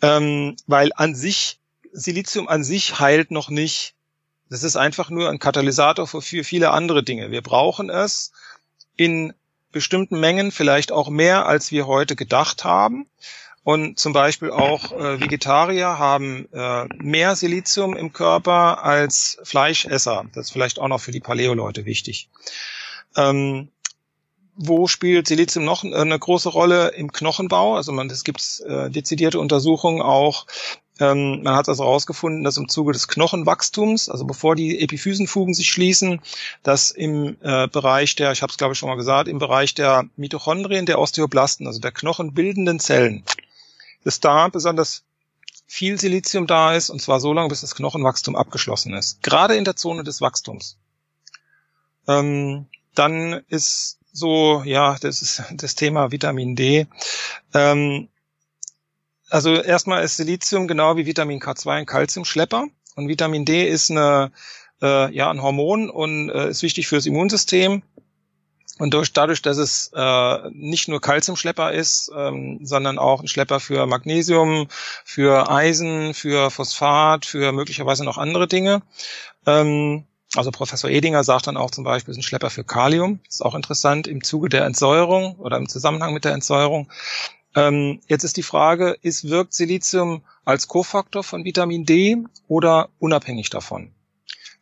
ähm, 0.00 0.56
weil 0.66 0.90
an 0.96 1.14
sich 1.14 1.59
Silizium 1.92 2.48
an 2.48 2.64
sich 2.64 3.00
heilt 3.00 3.30
noch 3.30 3.50
nicht. 3.50 3.94
Das 4.48 4.62
ist 4.62 4.76
einfach 4.76 5.10
nur 5.10 5.30
ein 5.30 5.38
Katalysator 5.38 6.06
für 6.06 6.44
viele 6.44 6.70
andere 6.70 7.02
Dinge. 7.02 7.30
Wir 7.30 7.42
brauchen 7.42 7.88
es 7.88 8.32
in 8.96 9.32
bestimmten 9.72 10.18
Mengen, 10.18 10.50
vielleicht 10.50 10.90
auch 10.92 11.08
mehr, 11.08 11.46
als 11.46 11.70
wir 11.70 11.86
heute 11.86 12.16
gedacht 12.16 12.64
haben. 12.64 13.06
Und 13.62 13.98
zum 13.98 14.12
Beispiel 14.12 14.50
auch 14.50 14.90
äh, 14.92 15.20
Vegetarier 15.20 15.98
haben 15.98 16.48
äh, 16.52 16.86
mehr 16.96 17.36
Silizium 17.36 17.94
im 17.94 18.12
Körper 18.12 18.82
als 18.82 19.38
Fleischesser. 19.44 20.24
Das 20.34 20.46
ist 20.46 20.52
vielleicht 20.52 20.78
auch 20.78 20.88
noch 20.88 21.00
für 21.00 21.12
die 21.12 21.20
Paleo-Leute 21.20 21.84
wichtig. 21.84 22.30
Ähm, 23.16 23.68
wo 24.56 24.88
spielt 24.88 25.28
Silizium 25.28 25.64
noch 25.64 25.84
eine 25.84 26.18
große 26.18 26.48
Rolle 26.48 26.88
im 26.88 27.12
Knochenbau? 27.12 27.76
Also 27.76 27.92
man, 27.92 28.10
es 28.10 28.24
gibt 28.24 28.62
äh, 28.66 28.90
dezidierte 28.90 29.38
Untersuchungen 29.38 30.02
auch 30.02 30.46
ähm, 31.00 31.42
man 31.42 31.56
hat 31.56 31.68
also 31.68 31.82
herausgefunden, 31.84 32.44
dass 32.44 32.58
im 32.58 32.68
Zuge 32.68 32.92
des 32.92 33.08
Knochenwachstums, 33.08 34.08
also 34.08 34.24
bevor 34.24 34.54
die 34.54 34.80
Epiphysenfugen 34.80 35.54
sich 35.54 35.70
schließen, 35.70 36.20
dass 36.62 36.90
im 36.90 37.36
äh, 37.40 37.66
Bereich 37.68 38.14
der, 38.16 38.32
ich 38.32 38.42
habe 38.42 38.50
es 38.50 38.58
glaube 38.58 38.74
ich 38.74 38.78
schon 38.78 38.88
mal 38.88 38.96
gesagt, 38.96 39.28
im 39.28 39.38
Bereich 39.38 39.74
der 39.74 40.04
Mitochondrien, 40.16 40.86
der 40.86 40.98
Osteoblasten, 40.98 41.66
also 41.66 41.80
der 41.80 41.92
knochenbildenden 41.92 42.78
Zellen, 42.78 43.24
dass 44.04 44.20
da 44.20 44.48
besonders 44.48 45.02
viel 45.66 45.98
Silizium 45.98 46.46
da 46.46 46.74
ist, 46.74 46.90
und 46.90 47.00
zwar 47.00 47.20
so 47.20 47.32
lange, 47.32 47.48
bis 47.48 47.62
das 47.62 47.74
Knochenwachstum 47.74 48.36
abgeschlossen 48.36 48.92
ist. 48.92 49.22
Gerade 49.22 49.54
in 49.54 49.64
der 49.64 49.76
Zone 49.76 50.04
des 50.04 50.20
Wachstums. 50.20 50.76
Ähm, 52.08 52.66
dann 52.94 53.44
ist 53.48 53.98
so, 54.12 54.62
ja, 54.64 54.96
das 55.00 55.22
ist 55.22 55.42
das 55.52 55.76
Thema 55.76 56.10
Vitamin 56.10 56.56
D. 56.56 56.86
Ähm, 57.54 58.08
also 59.30 59.54
erstmal 59.54 60.04
ist 60.04 60.16
Silizium 60.16 60.68
genau 60.68 60.96
wie 60.96 61.06
Vitamin 61.06 61.40
K2 61.40 61.70
ein 61.70 61.86
Calciumschlepper 61.86 62.66
und 62.96 63.08
Vitamin 63.08 63.44
D 63.44 63.68
ist 63.68 63.90
eine, 63.90 64.32
äh, 64.82 65.12
ja, 65.14 65.30
ein 65.30 65.42
Hormon 65.42 65.90
und 65.90 66.30
äh, 66.30 66.50
ist 66.50 66.62
wichtig 66.62 66.88
fürs 66.88 67.06
Immunsystem. 67.06 67.82
Und 68.78 68.94
durch, 68.94 69.12
dadurch, 69.12 69.42
dass 69.42 69.58
es 69.58 69.90
äh, 69.94 70.50
nicht 70.52 70.88
nur 70.88 71.02
Calciumschlepper 71.02 71.70
ist, 71.72 72.10
ähm, 72.16 72.60
sondern 72.62 72.98
auch 72.98 73.20
ein 73.20 73.28
Schlepper 73.28 73.60
für 73.60 73.84
Magnesium, 73.84 74.68
für 75.04 75.50
Eisen, 75.50 76.14
für 76.14 76.50
Phosphat, 76.50 77.26
für 77.26 77.52
möglicherweise 77.52 78.04
noch 78.04 78.16
andere 78.16 78.48
Dinge. 78.48 78.80
Ähm, 79.46 80.04
also 80.34 80.50
Professor 80.50 80.88
Edinger 80.88 81.24
sagt 81.24 81.46
dann 81.46 81.58
auch 81.58 81.70
zum 81.70 81.84
Beispiel, 81.84 82.12
es 82.12 82.16
ist 82.16 82.20
ein 82.20 82.26
Schlepper 82.26 82.48
für 82.48 82.64
Kalium. 82.64 83.20
Das 83.26 83.36
ist 83.36 83.42
auch 83.42 83.54
interessant 83.54 84.06
im 84.06 84.24
Zuge 84.24 84.48
der 84.48 84.64
Entsäuerung 84.64 85.34
oder 85.36 85.58
im 85.58 85.68
Zusammenhang 85.68 86.14
mit 86.14 86.24
der 86.24 86.32
Entsäuerung. 86.32 86.90
Ähm, 87.54 88.00
jetzt 88.06 88.24
ist 88.24 88.36
die 88.36 88.42
Frage, 88.42 88.96
ist, 89.02 89.28
wirkt 89.28 89.54
Silizium 89.54 90.22
als 90.44 90.68
Kofaktor 90.68 91.24
von 91.24 91.44
Vitamin 91.44 91.84
D 91.84 92.18
oder 92.48 92.88
unabhängig 92.98 93.50
davon? 93.50 93.90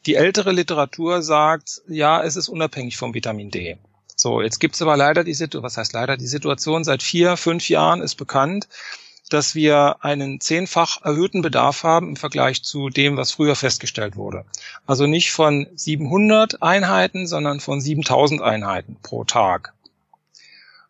Die 0.06 0.14
ältere 0.14 0.52
Literatur 0.52 1.22
sagt, 1.22 1.82
ja, 1.88 2.22
es 2.22 2.36
ist 2.36 2.48
unabhängig 2.48 2.96
vom 2.96 3.14
Vitamin 3.14 3.50
D. 3.50 3.76
So, 4.16 4.40
jetzt 4.40 4.58
gibt's 4.58 4.82
aber 4.82 4.96
leider 4.96 5.22
die 5.22 5.34
Situation, 5.34 5.62
was 5.62 5.76
heißt 5.76 5.92
leider, 5.92 6.16
die 6.16 6.26
Situation 6.26 6.82
seit 6.82 7.02
vier, 7.02 7.36
fünf 7.36 7.68
Jahren 7.68 8.00
ist 8.00 8.16
bekannt, 8.16 8.68
dass 9.28 9.54
wir 9.54 10.02
einen 10.02 10.40
zehnfach 10.40 11.02
erhöhten 11.04 11.42
Bedarf 11.42 11.82
haben 11.82 12.08
im 12.08 12.16
Vergleich 12.16 12.62
zu 12.62 12.88
dem, 12.88 13.16
was 13.16 13.32
früher 13.32 13.54
festgestellt 13.54 14.16
wurde. 14.16 14.44
Also 14.86 15.06
nicht 15.06 15.30
von 15.30 15.66
700 15.74 16.62
Einheiten, 16.62 17.26
sondern 17.26 17.60
von 17.60 17.80
7000 17.80 18.40
Einheiten 18.40 18.96
pro 19.02 19.24
Tag. 19.24 19.74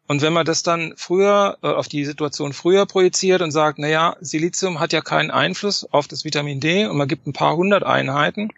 Und 0.09 0.23
wenn 0.23 0.33
man 0.33 0.47
das 0.47 0.63
dann 0.63 0.95
früher 0.97 1.59
äh, 1.63 1.69
auf 1.69 1.87
die 1.87 2.05
Situation 2.07 2.55
früher 2.55 2.87
projiziert 2.87 3.43
und 3.43 3.51
sagt, 3.51 3.79
na 3.79 3.89
ja, 3.89 4.17
Silizium 4.21 4.81
hat 4.81 4.93
ja 4.93 5.03
keinen 5.03 5.31
Einfluss 5.31 5.85
auf 5.85 6.09
das 6.09 6.25
Vitamin 6.25 6.61
D 6.61 6.87
und 6.87 6.97
man 6.97 7.09
gibt 7.09 7.27
ein 7.27 7.35
paar 7.35 7.57
hundert 7.57 7.85
Einheiten, 7.85 8.49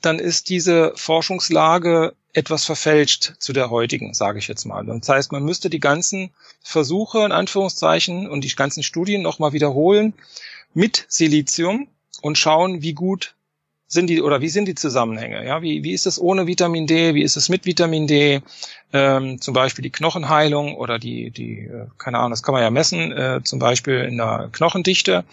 dann 0.00 0.20
ist 0.20 0.48
diese 0.48 0.92
Forschungslage 0.94 2.14
etwas 2.32 2.64
verfälscht 2.64 3.34
zu 3.38 3.52
der 3.52 3.70
heutigen, 3.70 4.14
sage 4.14 4.38
ich 4.38 4.46
jetzt 4.46 4.64
mal. 4.64 4.84
Das 4.84 5.08
heißt, 5.08 5.32
man 5.32 5.42
müsste 5.42 5.70
die 5.70 5.80
ganzen 5.80 6.30
Versuche 6.62 7.24
in 7.24 7.32
Anführungszeichen 7.32 8.28
und 8.28 8.44
die 8.44 8.54
ganzen 8.54 8.82
Studien 8.82 9.22
nochmal 9.22 9.52
wiederholen 9.52 10.14
mit 10.72 11.06
Silizium 11.08 11.88
und 12.22 12.38
schauen, 12.38 12.82
wie 12.82 12.92
gut 12.92 13.35
sind 13.88 14.08
die 14.08 14.20
oder 14.20 14.40
wie 14.40 14.48
sind 14.48 14.66
die 14.66 14.74
Zusammenhänge? 14.74 15.44
Ja, 15.46 15.62
wie, 15.62 15.84
wie 15.84 15.92
ist 15.92 16.06
es 16.06 16.20
ohne 16.20 16.46
Vitamin 16.46 16.86
D? 16.86 17.14
Wie 17.14 17.22
ist 17.22 17.36
es 17.36 17.48
mit 17.48 17.66
Vitamin 17.66 18.06
D? 18.06 18.42
Ähm, 18.92 19.40
zum 19.40 19.54
Beispiel 19.54 19.82
die 19.82 19.90
Knochenheilung 19.90 20.76
oder 20.76 20.98
die, 20.98 21.30
die, 21.30 21.60
äh, 21.60 21.86
keine 21.98 22.18
Ahnung, 22.18 22.30
das 22.30 22.42
kann 22.42 22.52
man 22.52 22.62
ja 22.62 22.70
messen, 22.70 23.12
äh, 23.12 23.40
zum 23.44 23.58
Beispiel 23.58 24.00
in 24.00 24.16
der 24.16 24.48
Knochendichte. 24.52 25.24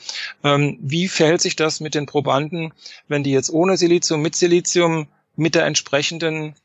Ähm, 0.44 0.78
wie 0.82 1.08
verhält 1.08 1.42
sich 1.42 1.56
das 1.56 1.80
mit 1.80 1.96
den 1.96 2.06
Probanden, 2.06 2.74
wenn 3.08 3.24
die 3.24 3.32
jetzt 3.32 3.52
ohne 3.52 3.78
Silizium, 3.78 4.22
mit 4.22 4.36
Silizium, 4.36 5.08
mit 5.36 5.56
der 5.56 5.66
entsprechenden 5.66 6.56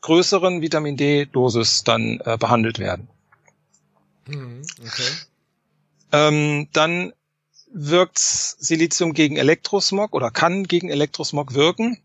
größeren 0.00 0.62
Vitamin 0.62 0.96
D-Dosis 0.96 1.84
dann 1.84 2.20
äh, 2.24 2.36
behandelt 2.38 2.78
werden? 2.78 3.08
Mhm, 4.26 4.62
okay. 4.80 5.10
Ähm, 6.12 6.68
dann 6.72 7.12
wirkt 7.72 8.18
Silizium 8.18 9.12
gegen 9.12 9.36
Elektrosmog 9.36 10.14
oder 10.14 10.30
kann 10.30 10.64
gegen 10.64 10.88
Elektrosmog 10.88 11.54
wirken. 11.54 11.98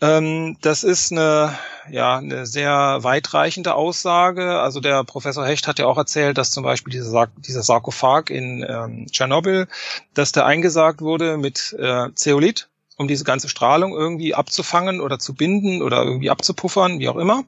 Ähm, 0.00 0.56
das 0.60 0.84
ist 0.84 1.10
eine, 1.10 1.58
ja, 1.90 2.18
eine 2.18 2.46
sehr 2.46 2.98
weitreichende 3.02 3.74
Aussage. 3.74 4.60
Also 4.60 4.80
der 4.80 5.02
Professor 5.04 5.44
Hecht 5.46 5.66
hat 5.66 5.78
ja 5.78 5.86
auch 5.86 5.98
erzählt, 5.98 6.38
dass 6.38 6.50
zum 6.50 6.62
Beispiel 6.62 6.92
dieser, 6.92 7.10
Sark 7.10 7.30
dieser 7.38 7.62
Sarkophag 7.62 8.30
in 8.30 8.64
ähm, 8.68 9.06
Tschernobyl, 9.10 9.66
dass 10.14 10.32
der 10.32 10.46
eingesagt 10.46 11.00
wurde 11.00 11.36
mit 11.36 11.74
äh, 11.78 12.08
Zeolit, 12.14 12.68
um 12.96 13.08
diese 13.08 13.24
ganze 13.24 13.48
Strahlung 13.48 13.92
irgendwie 13.92 14.34
abzufangen 14.34 15.00
oder 15.00 15.18
zu 15.18 15.34
binden 15.34 15.82
oder 15.82 16.04
irgendwie 16.04 16.30
abzupuffern, 16.30 17.00
wie 17.00 17.08
auch 17.08 17.16
immer. 17.16 17.44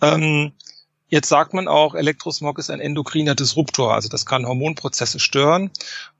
Ähm, 0.00 0.52
Jetzt 1.12 1.28
sagt 1.28 1.52
man 1.52 1.68
auch, 1.68 1.94
Elektrosmog 1.94 2.58
ist 2.58 2.70
ein 2.70 2.80
endokriner 2.80 3.34
Disruptor, 3.34 3.92
also 3.92 4.08
das 4.08 4.24
kann 4.24 4.46
Hormonprozesse 4.46 5.20
stören 5.20 5.70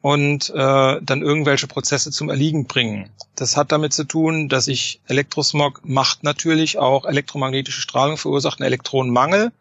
und 0.02 0.50
äh, 0.50 1.00
dann 1.00 1.22
irgendwelche 1.22 1.66
Prozesse 1.66 2.10
zum 2.10 2.28
Erliegen 2.28 2.66
bringen. 2.66 3.08
Das 3.34 3.56
hat 3.56 3.72
damit 3.72 3.94
zu 3.94 4.04
tun, 4.04 4.50
dass 4.50 4.66
sich 4.66 5.00
Elektrosmog 5.06 5.80
macht 5.82 6.24
natürlich 6.24 6.76
auch 6.76 7.06
elektromagnetische 7.06 7.80
Strahlung 7.80 8.18
verursacht 8.18 8.60
einen 8.60 8.66
Elektronenmangel. 8.66 9.52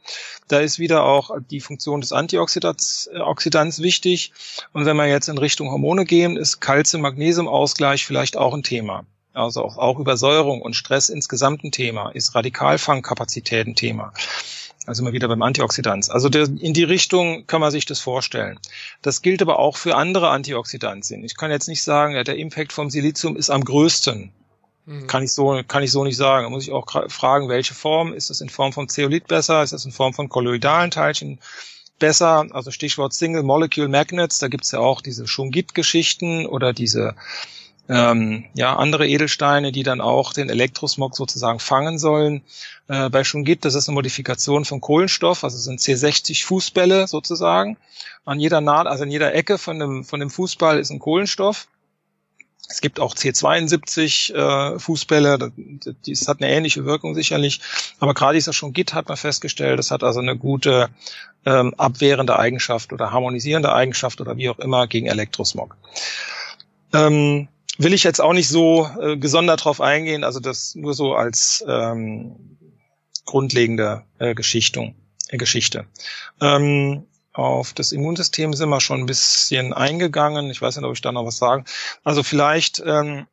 Da 0.50 0.60
ist 0.60 0.80
wieder 0.80 1.06
auch 1.06 1.32
die 1.50 1.62
Funktion 1.62 2.02
des 2.02 2.12
Antioxidants 2.12 3.08
äh, 3.08 3.84
wichtig. 3.84 4.34
Und 4.74 4.84
wenn 4.86 4.98
wir 4.98 5.08
jetzt 5.08 5.30
in 5.30 5.38
Richtung 5.38 5.72
Hormone 5.72 6.04
gehen, 6.04 6.36
ist 6.36 6.60
Calcium-Magnesium-Ausgleich 6.60 8.06
vielleicht 8.06 8.36
auch 8.36 8.54
ein 8.54 8.64
Thema. 8.64 9.06
Also 9.32 9.64
auch, 9.64 9.78
auch 9.78 9.98
Übersäuerung 9.98 10.62
und 10.62 10.76
Stress 10.76 11.08
insgesamt 11.08 11.64
ein 11.64 11.72
Thema, 11.72 12.10
ist 12.10 12.36
Radikalfangkapazität 12.36 13.66
ein 13.66 13.76
Thema. 13.76 14.12
Also 14.88 15.04
immer 15.04 15.14
wieder 15.14 15.28
beim 15.28 15.44
Antioxidans. 15.44 16.10
Also 16.10 16.28
der, 16.30 16.44
in 16.60 16.74
die 16.74 16.84
Richtung 16.84 17.46
kann 17.46 17.62
man 17.62 17.72
sich 17.72 17.86
das 17.86 18.00
vorstellen. 18.00 18.60
Das 19.02 19.22
gilt 19.22 19.42
aber 19.42 19.60
auch 19.60 19.78
für 19.78 19.96
andere 19.96 20.30
Antioxidantien. 20.30 21.24
Ich 21.24 21.38
kann 21.38 21.52
jetzt 21.52 21.68
nicht 21.68 21.84
sagen, 21.84 22.16
ja, 22.16 22.24
der 22.24 22.38
Impact 22.38 22.74
vom 22.74 22.90
Silizium 22.90 23.38
ist 23.38 23.52
am 23.52 23.64
größten. 23.64 24.32
Mhm. 24.86 25.08
Kann 25.08 25.24
ich 25.24 25.34
so, 25.34 25.62
kann 25.68 25.84
ich 25.84 25.92
so 25.92 26.04
nicht 26.04 26.18
sagen. 26.18 26.46
Da 26.46 26.50
muss 26.50 26.64
ich 26.64 26.72
auch 26.72 26.88
fragen, 27.10 27.48
welche 27.48 27.76
Form? 27.76 28.14
Ist 28.14 28.32
das 28.32 28.42
in 28.42 28.50
Form 28.50 28.74
von 28.74 28.90
Zeolit 28.90 29.28
besser? 29.28 29.62
Ist 29.62 29.74
das 29.74 29.86
in 29.86 29.92
Form 29.92 30.14
von 30.14 30.30
kolloidalen 30.30 30.90
Teilchen 30.90 31.40
besser? 32.00 32.48
Also 32.52 32.72
Stichwort 32.72 33.14
Single 33.14 33.44
Molecule 33.44 33.88
Magnets. 33.88 34.40
Da 34.40 34.48
gibt's 34.48 34.72
ja 34.72 34.80
auch 34.80 35.02
diese 35.02 35.28
Schungit-Geschichten 35.28 36.48
oder 36.48 36.74
diese 36.74 37.16
ähm, 37.90 38.46
ja, 38.54 38.76
andere 38.76 39.08
Edelsteine, 39.08 39.72
die 39.72 39.84
dann 39.84 40.02
auch 40.02 40.34
den 40.34 40.50
Elektrosmog 40.50 41.16
sozusagen 41.16 41.60
fangen 41.60 42.00
sollen. 42.00 42.42
Äh, 42.88 43.10
bei 43.10 43.24
Schungit, 43.24 43.66
das 43.66 43.76
ist 43.76 43.90
eine 43.90 43.96
Modifikation 43.96 44.66
von 44.66 44.82
Kohlenstoff, 44.82 45.44
also 45.44 45.58
sind 45.58 45.80
C60 45.80 46.46
Fußbälle 46.46 47.08
sozusagen. 47.08 47.78
An 48.24 48.40
jeder 48.40 48.62
Naht, 48.62 48.88
also 48.88 49.04
an 49.04 49.12
jeder 49.12 49.34
Ecke 49.34 49.58
von 49.58 49.80
dem, 49.80 50.04
von 50.04 50.20
dem 50.20 50.30
Fußball 50.30 50.80
ist 50.80 50.92
ein 50.92 51.00
Kohlenstoff. 51.00 51.68
Es 52.70 52.80
gibt 52.80 53.02
auch 53.02 53.16
C72 53.16 54.34
äh, 54.34 54.80
Fußbälle, 54.80 55.52
das, 56.08 56.28
hat 56.30 56.42
eine 56.42 56.50
ähnliche 56.50 56.86
Wirkung 56.86 57.16
sicherlich. 57.16 57.60
Aber 58.00 58.14
gerade 58.14 58.36
dieser 58.36 58.54
Schungit 58.54 58.94
hat 58.94 59.10
man 59.10 59.18
festgestellt, 59.18 59.78
das 59.78 59.92
hat 59.92 60.04
also 60.04 60.22
eine 60.22 60.38
gute 60.38 60.90
ähm, 61.46 61.74
abwehrende 61.78 62.40
Eigenschaft 62.40 62.94
oder 62.94 63.12
harmonisierende 63.12 63.74
Eigenschaft 63.74 64.22
oder 64.22 64.38
wie 64.38 64.50
auch 64.50 64.60
immer 64.60 64.88
gegen 64.88 65.08
Elektrosmog. 65.08 65.76
Ähm, 66.94 67.50
will 67.78 67.94
ich 67.94 68.04
jetzt 68.04 68.22
auch 68.22 68.34
nicht 68.34 68.48
so 68.48 68.90
äh, 69.00 69.18
gesondert 69.18 69.66
drauf 69.66 69.82
eingehen, 69.82 70.24
also 70.24 70.40
das 70.40 70.76
nur 70.76 70.94
so 70.94 71.16
als 71.16 71.64
ähm, 71.68 72.58
grundlegende 73.26 74.04
äh, 74.20 74.36
Geschichtung, 74.36 74.96
äh, 75.30 75.38
Geschichte. 75.38 75.86
Ähm, 76.42 77.06
auf 77.34 77.74
das 77.74 77.94
Immunsystem 77.94 78.54
sind 78.54 78.70
wir 78.70 78.82
schon 78.82 79.02
ein 79.02 79.06
bisschen 79.06 79.72
eingegangen. 79.72 80.50
Ich 80.50 80.62
weiß 80.62 80.76
nicht, 80.76 80.86
ob 80.86 80.94
ich 80.94 81.02
da 81.02 81.14
noch 81.14 81.26
was 81.26 81.38
sagen. 81.38 81.64
Also 82.04 82.24
vielleicht 82.24 82.84
ähm, 82.86 83.26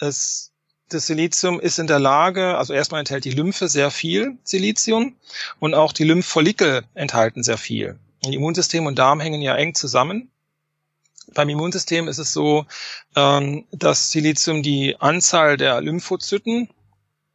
es, 0.00 0.52
das 0.88 1.06
Silizium 1.06 1.60
ist 1.60 1.78
in 1.78 1.86
der 1.86 1.98
Lage, 1.98 2.56
also 2.56 2.72
erstmal 2.72 3.00
enthält 3.00 3.24
die 3.24 3.32
Lymphe 3.32 3.68
sehr 3.68 3.90
viel 3.90 4.38
Silizium 4.44 5.16
und 5.58 5.74
auch 5.74 5.92
die 5.92 6.04
Lymphfollikel 6.04 6.84
enthalten 6.94 7.42
sehr 7.42 7.58
viel. 7.58 7.98
Und 8.24 8.32
Immunsystem 8.32 8.86
und 8.86 8.98
Darm 8.98 9.20
hängen 9.20 9.42
ja 9.42 9.54
eng 9.56 9.74
zusammen. 9.74 10.30
Beim 11.34 11.48
Immunsystem 11.48 12.08
ist 12.08 12.18
es 12.18 12.32
so, 12.32 12.66
ähm, 13.16 13.66
dass 13.70 14.10
Silizium 14.10 14.62
die 14.62 14.96
Anzahl 14.98 15.56
der 15.56 15.80
Lymphozyten 15.80 16.68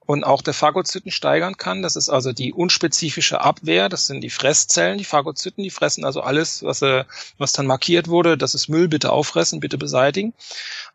und 0.06 0.24
auch 0.24 0.42
der 0.42 0.54
Phagozyten 0.54 1.12
steigern 1.12 1.58
kann. 1.58 1.82
Das 1.82 1.96
ist 1.96 2.10
also 2.10 2.34
die 2.34 2.54
unspezifische 2.54 3.42
Abwehr. 3.42 3.90
Das 3.90 4.08
sind 4.08 4.22
die 4.22 4.30
Fresszellen, 4.30 4.98
die 4.98 5.06
Phagozyten, 5.06 5.64
die 5.64 5.70
fressen 5.70 6.06
also 6.06 6.22
alles, 6.22 6.64
was, 6.64 6.82
äh, 6.82 7.06
was 7.38 7.54
dann 7.54 7.68
markiert 7.68 8.08
wurde. 8.08 8.38
Das 8.38 8.54
ist 8.54 8.68
Müll, 8.68 8.88
bitte 8.88 9.12
auffressen, 9.12 9.60
bitte 9.60 9.78
beseitigen. 9.78 10.34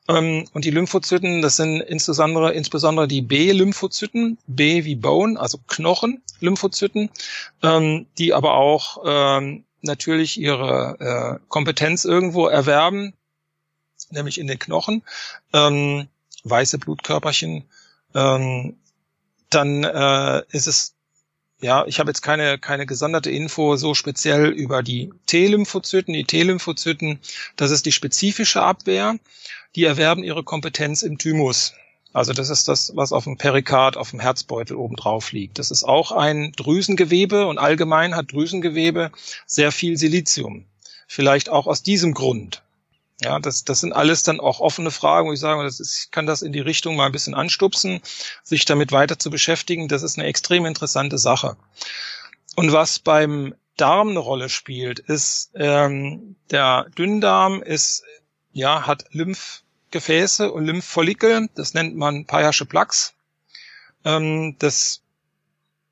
Ähm, 0.08 0.46
und 0.52 0.64
die 0.64 0.70
Lymphozyten, 0.70 1.42
das 1.42 1.56
sind 1.56 1.80
insbesondere, 1.80 2.52
insbesondere 2.52 3.08
die 3.08 3.22
B-Lymphozyten, 3.22 4.38
B 4.46 4.84
wie 4.84 4.96
Bone, 4.96 5.40
also 5.40 5.58
Knochen-Lymphozyten, 5.68 7.10
ähm, 7.62 8.06
die 8.18 8.34
aber 8.34 8.54
auch 8.54 9.02
ähm, 9.06 9.64
natürlich 9.82 10.38
ihre 10.38 11.38
äh, 11.40 11.46
Kompetenz 11.48 12.04
irgendwo 12.04 12.46
erwerben, 12.46 13.14
nämlich 14.10 14.38
in 14.38 14.46
den 14.46 14.58
Knochen. 14.58 15.02
Ähm, 15.52 16.08
weiße 16.44 16.78
Blutkörperchen, 16.78 17.64
ähm, 18.14 18.76
dann 19.50 19.84
äh, 19.84 20.42
ist 20.50 20.66
es, 20.66 20.94
ja, 21.60 21.86
ich 21.86 21.98
habe 21.98 22.10
jetzt 22.10 22.22
keine, 22.22 22.58
keine 22.58 22.86
gesonderte 22.86 23.30
Info 23.30 23.76
so 23.76 23.94
speziell 23.94 24.46
über 24.46 24.82
die 24.82 25.12
T-Lymphozyten. 25.26 26.14
Die 26.14 26.24
T-Lymphozyten, 26.24 27.20
das 27.56 27.70
ist 27.70 27.86
die 27.86 27.92
spezifische 27.92 28.62
Abwehr. 28.62 29.16
Die 29.74 29.84
erwerben 29.84 30.22
ihre 30.22 30.44
Kompetenz 30.44 31.02
im 31.02 31.18
Thymus. 31.18 31.74
Also 32.12 32.32
das 32.32 32.48
ist 32.48 32.68
das, 32.68 32.92
was 32.94 33.12
auf 33.12 33.24
dem 33.24 33.36
Perikard, 33.36 33.96
auf 33.96 34.10
dem 34.10 34.20
Herzbeutel 34.20 34.76
oben 34.76 34.96
drauf 34.96 35.32
liegt. 35.32 35.58
Das 35.58 35.70
ist 35.70 35.84
auch 35.84 36.10
ein 36.12 36.52
Drüsengewebe 36.52 37.46
und 37.46 37.58
allgemein 37.58 38.16
hat 38.16 38.32
Drüsengewebe 38.32 39.12
sehr 39.46 39.72
viel 39.72 39.96
Silizium. 39.96 40.64
Vielleicht 41.06 41.48
auch 41.48 41.66
aus 41.66 41.82
diesem 41.82 42.14
Grund. 42.14 42.62
Ja, 43.20 43.40
das, 43.40 43.64
das 43.64 43.80
sind 43.80 43.92
alles 43.92 44.22
dann 44.22 44.38
auch 44.38 44.60
offene 44.60 44.92
Fragen, 44.92 45.28
wo 45.28 45.32
ich 45.32 45.40
sage, 45.40 45.64
das 45.64 45.80
ist, 45.80 46.04
ich 46.04 46.10
kann 46.12 46.26
das 46.26 46.42
in 46.42 46.52
die 46.52 46.60
Richtung 46.60 46.94
mal 46.94 47.06
ein 47.06 47.12
bisschen 47.12 47.34
anstupsen, 47.34 48.00
sich 48.44 48.64
damit 48.64 48.92
weiter 48.92 49.18
zu 49.18 49.28
beschäftigen. 49.28 49.88
Das 49.88 50.02
ist 50.02 50.18
eine 50.18 50.28
extrem 50.28 50.66
interessante 50.66 51.18
Sache. 51.18 51.56
Und 52.54 52.72
was 52.72 53.00
beim 53.00 53.54
Darm 53.76 54.10
eine 54.10 54.18
Rolle 54.20 54.48
spielt, 54.48 55.00
ist 55.00 55.50
ähm, 55.54 56.36
der 56.50 56.86
Dünndarm 56.96 57.62
ist 57.62 58.04
ja 58.52 58.86
hat 58.86 59.04
Lymphgefäße 59.88 60.52
und 60.52 60.66
Lymphfollikel. 60.66 61.48
Das 61.54 61.74
nennt 61.74 61.96
man 61.96 62.26
Payasche 62.26 62.66
Plaques. 62.66 63.14
Ähm, 64.04 64.56
das 64.58 65.02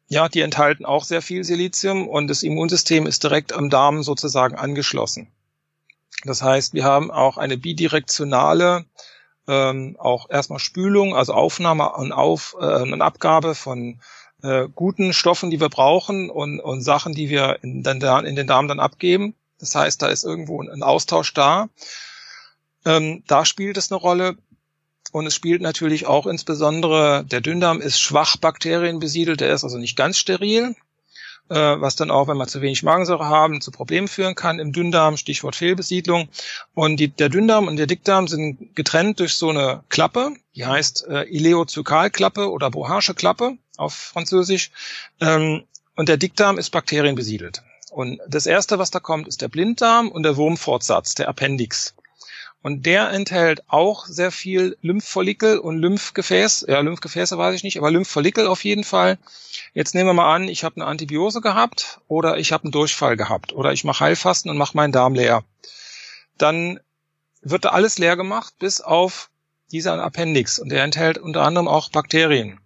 ja, 0.08 0.28
die 0.28 0.42
enthalten 0.42 0.84
auch 0.84 1.02
sehr 1.02 1.20
viel 1.20 1.42
Silizium 1.42 2.06
und 2.06 2.28
das 2.28 2.44
Immunsystem 2.44 3.06
ist 3.06 3.24
direkt 3.24 3.52
am 3.52 3.70
Darm 3.70 4.04
sozusagen 4.04 4.54
angeschlossen. 4.54 5.32
Das 6.24 6.42
heißt, 6.42 6.74
wir 6.74 6.84
haben 6.84 7.10
auch 7.10 7.38
eine 7.38 7.56
bidirektionale, 7.56 8.84
ähm, 9.48 9.96
auch 9.98 10.30
erstmal 10.30 10.60
Spülung, 10.60 11.16
also 11.16 11.32
Aufnahme 11.32 11.90
und, 11.92 12.12
Auf, 12.12 12.54
äh, 12.60 12.82
und 12.82 13.02
Abgabe 13.02 13.56
von 13.56 14.00
äh, 14.42 14.68
guten 14.72 15.12
Stoffen, 15.12 15.50
die 15.50 15.60
wir 15.60 15.70
brauchen 15.70 16.30
und, 16.30 16.60
und 16.60 16.82
Sachen, 16.82 17.12
die 17.12 17.28
wir 17.28 17.58
in 17.62 17.82
den, 17.82 18.00
in 18.00 18.36
den 18.36 18.46
Darm 18.46 18.68
dann 18.68 18.78
abgeben. 18.78 19.34
Das 19.58 19.74
heißt, 19.74 20.00
da 20.02 20.06
ist 20.06 20.22
irgendwo 20.22 20.62
ein 20.62 20.84
Austausch 20.84 21.34
da. 21.34 21.68
Ähm, 22.86 23.22
da 23.26 23.44
spielt 23.44 23.76
es 23.76 23.92
eine 23.92 24.00
Rolle. 24.00 24.36
Und 25.12 25.26
es 25.26 25.34
spielt 25.34 25.62
natürlich 25.62 26.06
auch 26.06 26.26
insbesondere, 26.26 27.24
der 27.24 27.40
Dünndarm 27.40 27.80
ist 27.80 28.00
schwach 28.00 28.36
bakterienbesiedelt, 28.38 29.40
der 29.40 29.52
ist 29.52 29.64
also 29.64 29.78
nicht 29.78 29.96
ganz 29.96 30.18
steril 30.18 30.74
äh, 31.48 31.54
was 31.54 31.96
dann 31.96 32.10
auch, 32.10 32.28
wenn 32.28 32.36
wir 32.36 32.46
zu 32.46 32.60
wenig 32.60 32.82
Magensäure 32.82 33.26
haben, 33.26 33.60
zu 33.60 33.70
Problemen 33.70 34.08
führen 34.08 34.34
kann 34.34 34.58
im 34.58 34.72
Dünndarm, 34.72 35.16
Stichwort 35.16 35.56
Fehlbesiedlung. 35.56 36.28
Und 36.74 36.98
die, 36.98 37.08
der 37.08 37.28
Dünndarm 37.28 37.68
und 37.68 37.76
der 37.76 37.86
Dickdarm 37.86 38.28
sind 38.28 38.74
getrennt 38.74 39.20
durch 39.20 39.34
so 39.34 39.50
eine 39.50 39.84
Klappe, 39.88 40.32
die 40.54 40.66
heißt 40.66 41.06
äh, 41.08 41.22
Ileozykalklappe 41.24 42.50
oder 42.50 42.70
Bohasche 42.70 43.14
Klappe 43.14 43.56
auf 43.76 43.94
Französisch. 43.94 44.70
Ähm, 45.20 45.64
und 45.94 46.08
der 46.08 46.16
Dickdarm 46.16 46.58
ist 46.58 46.70
bakterienbesiedelt. 46.70 47.62
Und 47.90 48.20
das 48.28 48.46
erste, 48.46 48.78
was 48.78 48.90
da 48.90 49.00
kommt, 49.00 49.28
ist 49.28 49.40
der 49.40 49.48
Blinddarm 49.48 50.08
und 50.08 50.24
der 50.24 50.36
Wurmfortsatz, 50.36 51.14
der 51.14 51.28
Appendix. 51.28 51.94
Und 52.62 52.84
der 52.84 53.10
enthält 53.10 53.62
auch 53.68 54.06
sehr 54.06 54.32
viel 54.32 54.76
Lymphfollikel 54.82 55.58
und 55.58 55.78
Lymphgefäß. 55.78 56.66
Ja, 56.68 56.80
Lymphgefäße 56.80 57.38
weiß 57.38 57.54
ich 57.54 57.62
nicht, 57.62 57.78
aber 57.78 57.90
Lymphfollikel 57.90 58.46
auf 58.48 58.64
jeden 58.64 58.82
Fall. 58.82 59.18
Jetzt 59.72 59.94
nehmen 59.94 60.08
wir 60.08 60.14
mal 60.14 60.34
an, 60.34 60.48
ich 60.48 60.64
habe 60.64 60.76
eine 60.76 60.86
Antibiose 60.86 61.40
gehabt 61.40 62.00
oder 62.08 62.38
ich 62.38 62.52
habe 62.52 62.64
einen 62.64 62.72
Durchfall 62.72 63.16
gehabt 63.16 63.52
oder 63.52 63.72
ich 63.72 63.84
mache 63.84 64.04
Heilfasten 64.04 64.50
und 64.50 64.56
mache 64.56 64.76
meinen 64.76 64.92
Darm 64.92 65.14
leer. 65.14 65.44
Dann 66.38 66.80
wird 67.42 67.64
da 67.64 67.68
alles 67.70 67.98
leer 67.98 68.16
gemacht, 68.16 68.54
bis 68.58 68.80
auf 68.80 69.30
dieser 69.70 70.02
Appendix. 70.02 70.58
Und 70.58 70.70
der 70.70 70.82
enthält 70.82 71.18
unter 71.18 71.42
anderem 71.42 71.68
auch 71.68 71.90
Bakterien. 71.90 72.58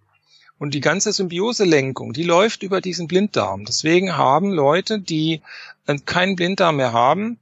Und 0.58 0.74
die 0.74 0.80
ganze 0.80 1.12
Symbioselenkung, 1.12 2.12
die 2.12 2.22
läuft 2.22 2.62
über 2.62 2.80
diesen 2.80 3.08
Blinddarm. 3.08 3.64
Deswegen 3.64 4.16
haben 4.16 4.50
Leute, 4.50 4.98
die 4.98 5.40
äh, 5.86 5.98
keinen 6.04 6.36
Blinddarm 6.36 6.76
mehr 6.76 6.92
haben, 6.92 7.38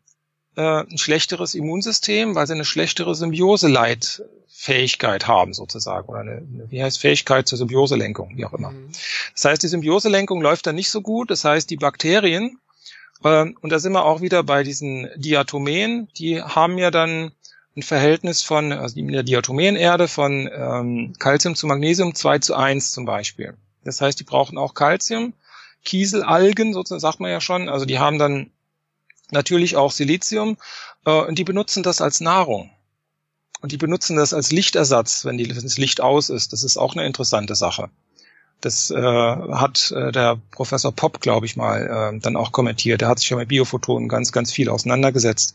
äh, 0.59 0.83
ein 0.83 0.99
schlechteres 0.99 1.55
Immunsystem, 1.55 2.35
weil 2.35 2.47
sie 2.47 2.53
eine 2.55 2.65
schlechtere 2.65 3.15
Symbioseleitfähigkeit 3.15 5.29
haben 5.29 5.55
sozusagen 5.55 6.09
oder 6.09 6.21
eine, 6.21 6.43
wie 6.69 6.83
heißt 6.83 6.99
Fähigkeit 6.99 7.47
zur 7.47 7.59
Symbioselenkung, 7.59 8.37
wie 8.37 8.45
auch 8.45 8.53
immer. 8.53 8.73
Mhm. 8.73 8.91
Das 9.35 9.45
heißt, 9.45 9.63
die 9.63 9.69
Symbioselenkung 9.69 10.43
läuft 10.43 10.67
dann 10.67 10.75
nicht 10.75 10.91
so 10.91 11.01
gut. 11.01 11.31
Das 11.31 11.45
heißt, 11.45 11.71
die 11.71 11.77
Bakterien 11.77 12.59
äh, 13.23 13.53
und 13.61 13.71
da 13.71 13.79
sind 13.79 13.93
wir 13.93 14.05
auch 14.05 14.21
wieder 14.21 14.43
bei 14.43 14.65
diesen 14.65 15.09
Diatomeen, 15.17 16.09
die 16.17 16.43
haben 16.43 16.77
ja 16.79 16.91
dann 16.91 17.31
ein 17.77 17.83
Verhältnis 17.83 18.43
von, 18.43 18.73
also 18.73 18.99
in 18.99 19.13
der 19.13 19.23
Diatomeenerde 19.23 20.09
von 20.09 20.51
ähm, 20.53 21.13
Calcium 21.19 21.55
zu 21.55 21.69
Magnesium 21.69 22.15
2 22.15 22.41
zu 22.41 22.57
1 22.57 22.91
zum 22.91 23.05
Beispiel. 23.05 23.55
Das 23.85 24.01
heißt, 24.01 24.19
die 24.19 24.25
brauchen 24.25 24.59
auch 24.59 24.75
Calcium. 24.75 25.35
Kieselalgen, 25.85 26.75
sozusagen 26.75 27.01
sagt 27.01 27.21
man 27.21 27.31
ja 27.31 27.41
schon, 27.41 27.69
also 27.69 27.87
die 27.87 28.01
haben 28.01 28.19
dann 28.19 28.51
natürlich 29.31 29.77
auch 29.77 29.93
Silizium 29.93 30.57
äh, 31.05 31.11
und 31.11 31.39
die 31.39 31.45
benutzen 31.45 31.83
das 31.83 32.01
als 32.01 32.21
Nahrung. 32.21 32.71
Und 33.61 33.73
die 33.73 33.77
benutzen 33.77 34.17
das 34.17 34.33
als 34.33 34.53
Lichtersatz, 34.53 35.25
wenn, 35.25 35.37
die, 35.37 35.49
wenn 35.49 35.63
das 35.63 35.79
Licht 35.79 36.01
aus 36.01 36.31
ist. 36.31 36.53
Das 36.53 36.63
ist 36.63 36.77
auch 36.77 36.95
eine 36.95 37.05
interessante 37.05 37.57
Sache. 37.57 37.91
Das 38.61 38.91
äh, 38.91 38.97
hat 39.01 39.93
äh, 39.93 40.11
der 40.11 40.37
Professor 40.51 40.93
Popp, 40.93 41.21
glaube 41.21 41.47
ich 41.47 41.57
mal, 41.57 42.13
äh, 42.15 42.19
dann 42.21 42.37
auch 42.37 42.51
kommentiert. 42.51 43.01
Der 43.01 43.09
hat 43.09 43.21
sich 43.21 43.31
ja 43.31 43.37
mit 43.37 43.49
Biophotonen 43.49 44.09
ganz, 44.09 44.33
ganz 44.33 44.53
viel 44.53 44.69
auseinandergesetzt. 44.69 45.55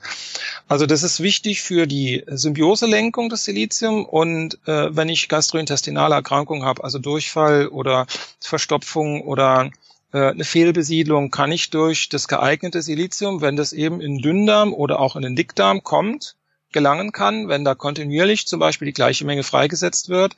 Also 0.69 0.85
das 0.85 1.03
ist 1.03 1.21
wichtig 1.21 1.61
für 1.61 1.85
die 1.85 2.23
Symbioselenkung 2.27 3.27
des 3.27 3.43
Silizium 3.43 4.05
und 4.05 4.57
äh, 4.67 4.95
wenn 4.95 5.09
ich 5.09 5.27
gastrointestinale 5.27 6.15
Erkrankungen 6.15 6.63
habe, 6.63 6.83
also 6.83 6.97
Durchfall 6.97 7.67
oder 7.67 8.05
Verstopfung 8.39 9.21
oder 9.21 9.69
eine 10.17 10.43
Fehlbesiedlung 10.43 11.31
kann 11.31 11.51
ich 11.51 11.69
durch 11.69 12.09
das 12.09 12.27
geeignete 12.27 12.81
Silizium, 12.81 13.41
wenn 13.41 13.55
das 13.55 13.73
eben 13.73 14.01
in 14.01 14.15
den 14.15 14.21
Dünndarm 14.21 14.73
oder 14.73 14.99
auch 14.99 15.15
in 15.15 15.23
den 15.23 15.35
Dickdarm 15.35 15.83
kommt, 15.83 16.35
gelangen 16.71 17.11
kann. 17.11 17.47
Wenn 17.47 17.65
da 17.65 17.75
kontinuierlich 17.75 18.47
zum 18.47 18.59
Beispiel 18.59 18.85
die 18.85 18.93
gleiche 18.93 19.25
Menge 19.25 19.43
freigesetzt 19.43 20.09
wird, 20.09 20.35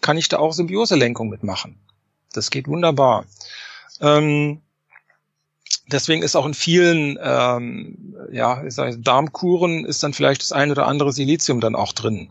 kann 0.00 0.16
ich 0.16 0.28
da 0.28 0.38
auch 0.38 0.52
Symbioselenkung 0.52 1.28
mitmachen. 1.28 1.78
Das 2.32 2.50
geht 2.50 2.68
wunderbar. 2.68 3.24
Ähm, 4.00 4.60
deswegen 5.86 6.22
ist 6.22 6.36
auch 6.36 6.46
in 6.46 6.54
vielen 6.54 7.18
ähm, 7.20 8.08
ja, 8.30 8.64
ich 8.64 8.74
sag, 8.74 9.02
Darmkuren 9.02 9.84
ist 9.84 10.02
dann 10.02 10.12
vielleicht 10.12 10.42
das 10.42 10.52
ein 10.52 10.70
oder 10.70 10.86
andere 10.86 11.12
Silizium 11.12 11.60
dann 11.60 11.74
auch 11.74 11.92
drin. 11.92 12.30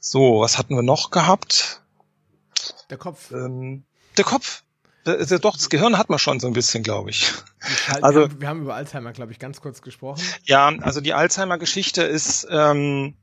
So, 0.00 0.40
was 0.40 0.58
hatten 0.58 0.74
wir 0.74 0.82
noch 0.82 1.10
gehabt? 1.10 1.82
Der 2.90 2.98
Kopf. 2.98 3.32
Ähm, 3.32 3.84
der 4.16 4.24
Kopf. 4.24 4.53
Äh, 5.04 5.38
doch, 5.40 5.56
das 5.56 5.70
Gehirn 5.70 5.98
hat 5.98 6.10
man 6.10 6.18
schon 6.18 6.40
so 6.40 6.46
ein 6.46 6.52
bisschen, 6.52 6.82
glaube 6.82 7.10
ich. 7.10 7.32
Also 8.02 8.20
wir 8.20 8.24
haben, 8.24 8.40
wir 8.40 8.48
haben 8.48 8.62
über 8.62 8.74
Alzheimer, 8.74 9.12
glaube 9.12 9.32
ich, 9.32 9.38
ganz 9.38 9.60
kurz 9.60 9.82
gesprochen. 9.82 10.22
Ja, 10.44 10.68
also 10.80 11.00
die 11.00 11.14
Alzheimer-Geschichte 11.14 12.02
ist 12.02 12.46
ähm, 12.50 13.14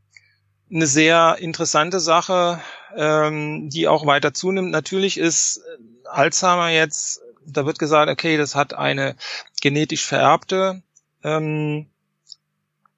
eine 0.72 0.88
sehr 0.88 1.38
interessante 1.40 2.00
Sache, 2.00 2.60
ähm, 2.96 3.70
die 3.70 3.88
auch 3.88 4.06
weiter 4.06 4.34
zunimmt. 4.34 4.72
Natürlich 4.72 5.18
ist 5.18 5.62
Alzheimer 6.06 6.70
jetzt, 6.70 7.22
da 7.46 7.66
wird 7.66 7.80
gesagt, 7.80 8.10
okay, 8.10 8.38
das 8.38 8.56
hat 8.56 8.74
eine 8.74 9.16
genetisch 9.62 10.06
vererbte 10.06 10.82
ähm, 11.24 11.88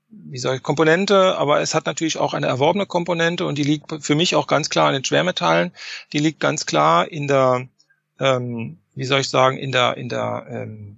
wie 0.10 0.38
soll 0.38 0.58
ich, 0.58 0.64
Komponente, 0.64 1.38
aber 1.38 1.62
es 1.62 1.74
hat 1.74 1.86
natürlich 1.86 2.18
auch 2.18 2.34
eine 2.34 2.48
erworbene 2.48 2.86
Komponente 2.86 3.46
und 3.46 3.58
die 3.58 3.64
liegt 3.64 4.04
für 4.04 4.16
mich 4.16 4.36
auch 4.36 4.48
ganz 4.48 4.70
klar 4.70 4.90
in 4.90 4.94
den 4.94 5.06
Schwermetallen. 5.06 5.72
Die 6.12 6.20
liegt 6.20 6.40
ganz 6.40 6.66
klar 6.66 7.12
in 7.12 7.28
der, 7.28 7.68
ähm, 8.24 8.78
wie 8.96 9.06
soll 9.06 9.20
ich 9.20 9.30
sagen, 9.30 9.58
in 9.58 9.72
der, 9.72 9.98
in 9.98 10.08
der 10.08 10.46
ähm, 10.50 10.98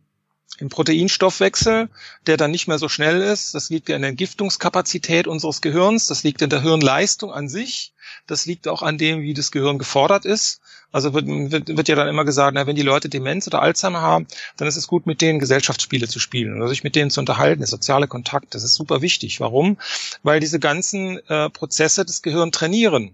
im 0.58 0.70
Proteinstoffwechsel, 0.70 1.90
der 2.28 2.38
dann 2.38 2.52
nicht 2.52 2.68
mehr 2.68 2.80
so 2.80 2.88
schnell 2.88 3.22
ist. 3.22 3.56
Das 3.56 3.70
liegt 3.70 3.90
ja 3.90 3.96
in 3.96 4.02
der 4.02 4.12
Entgiftungskapazität 4.12 5.28
unseres 5.28 5.62
Gehirns, 5.62 6.08
das 6.08 6.24
liegt 6.24 6.42
in 6.42 6.50
der 6.50 6.62
Hirnleistung 6.62 7.32
an 7.32 7.50
sich, 7.50 7.94
das 8.26 8.46
liegt 8.46 8.68
auch 8.68 8.82
an 8.82 8.98
dem, 8.98 9.22
wie 9.22 9.34
das 9.34 9.52
Gehirn 9.52 9.80
gefordert 9.80 10.24
ist. 10.24 10.62
Also 10.92 11.14
wird, 11.14 11.28
wird, 11.28 11.76
wird 11.76 11.88
ja 11.90 11.96
dann 11.96 12.08
immer 12.08 12.24
gesagt, 12.24 12.56
na, 12.56 12.68
wenn 12.68 12.78
die 12.78 12.82
Leute 12.82 13.10
Demenz 13.10 13.48
oder 13.48 13.62
Alzheimer 13.62 14.00
haben, 14.00 14.28
dann 14.56 14.68
ist 14.68 14.78
es 14.78 14.88
gut, 14.88 15.06
mit 15.08 15.20
denen 15.20 15.40
Gesellschaftsspiele 15.40 16.08
zu 16.08 16.20
spielen 16.20 16.56
oder 16.56 16.70
sich 16.70 16.86
mit 16.86 16.96
denen 16.96 17.12
zu 17.12 17.20
unterhalten, 17.20 17.60
der 17.60 17.68
soziale 17.68 18.08
Kontakt, 18.08 18.56
das 18.56 18.64
ist 18.64 18.76
super 18.76 19.02
wichtig. 19.02 19.42
Warum? 19.42 19.78
Weil 20.24 20.40
diese 20.40 20.60
ganzen 20.60 21.18
äh, 21.28 21.50
Prozesse 21.50 22.06
das 22.06 22.22
Gehirn 22.22 22.54
trainieren. 22.54 23.14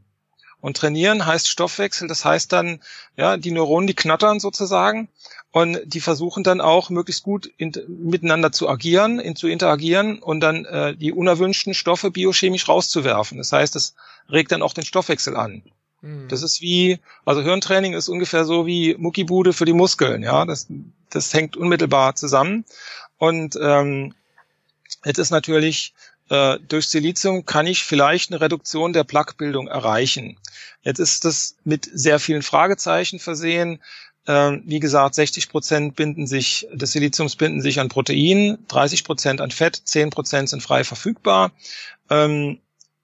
Und 0.61 0.77
trainieren 0.77 1.25
heißt 1.25 1.49
Stoffwechsel, 1.49 2.07
das 2.07 2.23
heißt 2.23 2.53
dann, 2.53 2.79
ja, 3.17 3.37
die 3.37 3.51
Neuronen, 3.51 3.87
die 3.87 3.95
knattern 3.95 4.39
sozusagen 4.39 5.09
und 5.51 5.79
die 5.85 5.99
versuchen 5.99 6.43
dann 6.43 6.61
auch 6.61 6.89
möglichst 6.89 7.23
gut 7.23 7.51
in, 7.57 7.73
miteinander 7.87 8.51
zu 8.51 8.69
agieren, 8.69 9.19
in, 9.19 9.35
zu 9.35 9.47
interagieren 9.47 10.19
und 10.19 10.39
dann 10.39 10.65
äh, 10.65 10.95
die 10.95 11.11
unerwünschten 11.11 11.73
Stoffe 11.73 12.11
biochemisch 12.11 12.69
rauszuwerfen. 12.69 13.37
Das 13.37 13.51
heißt, 13.51 13.75
es 13.75 13.95
regt 14.29 14.51
dann 14.51 14.61
auch 14.61 14.73
den 14.73 14.85
Stoffwechsel 14.85 15.35
an. 15.35 15.63
Mhm. 16.01 16.27
Das 16.29 16.41
ist 16.43 16.61
wie, 16.61 16.99
also 17.25 17.41
Hirntraining 17.41 17.93
ist 17.93 18.07
ungefähr 18.07 18.45
so 18.45 18.65
wie 18.65 18.95
Muckibude 18.97 19.53
für 19.53 19.65
die 19.65 19.73
Muskeln, 19.73 20.23
ja. 20.23 20.45
Das, 20.45 20.67
das 21.09 21.33
hängt 21.33 21.57
unmittelbar 21.57 22.15
zusammen. 22.15 22.65
Und 23.17 23.57
ähm, 23.61 24.13
jetzt 25.05 25.19
ist 25.19 25.31
natürlich 25.31 25.93
äh, 26.31 26.59
durch 26.65 26.87
Silizium 26.87 27.45
kann 27.45 27.67
ich 27.67 27.83
vielleicht 27.83 28.31
eine 28.31 28.39
Reduktion 28.39 28.93
der 28.93 29.03
Plaquebildung 29.03 29.67
erreichen. 29.67 30.37
Jetzt 30.81 30.99
ist 30.99 31.25
das 31.25 31.57
mit 31.65 31.89
sehr 31.93 32.19
vielen 32.19 32.41
Fragezeichen 32.41 33.19
versehen. 33.19 33.83
Ähm, 34.27 34.63
wie 34.65 34.79
gesagt, 34.79 35.15
60 35.15 35.49
Prozent 35.49 35.95
binden 35.97 36.27
sich, 36.27 36.67
des 36.71 36.93
Siliziums 36.93 37.35
binden 37.35 37.61
sich 37.61 37.81
an 37.81 37.89
Protein, 37.89 38.59
30 38.69 39.03
Prozent 39.03 39.41
an 39.41 39.51
Fett, 39.51 39.75
10 39.83 40.09
Prozent 40.09 40.47
sind 40.47 40.63
frei 40.63 40.85
verfügbar. 40.85 41.51
Ähm, 42.09 42.59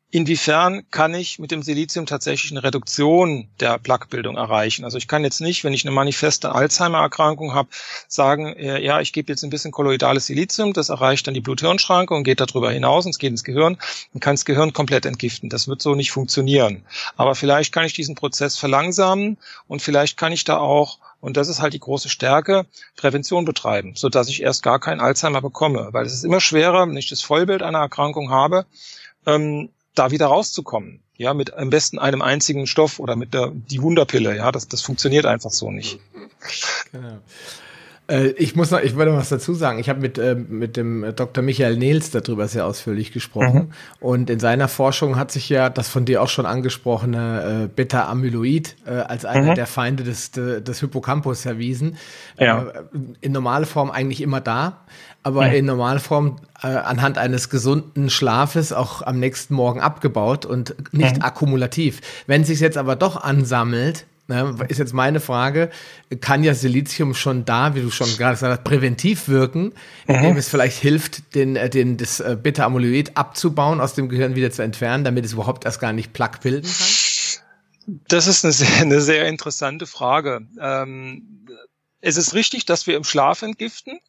Inwiefern 0.09 0.89
kann 0.89 1.13
ich 1.13 1.37
mit 1.37 1.51
dem 1.51 1.63
Silizium 1.63 2.05
tatsächlich 2.05 2.51
eine 2.51 2.63
Reduktion 2.63 3.49
der 3.59 3.77
Plaquebildung 3.77 4.37
erreichen? 4.37 4.85
Also 4.85 4.97
ich 4.97 5.09
kann 5.09 5.25
jetzt 5.25 5.41
nicht, 5.41 5.65
wenn 5.65 5.73
ich 5.73 5.85
eine 5.85 5.93
manifeste 5.93 6.53
Alzheimer-Erkrankung 6.53 7.53
habe, 7.53 7.67
sagen, 8.07 8.53
äh, 8.55 8.81
ja, 8.81 9.01
ich 9.01 9.11
gebe 9.11 9.29
jetzt 9.33 9.43
ein 9.43 9.49
bisschen 9.49 9.71
kolloidales 9.71 10.27
Silizium, 10.27 10.71
das 10.71 10.87
erreicht 10.87 11.27
dann 11.27 11.33
die 11.33 11.41
Blut-Hirn-Schranke 11.41 12.13
und 12.13 12.23
geht 12.23 12.39
darüber 12.39 12.71
hinaus 12.71 13.05
und 13.05 13.11
es 13.11 13.17
geht 13.17 13.31
ins 13.31 13.43
Gehirn 13.43 13.77
und 14.13 14.21
kann 14.21 14.35
das 14.35 14.45
Gehirn 14.45 14.71
komplett 14.71 15.05
entgiften. 15.05 15.49
Das 15.49 15.67
wird 15.67 15.81
so 15.81 15.93
nicht 15.93 16.11
funktionieren. 16.11 16.85
Aber 17.17 17.35
vielleicht 17.35 17.73
kann 17.73 17.83
ich 17.83 17.91
diesen 17.91 18.15
Prozess 18.15 18.57
verlangsamen 18.57 19.37
und 19.67 19.81
vielleicht 19.81 20.15
kann 20.15 20.31
ich 20.31 20.45
da 20.45 20.57
auch 20.57 20.99
und 21.19 21.35
das 21.35 21.49
ist 21.49 21.61
halt 21.61 21.73
die 21.73 21.79
große 21.79 22.07
Stärke, 22.07 22.65
Prävention 22.95 23.43
betreiben, 23.43 23.93
so 23.95 24.07
dass 24.07 24.29
ich 24.29 24.41
erst 24.41 24.63
gar 24.63 24.79
keinen 24.79 25.01
Alzheimer 25.01 25.41
bekomme. 25.41 25.89
Weil 25.91 26.05
es 26.05 26.13
ist 26.13 26.23
immer 26.23 26.39
schwerer, 26.39 26.87
wenn 26.87 26.95
ich 26.95 27.09
das 27.09 27.21
Vollbild 27.21 27.63
einer 27.63 27.79
Erkrankung 27.79 28.29
habe, 28.29 28.65
ähm, 29.25 29.69
da 29.97 30.11
wieder 30.11 30.27
rauszukommen. 30.27 31.01
Ja, 31.15 31.33
mit 31.33 31.53
am 31.53 31.69
besten 31.69 31.97
einem 31.97 32.21
einzigen 32.21 32.67
Stoff 32.67 32.99
oder 32.99 33.15
mit 33.15 33.33
der 33.33 33.51
die 33.53 33.81
Wunderpille. 33.81 34.35
Ja, 34.35 34.51
das, 34.51 34.67
das 34.67 34.81
funktioniert 34.81 35.25
einfach 35.25 35.51
so 35.51 35.71
nicht. 35.71 35.99
Genau. 36.91 37.19
Äh, 38.07 38.29
ich 38.37 38.55
muss 38.55 38.71
noch, 38.71 38.79
ich 38.79 38.95
wollte 38.95 39.13
was 39.13 39.29
dazu 39.29 39.53
sagen. 39.53 39.79
Ich 39.79 39.89
habe 39.89 39.99
mit, 39.99 40.17
äh, 40.17 40.35
mit 40.35 40.77
dem 40.77 41.13
Dr. 41.15 41.43
Michael 41.43 41.77
Nils 41.77 42.11
darüber 42.11 42.47
sehr 42.47 42.65
ausführlich 42.65 43.11
gesprochen. 43.11 43.53
Mhm. 43.53 43.71
Und 43.99 44.29
in 44.29 44.39
seiner 44.39 44.67
Forschung 44.67 45.17
hat 45.17 45.31
sich 45.31 45.49
ja 45.49 45.69
das 45.69 45.89
von 45.89 46.05
dir 46.05 46.21
auch 46.21 46.29
schon 46.29 46.45
angesprochene 46.45 47.65
äh, 47.65 47.67
Beta-Amyloid 47.67 48.75
äh, 48.85 48.91
als 48.91 49.25
einer 49.25 49.51
mhm. 49.51 49.55
der 49.55 49.67
Feinde 49.67 50.03
des, 50.03 50.31
des 50.31 50.79
Hippocampus 50.79 51.45
erwiesen. 51.45 51.97
Ja. 52.39 52.63
Äh, 52.63 52.83
in 53.21 53.31
normaler 53.31 53.65
Form 53.65 53.91
eigentlich 53.91 54.21
immer 54.21 54.41
da, 54.41 54.85
aber 55.27 55.47
mhm. 55.47 55.53
in 55.53 55.65
Normalform 55.65 56.37
äh, 56.63 56.67
anhand 56.67 57.17
eines 57.17 57.49
gesunden 57.49 58.09
Schlafes 58.09 58.71
auch 58.71 59.01
am 59.01 59.19
nächsten 59.19 59.53
Morgen 59.53 59.81
abgebaut 59.81 60.45
und 60.45 60.75
nicht 60.93 61.17
mhm. 61.17 61.21
akkumulativ. 61.21 61.99
Wenn 62.27 62.45
sich 62.45 62.61
jetzt 62.61 62.77
aber 62.77 62.95
doch 62.95 63.17
ansammelt, 63.17 64.05
Ne, 64.29 64.57
ist 64.67 64.77
jetzt 64.77 64.93
meine 64.93 65.21
Frage, 65.21 65.69
kann 66.19 66.43
ja 66.43 66.53
Silizium 66.53 67.13
schon 67.13 67.45
da, 67.45 67.75
wie 67.75 67.81
du 67.81 67.89
schon 67.89 68.09
gerade 68.17 68.33
gesagt 68.33 68.59
hast, 68.59 68.63
präventiv 68.65 69.29
wirken, 69.29 69.71
indem 70.05 70.33
mhm. 70.33 70.37
es 70.37 70.49
vielleicht 70.49 70.77
hilft, 70.81 71.33
den, 71.33 71.55
äh, 71.55 71.69
den, 71.69 71.95
das 71.95 72.19
äh, 72.19 72.35
Beta-Amyloid 72.35 73.15
abzubauen, 73.15 73.79
aus 73.79 73.93
dem 73.93 74.09
Gehirn 74.09 74.35
wieder 74.35 74.51
zu 74.51 74.63
entfernen, 74.63 75.05
damit 75.05 75.23
es 75.23 75.31
überhaupt 75.31 75.63
erst 75.63 75.79
gar 75.79 75.93
nicht 75.93 76.11
Plaque 76.11 76.41
bilden 76.41 76.67
kann? 76.67 78.03
Das 78.09 78.27
ist 78.27 78.43
eine 78.43 78.51
sehr, 78.51 78.67
eine 78.81 78.99
sehr 78.99 79.29
interessante 79.29 79.87
Frage. 79.87 80.41
Ähm, 80.59 81.47
es 82.01 82.17
ist 82.17 82.33
richtig, 82.33 82.65
dass 82.65 82.85
wir 82.85 82.97
im 82.97 83.05
Schlaf 83.05 83.43
entgiften. 83.43 83.99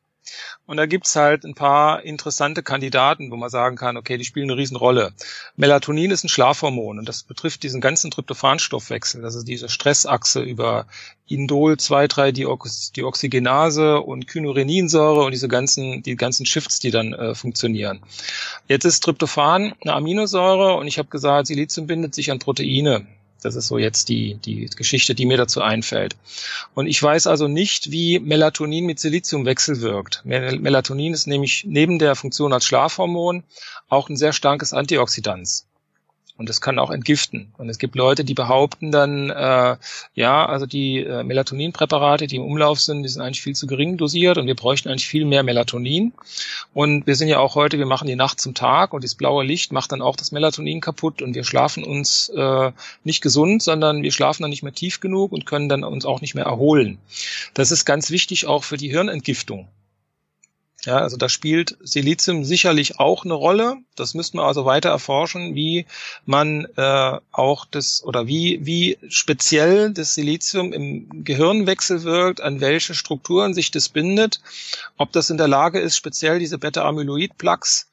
Und 0.66 0.76
da 0.76 0.86
gibt's 0.86 1.16
halt 1.16 1.44
ein 1.44 1.55
paar 1.55 2.05
interessante 2.05 2.62
Kandidaten, 2.62 3.30
wo 3.30 3.36
man 3.36 3.48
sagen 3.48 3.76
kann, 3.76 3.96
okay, 3.96 4.18
die 4.18 4.24
spielen 4.24 4.50
eine 4.50 4.59
Riesenrolle. 4.59 5.12
Melatonin 5.56 6.10
ist 6.10 6.24
ein 6.24 6.28
Schlafhormon 6.28 6.98
und 6.98 7.09
das 7.09 7.22
betrifft 7.22 7.62
diesen 7.62 7.80
ganzen 7.80 8.10
Tryptophanstoffwechsel, 8.10 9.24
ist 9.24 9.44
diese 9.44 9.68
Stressachse 9.68 10.42
über 10.42 10.86
Indol 11.26 11.74
2,3-Dioxygenase 11.74 14.00
und 14.00 14.26
Kynureninsäure 14.26 15.24
und 15.24 15.32
diese 15.32 15.48
ganzen, 15.48 16.02
die 16.02 16.16
ganzen 16.16 16.46
Shifts, 16.46 16.80
die 16.80 16.90
dann 16.90 17.12
äh, 17.12 17.34
funktionieren. 17.34 18.00
Jetzt 18.66 18.84
ist 18.84 19.05
Tryptophan 19.05 19.74
eine 19.82 19.94
Aminosäure 19.94 20.74
und 20.74 20.86
ich 20.86 20.98
habe 20.98 21.09
gesagt, 21.09 21.46
Silizium 21.46 21.86
bindet 21.86 22.14
sich 22.14 22.30
an 22.30 22.38
Proteine. 22.38 23.06
Das 23.43 23.55
ist 23.55 23.69
so 23.69 23.78
jetzt 23.78 24.09
die, 24.09 24.35
die 24.35 24.66
Geschichte, 24.66 25.15
die 25.15 25.27
mir 25.27 25.36
dazu 25.36 25.60
einfällt. 25.60 26.16
Und 26.74 26.86
ich 26.86 27.02
weiß 27.02 27.27
also 27.27 27.47
nicht, 27.47 27.90
wie 27.90 28.19
Melatonin 28.19 28.86
mit 28.86 28.98
Silizium 28.98 29.44
wechselwirkt. 29.44 30.23
Melatonin 30.24 31.15
ist 31.15 31.27
nämlich 31.27 31.65
neben 31.66 31.98
der 31.98 32.16
Funktion 32.16 32.52
als 32.52 32.65
Schlafhormon 32.65 33.44
auch 33.89 34.09
ein 34.09 34.16
sehr 34.16 34.32
starkes 34.32 34.73
Antioxidant. 34.73 35.65
Und 36.39 36.48
es 36.48 36.60
kann 36.60 36.78
auch 36.78 36.90
entgiften. 36.90 37.52
Und 37.59 37.69
es 37.69 37.78
gibt 37.78 37.97
Leute, 37.97 38.24
die 38.24 38.32
behaupten 38.32 38.93
dann, 38.93 39.28
äh, 39.28 39.77
ja, 40.15 40.47
also 40.47 40.66
die 40.66 41.01
äh, 41.01 41.24
Melatoninpräparate, 41.24 42.28
die 42.28 42.36
im 42.36 42.44
Umlauf 42.44 42.81
sind, 42.81 43.02
die 43.02 43.09
sind 43.09 43.23
eigentlich 43.23 43.43
viel 43.43 43.56
zu 43.56 43.66
gering 43.66 43.97
dosiert 43.97 44.39
und 44.39 44.47
wir 44.47 44.55
bräuchten 44.55 44.89
eigentlich 44.89 45.09
viel 45.09 45.24
mehr 45.24 45.43
Melatonin. 45.43 46.12
Und 46.73 47.09
wir 47.09 47.16
sind 47.16 47.27
ja 47.27 47.40
auch 47.40 47.56
heute, 47.56 47.78
wir 47.78 47.86
machen 47.86 48.06
die 48.06 48.15
Nacht 48.15 48.40
zum 48.40 48.55
Tag 48.55 48.93
und 48.93 49.02
das 49.02 49.16
blaue 49.16 49.44
Licht 49.44 49.73
macht 49.73 49.90
dann 49.90 50.01
auch 50.01 50.15
das 50.15 50.31
Melatonin 50.31 50.81
kaputt 50.81 51.23
und 51.23 51.35
wir 51.35 51.43
schlafen 51.43 51.82
uns 51.82 52.28
äh, 52.28 52.70
nicht 53.02 53.20
gesund, 53.20 53.60
sondern 53.60 54.05
wir 54.05 54.12
schlafen 54.12 54.43
dann 54.43 54.51
nicht 54.51 54.62
mehr 54.62 54.73
tief 54.73 55.01
genug 55.01 55.32
und 55.32 55.44
können 55.44 55.69
dann 55.69 55.82
uns 55.82 56.06
auch 56.06 56.20
nicht 56.20 56.36
mehr 56.36 56.44
erholen. 56.44 56.98
Das 57.55 57.73
ist 57.73 57.85
ganz 57.85 58.10
wichtig 58.10 58.47
auch 58.47 58.62
für 58.62 58.77
die 58.77 58.90
Hirnentgiftung. 58.90 59.66
Ja, 60.84 60.98
also 60.98 61.16
da 61.16 61.28
spielt 61.28 61.76
Silizium 61.80 62.44
sicherlich 62.44 63.00
auch 63.00 63.24
eine 63.24 63.34
Rolle. 63.34 63.78
Das 63.96 64.14
müssten 64.14 64.38
wir 64.38 64.44
also 64.44 64.64
weiter 64.64 64.90
erforschen, 64.90 65.56
wie 65.56 65.86
man 66.24 66.66
äh, 66.76 67.18
auch 67.32 67.64
das 67.64 68.05
oder 68.05 68.28
wie 68.28 68.60
wie 68.64 68.96
speziell 69.09 69.92
das 69.92 70.14
Silizium 70.14 70.72
im 70.72 71.24
Gehirnwechsel 71.24 72.05
wirkt, 72.05 72.40
an 72.40 72.60
welche 72.60 72.94
Strukturen 72.94 73.55
sich 73.55 73.72
das 73.72 73.88
bindet, 73.88 74.40
ob 74.96 75.10
das 75.10 75.30
in 75.30 75.36
der 75.36 75.48
Lage 75.48 75.80
ist, 75.80 75.96
speziell 75.96 76.38
diese 76.38 76.59
Beta-Amyloid-Plaques 76.59 77.88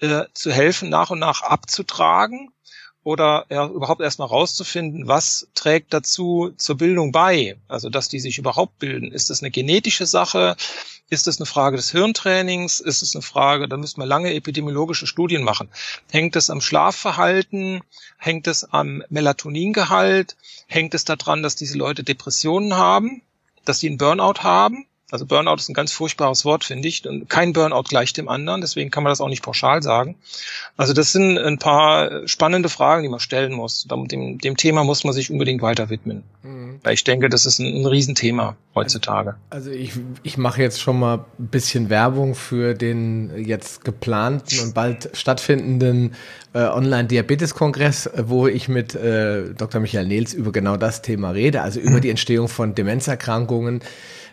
äh, 0.00 0.24
zu 0.32 0.50
helfen, 0.50 0.88
nach 0.88 1.10
und 1.10 1.18
nach 1.18 1.42
abzutragen 1.42 2.52
oder 3.02 3.46
ja, 3.50 3.66
überhaupt 3.66 4.00
erstmal 4.00 4.28
rauszufinden, 4.28 5.08
was 5.08 5.48
trägt 5.54 5.92
dazu 5.92 6.52
zur 6.56 6.76
Bildung 6.76 7.12
bei? 7.12 7.58
Also, 7.68 7.88
dass 7.90 8.08
die 8.08 8.20
sich 8.20 8.38
überhaupt 8.38 8.78
bilden. 8.78 9.12
Ist 9.12 9.30
das 9.30 9.42
eine 9.42 9.50
genetische 9.50 10.06
Sache? 10.06 10.56
Ist 11.10 11.26
es 11.26 11.40
eine 11.40 11.46
Frage 11.46 11.76
des 11.76 11.90
Hirntrainings? 11.90 12.78
Ist 12.78 13.02
es 13.02 13.16
eine 13.16 13.22
Frage, 13.22 13.66
da 13.66 13.76
müssen 13.76 14.00
wir 14.00 14.06
lange 14.06 14.32
epidemiologische 14.32 15.08
Studien 15.08 15.42
machen. 15.42 15.68
Hängt 16.08 16.36
es 16.36 16.50
am 16.50 16.60
Schlafverhalten? 16.60 17.80
Hängt 18.16 18.46
es 18.46 18.62
am 18.62 19.02
Melatoningehalt? 19.08 20.36
Hängt 20.68 20.94
es 20.94 21.04
daran, 21.04 21.42
dass 21.42 21.56
diese 21.56 21.76
Leute 21.76 22.04
Depressionen 22.04 22.74
haben? 22.74 23.22
Dass 23.64 23.80
sie 23.80 23.88
einen 23.88 23.98
Burnout 23.98 24.44
haben? 24.44 24.86
Also 25.10 25.26
Burnout 25.26 25.56
ist 25.56 25.68
ein 25.68 25.74
ganz 25.74 25.92
furchtbares 25.92 26.44
Wort, 26.44 26.64
finde 26.64 26.88
ich. 26.88 27.06
Und 27.06 27.28
kein 27.28 27.52
Burnout 27.52 27.84
gleicht 27.84 28.16
dem 28.16 28.28
anderen, 28.28 28.60
deswegen 28.60 28.90
kann 28.90 29.02
man 29.02 29.10
das 29.10 29.20
auch 29.20 29.28
nicht 29.28 29.42
pauschal 29.42 29.82
sagen. 29.82 30.16
Also 30.76 30.92
das 30.92 31.12
sind 31.12 31.38
ein 31.38 31.58
paar 31.58 32.26
spannende 32.28 32.68
Fragen, 32.68 33.02
die 33.02 33.08
man 33.08 33.20
stellen 33.20 33.52
muss. 33.52 33.86
Dem, 33.90 34.38
dem 34.38 34.56
Thema 34.56 34.84
muss 34.84 35.04
man 35.04 35.12
sich 35.12 35.30
unbedingt 35.30 35.62
weiter 35.62 35.90
widmen. 35.90 36.22
Mhm. 36.42 36.80
Weil 36.82 36.94
ich 36.94 37.04
denke, 37.04 37.28
das 37.28 37.46
ist 37.46 37.58
ein, 37.58 37.82
ein 37.82 37.86
Riesenthema 37.86 38.56
heutzutage. 38.74 39.34
Also, 39.50 39.70
ich, 39.70 39.92
ich 40.22 40.38
mache 40.38 40.62
jetzt 40.62 40.80
schon 40.80 40.98
mal 40.98 41.24
ein 41.38 41.48
bisschen 41.48 41.90
Werbung 41.90 42.34
für 42.34 42.74
den 42.74 43.32
jetzt 43.44 43.84
geplanten 43.84 44.60
und 44.60 44.74
bald 44.74 45.10
stattfindenden 45.12 46.14
äh, 46.52 46.60
Online-Diabetes-Kongress, 46.60 48.10
wo 48.24 48.46
ich 48.46 48.68
mit 48.68 48.94
äh, 48.94 49.54
Dr. 49.54 49.80
Michael 49.80 50.06
Nils 50.06 50.34
über 50.34 50.52
genau 50.52 50.76
das 50.76 51.02
Thema 51.02 51.30
rede, 51.30 51.62
also 51.62 51.80
über 51.80 51.96
mhm. 51.96 52.00
die 52.00 52.10
Entstehung 52.10 52.48
von 52.48 52.74
Demenzerkrankungen 52.74 53.82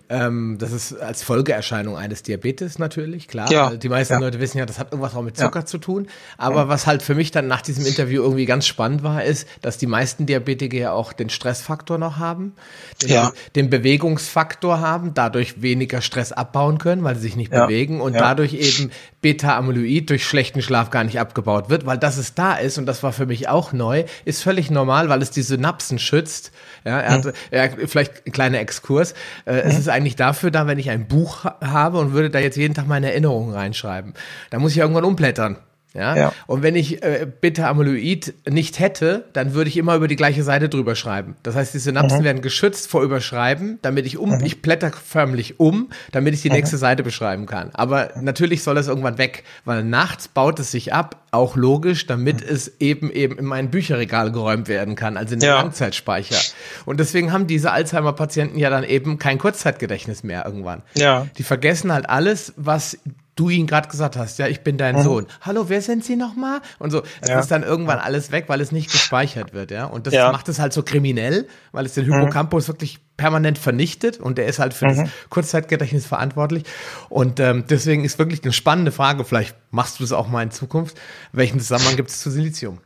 ähm, 0.09 0.57
das 0.59 0.71
ist 0.71 0.93
als 0.93 1.21
Folgeerscheinung 1.23 1.97
eines 1.97 2.23
Diabetes 2.23 2.79
natürlich, 2.79 3.27
klar. 3.27 3.51
Ja. 3.51 3.75
Die 3.75 3.89
meisten 3.89 4.13
ja. 4.13 4.19
Leute 4.19 4.39
wissen 4.39 4.57
ja, 4.57 4.65
das 4.65 4.79
hat 4.79 4.91
irgendwas 4.91 5.15
auch 5.15 5.21
mit 5.21 5.35
Zucker 5.37 5.59
ja. 5.59 5.65
zu 5.65 5.77
tun. 5.77 6.07
Aber 6.37 6.69
was 6.69 6.87
halt 6.87 7.01
für 7.03 7.15
mich 7.15 7.31
dann 7.31 7.47
nach 7.47 7.61
diesem 7.61 7.85
Interview 7.85 8.21
irgendwie 8.21 8.45
ganz 8.45 8.65
spannend 8.67 9.03
war, 9.03 9.23
ist, 9.23 9.47
dass 9.61 9.77
die 9.77 9.87
meisten 9.87 10.25
Diabetiker 10.25 10.77
ja 10.77 10.91
auch 10.93 11.11
den 11.13 11.29
Stressfaktor 11.29 11.97
noch 11.97 12.17
haben, 12.17 12.53
den, 13.01 13.29
den 13.55 13.69
Bewegungsfaktor 13.69 14.79
haben, 14.79 15.13
dadurch 15.13 15.61
weniger 15.61 16.01
Stress 16.01 16.31
abbauen 16.31 16.77
können, 16.77 17.03
weil 17.03 17.15
sie 17.15 17.21
sich 17.21 17.35
nicht 17.35 17.51
bewegen 17.51 17.99
und 17.99 18.13
dadurch 18.13 18.53
eben 18.53 18.91
Beta-Amyloid 19.21 20.09
durch 20.09 20.25
schlechten 20.25 20.61
Schlaf 20.61 20.89
gar 20.89 21.03
nicht 21.03 21.19
abgebaut 21.19 21.69
wird, 21.69 21.85
weil 21.85 21.97
das 21.97 22.17
es 22.17 22.33
da 22.33 22.53
ist 22.53 22.77
und 22.77 22.85
das 22.85 23.03
war 23.03 23.11
für 23.11 23.25
mich 23.25 23.49
auch 23.49 23.73
neu, 23.73 24.05
ist 24.25 24.43
völlig 24.43 24.69
normal, 24.69 25.09
weil 25.09 25.21
es 25.21 25.31
die 25.31 25.41
Synapsen 25.41 25.99
schützt. 25.99 26.51
Ja, 26.85 26.99
er 26.99 27.11
hat, 27.11 27.33
er, 27.51 27.87
vielleicht 27.87 28.25
ein 28.25 28.31
kleiner 28.31 28.59
Exkurs. 28.59 29.13
Äh, 29.45 29.55
es 29.61 29.77
ist 29.77 29.89
eigentlich 29.97 30.15
dafür 30.15 30.51
da, 30.51 30.67
wenn 30.67 30.79
ich 30.79 30.89
ein 30.89 31.07
Buch 31.07 31.45
habe 31.45 31.99
und 31.99 32.13
würde 32.13 32.29
da 32.29 32.39
jetzt 32.39 32.55
jeden 32.55 32.73
Tag 32.73 32.87
meine 32.87 33.11
Erinnerungen 33.11 33.53
reinschreiben. 33.53 34.13
Da 34.51 34.59
muss 34.59 34.71
ich 34.71 34.77
irgendwann 34.77 35.03
umblättern. 35.03 35.57
Ja? 35.93 36.15
ja. 36.15 36.33
Und 36.45 36.63
wenn 36.63 36.75
ich 36.75 37.03
äh, 37.03 37.27
Beta-Amyloid 37.41 38.33
nicht 38.49 38.79
hätte, 38.79 39.25
dann 39.33 39.53
würde 39.53 39.69
ich 39.69 39.77
immer 39.77 39.95
über 39.95 40.07
die 40.07 40.15
gleiche 40.15 40.43
Seite 40.43 40.69
drüber 40.69 40.95
schreiben. 40.95 41.35
Das 41.43 41.55
heißt, 41.55 41.73
die 41.73 41.79
Synapsen 41.79 42.19
mhm. 42.19 42.23
werden 42.23 42.41
geschützt 42.41 42.89
vor 42.89 43.03
Überschreiben, 43.03 43.79
damit 43.81 44.05
ich 44.05 44.17
um, 44.17 44.31
mhm. 44.31 44.45
ich 44.45 44.61
blätter 44.61 44.91
förmlich 44.91 45.59
um, 45.59 45.89
damit 46.11 46.33
ich 46.33 46.41
die 46.41 46.49
mhm. 46.49 46.55
nächste 46.55 46.77
Seite 46.77 47.03
beschreiben 47.03 47.45
kann. 47.45 47.71
Aber 47.73 48.11
natürlich 48.21 48.63
soll 48.63 48.75
das 48.75 48.87
irgendwann 48.87 49.17
weg, 49.17 49.43
weil 49.65 49.83
nachts 49.83 50.27
baut 50.27 50.59
es 50.59 50.71
sich 50.71 50.93
ab, 50.93 51.23
auch 51.31 51.55
logisch, 51.55 52.05
damit 52.05 52.41
mhm. 52.41 52.55
es 52.55 52.79
eben 52.79 53.11
eben 53.11 53.37
in 53.37 53.45
mein 53.45 53.71
Bücherregal 53.71 54.31
geräumt 54.31 54.67
werden 54.67 54.95
kann, 54.95 55.17
also 55.17 55.33
in 55.33 55.39
den 55.39 55.49
ja. 55.49 55.61
Langzeitspeicher. 55.61 56.37
Und 56.85 56.99
deswegen 56.99 57.31
haben 57.31 57.47
diese 57.47 57.71
Alzheimer-Patienten 57.71 58.59
ja 58.59 58.69
dann 58.69 58.83
eben 58.83 59.17
kein 59.17 59.37
Kurzzeitgedächtnis 59.37 60.23
mehr 60.23 60.45
irgendwann. 60.45 60.83
Ja. 60.95 61.27
Die 61.37 61.43
vergessen 61.43 61.91
halt 61.91 62.09
alles, 62.09 62.53
was 62.55 62.97
du 63.37 63.49
ihn 63.49 63.67
gerade 63.67 63.87
gesagt 63.87 64.17
hast, 64.17 64.39
ja, 64.39 64.47
ich 64.47 64.61
bin 64.61 64.77
dein 64.77 64.97
mhm. 64.97 65.03
Sohn. 65.03 65.27
Hallo, 65.41 65.69
wer 65.69 65.81
sind 65.81 66.03
Sie 66.03 66.17
nochmal? 66.17 66.59
Und 66.79 66.91
so, 66.91 67.03
es 67.21 67.29
ja. 67.29 67.39
ist 67.39 67.49
dann 67.49 67.63
irgendwann 67.63 67.99
alles 67.99 68.31
weg, 68.31 68.45
weil 68.47 68.59
es 68.59 68.71
nicht 68.73 68.91
gespeichert 68.91 69.53
wird, 69.53 69.71
ja. 69.71 69.85
Und 69.85 70.07
das 70.07 70.13
ja. 70.13 70.31
macht 70.31 70.49
es 70.49 70.59
halt 70.59 70.73
so 70.73 70.83
kriminell, 70.83 71.47
weil 71.71 71.85
es 71.85 71.93
den 71.93 72.05
Hippocampus 72.05 72.67
mhm. 72.67 72.73
wirklich 72.73 72.99
permanent 73.15 73.57
vernichtet 73.57 74.19
und 74.19 74.37
der 74.37 74.47
ist 74.47 74.59
halt 74.59 74.73
für 74.73 74.87
mhm. 74.87 74.97
das 74.97 75.09
Kurzzeitgedächtnis 75.29 76.05
verantwortlich. 76.05 76.63
Und 77.09 77.39
ähm, 77.39 77.63
deswegen 77.69 78.03
ist 78.03 78.19
wirklich 78.19 78.43
eine 78.43 78.53
spannende 78.53 78.91
Frage, 78.91 79.23
vielleicht 79.23 79.55
machst 79.71 79.99
du 79.99 80.03
das 80.03 80.11
auch 80.11 80.27
mal 80.27 80.43
in 80.43 80.51
Zukunft. 80.51 80.99
Welchen 81.31 81.59
Zusammenhang 81.59 81.95
gibt 81.95 82.09
es 82.09 82.19
zu 82.19 82.29
Silizium? 82.29 82.79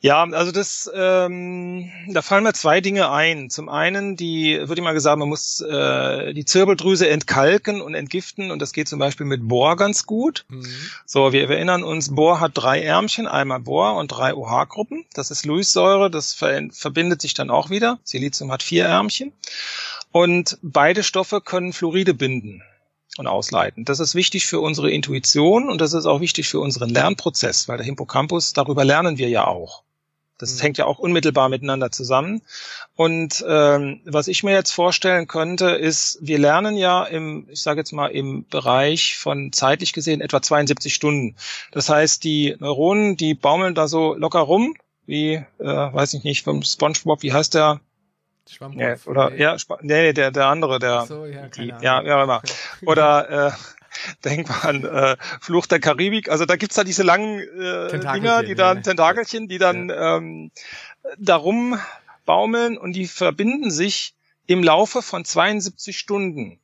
Ja, 0.00 0.24
also 0.24 0.52
das, 0.52 0.90
ähm, 0.94 1.90
da 2.08 2.22
fallen 2.22 2.44
mir 2.44 2.52
zwei 2.52 2.80
Dinge 2.80 3.10
ein. 3.10 3.50
Zum 3.50 3.68
einen, 3.68 4.16
die, 4.16 4.58
wird 4.62 4.78
immer 4.78 4.94
gesagt, 4.94 5.18
man 5.18 5.28
muss 5.28 5.60
äh, 5.60 6.32
die 6.32 6.44
Zirbeldrüse 6.44 7.08
entkalken 7.08 7.80
und 7.80 7.94
entgiften 7.94 8.50
und 8.50 8.60
das 8.60 8.72
geht 8.72 8.88
zum 8.88 8.98
Beispiel 8.98 9.26
mit 9.26 9.46
Bohr 9.46 9.76
ganz 9.76 10.06
gut. 10.06 10.44
Mhm. 10.48 10.66
So, 11.06 11.32
wir 11.32 11.48
erinnern 11.48 11.82
uns, 11.82 12.14
Bohr 12.14 12.40
hat 12.40 12.52
drei 12.54 12.82
Ärmchen, 12.82 13.26
einmal 13.26 13.60
Bohr 13.60 13.96
und 13.96 14.08
drei 14.08 14.34
OH-Gruppen. 14.34 15.04
Das 15.14 15.30
ist 15.30 15.44
Lewis-Säure, 15.44 16.10
das 16.10 16.34
ver 16.34 16.60
verbindet 16.72 17.22
sich 17.22 17.34
dann 17.34 17.50
auch 17.50 17.70
wieder. 17.70 17.98
Silizium 18.04 18.50
hat 18.50 18.62
vier 18.62 18.86
Ärmchen. 18.86 19.32
Und 20.12 20.58
beide 20.62 21.02
Stoffe 21.02 21.40
können 21.40 21.72
Fluoride 21.72 22.14
binden 22.14 22.62
und 23.20 23.28
ausleiten. 23.28 23.84
Das 23.84 24.00
ist 24.00 24.16
wichtig 24.16 24.46
für 24.46 24.58
unsere 24.60 24.90
Intuition 24.90 25.70
und 25.70 25.80
das 25.80 25.92
ist 25.92 26.06
auch 26.06 26.20
wichtig 26.20 26.48
für 26.48 26.58
unseren 26.58 26.88
Lernprozess, 26.88 27.68
weil 27.68 27.76
der 27.76 27.86
Hippocampus, 27.86 28.52
darüber 28.52 28.84
lernen 28.84 29.18
wir 29.18 29.28
ja 29.28 29.46
auch. 29.46 29.84
Das 30.38 30.56
mhm. 30.56 30.60
hängt 30.62 30.78
ja 30.78 30.86
auch 30.86 30.98
unmittelbar 30.98 31.48
miteinander 31.48 31.90
zusammen. 31.92 32.42
Und 32.96 33.44
ähm, 33.46 34.00
was 34.06 34.26
ich 34.26 34.42
mir 34.42 34.52
jetzt 34.52 34.72
vorstellen 34.72 35.28
könnte, 35.28 35.70
ist, 35.70 36.18
wir 36.22 36.38
lernen 36.38 36.76
ja 36.76 37.04
im, 37.04 37.46
ich 37.50 37.62
sage 37.62 37.80
jetzt 37.80 37.92
mal, 37.92 38.08
im 38.08 38.46
Bereich 38.48 39.18
von 39.18 39.52
zeitlich 39.52 39.92
gesehen 39.92 40.20
etwa 40.20 40.40
72 40.40 40.94
Stunden. 40.94 41.36
Das 41.72 41.88
heißt, 41.88 42.24
die 42.24 42.56
Neuronen, 42.58 43.16
die 43.16 43.34
baumeln 43.34 43.74
da 43.74 43.86
so 43.86 44.14
locker 44.14 44.40
rum, 44.40 44.74
wie, 45.06 45.34
äh, 45.34 45.44
weiß 45.58 46.14
ich 46.14 46.24
nicht, 46.24 46.42
vom 46.42 46.62
SpongeBob, 46.62 47.22
wie 47.22 47.32
heißt 47.32 47.54
der? 47.54 47.80
Schwammkopf. 48.50 49.06
Ja, 49.06 49.10
oder 49.10 49.30
nee. 49.30 49.42
ja, 49.42 49.56
nee, 49.80 50.12
der 50.12 50.30
der 50.30 50.46
andere, 50.46 50.78
der 50.78 51.06
so, 51.06 51.26
ja, 51.26 51.48
die, 51.48 51.68
ja, 51.80 52.02
ja 52.02 52.22
immer. 52.22 52.42
Oder 52.86 53.48
äh, 53.48 53.52
denk 54.24 54.48
mal 54.48 54.60
an 54.62 54.84
äh, 54.84 55.16
Fluch 55.40 55.66
der 55.66 55.80
Karibik. 55.80 56.28
Also 56.28 56.46
da 56.46 56.56
gibt's 56.56 56.76
da 56.76 56.84
diese 56.84 57.02
langen 57.02 57.40
äh, 57.40 57.98
Dinger, 57.98 58.42
die 58.42 58.54
dann 58.54 58.78
ja. 58.78 58.82
Tentakelchen, 58.82 59.48
die 59.48 59.58
dann 59.58 59.88
ja. 59.88 60.16
ähm, 60.16 60.50
darum 61.18 61.78
baumeln 62.24 62.78
und 62.78 62.92
die 62.92 63.06
verbinden 63.06 63.70
sich 63.70 64.14
im 64.46 64.62
Laufe 64.62 65.02
von 65.02 65.24
72 65.24 65.98
Stunden. 65.98 66.60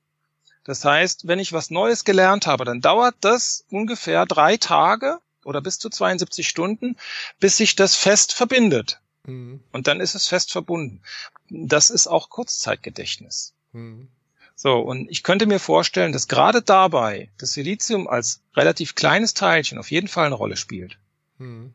Das 0.64 0.84
heißt, 0.84 1.28
wenn 1.28 1.38
ich 1.38 1.52
was 1.52 1.70
Neues 1.70 2.04
gelernt 2.04 2.46
habe, 2.46 2.64
dann 2.64 2.80
dauert 2.80 3.14
das 3.20 3.64
ungefähr 3.70 4.26
drei 4.26 4.56
Tage 4.56 5.18
oder 5.44 5.60
bis 5.60 5.78
zu 5.78 5.88
72 5.88 6.48
Stunden, 6.48 6.96
bis 7.38 7.56
sich 7.56 7.76
das 7.76 7.94
fest 7.94 8.32
verbindet. 8.32 9.00
Mhm. 9.26 9.60
Und 9.72 9.86
dann 9.86 10.00
ist 10.00 10.14
es 10.14 10.28
fest 10.28 10.52
verbunden. 10.52 11.02
Das 11.50 11.90
ist 11.90 12.06
auch 12.06 12.30
Kurzzeitgedächtnis. 12.30 13.54
Mhm. 13.72 14.08
So, 14.54 14.78
und 14.78 15.10
ich 15.10 15.22
könnte 15.22 15.46
mir 15.46 15.58
vorstellen, 15.58 16.12
dass 16.12 16.28
gerade 16.28 16.62
dabei 16.62 17.30
das 17.36 17.52
Silizium 17.52 18.08
als 18.08 18.40
relativ 18.54 18.94
kleines 18.94 19.34
Teilchen 19.34 19.78
auf 19.78 19.90
jeden 19.90 20.08
Fall 20.08 20.26
eine 20.26 20.34
Rolle 20.34 20.56
spielt. 20.56 20.98
Mhm. 21.38 21.74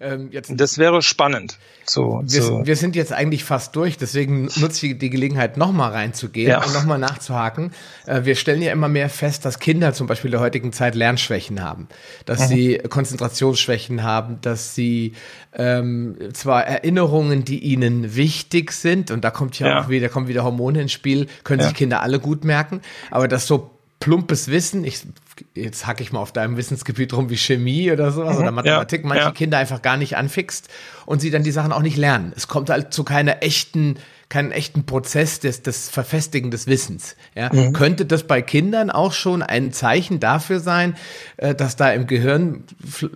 Ähm, 0.00 0.28
jetzt, 0.32 0.52
das 0.54 0.78
wäre 0.78 1.02
spannend. 1.02 1.58
So, 1.84 2.22
wir, 2.24 2.42
so. 2.42 2.66
wir 2.66 2.76
sind 2.76 2.94
jetzt 2.96 3.12
eigentlich 3.12 3.44
fast 3.44 3.74
durch, 3.74 3.96
deswegen 3.96 4.48
nutze 4.56 4.86
ich 4.86 4.98
die 4.98 5.10
Gelegenheit, 5.10 5.56
nochmal 5.56 5.90
reinzugehen 5.90 6.50
ja. 6.50 6.64
und 6.64 6.72
nochmal 6.72 6.98
nachzuhaken. 6.98 7.72
Äh, 8.06 8.24
wir 8.24 8.36
stellen 8.36 8.62
ja 8.62 8.72
immer 8.72 8.88
mehr 8.88 9.08
fest, 9.08 9.44
dass 9.44 9.58
Kinder 9.58 9.92
zum 9.92 10.06
Beispiel 10.06 10.30
der 10.30 10.40
heutigen 10.40 10.72
Zeit 10.72 10.94
Lernschwächen 10.94 11.62
haben, 11.62 11.88
dass 12.26 12.40
mhm. 12.40 12.54
sie 12.54 12.78
Konzentrationsschwächen 12.78 14.02
haben, 14.02 14.38
dass 14.40 14.74
sie 14.74 15.14
ähm, 15.52 16.16
zwar 16.32 16.64
Erinnerungen, 16.64 17.44
die 17.44 17.58
ihnen 17.58 18.14
wichtig 18.14 18.72
sind, 18.72 19.10
und 19.10 19.24
da 19.24 19.30
kommt 19.30 19.58
ja, 19.58 19.66
ja. 19.66 19.80
auch 19.80 19.88
wieder, 19.88 20.08
kommen 20.08 20.28
wieder 20.28 20.44
Hormone 20.44 20.82
ins 20.82 20.92
Spiel, 20.92 21.26
können 21.44 21.60
ja. 21.60 21.66
sich 21.66 21.76
Kinder 21.76 22.02
alle 22.02 22.20
gut 22.20 22.44
merken, 22.44 22.80
aber 23.10 23.26
dass 23.26 23.46
so 23.46 23.79
plumpes 24.00 24.48
Wissen, 24.48 24.84
ich 24.84 25.06
jetzt 25.54 25.86
hacke 25.86 26.02
ich 26.02 26.10
mal 26.10 26.20
auf 26.20 26.32
deinem 26.32 26.56
Wissensgebiet 26.56 27.12
rum 27.12 27.30
wie 27.30 27.36
Chemie 27.36 27.92
oder 27.92 28.10
sowas 28.10 28.36
mhm, 28.36 28.42
oder 28.42 28.50
Mathematik, 28.50 29.02
ja, 29.02 29.08
manche 29.08 29.24
ja. 29.24 29.30
Kinder 29.30 29.58
einfach 29.58 29.82
gar 29.82 29.96
nicht 29.96 30.16
anfixt 30.16 30.68
und 31.06 31.20
sie 31.20 31.30
dann 31.30 31.44
die 31.44 31.50
Sachen 31.50 31.72
auch 31.72 31.82
nicht 31.82 31.96
lernen. 31.96 32.32
Es 32.34 32.48
kommt 32.48 32.70
halt 32.70 32.92
zu 32.92 33.04
keiner 33.04 33.42
echten 33.42 33.96
keinen 34.30 34.52
echten 34.52 34.86
Prozess 34.86 35.40
des, 35.40 35.62
des 35.62 35.90
Verfestigen 35.90 36.50
des 36.50 36.68
Wissens. 36.68 37.16
Ja? 37.34 37.52
Mhm. 37.52 37.72
Könnte 37.72 38.06
das 38.06 38.22
bei 38.22 38.40
Kindern 38.40 38.90
auch 38.90 39.12
schon 39.12 39.42
ein 39.42 39.72
Zeichen 39.72 40.20
dafür 40.20 40.60
sein, 40.60 40.96
äh, 41.36 41.54
dass 41.54 41.76
da 41.76 41.90
im 41.90 42.06
Gehirn 42.06 42.64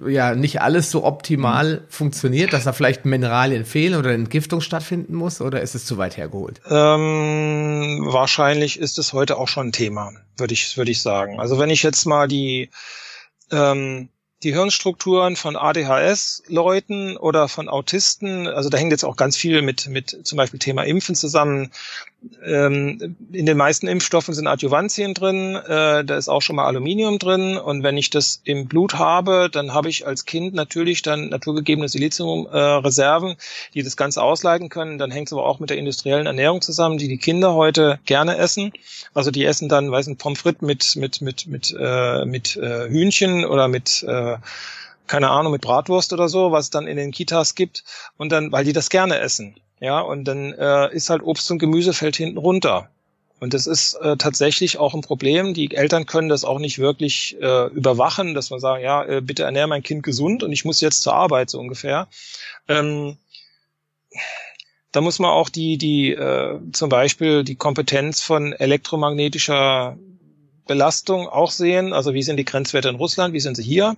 ja 0.06 0.34
nicht 0.34 0.60
alles 0.60 0.90
so 0.90 1.04
optimal 1.04 1.76
mhm. 1.76 1.80
funktioniert, 1.88 2.52
dass 2.52 2.64
da 2.64 2.72
vielleicht 2.72 3.06
Mineralien 3.06 3.64
fehlen 3.64 3.94
oder 3.94 4.10
Entgiftung 4.10 4.60
stattfinden 4.60 5.14
muss 5.14 5.40
oder 5.40 5.62
ist 5.62 5.76
es 5.76 5.86
zu 5.86 5.96
weit 5.96 6.16
hergeholt? 6.16 6.60
Ähm, 6.68 8.00
wahrscheinlich 8.10 8.78
ist 8.78 8.98
es 8.98 9.12
heute 9.12 9.38
auch 9.38 9.48
schon 9.48 9.68
ein 9.68 9.72
Thema, 9.72 10.12
würde 10.36 10.52
ich, 10.52 10.76
würde 10.76 10.90
ich 10.90 11.00
sagen. 11.00 11.38
Also 11.38 11.58
wenn 11.60 11.70
ich 11.70 11.84
jetzt 11.84 12.06
mal 12.06 12.26
die 12.26 12.70
ähm, 13.52 14.08
die 14.44 14.52
Hirnstrukturen 14.52 15.36
von 15.36 15.56
ADHS-Leuten 15.56 17.16
oder 17.16 17.48
von 17.48 17.68
Autisten, 17.68 18.46
also 18.46 18.68
da 18.68 18.78
hängt 18.78 18.92
jetzt 18.92 19.04
auch 19.04 19.16
ganz 19.16 19.36
viel 19.36 19.62
mit, 19.62 19.88
mit 19.88 20.20
zum 20.22 20.36
Beispiel 20.36 20.60
Thema 20.60 20.84
Impfen 20.84 21.14
zusammen. 21.14 21.72
Ähm, 22.44 23.16
in 23.32 23.46
den 23.46 23.56
meisten 23.56 23.86
Impfstoffen 23.86 24.34
sind 24.34 24.46
Adjuvantien 24.46 25.14
drin, 25.14 25.56
äh, 25.56 26.04
da 26.04 26.16
ist 26.16 26.28
auch 26.28 26.42
schon 26.42 26.56
mal 26.56 26.66
Aluminium 26.66 27.18
drin 27.18 27.56
und 27.56 27.82
wenn 27.82 27.96
ich 27.96 28.10
das 28.10 28.40
im 28.44 28.66
Blut 28.66 28.94
habe, 28.94 29.48
dann 29.50 29.74
habe 29.74 29.88
ich 29.88 30.06
als 30.06 30.24
Kind 30.24 30.54
natürlich 30.54 31.02
dann 31.02 31.28
naturgegebene 31.28 31.88
Siliziumreserven, 31.88 33.32
äh, 33.32 33.36
die 33.74 33.82
das 33.82 33.96
Ganze 33.96 34.22
ausleiten 34.22 34.68
können. 34.68 34.98
Dann 34.98 35.10
hängt 35.10 35.28
es 35.28 35.32
aber 35.32 35.46
auch 35.46 35.60
mit 35.60 35.70
der 35.70 35.78
industriellen 35.78 36.26
Ernährung 36.26 36.62
zusammen, 36.62 36.98
die 36.98 37.08
die 37.08 37.18
Kinder 37.18 37.54
heute 37.54 37.98
gerne 38.06 38.36
essen. 38.36 38.72
Also 39.12 39.30
die 39.30 39.44
essen 39.44 39.68
dann, 39.68 39.90
weiß 39.90 40.06
nicht, 40.06 40.20
Pommes 40.20 40.40
frites 40.40 40.62
mit 40.62 40.96
mit 40.96 41.20
mit 41.20 41.46
mit 41.46 41.76
äh, 41.78 42.24
mit 42.24 42.56
äh, 42.56 42.88
Hühnchen 42.88 43.44
oder 43.44 43.68
mit 43.68 44.02
äh, 44.02 44.36
keine 45.06 45.30
Ahnung, 45.30 45.52
mit 45.52 45.62
Bratwurst 45.62 46.12
oder 46.12 46.28
so, 46.28 46.52
was 46.52 46.64
es 46.64 46.70
dann 46.70 46.86
in 46.86 46.96
den 46.96 47.10
Kitas 47.10 47.54
gibt. 47.54 47.84
Und 48.16 48.32
dann, 48.32 48.52
weil 48.52 48.64
die 48.64 48.72
das 48.72 48.88
gerne 48.88 49.18
essen. 49.18 49.54
Ja, 49.80 50.00
und 50.00 50.24
dann 50.24 50.52
äh, 50.52 50.94
ist 50.94 51.10
halt 51.10 51.22
Obst 51.22 51.50
und 51.50 51.58
Gemüse 51.58 51.92
fällt 51.92 52.16
hinten 52.16 52.38
runter. 52.38 52.88
Und 53.40 53.52
das 53.52 53.66
ist 53.66 53.94
äh, 53.94 54.16
tatsächlich 54.16 54.78
auch 54.78 54.94
ein 54.94 55.02
Problem. 55.02 55.52
Die 55.52 55.74
Eltern 55.74 56.06
können 56.06 56.28
das 56.28 56.44
auch 56.44 56.58
nicht 56.58 56.78
wirklich 56.78 57.36
äh, 57.40 57.66
überwachen, 57.66 58.34
dass 58.34 58.50
man 58.50 58.60
sagt, 58.60 58.82
ja, 58.82 59.04
äh, 59.04 59.20
bitte 59.20 59.42
ernähre 59.42 59.68
mein 59.68 59.82
Kind 59.82 60.02
gesund 60.02 60.42
und 60.42 60.52
ich 60.52 60.64
muss 60.64 60.80
jetzt 60.80 61.02
zur 61.02 61.14
Arbeit 61.14 61.50
so 61.50 61.58
ungefähr. 61.58 62.08
Ähm, 62.68 63.18
da 64.92 65.00
muss 65.00 65.18
man 65.18 65.30
auch 65.30 65.48
die, 65.48 65.76
die 65.76 66.12
äh, 66.12 66.58
zum 66.72 66.88
Beispiel 66.88 67.42
die 67.42 67.56
Kompetenz 67.56 68.20
von 68.20 68.52
elektromagnetischer 68.52 69.98
Belastung 70.66 71.28
auch 71.28 71.50
sehen, 71.50 71.92
also 71.92 72.14
wie 72.14 72.22
sind 72.22 72.36
die 72.36 72.44
Grenzwerte 72.44 72.88
in 72.88 72.96
Russland, 72.96 73.34
wie 73.34 73.40
sind 73.40 73.56
sie 73.56 73.62
hier, 73.62 73.96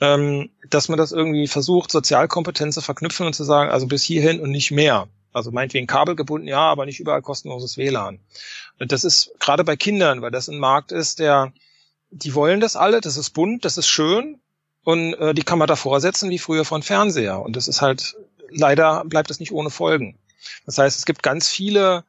ähm, 0.00 0.50
dass 0.70 0.88
man 0.88 0.98
das 0.98 1.12
irgendwie 1.12 1.48
versucht, 1.48 1.90
Sozialkompetenz 1.90 2.74
zu 2.76 2.80
verknüpfen 2.80 3.26
und 3.26 3.34
zu 3.34 3.44
sagen, 3.44 3.70
also 3.70 3.86
bis 3.86 4.04
hierhin 4.04 4.40
und 4.40 4.50
nicht 4.50 4.70
mehr. 4.70 5.08
Also 5.32 5.50
meinetwegen 5.50 5.88
kabelgebunden, 5.88 6.46
ja, 6.46 6.60
aber 6.60 6.86
nicht 6.86 7.00
überall 7.00 7.22
kostenloses 7.22 7.76
WLAN. 7.76 8.20
Und 8.78 8.92
das 8.92 9.02
ist 9.02 9.32
gerade 9.40 9.64
bei 9.64 9.74
Kindern, 9.74 10.22
weil 10.22 10.30
das 10.30 10.48
ein 10.48 10.58
Markt 10.58 10.92
ist, 10.92 11.18
der, 11.18 11.52
die 12.10 12.34
wollen 12.34 12.60
das 12.60 12.76
alle, 12.76 13.00
das 13.00 13.16
ist 13.16 13.30
bunt, 13.30 13.64
das 13.64 13.76
ist 13.76 13.88
schön 13.88 14.40
und 14.84 15.14
äh, 15.14 15.34
die 15.34 15.42
kann 15.42 15.58
man 15.58 15.66
davor 15.66 16.00
setzen 16.00 16.30
wie 16.30 16.38
früher 16.38 16.64
von 16.64 16.84
Fernseher. 16.84 17.42
Und 17.42 17.56
das 17.56 17.66
ist 17.66 17.82
halt, 17.82 18.14
leider 18.50 19.04
bleibt 19.04 19.30
das 19.30 19.40
nicht 19.40 19.50
ohne 19.50 19.70
Folgen. 19.70 20.16
Das 20.66 20.78
heißt, 20.78 20.96
es 20.96 21.04
gibt 21.04 21.24
ganz 21.24 21.48
viele 21.48 22.04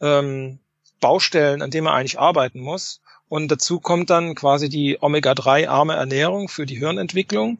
ähm, 0.00 0.60
Baustellen, 1.00 1.62
an 1.62 1.70
denen 1.70 1.84
man 1.84 1.94
eigentlich 1.94 2.20
arbeiten 2.20 2.60
muss. 2.60 3.00
Und 3.28 3.48
dazu 3.48 3.80
kommt 3.80 4.10
dann 4.10 4.34
quasi 4.34 4.68
die 4.68 4.98
Omega-3-arme 5.00 5.94
Ernährung 5.94 6.48
für 6.48 6.66
die 6.66 6.78
Hirnentwicklung. 6.78 7.58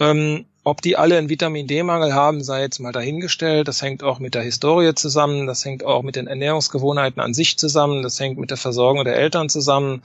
Ähm, 0.00 0.46
ob 0.64 0.82
die 0.82 0.96
alle 0.96 1.16
einen 1.16 1.28
Vitamin 1.28 1.68
D-Mangel 1.68 2.12
haben, 2.12 2.42
sei 2.42 2.62
jetzt 2.62 2.80
mal 2.80 2.90
dahingestellt. 2.90 3.68
Das 3.68 3.82
hängt 3.82 4.02
auch 4.02 4.18
mit 4.18 4.34
der 4.34 4.42
Historie 4.42 4.94
zusammen. 4.94 5.46
Das 5.46 5.64
hängt 5.64 5.84
auch 5.84 6.02
mit 6.02 6.16
den 6.16 6.26
Ernährungsgewohnheiten 6.26 7.22
an 7.22 7.34
sich 7.34 7.56
zusammen. 7.56 8.02
Das 8.02 8.18
hängt 8.18 8.38
mit 8.38 8.50
der 8.50 8.56
Versorgung 8.56 9.04
der 9.04 9.16
Eltern 9.16 9.48
zusammen. 9.48 10.02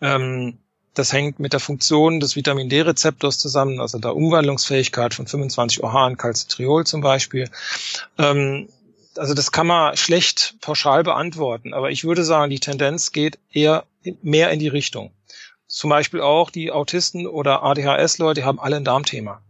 Ähm, 0.00 0.58
das 0.94 1.12
hängt 1.12 1.40
mit 1.40 1.52
der 1.52 1.60
Funktion 1.60 2.20
des 2.20 2.36
Vitamin 2.36 2.68
D-Rezeptors 2.68 3.38
zusammen, 3.38 3.80
also 3.80 3.98
der 3.98 4.16
Umwandlungsfähigkeit 4.16 5.12
von 5.12 5.26
25 5.26 5.82
OH 5.82 6.08
in 6.08 6.16
Calcitriol 6.16 6.86
zum 6.86 7.02
Beispiel. 7.02 7.50
Ähm, 8.16 8.68
also 9.18 9.34
das 9.34 9.52
kann 9.52 9.66
man 9.66 9.96
schlecht 9.96 10.56
pauschal 10.60 11.02
beantworten, 11.02 11.74
aber 11.74 11.90
ich 11.90 12.04
würde 12.04 12.24
sagen, 12.24 12.50
die 12.50 12.60
Tendenz 12.60 13.12
geht 13.12 13.38
eher 13.50 13.84
mehr 14.22 14.50
in 14.50 14.58
die 14.58 14.68
Richtung. 14.68 15.12
Zum 15.66 15.90
Beispiel 15.90 16.20
auch 16.20 16.50
die 16.50 16.70
Autisten 16.70 17.26
oder 17.26 17.62
ADHS-Leute 17.62 18.44
haben 18.44 18.60
alle 18.60 18.76
ein 18.76 18.84
Darmthema. 18.84 19.42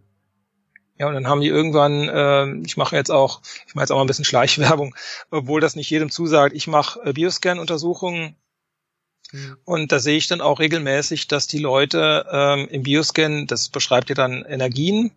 Ja, 0.98 1.08
und 1.08 1.14
dann 1.14 1.28
haben 1.28 1.42
die 1.42 1.48
irgendwann, 1.48 2.08
äh, 2.08 2.66
ich 2.66 2.78
mache 2.78 2.96
jetzt 2.96 3.10
auch, 3.10 3.42
ich 3.66 3.74
mache 3.74 3.82
jetzt 3.82 3.90
auch 3.90 3.96
mal 3.96 4.04
ein 4.04 4.06
bisschen 4.06 4.24
Schleichwerbung, 4.24 4.94
obwohl 5.30 5.60
das 5.60 5.76
nicht 5.76 5.90
jedem 5.90 6.10
zusagt, 6.10 6.54
ich 6.54 6.66
mache 6.66 7.00
äh, 7.04 7.12
Bioscan-Untersuchungen 7.12 8.34
mhm. 9.30 9.56
und 9.64 9.92
da 9.92 9.98
sehe 9.98 10.16
ich 10.16 10.28
dann 10.28 10.40
auch 10.40 10.58
regelmäßig, 10.58 11.28
dass 11.28 11.46
die 11.46 11.58
Leute 11.58 12.26
ähm, 12.32 12.68
im 12.70 12.82
Bioscan, 12.82 13.46
das 13.46 13.68
beschreibt 13.68 14.08
ja 14.08 14.14
dann 14.14 14.42
Energien, 14.46 15.12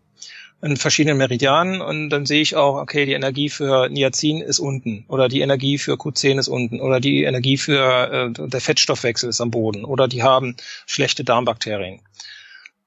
in 0.61 0.77
verschiedenen 0.77 1.17
Meridianen 1.17 1.81
und 1.81 2.09
dann 2.09 2.25
sehe 2.25 2.41
ich 2.41 2.55
auch, 2.55 2.75
okay, 2.75 3.05
die 3.05 3.13
Energie 3.13 3.49
für 3.49 3.89
Niacin 3.89 4.41
ist 4.41 4.59
unten 4.59 5.05
oder 5.07 5.29
die 5.29 5.41
Energie 5.41 5.77
für 5.77 5.93
Q10 5.93 6.39
ist 6.39 6.47
unten 6.49 6.81
oder 6.81 6.99
die 6.99 7.23
Energie 7.23 7.57
für 7.57 8.33
äh, 8.37 8.49
der 8.49 8.61
Fettstoffwechsel 8.61 9.29
ist 9.29 9.41
am 9.41 9.51
Boden 9.51 9.85
oder 9.85 10.07
die 10.07 10.23
haben 10.23 10.55
schlechte 10.85 11.23
Darmbakterien. 11.23 12.01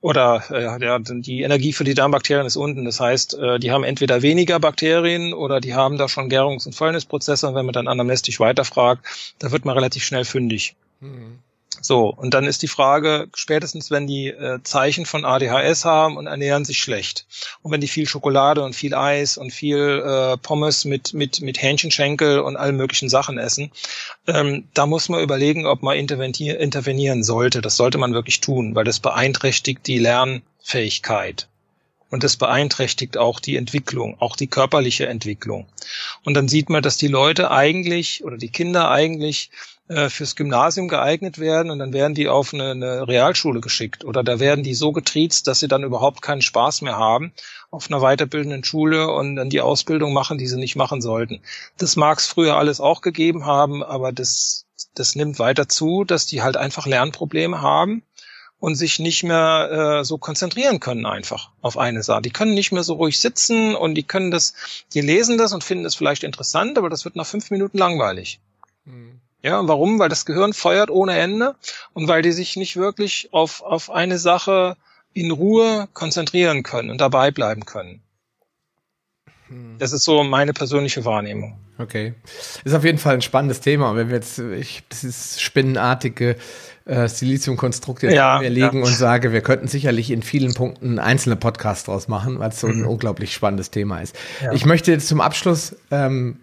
Oder 0.02 0.42
äh, 0.50 0.84
ja, 0.84 0.98
die 0.98 1.42
Energie 1.42 1.72
für 1.72 1.84
die 1.84 1.94
Darmbakterien 1.94 2.44
ist 2.44 2.56
unten. 2.56 2.84
Das 2.84 2.98
heißt, 2.98 3.34
äh, 3.34 3.60
die 3.60 3.70
haben 3.70 3.84
entweder 3.84 4.20
weniger 4.20 4.58
Bakterien 4.58 5.32
oder 5.32 5.60
die 5.60 5.74
haben 5.74 5.96
da 5.96 6.08
schon 6.08 6.28
Gärungs- 6.28 6.66
und 6.66 6.74
Fäulnisprozesse. 6.74 7.46
Und 7.46 7.54
wenn 7.54 7.64
man 7.64 7.72
dann 7.72 7.86
anamnestisch 7.86 8.40
weiterfragt, 8.40 9.06
da 9.38 9.52
wird 9.52 9.64
man 9.64 9.76
relativ 9.76 10.02
schnell 10.02 10.24
fündig. 10.24 10.74
Mhm. 10.98 11.38
So, 11.80 12.08
und 12.08 12.34
dann 12.34 12.44
ist 12.44 12.62
die 12.62 12.68
Frage, 12.68 13.28
spätestens 13.34 13.90
wenn 13.90 14.06
die 14.06 14.28
äh, 14.28 14.60
Zeichen 14.62 15.06
von 15.06 15.24
ADHS 15.24 15.84
haben 15.84 16.16
und 16.16 16.26
ernähren 16.26 16.64
sich 16.64 16.78
schlecht. 16.78 17.26
Und 17.62 17.72
wenn 17.72 17.80
die 17.80 17.88
viel 17.88 18.06
Schokolade 18.06 18.62
und 18.62 18.74
viel 18.74 18.94
Eis 18.94 19.36
und 19.36 19.52
viel 19.52 20.02
äh, 20.04 20.36
Pommes 20.36 20.84
mit, 20.84 21.14
mit, 21.14 21.40
mit 21.40 21.60
Hähnchenschenkel 21.62 22.40
und 22.40 22.56
allen 22.56 22.76
möglichen 22.76 23.08
Sachen 23.08 23.38
essen, 23.38 23.70
ähm, 24.26 24.68
da 24.74 24.86
muss 24.86 25.08
man 25.08 25.22
überlegen, 25.22 25.66
ob 25.66 25.82
man 25.82 25.96
intervenieren 25.96 27.24
sollte. 27.24 27.60
Das 27.62 27.76
sollte 27.76 27.98
man 27.98 28.12
wirklich 28.12 28.40
tun, 28.40 28.74
weil 28.74 28.84
das 28.84 29.00
beeinträchtigt 29.00 29.86
die 29.86 29.98
Lernfähigkeit. 29.98 31.48
Und 32.10 32.24
das 32.24 32.36
beeinträchtigt 32.36 33.16
auch 33.16 33.40
die 33.40 33.56
Entwicklung, 33.56 34.20
auch 34.20 34.36
die 34.36 34.46
körperliche 34.46 35.06
Entwicklung. 35.06 35.66
Und 36.24 36.34
dann 36.34 36.46
sieht 36.46 36.68
man, 36.68 36.82
dass 36.82 36.98
die 36.98 37.08
Leute 37.08 37.50
eigentlich 37.50 38.22
oder 38.22 38.36
die 38.36 38.50
Kinder 38.50 38.90
eigentlich 38.90 39.50
äh, 39.92 40.08
fürs 40.08 40.36
Gymnasium 40.36 40.88
geeignet 40.88 41.38
werden 41.38 41.70
und 41.70 41.78
dann 41.78 41.92
werden 41.92 42.14
die 42.14 42.28
auf 42.28 42.54
eine, 42.54 42.70
eine 42.70 43.06
Realschule 43.06 43.60
geschickt 43.60 44.04
oder 44.04 44.24
da 44.24 44.40
werden 44.40 44.64
die 44.64 44.74
so 44.74 44.92
getriezt, 44.92 45.46
dass 45.46 45.60
sie 45.60 45.68
dann 45.68 45.84
überhaupt 45.84 46.22
keinen 46.22 46.40
Spaß 46.40 46.80
mehr 46.80 46.96
haben 46.96 47.32
auf 47.70 47.90
einer 47.90 48.00
weiterbildenden 48.00 48.64
Schule 48.64 49.12
und 49.12 49.36
dann 49.36 49.50
die 49.50 49.60
Ausbildung 49.60 50.12
machen, 50.12 50.38
die 50.38 50.46
sie 50.46 50.58
nicht 50.58 50.76
machen 50.76 51.02
sollten. 51.02 51.40
Das 51.76 51.96
mag 51.96 52.18
es 52.18 52.26
früher 52.26 52.56
alles 52.56 52.80
auch 52.80 53.02
gegeben 53.02 53.44
haben, 53.44 53.82
aber 53.82 54.12
das, 54.12 54.64
das 54.94 55.14
nimmt 55.14 55.38
weiter 55.38 55.68
zu, 55.68 56.04
dass 56.04 56.26
die 56.26 56.42
halt 56.42 56.56
einfach 56.56 56.86
Lernprobleme 56.86 57.60
haben 57.60 58.02
und 58.60 58.76
sich 58.76 58.98
nicht 58.98 59.24
mehr 59.24 59.98
äh, 60.00 60.04
so 60.04 60.18
konzentrieren 60.18 60.80
können 60.80 61.04
einfach 61.04 61.50
auf 61.62 61.76
eine 61.76 62.02
Sache. 62.02 62.22
Die 62.22 62.30
können 62.30 62.54
nicht 62.54 62.72
mehr 62.72 62.84
so 62.84 62.94
ruhig 62.94 63.18
sitzen 63.18 63.74
und 63.74 63.94
die 63.94 64.04
können 64.04 64.30
das, 64.30 64.54
die 64.94 65.00
lesen 65.00 65.36
das 65.36 65.52
und 65.52 65.64
finden 65.64 65.84
es 65.84 65.96
vielleicht 65.96 66.22
interessant, 66.22 66.78
aber 66.78 66.88
das 66.88 67.04
wird 67.04 67.16
nach 67.16 67.26
fünf 67.26 67.50
Minuten 67.50 67.76
langweilig. 67.76 68.40
Mhm. 68.84 69.21
Ja, 69.42 69.66
warum? 69.66 69.98
Weil 69.98 70.08
das 70.08 70.24
Gehirn 70.24 70.52
feuert 70.52 70.90
ohne 70.90 71.18
Ende 71.18 71.54
und 71.92 72.08
weil 72.08 72.22
die 72.22 72.32
sich 72.32 72.56
nicht 72.56 72.76
wirklich 72.76 73.28
auf, 73.32 73.62
auf 73.62 73.90
eine 73.90 74.18
Sache 74.18 74.76
in 75.14 75.30
Ruhe 75.30 75.88
konzentrieren 75.92 76.62
können 76.62 76.90
und 76.90 77.00
dabei 77.00 77.30
bleiben 77.30 77.66
können. 77.66 78.00
Hm. 79.48 79.76
Das 79.78 79.92
ist 79.92 80.04
so 80.04 80.22
meine 80.22 80.52
persönliche 80.52 81.04
Wahrnehmung. 81.04 81.58
Okay. 81.78 82.14
Ist 82.64 82.74
auf 82.74 82.84
jeden 82.84 82.98
Fall 82.98 83.14
ein 83.14 83.22
spannendes 83.22 83.60
Thema. 83.60 83.90
Und 83.90 83.96
wenn 83.96 84.08
wir 84.08 84.16
jetzt, 84.16 84.38
ich, 84.38 84.84
dieses 84.92 85.40
spinnenartige 85.40 86.36
äh, 86.84 87.08
Siliziumkonstrukt 87.08 88.02
jetzt 88.04 88.14
ja, 88.14 88.38
mir 88.40 88.50
legen 88.50 88.78
ja. 88.78 88.84
und 88.84 88.94
sage, 88.94 89.32
wir 89.32 89.40
könnten 89.40 89.68
sicherlich 89.68 90.10
in 90.10 90.22
vielen 90.22 90.54
Punkten 90.54 90.98
einzelne 90.98 91.36
Podcasts 91.36 91.84
draus 91.84 92.08
machen, 92.08 92.38
weil 92.38 92.50
es 92.50 92.60
so 92.60 92.68
ein 92.68 92.80
mhm. 92.80 92.88
unglaublich 92.88 93.32
spannendes 93.34 93.70
Thema 93.70 94.00
ist. 94.00 94.16
Ja. 94.42 94.52
Ich 94.52 94.66
möchte 94.66 94.92
jetzt 94.92 95.08
zum 95.08 95.20
Abschluss 95.20 95.76
ähm, 95.90 96.38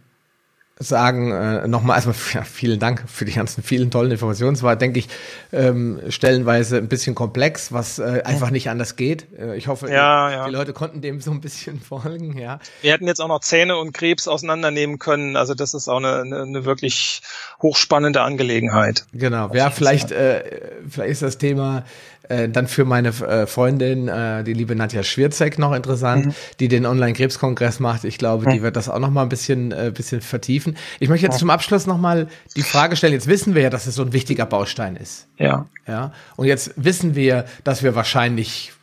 sagen, 0.81 1.31
äh, 1.31 1.68
nochmal 1.68 1.97
erstmal 1.97 2.15
ja, 2.34 2.43
vielen 2.43 2.80
Dank 2.80 3.03
für 3.07 3.26
die 3.26 3.34
ganzen 3.34 3.64
vielen 3.64 3.91
tollen 3.91 4.11
Informationen. 4.11 4.53
Es 4.53 4.64
war, 4.64 4.77
denke 4.77 4.99
ich, 4.99 5.10
ähm, 5.51 5.99
stellenweise 6.07 6.77
ein 6.77 6.88
bisschen 6.88 7.15
komplex, 7.15 7.73
was 7.73 7.99
äh, 7.99 8.22
einfach 8.23 8.49
nicht 8.49 8.69
anders 8.69 8.95
geht. 8.95 9.27
Äh, 9.38 9.57
ich 9.57 9.68
hoffe, 9.68 9.89
ja, 9.91 10.31
ja. 10.31 10.45
die 10.45 10.53
Leute 10.53 10.72
konnten 10.72 11.01
dem 11.01 11.19
so 11.19 11.31
ein 11.31 11.41
bisschen 11.41 11.81
folgen, 11.81 12.38
ja. 12.38 12.60
Wir 12.81 12.93
hätten 12.93 13.07
jetzt 13.07 13.19
auch 13.19 13.27
noch 13.27 13.41
Zähne 13.41 13.76
und 13.76 13.93
Krebs 13.93 14.30
auseinandernehmen 14.30 14.99
können. 14.99 15.35
Also 15.35 15.53
das 15.53 15.73
ist 15.73 15.89
auch 15.89 15.97
eine, 15.97 16.22
eine, 16.22 16.41
eine 16.43 16.65
wirklich 16.65 17.22
hochspannende 17.61 18.22
Angelegenheit. 18.22 19.06
Genau. 19.11 19.53
Ja, 19.53 19.72
vielleicht, 19.72 20.11
äh, 20.11 20.72
vielleicht 20.88 21.11
ist 21.11 21.22
das 21.23 21.38
Thema 21.38 21.84
äh, 22.30 22.47
dann 22.47 22.68
für 22.68 22.85
meine 22.85 23.10
äh, 23.10 23.45
Freundin, 23.47 24.07
äh, 24.07 24.43
die 24.43 24.53
liebe 24.53 24.76
Nadja 24.76 25.03
Schwirzek, 25.03 25.60
noch 25.60 25.73
interessant, 25.73 26.27
mhm. 26.27 26.34
die 26.60 26.68
den 26.68 26.85
Online-Krebskongress 26.85 27.80
macht. 27.80 28.03
Ich 28.06 28.18
glaube, 28.18 28.45
mhm. 28.47 28.53
die 28.53 28.61
wird 28.61 28.76
das 28.76 28.88
auch 28.88 28.99
noch 28.99 29.10
mal 29.10 29.23
ein 29.23 29.30
bisschen, 29.30 29.72
äh, 29.72 29.91
bisschen 29.93 30.22
vertiefen. 30.22 30.77
Ich 30.99 31.10
möchte 31.10 31.26
jetzt 31.26 31.35
ja. 31.35 31.39
zum 31.39 31.49
Abschluss 31.49 31.88
noch 31.88 31.97
mal 31.97 32.27
die 32.56 32.64
Frage 32.64 32.95
stellen. 32.95 33.14
Jetzt 33.14 33.27
wissen 33.27 33.56
wir 33.56 33.64
ja, 33.64 33.69
dass 33.69 33.88
es 33.88 33.95
so 33.95 34.03
ein 34.03 34.14
wichtiger 34.14 34.45
Baustein 34.45 34.95
ist. 34.95 35.27
Ja. 35.38 35.65
Ja. 35.88 36.14
Und 36.35 36.45
jetzt 36.45 36.72
wissen 36.76 37.15
wir, 37.15 37.45
dass 37.64 37.84
wir 37.84 37.95
wahrscheinlich 37.95 38.73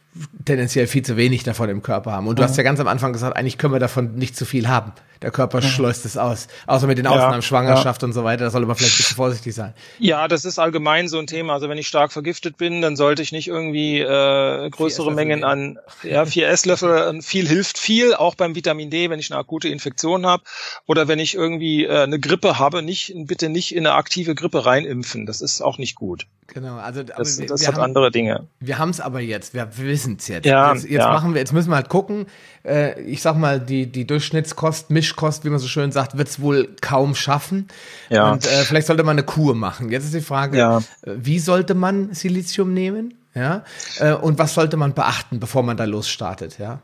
tendenziell 0.44 0.86
viel 0.86 1.02
zu 1.02 1.16
wenig 1.16 1.42
davon 1.42 1.68
im 1.68 1.82
Körper 1.82 2.12
haben. 2.12 2.26
Und 2.26 2.38
du 2.38 2.42
hast 2.42 2.56
ja 2.56 2.62
ganz 2.62 2.80
am 2.80 2.88
Anfang 2.88 3.12
gesagt, 3.12 3.36
eigentlich 3.36 3.58
können 3.58 3.72
wir 3.72 3.80
davon 3.80 4.14
nicht 4.14 4.36
zu 4.36 4.44
viel 4.44 4.68
haben. 4.68 4.92
Der 5.22 5.30
Körper 5.30 5.62
schleust 5.62 6.04
es 6.04 6.16
aus. 6.16 6.48
Außer 6.66 6.86
mit 6.86 6.98
den 6.98 7.06
Ausnahmen 7.06 7.36
ja, 7.36 7.42
Schwangerschaft 7.42 8.02
ja. 8.02 8.06
und 8.06 8.12
so 8.12 8.22
weiter. 8.24 8.44
Da 8.44 8.50
soll 8.50 8.62
aber 8.64 8.74
vielleicht 8.74 8.94
ein 8.94 8.98
bisschen 8.98 9.16
vorsichtig 9.16 9.54
sein. 9.54 9.72
Ja, 9.98 10.28
das 10.28 10.44
ist 10.44 10.58
allgemein 10.58 11.08
so 11.08 11.18
ein 11.18 11.26
Thema. 11.26 11.54
Also 11.54 11.68
wenn 11.68 11.78
ich 11.78 11.88
stark 11.88 12.12
vergiftet 12.12 12.58
bin, 12.58 12.82
dann 12.82 12.96
sollte 12.96 13.22
ich 13.22 13.32
nicht 13.32 13.48
irgendwie 13.48 14.00
äh, 14.00 14.68
größere 14.68 15.12
Mengen 15.12 15.42
an 15.42 15.78
ja, 16.02 16.26
vier 16.26 16.48
Esslöffel. 16.48 17.22
Viel 17.22 17.48
hilft 17.48 17.78
viel, 17.78 18.14
auch 18.14 18.34
beim 18.34 18.54
Vitamin 18.54 18.90
D, 18.90 19.08
wenn 19.08 19.18
ich 19.18 19.32
eine 19.32 19.40
akute 19.40 19.68
Infektion 19.68 20.26
habe. 20.26 20.42
Oder 20.86 21.08
wenn 21.08 21.18
ich 21.18 21.34
irgendwie 21.34 21.84
äh, 21.84 22.02
eine 22.02 22.20
Grippe 22.20 22.58
habe, 22.58 22.82
nicht 22.82 23.14
bitte 23.16 23.48
nicht 23.48 23.74
in 23.74 23.86
eine 23.86 23.96
aktive 23.96 24.34
Grippe 24.34 24.66
reinimpfen. 24.66 25.24
Das 25.24 25.40
ist 25.40 25.62
auch 25.62 25.78
nicht 25.78 25.94
gut. 25.94 26.26
Genau, 26.48 26.76
also 26.76 27.02
das, 27.02 27.38
wir, 27.38 27.46
das 27.46 27.62
wir 27.62 27.68
hat 27.68 27.74
haben, 27.74 27.82
andere 27.82 28.10
Dinge. 28.10 28.46
Wir 28.60 28.78
haben 28.78 28.90
es 28.90 29.00
aber 29.00 29.20
jetzt, 29.20 29.54
wir 29.54 29.76
wissen 29.78 30.05
es 30.14 30.28
jetzt. 30.28 30.46
Ja, 30.46 30.72
jetzt, 30.72 30.84
jetzt 30.84 30.92
ja. 30.92 31.12
machen 31.12 31.34
wir, 31.34 31.40
jetzt 31.40 31.52
müssen 31.52 31.70
wir 31.70 31.76
halt 31.76 31.88
gucken. 31.88 32.26
Äh, 32.64 33.00
ich 33.02 33.22
sag 33.22 33.36
mal, 33.36 33.60
die 33.60 33.86
die 33.86 34.06
Durchschnittskost, 34.06 34.90
Mischkost, 34.90 35.44
wie 35.44 35.50
man 35.50 35.58
so 35.58 35.68
schön 35.68 35.92
sagt, 35.92 36.16
wird 36.16 36.28
es 36.28 36.40
wohl 36.40 36.74
kaum 36.80 37.14
schaffen. 37.14 37.68
Ja. 38.08 38.32
Und 38.32 38.46
äh, 38.46 38.64
vielleicht 38.64 38.86
sollte 38.86 39.02
man 39.02 39.16
eine 39.16 39.24
Kur 39.24 39.54
machen. 39.54 39.90
Jetzt 39.90 40.04
ist 40.04 40.14
die 40.14 40.20
Frage, 40.20 40.58
ja. 40.58 40.78
Äh, 40.78 40.82
wie 41.16 41.38
sollte 41.38 41.74
man 41.74 42.14
Silizium 42.14 42.72
nehmen? 42.72 43.14
Ja. 43.34 43.64
Äh, 43.98 44.14
und 44.14 44.38
was 44.38 44.54
sollte 44.54 44.76
man 44.76 44.94
beachten, 44.94 45.40
bevor 45.40 45.62
man 45.62 45.76
da 45.76 45.84
losstartet? 45.84 46.58
Ja. 46.58 46.80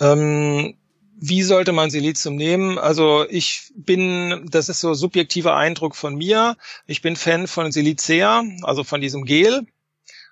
Ähm 0.00 0.74
wie 1.18 1.42
sollte 1.42 1.72
man 1.72 1.90
Silizium 1.90 2.36
nehmen? 2.36 2.78
Also 2.78 3.24
ich 3.28 3.72
bin, 3.74 4.46
das 4.50 4.68
ist 4.68 4.80
so 4.80 4.92
subjektiver 4.94 5.56
Eindruck 5.56 5.96
von 5.96 6.14
mir. 6.14 6.56
Ich 6.86 7.00
bin 7.00 7.16
Fan 7.16 7.46
von 7.46 7.72
Silicea, 7.72 8.44
also 8.62 8.84
von 8.84 9.00
diesem 9.00 9.24
Gel. 9.24 9.66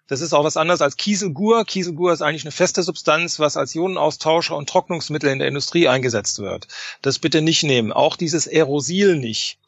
Das 0.07 0.21
ist 0.21 0.35
auch 0.35 0.45
was 0.45 0.59
anderes 0.59 0.83
als 0.83 0.97
Kieselgur. 0.97 1.65
Kieselgur 1.65 2.13
ist 2.13 2.21
eigentlich 2.21 2.45
eine 2.45 2.53
feste 2.53 2.83
Substanz, 2.83 3.39
was 3.39 3.57
als 3.57 3.75
Ionenaustauscher 3.75 4.57
und 4.57 4.69
Trocknungsmittel 4.69 5.31
in 5.31 5.39
der 5.39 5.49
Industrie 5.49 5.89
eingesetzt 5.89 6.41
wird. 6.41 6.69
Das 7.01 7.19
bitte 7.19 7.41
nicht 7.41 7.63
nehmen. 7.63 7.93
Auch 7.93 8.17
dieses 8.17 8.47
Aerosil 8.47 9.17
nicht. 9.17 9.59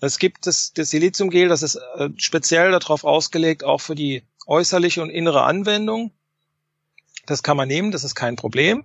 Es 0.00 0.18
gibt 0.18 0.46
das, 0.46 0.72
das 0.72 0.90
Siliziumgel, 0.90 1.48
das 1.48 1.62
ist 1.62 1.76
äh, 1.96 2.08
speziell 2.16 2.72
darauf 2.72 3.04
ausgelegt, 3.04 3.62
auch 3.62 3.80
für 3.80 3.94
die 3.94 4.24
äußerliche 4.46 5.02
und 5.02 5.10
innere 5.10 5.42
Anwendung. 5.42 6.10
Das 7.26 7.42
kann 7.42 7.56
man 7.56 7.68
nehmen, 7.68 7.92
das 7.92 8.02
ist 8.02 8.14
kein 8.14 8.34
Problem. 8.34 8.84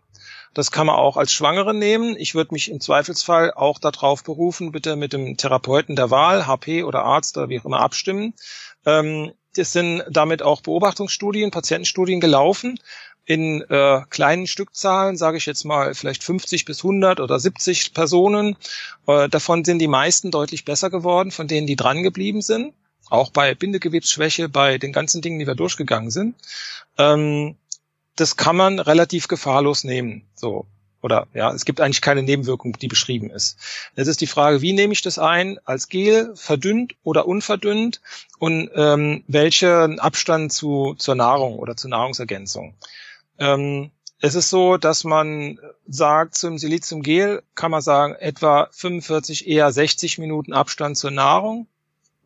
Das 0.53 0.71
kann 0.71 0.87
man 0.87 0.95
auch 0.95 1.17
als 1.17 1.33
Schwangere 1.33 1.73
nehmen. 1.73 2.15
Ich 2.17 2.35
würde 2.35 2.53
mich 2.53 2.69
im 2.69 2.79
Zweifelsfall 2.79 3.51
auch 3.53 3.79
darauf 3.79 4.23
berufen, 4.23 4.71
bitte 4.71 4.95
mit 4.95 5.13
dem 5.13 5.37
Therapeuten 5.37 5.95
der 5.95 6.11
Wahl, 6.11 6.47
HP 6.47 6.83
oder 6.83 7.03
Arzt 7.03 7.37
oder 7.37 7.49
wie 7.49 7.59
auch 7.59 7.65
immer 7.65 7.79
abstimmen. 7.79 8.33
Ähm, 8.85 9.31
es 9.57 9.73
sind 9.73 10.03
damit 10.09 10.41
auch 10.41 10.61
Beobachtungsstudien, 10.61 11.51
Patientenstudien 11.51 12.19
gelaufen 12.19 12.79
in 13.25 13.61
äh, 13.69 14.01
kleinen 14.09 14.47
Stückzahlen, 14.47 15.17
sage 15.17 15.37
ich 15.37 15.45
jetzt 15.45 15.65
mal 15.65 15.93
vielleicht 15.93 16.23
50 16.23 16.63
bis 16.63 16.79
100 16.79 17.19
oder 17.19 17.39
70 17.39 17.93
Personen. 17.93 18.55
Äh, 19.05 19.27
davon 19.27 19.65
sind 19.65 19.79
die 19.79 19.89
meisten 19.89 20.31
deutlich 20.31 20.63
besser 20.63 20.89
geworden, 20.89 21.31
von 21.31 21.47
denen 21.47 21.67
die 21.67 21.75
dran 21.75 22.03
geblieben 22.03 22.41
sind. 22.41 22.73
Auch 23.09 23.31
bei 23.31 23.53
Bindegewebsschwäche, 23.53 24.47
bei 24.47 24.77
den 24.77 24.93
ganzen 24.93 25.21
Dingen, 25.21 25.39
die 25.39 25.47
wir 25.47 25.55
durchgegangen 25.55 26.09
sind. 26.09 26.35
Ähm, 26.97 27.57
das 28.15 28.37
kann 28.37 28.55
man 28.55 28.79
relativ 28.79 29.27
gefahrlos 29.27 29.83
nehmen. 29.83 30.25
So. 30.33 30.65
Oder 31.01 31.27
ja, 31.33 31.51
es 31.53 31.65
gibt 31.65 31.79
eigentlich 31.79 32.01
keine 32.01 32.23
Nebenwirkung, 32.23 32.73
die 32.73 32.87
beschrieben 32.87 33.29
ist. 33.29 33.57
Jetzt 33.95 34.07
ist 34.07 34.21
die 34.21 34.27
Frage, 34.27 34.61
wie 34.61 34.73
nehme 34.73 34.93
ich 34.93 35.01
das 35.01 35.19
ein? 35.19 35.59
Als 35.63 35.89
Gel, 35.89 36.33
verdünnt 36.35 36.95
oder 37.03 37.27
unverdünnt? 37.27 38.01
Und 38.39 38.69
ähm, 38.75 39.23
welchen 39.27 39.99
Abstand 39.99 40.51
zu, 40.51 40.95
zur 40.97 41.15
Nahrung 41.15 41.59
oder 41.59 41.75
zur 41.75 41.91
Nahrungsergänzung? 41.91 42.73
Ähm, 43.37 43.91
es 44.19 44.33
ist 44.33 44.49
so, 44.49 44.77
dass 44.77 45.03
man 45.03 45.59
sagt, 45.87 46.35
zum 46.35 46.57
Siliziumgel 46.57 47.43
kann 47.53 47.69
man 47.69 47.81
sagen, 47.81 48.15
etwa 48.15 48.67
45, 48.71 49.47
eher 49.47 49.71
60 49.71 50.17
Minuten 50.17 50.53
Abstand 50.53 50.97
zur 50.97 51.11
Nahrung. 51.11 51.67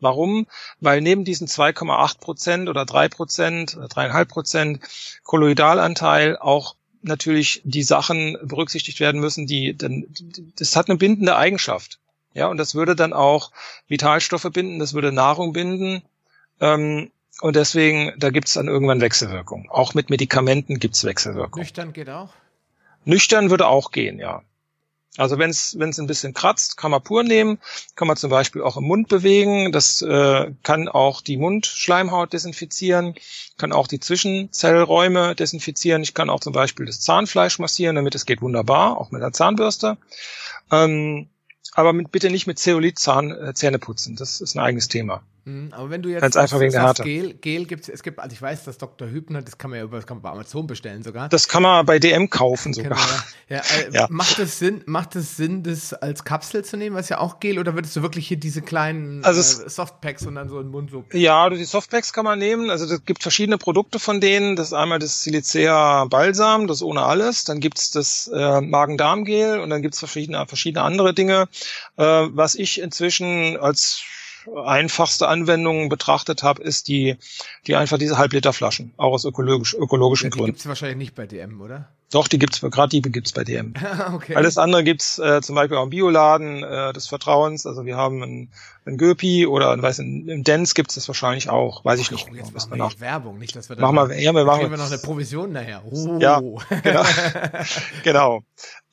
Warum? 0.00 0.46
Weil 0.80 1.00
neben 1.00 1.24
diesen 1.24 1.46
2,8 1.46 2.18
Prozent 2.18 2.68
oder 2.68 2.86
3 2.86 3.08
Prozent, 3.08 3.76
3,5 3.76 4.24
Prozent 4.24 4.80
Kolloidalanteil 5.22 6.38
auch 6.38 6.76
natürlich 7.02 7.60
die 7.64 7.82
Sachen 7.82 8.36
berücksichtigt 8.42 9.00
werden 9.00 9.20
müssen, 9.20 9.46
die, 9.46 9.74
denn, 9.74 10.06
das 10.56 10.76
hat 10.76 10.88
eine 10.88 10.98
bindende 10.98 11.36
Eigenschaft. 11.36 11.98
Ja, 12.34 12.46
und 12.46 12.56
das 12.56 12.74
würde 12.74 12.96
dann 12.96 13.12
auch 13.12 13.50
Vitalstoffe 13.88 14.48
binden, 14.52 14.78
das 14.78 14.94
würde 14.94 15.12
Nahrung 15.12 15.52
binden. 15.52 16.02
Ähm, 16.60 17.10
und 17.40 17.56
deswegen, 17.56 18.12
da 18.18 18.30
gibt 18.30 18.48
es 18.48 18.54
dann 18.54 18.68
irgendwann 18.68 19.00
Wechselwirkung. 19.00 19.68
Auch 19.70 19.94
mit 19.94 20.10
Medikamenten 20.10 20.78
gibt 20.78 20.94
es 20.94 21.04
Wechselwirkung. 21.04 21.62
Nüchtern 21.62 21.92
geht 21.92 22.08
auch? 22.08 22.32
Nüchtern 23.04 23.50
würde 23.50 23.66
auch 23.66 23.90
gehen, 23.90 24.18
ja. 24.18 24.42
Also 25.18 25.38
wenn 25.38 25.50
es 25.50 25.74
ein 25.74 26.06
bisschen 26.06 26.32
kratzt, 26.32 26.78
kann 26.78 26.90
man 26.90 27.02
pur 27.02 27.22
nehmen, 27.22 27.58
kann 27.96 28.08
man 28.08 28.16
zum 28.16 28.30
Beispiel 28.30 28.62
auch 28.62 28.78
im 28.78 28.84
Mund 28.84 29.08
bewegen. 29.08 29.70
Das 29.70 30.00
äh, 30.00 30.50
kann 30.62 30.88
auch 30.88 31.20
die 31.20 31.36
Mundschleimhaut 31.36 32.32
desinfizieren, 32.32 33.14
kann 33.58 33.72
auch 33.72 33.88
die 33.88 34.00
Zwischenzellräume 34.00 35.34
desinfizieren. 35.34 36.02
Ich 36.02 36.14
kann 36.14 36.30
auch 36.30 36.40
zum 36.40 36.54
Beispiel 36.54 36.86
das 36.86 37.00
Zahnfleisch 37.00 37.58
massieren, 37.58 37.96
damit 37.96 38.14
es 38.14 38.24
geht 38.24 38.40
wunderbar, 38.40 38.96
auch 38.98 39.10
mit 39.10 39.20
der 39.20 39.32
Zahnbürste. 39.32 39.98
Ähm, 40.70 41.28
aber 41.74 41.92
mit, 41.92 42.10
bitte 42.10 42.30
nicht 42.30 42.46
mit 42.46 42.58
Zeolit 42.58 42.98
Zahn, 42.98 43.30
äh, 43.32 43.52
Zähne 43.54 43.78
putzen. 43.78 44.16
Das 44.16 44.40
ist 44.40 44.54
ein 44.54 44.60
eigenes 44.60 44.88
Thema. 44.88 45.22
Mhm, 45.44 45.70
aber 45.72 45.90
wenn 45.90 46.02
du 46.02 46.08
jetzt 46.08 46.20
Ganz 46.20 46.36
einfach 46.36 46.60
wegen 46.60 46.70
der 46.70 46.82
Härte. 46.82 47.02
Gel, 47.02 47.34
Gel 47.34 47.64
gibt's, 47.66 47.88
es 47.88 48.04
gibt, 48.04 48.20
also 48.20 48.32
ich 48.32 48.40
weiß, 48.40 48.62
dass 48.62 48.78
Dr. 48.78 49.08
Hübner, 49.08 49.42
das 49.42 49.58
kann 49.58 49.70
man 49.70 49.80
ja 49.80 49.84
über, 49.84 49.96
das 49.96 50.06
kann 50.06 50.18
man 50.18 50.22
bei 50.22 50.30
Amazon 50.30 50.68
bestellen 50.68 51.02
sogar. 51.02 51.28
Das 51.28 51.48
kann 51.48 51.64
man 51.64 51.84
bei 51.84 51.98
DM 51.98 52.30
kaufen 52.30 52.72
sogar. 52.72 52.92
Genau, 52.92 53.02
ja. 53.48 53.56
äh, 53.88 53.92
ja. 53.92 54.06
Macht 54.08 54.38
es 54.38 54.60
Sinn, 54.60 54.82
macht 54.86 55.16
es 55.16 55.36
Sinn, 55.36 55.64
das 55.64 55.94
als 55.94 56.22
Kapsel 56.22 56.64
zu 56.64 56.76
nehmen, 56.76 56.94
was 56.94 57.08
ja 57.08 57.18
auch 57.18 57.40
Gel, 57.40 57.58
oder 57.58 57.74
würdest 57.74 57.96
du 57.96 58.02
wirklich 58.02 58.28
hier 58.28 58.36
diese 58.36 58.62
kleinen 58.62 59.24
also 59.24 59.40
äh, 59.40 59.68
Softpacks 59.68 60.24
und 60.26 60.36
dann 60.36 60.48
so 60.48 60.60
in 60.60 60.66
den 60.66 60.70
Mund 60.70 60.92
so? 60.92 61.04
Ja, 61.12 61.50
die 61.50 61.64
Softpacks 61.64 62.12
kann 62.12 62.24
man 62.24 62.38
nehmen. 62.38 62.70
Also 62.70 62.84
es 62.84 63.04
gibt 63.04 63.22
verschiedene 63.22 63.58
Produkte 63.58 63.98
von 63.98 64.20
denen. 64.20 64.54
Das 64.54 64.68
ist 64.68 64.74
einmal 64.74 65.00
das 65.00 65.24
Silicea 65.24 66.04
Balsam, 66.04 66.68
das 66.68 66.82
ohne 66.82 67.02
alles. 67.02 67.42
Dann 67.42 67.58
gibt's 67.58 67.90
das 67.90 68.30
äh, 68.32 68.60
Magen-Darm-Gel 68.60 69.58
und 69.58 69.70
dann 69.70 69.82
gibt's 69.82 69.98
verschiedene, 69.98 70.46
verschiedene 70.46 70.84
andere 70.84 71.14
Dinge. 71.14 71.48
Äh, 71.96 72.04
was 72.04 72.54
ich 72.54 72.80
inzwischen 72.80 73.56
als 73.56 74.02
einfachste 74.64 75.28
Anwendung 75.28 75.88
betrachtet 75.88 76.42
habe, 76.42 76.62
ist 76.62 76.88
die, 76.88 77.16
die 77.66 77.76
einfach 77.76 77.98
diese 77.98 78.18
Halbliterflaschen, 78.18 78.92
auch 78.96 79.12
aus 79.12 79.24
ökologisch, 79.24 79.74
ökologischen 79.74 80.26
ja, 80.26 80.30
die 80.30 80.38
Gründen. 80.38 80.46
Die 80.46 80.52
gibt's 80.52 80.68
wahrscheinlich 80.68 80.98
nicht 80.98 81.14
bei 81.14 81.26
DM, 81.26 81.60
oder? 81.60 81.88
Doch, 82.12 82.28
die 82.28 82.38
gibt's, 82.38 82.60
gerade 82.60 82.88
die 82.88 83.00
gibt's 83.00 83.32
bei 83.32 83.42
DM. 83.42 83.72
okay. 84.12 84.34
Alles 84.34 84.58
andere 84.58 84.84
gibt's 84.84 85.18
äh, 85.18 85.40
zum 85.40 85.54
Beispiel 85.54 85.78
auch 85.78 85.84
im 85.84 85.90
Bioladen 85.90 86.62
äh, 86.62 86.92
des 86.92 87.06
Vertrauens. 87.06 87.66
Also 87.66 87.86
wir 87.86 87.96
haben 87.96 88.22
ein, 88.22 88.48
ein 88.84 88.98
Göpi 88.98 89.46
oder 89.46 89.80
weiß, 89.80 90.00
in, 90.00 90.28
im 90.28 90.44
Dance 90.44 90.74
gibt's 90.74 90.94
das 90.94 91.08
wahrscheinlich 91.08 91.48
auch. 91.48 91.84
Weiß 91.86 91.98
ich 92.00 92.10
nicht. 92.10 92.28
Oh, 92.30 92.34
jetzt 92.34 92.52
machen 92.52 92.70
wir 92.70 92.76
noch 92.76 93.00
Werbung, 93.00 93.38
nicht, 93.38 93.56
dass 93.56 93.70
wir 93.70 93.76
da 93.76 93.90
machen 93.90 94.10
wir, 94.10 94.20
ja, 94.20 94.34
wir 94.34 94.44
machen 94.44 94.70
wir 94.70 94.76
noch 94.76 94.90
eine 94.90 94.98
Provision 94.98 95.52
nachher. 95.52 95.82
Oh. 95.90 96.18
Ja, 96.20 96.42
genau. 96.82 97.04
genau. 98.04 98.42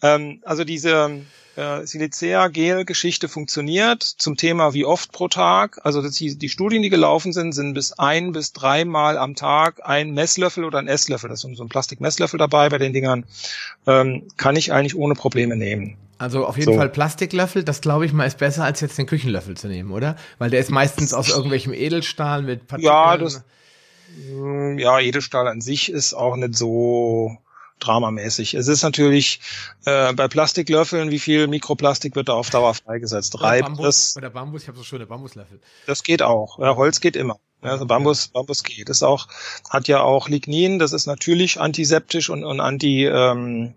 Ähm, 0.02 0.42
also 0.46 0.64
diese 0.64 1.22
äh, 1.60 1.86
Silicea-Gel-Geschichte 1.86 3.27
funktioniert 3.27 4.02
zum 4.03 4.38
Thema 4.38 4.73
wie 4.73 4.86
oft 4.86 5.11
pro 5.11 5.27
Tag. 5.27 5.80
Also 5.84 6.02
die, 6.02 6.38
die 6.38 6.49
Studien, 6.49 6.81
die 6.81 6.90
gelaufen 6.90 7.34
sind, 7.34 7.52
sind 7.52 7.73
bis 7.73 7.94
ein 7.94 8.31
bis 8.31 8.53
dreimal 8.53 9.18
am 9.18 9.36
Tag 9.36 9.81
ein 9.84 10.11
Messlöffel 10.11 10.64
oder 10.64 10.80
ein 10.80 10.88
Esslöffel. 10.88 11.30
Das 11.30 11.44
ist 11.44 11.57
so 11.57 11.64
ein 11.64 11.69
Plastikmesslöffel 11.69 12.38
dabei 12.38 12.69
bei 12.69 12.77
den 12.77 12.94
Dingern. 12.94 13.26
Ähm, 13.86 14.23
kann 14.38 14.56
ich 14.56 14.72
eigentlich 14.72 14.95
ohne 14.95 15.15
Probleme 15.15 15.57
nehmen. 15.57 15.98
Also 16.18 16.45
auf 16.45 16.57
jeden 16.57 16.73
so. 16.73 16.77
Fall 16.77 16.90
Plastiklöffel, 16.90 17.64
das 17.64 17.81
glaube 17.81 18.06
ich 18.06 18.14
mal 18.14 18.26
ist 18.26 18.38
besser 18.38 18.64
als 18.64 18.81
jetzt 18.81 18.98
den 18.98 19.06
Küchenlöffel 19.06 19.56
zu 19.56 19.68
nehmen, 19.68 19.91
oder? 19.91 20.18
Weil 20.38 20.49
der 20.49 20.60
ist 20.60 20.69
meistens 20.69 21.14
aus 21.14 21.30
irgendwelchem 21.30 21.73
Edelstahl 21.73 22.41
mit 22.41 22.68
Partikeln. 22.68 22.94
Ja, 22.94 23.18
das, 23.18 23.44
ja, 24.77 24.99
Edelstahl 24.99 25.48
an 25.48 25.61
sich 25.61 25.91
ist 25.91 26.14
auch 26.14 26.36
nicht 26.36 26.56
so 26.56 27.38
dramamäßig. 27.80 28.53
Es 28.53 28.68
ist 28.68 28.84
natürlich 28.84 29.39
äh, 29.85 30.14
bei 30.14 30.27
Plastiklöffeln, 30.27 31.11
wie 31.11 31.19
viel 31.19 31.47
Mikroplastik 31.47 32.15
wird 32.15 32.30
da 32.30 32.34
auf 32.34 32.49
Dauer 32.49 32.73
freigesetzt? 32.73 33.41
Reibt 33.41 33.64
Bambus, 33.64 33.85
das? 33.85 34.14
Bei 34.15 34.22
der 34.22 34.30
Bambus, 34.30 34.64
ich 34.64 34.68
habe 34.68 34.77
so 34.77 34.84
schöne 34.84 35.06
Bambuslöffel. 35.06 35.60
Das 35.85 36.03
geht 36.03 36.22
auch. 36.22 36.60
Ja, 36.60 36.76
Holz 36.76 36.99
geht 36.99 37.15
immer. 37.15 37.39
Ja, 37.64 37.72
also 37.72 37.85
Bambus, 37.85 38.30
Bambus 38.30 38.64
geht. 38.64 38.89
Das 38.89 38.97
ist 38.97 39.03
auch, 39.03 39.27
hat 39.69 39.88
ja 39.88 40.01
auch 40.01 40.30
Lignin, 40.30 40.80
das 40.80 40.93
ist 40.93 41.07
natürlich 41.07 41.60
antiseptisch 41.60 42.30
und, 42.30 42.45
und 42.45 42.60
anti, 42.61 43.06
ähm, 43.06 43.73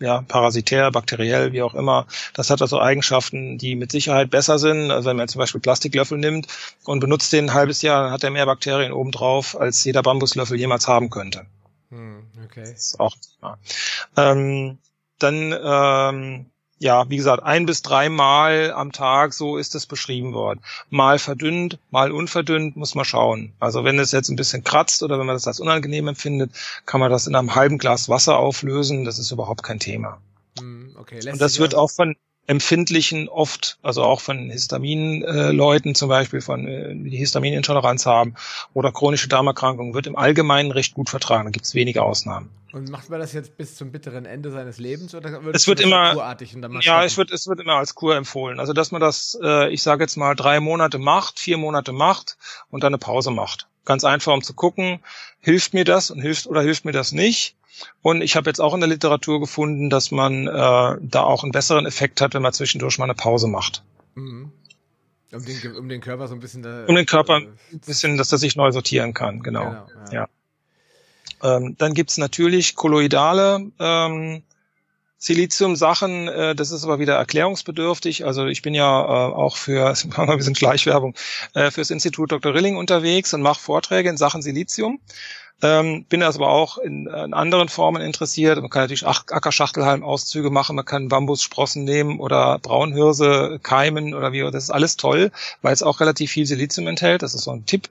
ja, 0.00 0.22
parasitär, 0.22 0.90
bakteriell, 0.90 1.52
wie 1.52 1.62
auch 1.62 1.74
immer. 1.74 2.06
Das 2.34 2.50
hat 2.50 2.62
also 2.62 2.80
Eigenschaften, 2.80 3.58
die 3.58 3.76
mit 3.76 3.92
Sicherheit 3.92 4.30
besser 4.30 4.58
sind. 4.58 4.90
Also 4.90 5.10
wenn 5.10 5.16
man 5.16 5.28
zum 5.28 5.40
Beispiel 5.40 5.60
Plastiklöffel 5.60 6.18
nimmt 6.18 6.46
und 6.84 7.00
benutzt 7.00 7.32
den 7.32 7.50
ein 7.50 7.54
halbes 7.54 7.82
Jahr, 7.82 8.04
dann 8.04 8.12
hat 8.12 8.24
er 8.24 8.30
mehr 8.30 8.46
Bakterien 8.46 8.92
obendrauf, 8.92 9.60
als 9.60 9.84
jeder 9.84 10.02
Bambuslöffel 10.02 10.58
jemals 10.58 10.88
haben 10.88 11.10
könnte. 11.10 11.46
Hm, 11.90 12.26
okay. 12.44 12.62
Das 12.62 12.70
ist 12.70 13.00
auch 13.00 13.14
Thema. 13.16 13.58
Ähm, 14.16 14.78
dann 15.18 15.54
ähm, 15.62 16.46
ja, 16.82 17.10
wie 17.10 17.18
gesagt, 17.18 17.42
ein 17.42 17.66
bis 17.66 17.82
dreimal 17.82 18.72
am 18.72 18.90
Tag, 18.90 19.34
so 19.34 19.58
ist 19.58 19.74
es 19.74 19.84
beschrieben 19.84 20.32
worden. 20.32 20.62
Mal 20.88 21.18
verdünnt, 21.18 21.78
mal 21.90 22.10
unverdünnt, 22.10 22.74
muss 22.74 22.94
man 22.94 23.04
schauen. 23.04 23.52
Also 23.60 23.84
wenn 23.84 23.98
es 23.98 24.12
jetzt 24.12 24.30
ein 24.30 24.36
bisschen 24.36 24.64
kratzt 24.64 25.02
oder 25.02 25.18
wenn 25.18 25.26
man 25.26 25.36
das 25.36 25.46
als 25.46 25.60
unangenehm 25.60 26.08
empfindet, 26.08 26.52
kann 26.86 26.98
man 27.00 27.10
das 27.10 27.26
in 27.26 27.34
einem 27.36 27.54
halben 27.54 27.76
Glas 27.76 28.08
Wasser 28.08 28.38
auflösen. 28.38 29.04
Das 29.04 29.18
ist 29.18 29.30
überhaupt 29.30 29.62
kein 29.62 29.78
Thema. 29.78 30.22
Hm, 30.58 30.96
okay, 30.98 31.20
Und 31.30 31.38
das 31.38 31.58
wird 31.58 31.74
auch 31.74 31.90
von 31.90 32.16
empfindlichen 32.50 33.28
oft, 33.28 33.78
also 33.80 34.02
auch 34.02 34.20
von 34.20 34.50
Histaminleuten 34.50 35.92
äh, 35.92 35.94
zum 35.94 36.08
Beispiel, 36.08 36.40
von 36.40 36.66
äh, 36.66 36.96
die 36.96 37.16
Histaminintoleranz 37.16 38.06
haben 38.06 38.34
oder 38.74 38.90
chronische 38.90 39.28
Darmerkrankungen, 39.28 39.94
wird 39.94 40.08
im 40.08 40.16
Allgemeinen 40.16 40.72
recht 40.72 40.94
gut 40.94 41.10
vertragen. 41.10 41.44
Da 41.44 41.50
gibt 41.50 41.64
es 41.64 41.76
wenige 41.76 42.02
Ausnahmen. 42.02 42.50
Und 42.72 42.90
macht 42.90 43.08
man 43.08 43.20
das 43.20 43.34
jetzt 43.34 43.56
bis 43.56 43.76
zum 43.76 43.92
bitteren 43.92 44.26
Ende 44.26 44.50
seines 44.50 44.78
Lebens 44.78 45.14
oder 45.14 45.44
wird 45.44 45.54
es 45.54 45.68
wird 45.68 45.78
immer 45.78 46.34
ja, 46.80 47.04
es 47.04 47.16
wird 47.16 47.30
es 47.30 47.46
wird 47.46 47.60
immer 47.60 47.74
als 47.76 47.94
Kur 47.94 48.16
empfohlen. 48.16 48.58
Also 48.58 48.72
dass 48.72 48.90
man 48.90 49.00
das, 49.00 49.38
äh, 49.40 49.72
ich 49.72 49.84
sage 49.84 50.02
jetzt 50.02 50.16
mal 50.16 50.34
drei 50.34 50.58
Monate 50.58 50.98
macht, 50.98 51.38
vier 51.38 51.56
Monate 51.56 51.92
macht 51.92 52.36
und 52.68 52.82
dann 52.82 52.90
eine 52.90 52.98
Pause 52.98 53.30
macht. 53.30 53.68
Ganz 53.84 54.02
einfach, 54.02 54.32
um 54.32 54.42
zu 54.42 54.54
gucken, 54.54 54.98
hilft 55.38 55.72
mir 55.72 55.84
das 55.84 56.10
und 56.10 56.20
hilft 56.20 56.48
oder 56.48 56.62
hilft 56.62 56.84
mir 56.84 56.92
das 56.92 57.12
nicht. 57.12 57.54
Und 58.02 58.22
ich 58.22 58.36
habe 58.36 58.48
jetzt 58.50 58.60
auch 58.60 58.74
in 58.74 58.80
der 58.80 58.88
Literatur 58.88 59.40
gefunden, 59.40 59.90
dass 59.90 60.10
man 60.10 60.46
äh, 60.46 60.50
da 60.50 61.22
auch 61.22 61.42
einen 61.42 61.52
besseren 61.52 61.86
Effekt 61.86 62.20
hat, 62.20 62.34
wenn 62.34 62.42
man 62.42 62.52
zwischendurch 62.52 62.98
mal 62.98 63.04
eine 63.04 63.14
Pause 63.14 63.46
macht. 63.46 63.82
Mhm. 64.14 64.52
Um 65.32 65.44
den, 65.44 65.76
um 65.76 65.88
den 65.88 66.00
Körper 66.00 66.26
so 66.26 66.34
ein 66.34 66.40
bisschen 66.40 66.62
da, 66.62 66.86
Um 66.86 66.96
den 66.96 67.06
Körper 67.06 67.38
äh, 67.38 67.46
ein 67.72 67.80
bisschen, 67.86 68.16
dass 68.16 68.32
er 68.32 68.38
sich 68.38 68.56
neu 68.56 68.72
sortieren 68.72 69.14
kann, 69.14 69.42
genau. 69.42 69.64
genau 69.64 69.86
ja. 70.10 70.28
ja. 71.42 71.56
Ähm, 71.56 71.76
dann 71.78 71.94
gibt's 71.94 72.18
natürlich 72.18 72.74
kolloidale 72.74 73.70
ähm, 73.78 74.42
Silizium-Sachen, 75.18 76.28
äh, 76.28 76.54
das 76.54 76.70
ist 76.70 76.82
aber 76.82 76.98
wieder 76.98 77.14
erklärungsbedürftig. 77.16 78.24
Also 78.24 78.46
ich 78.46 78.62
bin 78.62 78.72
ja 78.72 79.02
äh, 79.02 79.32
auch 79.32 79.56
für, 79.56 79.94
wir 79.94 80.18
ein 80.18 80.36
bisschen 80.38 80.54
Gleichwerbung, 80.54 81.14
äh, 81.54 81.70
fürs 81.70 81.90
Institut 81.90 82.32
Dr. 82.32 82.54
Rilling 82.54 82.76
unterwegs 82.76 83.34
und 83.34 83.42
mache 83.42 83.60
Vorträge 83.60 84.08
in 84.08 84.16
Sachen 84.16 84.42
Silizium. 84.42 84.98
Ähm, 85.62 86.04
bin 86.08 86.22
also 86.22 86.40
aber 86.40 86.50
auch 86.50 86.78
in, 86.78 87.06
in, 87.06 87.34
anderen 87.34 87.68
Formen 87.68 88.02
interessiert. 88.02 88.60
Man 88.60 88.70
kann 88.70 88.82
natürlich 88.82 89.06
Ackerschachtelhalm-Auszüge 89.06 90.50
machen, 90.50 90.76
man 90.76 90.84
kann 90.84 91.08
Bambussprossen 91.08 91.84
nehmen 91.84 92.18
oder 92.18 92.58
Braunhirse 92.58 93.60
keimen 93.62 94.14
oder 94.14 94.32
wie. 94.32 94.40
Das 94.50 94.64
ist 94.64 94.70
alles 94.70 94.96
toll, 94.96 95.30
weil 95.62 95.74
es 95.74 95.82
auch 95.82 96.00
relativ 96.00 96.30
viel 96.30 96.46
Silizium 96.46 96.86
enthält. 96.86 97.22
Das 97.22 97.34
ist 97.34 97.44
so 97.44 97.50
ein 97.50 97.66
Tipp 97.66 97.90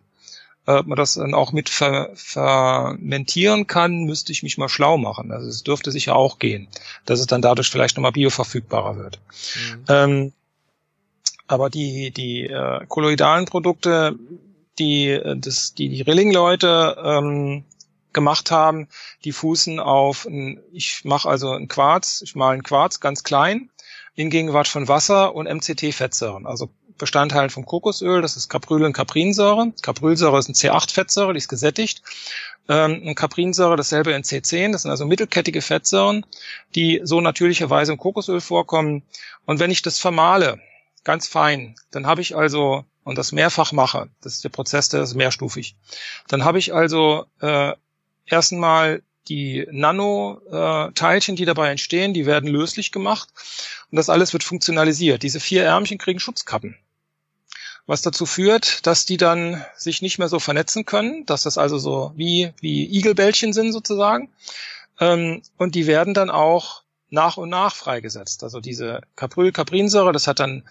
ob 0.78 0.86
man 0.86 0.98
das 0.98 1.16
dann 1.16 1.34
auch 1.34 1.52
mit 1.52 1.70
fer 1.70 2.10
fermentieren 2.14 3.66
kann, 3.66 4.04
müsste 4.04 4.32
ich 4.32 4.44
mich 4.44 4.58
mal 4.58 4.70
schlau 4.70 4.98
machen. 4.98 5.32
Also 5.32 5.48
es 5.48 5.64
dürfte 5.64 5.92
sicher 5.92 6.16
auch 6.16 6.38
gehen, 6.38 6.68
dass 7.06 7.20
es 7.20 7.26
dann 7.26 7.42
dadurch 7.42 7.70
vielleicht 7.70 7.98
nochmal 7.98 8.12
bioverfügbarer 8.12 8.98
wird. 8.98 9.20
Mhm. 9.56 9.86
Ähm, 9.88 10.34
aber 11.48 11.72
die, 11.72 12.12
die 12.12 12.44
äh, 12.44 12.86
kolloidalen 12.88 13.46
Produkte, 13.46 14.16
die 14.80 15.10
äh, 15.10 15.38
das, 15.38 15.74
die, 15.74 15.90
die 15.90 16.02
Rilling-Leute 16.02 16.98
ähm, 17.04 17.64
gemacht 18.14 18.52
haben, 18.52 18.88
die 19.24 19.32
fußen 19.32 19.80
auf, 19.80 20.26
ein, 20.26 20.60
ich 20.72 21.06
mache 21.06 21.30
also 21.30 21.52
ein 21.52 21.68
Quarz, 21.68 22.22
ich 22.24 22.36
male 22.36 22.56
ein 22.56 22.64
Quarz 22.64 23.00
ganz 23.00 23.24
klein, 23.24 23.70
in 24.16 24.30
Gegenwart 24.30 24.68
von 24.68 24.88
Wasser 24.88 25.36
und 25.36 25.48
MCT-Fettsäuren, 25.48 26.46
also 26.46 26.70
Bestandteilen 26.98 27.50
vom 27.50 27.66
Kokosöl, 27.66 28.22
das 28.22 28.36
ist 28.36 28.50
Capryl 28.50 28.84
und 28.84 28.94
Caprinsäure. 28.94 29.72
Caprylsäure 29.82 30.38
ist 30.38 30.50
ein 30.50 30.54
C8-Fettsäure, 30.54 31.34
die 31.34 31.38
ist 31.38 31.48
gesättigt. 31.48 32.04
Ähm, 32.68 33.02
und 33.08 33.16
Caprinsäure 33.16 33.78
dasselbe 33.78 34.12
in 34.12 34.24
C10, 34.24 34.74
das 34.74 34.84
sind 34.84 34.92
also 34.92 35.06
mittelkettige 35.06 35.62
Fettsäuren, 35.62 36.26
die 36.76 37.00
so 37.04 37.22
natürlicherweise 37.22 37.94
im 37.94 37.98
Kokosöl 37.98 38.42
vorkommen. 38.42 39.04
Und 39.46 39.60
wenn 39.60 39.72
ich 39.72 39.82
das 39.82 39.98
vermahle, 39.98 40.60
ganz 41.06 41.28
fein, 41.28 41.76
dann 41.90 42.06
habe 42.06 42.22
ich 42.22 42.36
also, 42.36 42.84
und 43.10 43.18
das 43.18 43.32
mehrfach 43.32 43.72
mache, 43.72 44.10
das 44.22 44.36
ist 44.36 44.44
der 44.44 44.50
Prozess, 44.50 44.90
der 44.90 45.02
ist 45.02 45.16
mehrstufig, 45.16 45.76
dann 46.28 46.46
habe 46.46 46.60
ich 46.60 46.74
also 46.74 47.26
äh, 47.42 47.74
erst 48.26 48.54
einmal 48.54 49.02
die 49.28 49.68
Nanoteilchen, 49.70 51.36
die 51.36 51.46
dabei 51.46 51.70
entstehen, 51.70 52.14
die 52.14 52.26
werden 52.26 52.50
löslich 52.50 52.92
gemacht 52.92 53.30
und 53.92 53.98
das 53.98 54.10
alles 54.10 54.34
wird 54.34 54.44
funktionalisiert. 54.44 55.22
Diese 55.22 55.40
vier 55.40 55.64
Ärmchen 55.66 55.98
kriegen 55.98 56.20
Schutzkappen 56.20 56.78
was 57.90 58.04
dazu 58.04 58.28
führt, 58.28 58.86
dass 58.86 59.08
die 59.08 59.18
dann 59.18 59.66
sich 59.76 60.04
nicht 60.04 60.20
mehr 60.20 60.28
so 60.28 60.38
vernetzen 60.38 60.86
können, 60.86 61.26
dass 61.26 61.42
das 61.42 61.58
also 61.58 61.80
so 61.80 62.12
wie, 62.16 62.54
wie 62.62 62.86
Igelbällchen 62.86 63.52
sind 63.52 63.72
sozusagen. 63.72 64.30
Ähm, 65.00 65.42
und 65.58 65.74
die 65.74 65.88
werden 65.88 66.14
dann 66.14 66.30
auch 66.30 66.84
nach 67.10 67.38
und 67.38 67.50
nach 67.50 67.74
freigesetzt. 67.74 68.44
Also 68.44 68.60
diese 68.60 69.02
Capryl-Caprinsäure, 69.16 70.14
das 70.14 70.28
hat 70.28 70.40
dann 70.40 70.70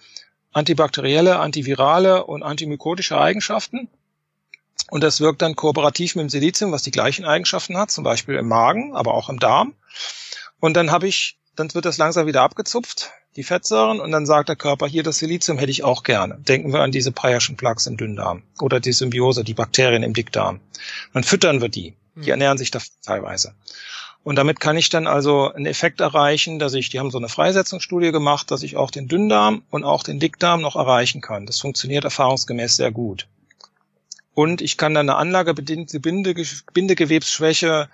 antibakterielle, 0.51 1.39
antivirale 1.39 2.25
und 2.25 2.43
antimykotische 2.43 3.19
Eigenschaften. 3.19 3.89
Und 4.89 5.03
das 5.03 5.21
wirkt 5.21 5.41
dann 5.41 5.55
kooperativ 5.55 6.15
mit 6.15 6.23
dem 6.23 6.29
Silizium, 6.29 6.71
was 6.71 6.83
die 6.83 6.91
gleichen 6.91 7.25
Eigenschaften 7.25 7.77
hat, 7.77 7.91
zum 7.91 8.03
Beispiel 8.03 8.35
im 8.35 8.47
Magen, 8.47 8.95
aber 8.95 9.13
auch 9.13 9.29
im 9.29 9.39
Darm. 9.39 9.75
Und 10.59 10.73
dann 10.75 10.91
habe 10.91 11.07
ich, 11.07 11.37
dann 11.55 11.73
wird 11.73 11.85
das 11.85 11.97
langsam 11.97 12.25
wieder 12.25 12.41
abgezupft 12.41 13.11
die 13.35 13.43
Fettsäuren 13.43 13.99
und 13.99 14.11
dann 14.11 14.25
sagt 14.25 14.49
der 14.49 14.55
Körper, 14.55 14.87
hier 14.87 15.03
das 15.03 15.19
Silizium 15.19 15.57
hätte 15.57 15.71
ich 15.71 15.83
auch 15.83 16.03
gerne. 16.03 16.37
Denken 16.39 16.73
wir 16.73 16.81
an 16.81 16.91
diese 16.91 17.11
Preierschen 17.11 17.55
Plaques 17.55 17.87
im 17.87 17.97
Dünndarm 17.97 18.43
oder 18.59 18.79
die 18.79 18.91
Symbiose, 18.91 19.43
die 19.43 19.53
Bakterien 19.53 20.03
im 20.03 20.13
Dickdarm. 20.13 20.59
Dann 21.13 21.23
füttern 21.23 21.61
wir 21.61 21.69
die. 21.69 21.95
Die 22.15 22.23
hm. 22.23 22.31
ernähren 22.31 22.57
sich 22.57 22.71
da 22.71 22.79
teilweise. 23.05 23.53
Und 24.23 24.35
damit 24.35 24.59
kann 24.59 24.77
ich 24.77 24.89
dann 24.89 25.07
also 25.07 25.51
einen 25.51 25.65
Effekt 25.65 26.01
erreichen, 26.01 26.59
dass 26.59 26.73
ich, 26.73 26.89
die 26.89 26.99
haben 26.99 27.09
so 27.09 27.17
eine 27.17 27.29
Freisetzungsstudie 27.29 28.11
gemacht, 28.11 28.51
dass 28.51 28.63
ich 28.63 28.75
auch 28.75 28.91
den 28.91 29.07
Dünndarm 29.07 29.63
und 29.69 29.83
auch 29.83 30.03
den 30.03 30.19
Dickdarm 30.19 30.61
noch 30.61 30.75
erreichen 30.75 31.21
kann. 31.21 31.45
Das 31.45 31.59
funktioniert 31.59 32.03
erfahrungsgemäß 32.03 32.75
sehr 32.75 32.91
gut. 32.91 33.27
Und 34.33 34.61
ich 34.61 34.77
kann 34.77 34.93
dann 34.93 35.09
eine 35.09 35.17
anlagebedingte 35.17 35.99
Bindegewebsschwäche 35.99 37.89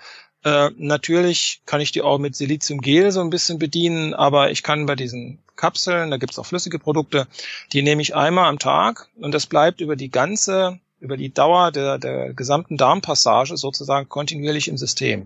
äh, 0.46 0.70
natürlich 0.78 1.62
kann 1.66 1.82
ich 1.82 1.92
die 1.92 2.04
auch 2.04 2.20
mit 2.20 2.36
Siliziumgel 2.36 3.12
so 3.12 3.20
ein 3.20 3.32
bisschen 3.32 3.58
bedienen, 3.58 4.14
aber 4.14 4.52
ich 4.52 4.62
kann 4.62 4.86
bei 4.86 4.96
diesen 4.96 5.40
Kapseln, 5.56 6.12
da 6.12 6.18
gibt's 6.18 6.38
auch 6.38 6.46
flüssige 6.46 6.78
Produkte, 6.78 7.28
die 7.74 7.82
nehme 7.82 8.04
ich 8.04 8.16
einmal 8.16 8.46
am 8.46 8.60
Tag 8.60 9.10
und 9.16 9.34
das 9.34 9.48
bleibt 9.48 9.82
über 9.82 9.96
die 9.96 10.12
ganze, 10.12 10.80
über 11.00 11.18
die 11.18 11.34
Dauer 11.34 11.72
der, 11.72 11.98
der 11.98 12.34
gesamten 12.36 12.78
Darmpassage 12.78 13.58
sozusagen 13.58 14.08
kontinuierlich 14.08 14.68
im 14.68 14.78
System 14.78 15.26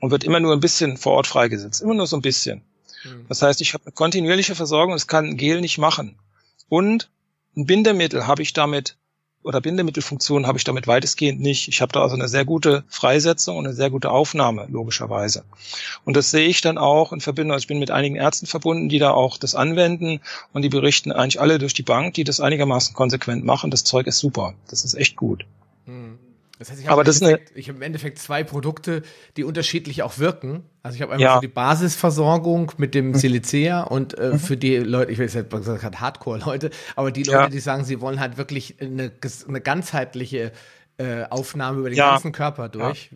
und 0.00 0.10
wird 0.10 0.24
immer 0.24 0.40
nur 0.40 0.52
ein 0.52 0.60
bisschen 0.60 0.96
vor 0.96 1.12
Ort 1.12 1.26
freigesetzt, 1.26 1.82
immer 1.82 1.94
nur 1.94 2.06
so 2.06 2.16
ein 2.16 2.22
bisschen. 2.22 2.62
Mhm. 3.04 3.26
Das 3.28 3.42
heißt, 3.42 3.60
ich 3.60 3.74
habe 3.74 3.84
eine 3.84 3.92
kontinuierliche 3.92 4.54
Versorgung, 4.54 4.94
das 4.94 5.06
kann 5.06 5.36
Gel 5.36 5.60
nicht 5.60 5.78
machen. 5.78 6.16
Und 6.68 7.10
ein 7.56 7.66
Bindemittel 7.66 8.26
habe 8.26 8.42
ich 8.42 8.52
damit 8.52 8.96
oder 9.46 9.60
Bindemittelfunktion 9.60 10.48
habe 10.48 10.58
ich 10.58 10.64
damit 10.64 10.88
weitestgehend 10.88 11.40
nicht. 11.40 11.68
Ich 11.68 11.80
habe 11.80 11.92
da 11.92 12.02
also 12.02 12.16
eine 12.16 12.26
sehr 12.26 12.44
gute 12.44 12.82
Freisetzung 12.88 13.56
und 13.56 13.66
eine 13.66 13.76
sehr 13.76 13.90
gute 13.90 14.10
Aufnahme, 14.10 14.66
logischerweise. 14.68 15.44
Und 16.04 16.16
das 16.16 16.32
sehe 16.32 16.48
ich 16.48 16.62
dann 16.62 16.78
auch 16.78 17.12
in 17.12 17.20
Verbindung, 17.20 17.52
also 17.52 17.62
ich 17.62 17.68
bin 17.68 17.78
mit 17.78 17.92
einigen 17.92 18.16
Ärzten 18.16 18.46
verbunden, 18.46 18.88
die 18.88 18.98
da 18.98 19.12
auch 19.12 19.38
das 19.38 19.54
anwenden 19.54 20.20
und 20.52 20.62
die 20.62 20.68
berichten 20.68 21.12
eigentlich 21.12 21.40
alle 21.40 21.60
durch 21.60 21.74
die 21.74 21.84
Bank, 21.84 22.14
die 22.14 22.24
das 22.24 22.40
einigermaßen 22.40 22.92
konsequent 22.92 23.44
machen. 23.44 23.70
Das 23.70 23.84
Zeug 23.84 24.08
ist 24.08 24.18
super. 24.18 24.54
Das 24.68 24.84
ist 24.84 24.94
echt 24.94 25.14
gut. 25.14 25.46
Hm. 25.84 26.18
Das 26.58 26.70
heißt, 26.70 26.80
ich 26.80 26.88
habe, 26.88 27.04
habe 27.04 27.52
im 27.54 27.82
Endeffekt 27.82 28.18
zwei 28.18 28.42
Produkte, 28.42 29.02
die 29.36 29.44
unterschiedlich 29.44 30.02
auch 30.02 30.18
wirken. 30.18 30.64
Also 30.82 30.96
ich 30.96 31.02
habe 31.02 31.12
einmal 31.12 31.28
ja. 31.28 31.34
so 31.34 31.40
die 31.40 31.48
Basisversorgung 31.48 32.72
mit 32.78 32.94
dem 32.94 33.08
mhm. 33.08 33.14
Silicea 33.14 33.82
und 33.82 34.18
äh, 34.18 34.32
mhm. 34.32 34.38
für 34.38 34.56
die 34.56 34.76
Leute, 34.76 35.12
ich 35.12 35.18
will 35.18 35.28
jetzt 35.28 35.50
gesagt 35.50 36.00
Hardcore-Leute, 36.00 36.70
aber 36.96 37.10
die 37.12 37.24
Leute, 37.24 37.38
ja. 37.38 37.48
die 37.48 37.60
sagen, 37.60 37.84
sie 37.84 38.00
wollen 38.00 38.20
halt 38.20 38.38
wirklich 38.38 38.76
eine, 38.80 39.12
eine 39.48 39.60
ganzheitliche 39.60 40.52
äh, 40.96 41.24
Aufnahme 41.24 41.80
über 41.80 41.90
den 41.90 41.98
ja. 41.98 42.12
ganzen 42.12 42.32
Körper 42.32 42.70
durch, 42.70 43.10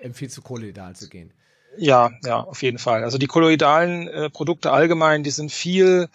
empfiehlt 0.00 0.32
zu 0.32 0.42
kolloidal 0.42 0.94
zu 0.94 1.08
gehen. 1.08 1.32
Ja, 1.78 2.10
ja, 2.24 2.40
auf 2.40 2.62
jeden 2.62 2.78
Fall. 2.78 3.02
Also 3.04 3.16
die 3.16 3.26
kolloidalen 3.26 4.08
äh, 4.08 4.28
Produkte 4.28 4.70
allgemein, 4.70 5.22
die 5.22 5.30
sind 5.30 5.50
viel 5.50 6.08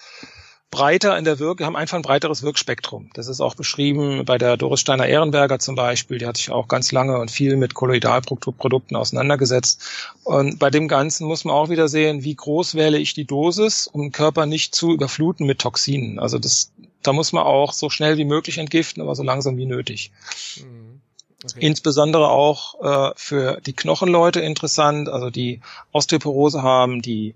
breiter 0.69 1.17
in 1.17 1.23
der 1.23 1.39
Wirk, 1.39 1.61
haben 1.61 1.75
einfach 1.75 1.95
ein 1.95 2.01
breiteres 2.01 2.43
Wirkspektrum. 2.43 3.09
Das 3.13 3.27
ist 3.27 3.39
auch 3.39 3.55
beschrieben 3.55 4.25
bei 4.25 4.37
der 4.37 4.57
Doris 4.57 4.81
Steiner 4.81 5.07
Ehrenberger 5.07 5.59
zum 5.59 5.75
Beispiel. 5.75 6.17
Die 6.17 6.25
hat 6.25 6.37
sich 6.37 6.51
auch 6.51 6.67
ganz 6.67 6.91
lange 6.91 7.17
und 7.17 7.31
viel 7.31 7.55
mit 7.55 7.73
Kolloidalprodukten 7.73 8.97
auseinandergesetzt. 8.97 9.81
Und 10.23 10.59
bei 10.59 10.69
dem 10.69 10.87
Ganzen 10.87 11.27
muss 11.27 11.45
man 11.45 11.55
auch 11.55 11.69
wieder 11.69 11.87
sehen, 11.87 12.23
wie 12.23 12.35
groß 12.35 12.75
wähle 12.75 12.97
ich 12.97 13.13
die 13.13 13.25
Dosis, 13.25 13.87
um 13.87 14.01
den 14.01 14.11
Körper 14.11 14.45
nicht 14.45 14.75
zu 14.75 14.91
überfluten 14.91 15.47
mit 15.47 15.59
Toxinen. 15.59 16.19
Also 16.19 16.37
das, 16.37 16.71
da 17.01 17.13
muss 17.13 17.31
man 17.31 17.43
auch 17.43 17.71
so 17.71 17.89
schnell 17.89 18.17
wie 18.17 18.25
möglich 18.25 18.57
entgiften, 18.57 19.01
aber 19.01 19.15
so 19.15 19.23
langsam 19.23 19.57
wie 19.57 19.65
nötig. 19.65 20.11
Mhm. 20.57 21.01
Okay. 21.43 21.59
Insbesondere 21.59 22.29
auch 22.29 22.81
äh, 22.81 23.13
für 23.15 23.61
die 23.61 23.73
Knochenleute 23.73 24.39
interessant, 24.39 25.07
also 25.07 25.29
die 25.29 25.61
Osteoporose 25.91 26.63
haben, 26.63 27.01
die 27.01 27.35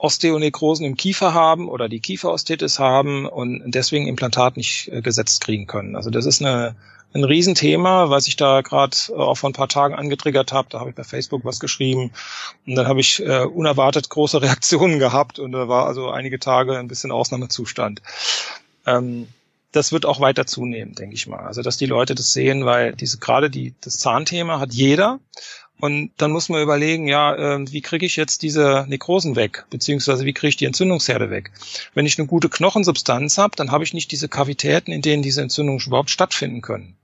Osteonekrosen 0.00 0.86
im 0.86 0.96
Kiefer 0.96 1.34
haben 1.34 1.68
oder 1.68 1.88
die 1.88 2.00
Kieferostetis 2.00 2.78
haben 2.78 3.26
und 3.26 3.62
deswegen 3.66 4.06
Implantat 4.06 4.56
nicht 4.56 4.88
äh, 4.88 5.02
gesetzt 5.02 5.42
kriegen 5.42 5.66
können. 5.66 5.94
Also 5.94 6.08
das 6.08 6.24
ist 6.24 6.40
eine, 6.40 6.74
ein 7.12 7.22
Riesenthema, 7.22 8.08
was 8.08 8.26
ich 8.26 8.36
da 8.36 8.62
gerade 8.62 8.96
äh, 9.10 9.12
auch 9.12 9.36
vor 9.36 9.50
ein 9.50 9.54
paar 9.54 9.68
Tagen 9.68 9.94
angetriggert 9.94 10.52
habe. 10.52 10.68
Da 10.70 10.80
habe 10.80 10.90
ich 10.90 10.96
bei 10.96 11.04
Facebook 11.04 11.44
was 11.44 11.60
geschrieben 11.60 12.12
und 12.66 12.76
dann 12.76 12.88
habe 12.88 13.00
ich 13.00 13.20
äh, 13.20 13.44
unerwartet 13.44 14.08
große 14.08 14.40
Reaktionen 14.42 14.98
gehabt 14.98 15.38
und 15.38 15.52
da 15.52 15.68
war 15.68 15.86
also 15.86 16.08
einige 16.10 16.38
Tage 16.38 16.78
ein 16.78 16.88
bisschen 16.88 17.12
Ausnahmezustand. 17.12 18.00
Ähm, 18.86 19.28
das 19.72 19.92
wird 19.92 20.06
auch 20.06 20.20
weiter 20.20 20.46
zunehmen, 20.46 20.94
denke 20.94 21.14
ich 21.14 21.26
mal. 21.26 21.40
Also 21.40 21.60
dass 21.60 21.76
die 21.76 21.86
Leute 21.86 22.14
das 22.14 22.32
sehen, 22.32 22.64
weil 22.64 22.94
diese 22.94 23.18
gerade 23.18 23.50
die 23.50 23.74
das 23.82 23.98
Zahnthema 23.98 24.60
hat 24.60 24.72
jeder 24.72 25.20
und 25.80 26.10
dann 26.16 26.30
muss 26.30 26.48
man 26.48 26.62
überlegen, 26.62 27.08
ja, 27.08 27.34
äh, 27.34 27.72
wie 27.72 27.80
kriege 27.80 28.06
ich 28.06 28.16
jetzt 28.16 28.42
diese 28.42 28.84
Nekrosen 28.88 29.36
weg, 29.36 29.64
beziehungsweise 29.70 30.24
wie 30.24 30.32
kriege 30.32 30.50
ich 30.50 30.56
die 30.56 30.66
Entzündungsherde 30.66 31.30
weg. 31.30 31.50
Wenn 31.94 32.06
ich 32.06 32.18
eine 32.18 32.28
gute 32.28 32.48
Knochensubstanz 32.48 33.38
habe, 33.38 33.56
dann 33.56 33.70
habe 33.70 33.84
ich 33.84 33.94
nicht 33.94 34.12
diese 34.12 34.28
Kavitäten, 34.28 34.92
in 34.92 35.02
denen 35.02 35.22
diese 35.22 35.42
Entzündungen 35.42 35.80
überhaupt 35.84 36.10
stattfinden 36.10 36.60
können. 36.60 36.96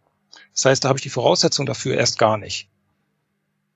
Das 0.55 0.65
heißt, 0.65 0.85
da 0.85 0.89
habe 0.89 0.99
ich 0.99 1.03
die 1.03 1.11
Voraussetzung 1.11 1.67
dafür 1.67 1.97
erst 1.97 2.19
gar 2.19 2.39
nicht. 2.39 2.69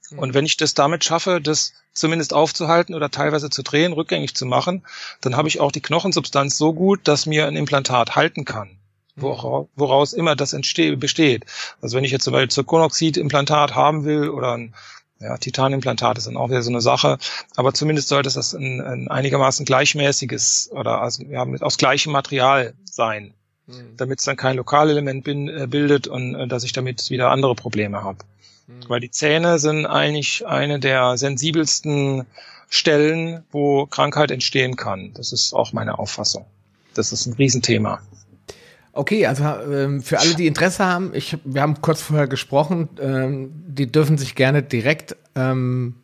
Hm. 0.08 0.18
Und 0.18 0.34
wenn 0.34 0.46
ich 0.46 0.56
das 0.56 0.74
damit 0.74 1.04
schaffe, 1.04 1.40
das 1.40 1.74
zumindest 1.92 2.32
aufzuhalten 2.32 2.94
oder 2.94 3.10
teilweise 3.10 3.50
zu 3.50 3.62
drehen, 3.62 3.92
rückgängig 3.92 4.34
zu 4.34 4.46
machen, 4.46 4.84
dann 5.20 5.36
habe 5.36 5.48
ich 5.48 5.60
auch 5.60 5.72
die 5.72 5.82
Knochensubstanz 5.82 6.56
so 6.56 6.72
gut, 6.72 7.06
dass 7.08 7.26
mir 7.26 7.46
ein 7.46 7.56
Implantat 7.56 8.16
halten 8.16 8.44
kann. 8.44 8.79
Hm. 9.20 9.68
Woraus 9.76 10.12
immer 10.12 10.36
das 10.36 10.54
besteht. 10.96 11.46
Also 11.80 11.96
wenn 11.96 12.04
ich 12.04 12.12
jetzt 12.12 12.24
zum 12.24 12.32
Beispiel 12.32 12.50
Zirkonoxid-Implantat 12.50 13.74
haben 13.74 14.04
will 14.04 14.28
oder 14.28 14.52
ein 14.54 14.74
ja, 15.20 15.36
Titanimplantat 15.36 16.16
ist 16.16 16.26
dann 16.26 16.38
auch 16.38 16.48
wieder 16.48 16.62
so 16.62 16.70
eine 16.70 16.80
Sache. 16.80 17.18
Aber 17.54 17.74
zumindest 17.74 18.08
sollte 18.08 18.30
das 18.32 18.54
ein, 18.54 18.80
ein 18.80 19.08
einigermaßen 19.08 19.66
gleichmäßiges 19.66 20.70
oder 20.72 21.02
also, 21.02 21.24
ja, 21.24 21.44
mit, 21.44 21.62
aus 21.62 21.76
gleichem 21.76 22.12
Material 22.12 22.74
sein. 22.84 23.34
Mhm. 23.70 23.96
damit 23.96 24.18
es 24.18 24.24
dann 24.24 24.36
kein 24.36 24.56
Lokalelement 24.56 25.24
bin, 25.24 25.48
äh, 25.48 25.66
bildet 25.68 26.08
und 26.08 26.34
äh, 26.34 26.48
dass 26.48 26.64
ich 26.64 26.72
damit 26.72 27.10
wieder 27.10 27.30
andere 27.30 27.54
Probleme 27.54 28.02
habe. 28.02 28.18
Mhm. 28.66 28.88
Weil 28.88 29.00
die 29.00 29.10
Zähne 29.10 29.58
sind 29.58 29.86
eigentlich 29.86 30.46
eine 30.46 30.80
der 30.80 31.16
sensibelsten 31.16 32.26
Stellen, 32.68 33.44
wo 33.50 33.86
Krankheit 33.86 34.30
entstehen 34.30 34.76
kann. 34.76 35.12
Das 35.14 35.32
ist 35.32 35.52
auch 35.52 35.72
meine 35.72 35.98
Auffassung. 35.98 36.46
Das 36.94 37.12
ist 37.12 37.26
ein 37.26 37.34
Riesenthema. 37.34 38.00
Okay, 38.92 39.26
also 39.26 39.44
ähm, 39.44 40.02
für 40.02 40.18
alle, 40.18 40.34
die 40.34 40.46
Interesse 40.46 40.84
haben, 40.84 41.12
ich, 41.14 41.38
wir 41.44 41.62
haben 41.62 41.80
kurz 41.80 42.02
vorher 42.02 42.26
gesprochen, 42.26 42.88
ähm, 43.00 43.50
die 43.66 43.90
dürfen 43.90 44.18
sich 44.18 44.34
gerne 44.34 44.62
direkt 44.62 45.16
ähm, 45.36 45.94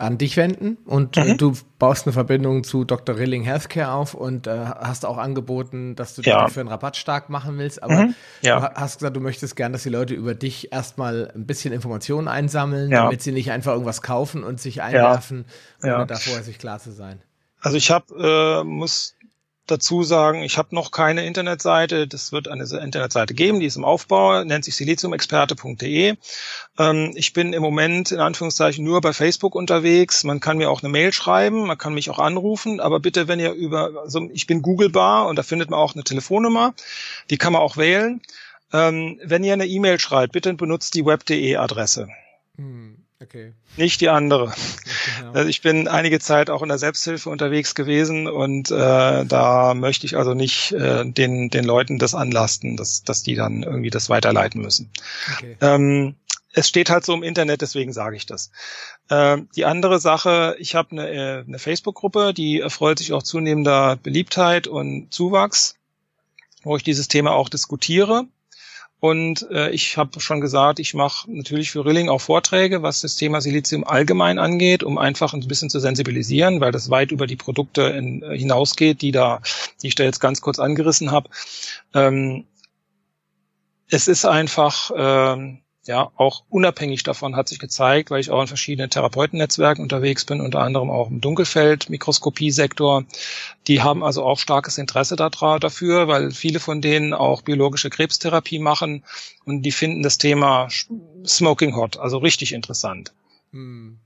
an 0.00 0.16
dich 0.16 0.38
wenden 0.38 0.78
und 0.86 1.16
mhm. 1.16 1.36
du 1.36 1.52
baust 1.78 2.06
eine 2.06 2.14
Verbindung 2.14 2.64
zu 2.64 2.84
Dr. 2.84 3.18
Rilling 3.18 3.42
Healthcare 3.42 3.92
auf 3.92 4.14
und 4.14 4.46
äh, 4.46 4.64
hast 4.64 5.04
auch 5.04 5.18
angeboten, 5.18 5.94
dass 5.94 6.14
du 6.14 6.22
ja. 6.22 6.44
dich 6.44 6.54
für 6.54 6.60
einen 6.60 6.70
Rabatt 6.70 6.96
stark 6.96 7.28
machen 7.28 7.58
willst. 7.58 7.82
Aber 7.82 8.06
mhm. 8.06 8.14
ja. 8.40 8.60
du 8.60 8.74
hast 8.76 9.00
gesagt, 9.00 9.14
du 9.14 9.20
möchtest 9.20 9.56
gern, 9.56 9.72
dass 9.72 9.82
die 9.82 9.90
Leute 9.90 10.14
über 10.14 10.34
dich 10.34 10.72
erstmal 10.72 11.30
ein 11.34 11.46
bisschen 11.46 11.74
Informationen 11.74 12.28
einsammeln, 12.28 12.90
ja. 12.90 13.04
damit 13.04 13.20
sie 13.20 13.32
nicht 13.32 13.50
einfach 13.50 13.72
irgendwas 13.72 14.00
kaufen 14.00 14.42
und 14.42 14.58
sich 14.58 14.80
einwerfen, 14.80 15.44
ohne 15.82 16.06
da 16.06 16.14
vorher 16.14 16.44
sich 16.44 16.58
klar 16.58 16.78
zu 16.78 16.92
sein. 16.92 17.20
Also 17.60 17.76
ich 17.76 17.90
habe, 17.90 18.62
äh, 18.62 18.64
muss 18.64 19.16
dazu 19.66 20.02
sagen, 20.02 20.42
ich 20.42 20.58
habe 20.58 20.74
noch 20.74 20.90
keine 20.90 21.24
Internetseite. 21.26 22.06
Das 22.06 22.32
wird 22.32 22.48
eine 22.48 22.64
Internetseite 22.64 23.34
geben, 23.34 23.60
die 23.60 23.66
ist 23.66 23.76
im 23.76 23.84
Aufbau, 23.84 24.44
nennt 24.44 24.64
sich 24.64 24.76
siliziumexperte.de. 24.76 26.16
Ähm, 26.78 27.12
ich 27.14 27.32
bin 27.32 27.52
im 27.52 27.62
Moment 27.62 28.12
in 28.12 28.20
Anführungszeichen 28.20 28.84
nur 28.84 29.00
bei 29.00 29.12
Facebook 29.12 29.54
unterwegs. 29.54 30.24
Man 30.24 30.40
kann 30.40 30.58
mir 30.58 30.70
auch 30.70 30.82
eine 30.82 30.90
Mail 30.90 31.12
schreiben, 31.12 31.66
man 31.66 31.78
kann 31.78 31.94
mich 31.94 32.10
auch 32.10 32.18
anrufen, 32.18 32.80
aber 32.80 33.00
bitte, 33.00 33.28
wenn 33.28 33.40
ihr 33.40 33.52
über, 33.52 34.02
also 34.02 34.28
ich 34.32 34.46
bin 34.46 34.62
Googlebar 34.62 35.26
und 35.26 35.36
da 35.36 35.42
findet 35.42 35.70
man 35.70 35.78
auch 35.78 35.94
eine 35.94 36.04
Telefonnummer, 36.04 36.74
die 37.30 37.38
kann 37.38 37.52
man 37.52 37.62
auch 37.62 37.76
wählen. 37.76 38.20
Ähm, 38.72 39.18
wenn 39.24 39.44
ihr 39.44 39.52
eine 39.52 39.66
E-Mail 39.66 39.98
schreibt, 39.98 40.32
bitte 40.32 40.52
benutzt 40.54 40.94
die 40.94 41.04
web.de 41.04 41.56
Adresse. 41.56 42.08
Hm. 42.56 42.99
Okay. 43.22 43.52
Nicht 43.76 44.00
die 44.00 44.08
andere. 44.08 44.52
Genau. 45.18 45.32
Also 45.32 45.48
ich 45.48 45.60
bin 45.60 45.88
einige 45.88 46.20
Zeit 46.20 46.48
auch 46.48 46.62
in 46.62 46.68
der 46.68 46.78
Selbsthilfe 46.78 47.28
unterwegs 47.28 47.74
gewesen 47.74 48.26
und 48.26 48.70
äh, 48.70 49.24
da 49.26 49.74
möchte 49.74 50.06
ich 50.06 50.16
also 50.16 50.34
nicht 50.34 50.72
äh, 50.72 51.04
den, 51.04 51.50
den 51.50 51.64
Leuten 51.64 51.98
das 51.98 52.14
anlasten, 52.14 52.76
dass, 52.76 53.04
dass 53.04 53.22
die 53.22 53.34
dann 53.34 53.62
irgendwie 53.62 53.90
das 53.90 54.08
weiterleiten 54.08 54.62
müssen. 54.62 54.90
Okay. 55.36 55.56
Ähm, 55.60 56.14
es 56.52 56.68
steht 56.68 56.90
halt 56.90 57.04
so 57.04 57.14
im 57.14 57.22
Internet, 57.22 57.60
deswegen 57.60 57.92
sage 57.92 58.16
ich 58.16 58.26
das. 58.26 58.50
Ähm, 59.10 59.48
die 59.54 59.64
andere 59.64 60.00
Sache, 60.00 60.56
ich 60.58 60.74
habe 60.74 60.92
eine, 60.92 61.08
äh, 61.08 61.44
eine 61.46 61.58
Facebook-Gruppe, 61.58 62.34
die 62.34 62.60
erfreut 62.60 62.98
sich 62.98 63.12
auch 63.12 63.22
zunehmender 63.22 63.96
Beliebtheit 63.96 64.66
und 64.66 65.12
Zuwachs, 65.12 65.76
wo 66.62 66.76
ich 66.76 66.82
dieses 66.82 67.08
Thema 67.08 67.32
auch 67.32 67.48
diskutiere. 67.48 68.24
Und 69.00 69.50
äh, 69.50 69.70
ich 69.70 69.96
habe 69.96 70.20
schon 70.20 70.42
gesagt, 70.42 70.78
ich 70.78 70.92
mache 70.92 71.30
natürlich 71.30 71.70
für 71.70 71.86
Rilling 71.86 72.10
auch 72.10 72.20
Vorträge, 72.20 72.82
was 72.82 73.00
das 73.00 73.16
Thema 73.16 73.40
Silizium 73.40 73.82
allgemein 73.82 74.38
angeht, 74.38 74.82
um 74.82 74.98
einfach 74.98 75.32
ein 75.32 75.48
bisschen 75.48 75.70
zu 75.70 75.80
sensibilisieren, 75.80 76.60
weil 76.60 76.70
das 76.70 76.90
weit 76.90 77.10
über 77.10 77.26
die 77.26 77.36
Produkte 77.36 77.82
in, 77.82 78.22
äh, 78.22 78.36
hinausgeht, 78.36 79.00
die 79.00 79.10
da, 79.10 79.40
die 79.82 79.88
ich 79.88 79.94
da 79.94 80.04
jetzt 80.04 80.20
ganz 80.20 80.42
kurz 80.42 80.58
angerissen 80.58 81.10
habe. 81.10 81.30
Ähm, 81.94 82.44
es 83.88 84.06
ist 84.06 84.26
einfach 84.26 84.90
ähm, 84.94 85.60
ja, 85.90 86.12
auch 86.14 86.44
unabhängig 86.48 87.02
davon 87.02 87.34
hat 87.34 87.48
sich 87.48 87.58
gezeigt, 87.58 88.12
weil 88.12 88.20
ich 88.20 88.30
auch 88.30 88.40
in 88.40 88.46
verschiedenen 88.46 88.90
Therapeutennetzwerken 88.90 89.82
unterwegs 89.82 90.24
bin, 90.24 90.40
unter 90.40 90.60
anderem 90.60 90.88
auch 90.88 91.10
im 91.10 91.20
Dunkelfeld-Mikroskopie-Sektor. 91.20 93.06
Die 93.66 93.82
haben 93.82 94.04
also 94.04 94.24
auch 94.24 94.38
starkes 94.38 94.78
Interesse 94.78 95.16
dafür, 95.16 96.06
weil 96.06 96.30
viele 96.30 96.60
von 96.60 96.80
denen 96.80 97.12
auch 97.12 97.42
biologische 97.42 97.90
Krebstherapie 97.90 98.60
machen 98.60 99.02
und 99.44 99.62
die 99.62 99.72
finden 99.72 100.04
das 100.04 100.16
Thema 100.16 100.68
Smoking 101.26 101.74
Hot 101.74 101.98
also 101.98 102.18
richtig 102.18 102.52
interessant. 102.52 103.12
Hm 103.50 103.98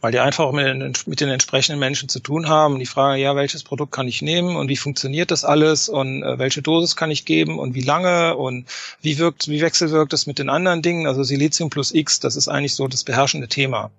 weil 0.00 0.12
die 0.12 0.18
einfach 0.18 0.44
auch 0.44 0.52
mit 0.52 0.66
den, 0.66 0.92
mit 1.06 1.20
den 1.20 1.28
entsprechenden 1.28 1.78
Menschen 1.78 2.08
zu 2.08 2.20
tun 2.20 2.48
haben. 2.48 2.78
Die 2.78 2.86
fragen, 2.86 3.20
ja, 3.20 3.36
welches 3.36 3.62
Produkt 3.62 3.92
kann 3.92 4.08
ich 4.08 4.22
nehmen 4.22 4.56
und 4.56 4.68
wie 4.68 4.76
funktioniert 4.76 5.30
das 5.30 5.44
alles 5.44 5.88
und 5.88 6.22
äh, 6.22 6.38
welche 6.38 6.62
Dosis 6.62 6.96
kann 6.96 7.10
ich 7.10 7.24
geben 7.24 7.58
und 7.58 7.74
wie 7.74 7.82
lange 7.82 8.36
und 8.36 8.66
wie 9.02 9.18
wirkt, 9.18 9.48
wie 9.48 9.60
wechselwirkt 9.60 10.12
das 10.12 10.26
mit 10.26 10.38
den 10.38 10.48
anderen 10.48 10.82
Dingen? 10.82 11.06
Also 11.06 11.22
Silizium 11.22 11.70
plus 11.70 11.92
X, 11.92 12.20
das 12.20 12.36
ist 12.36 12.48
eigentlich 12.48 12.74
so 12.74 12.88
das 12.88 13.04
beherrschende 13.04 13.48
Thema. 13.48 13.90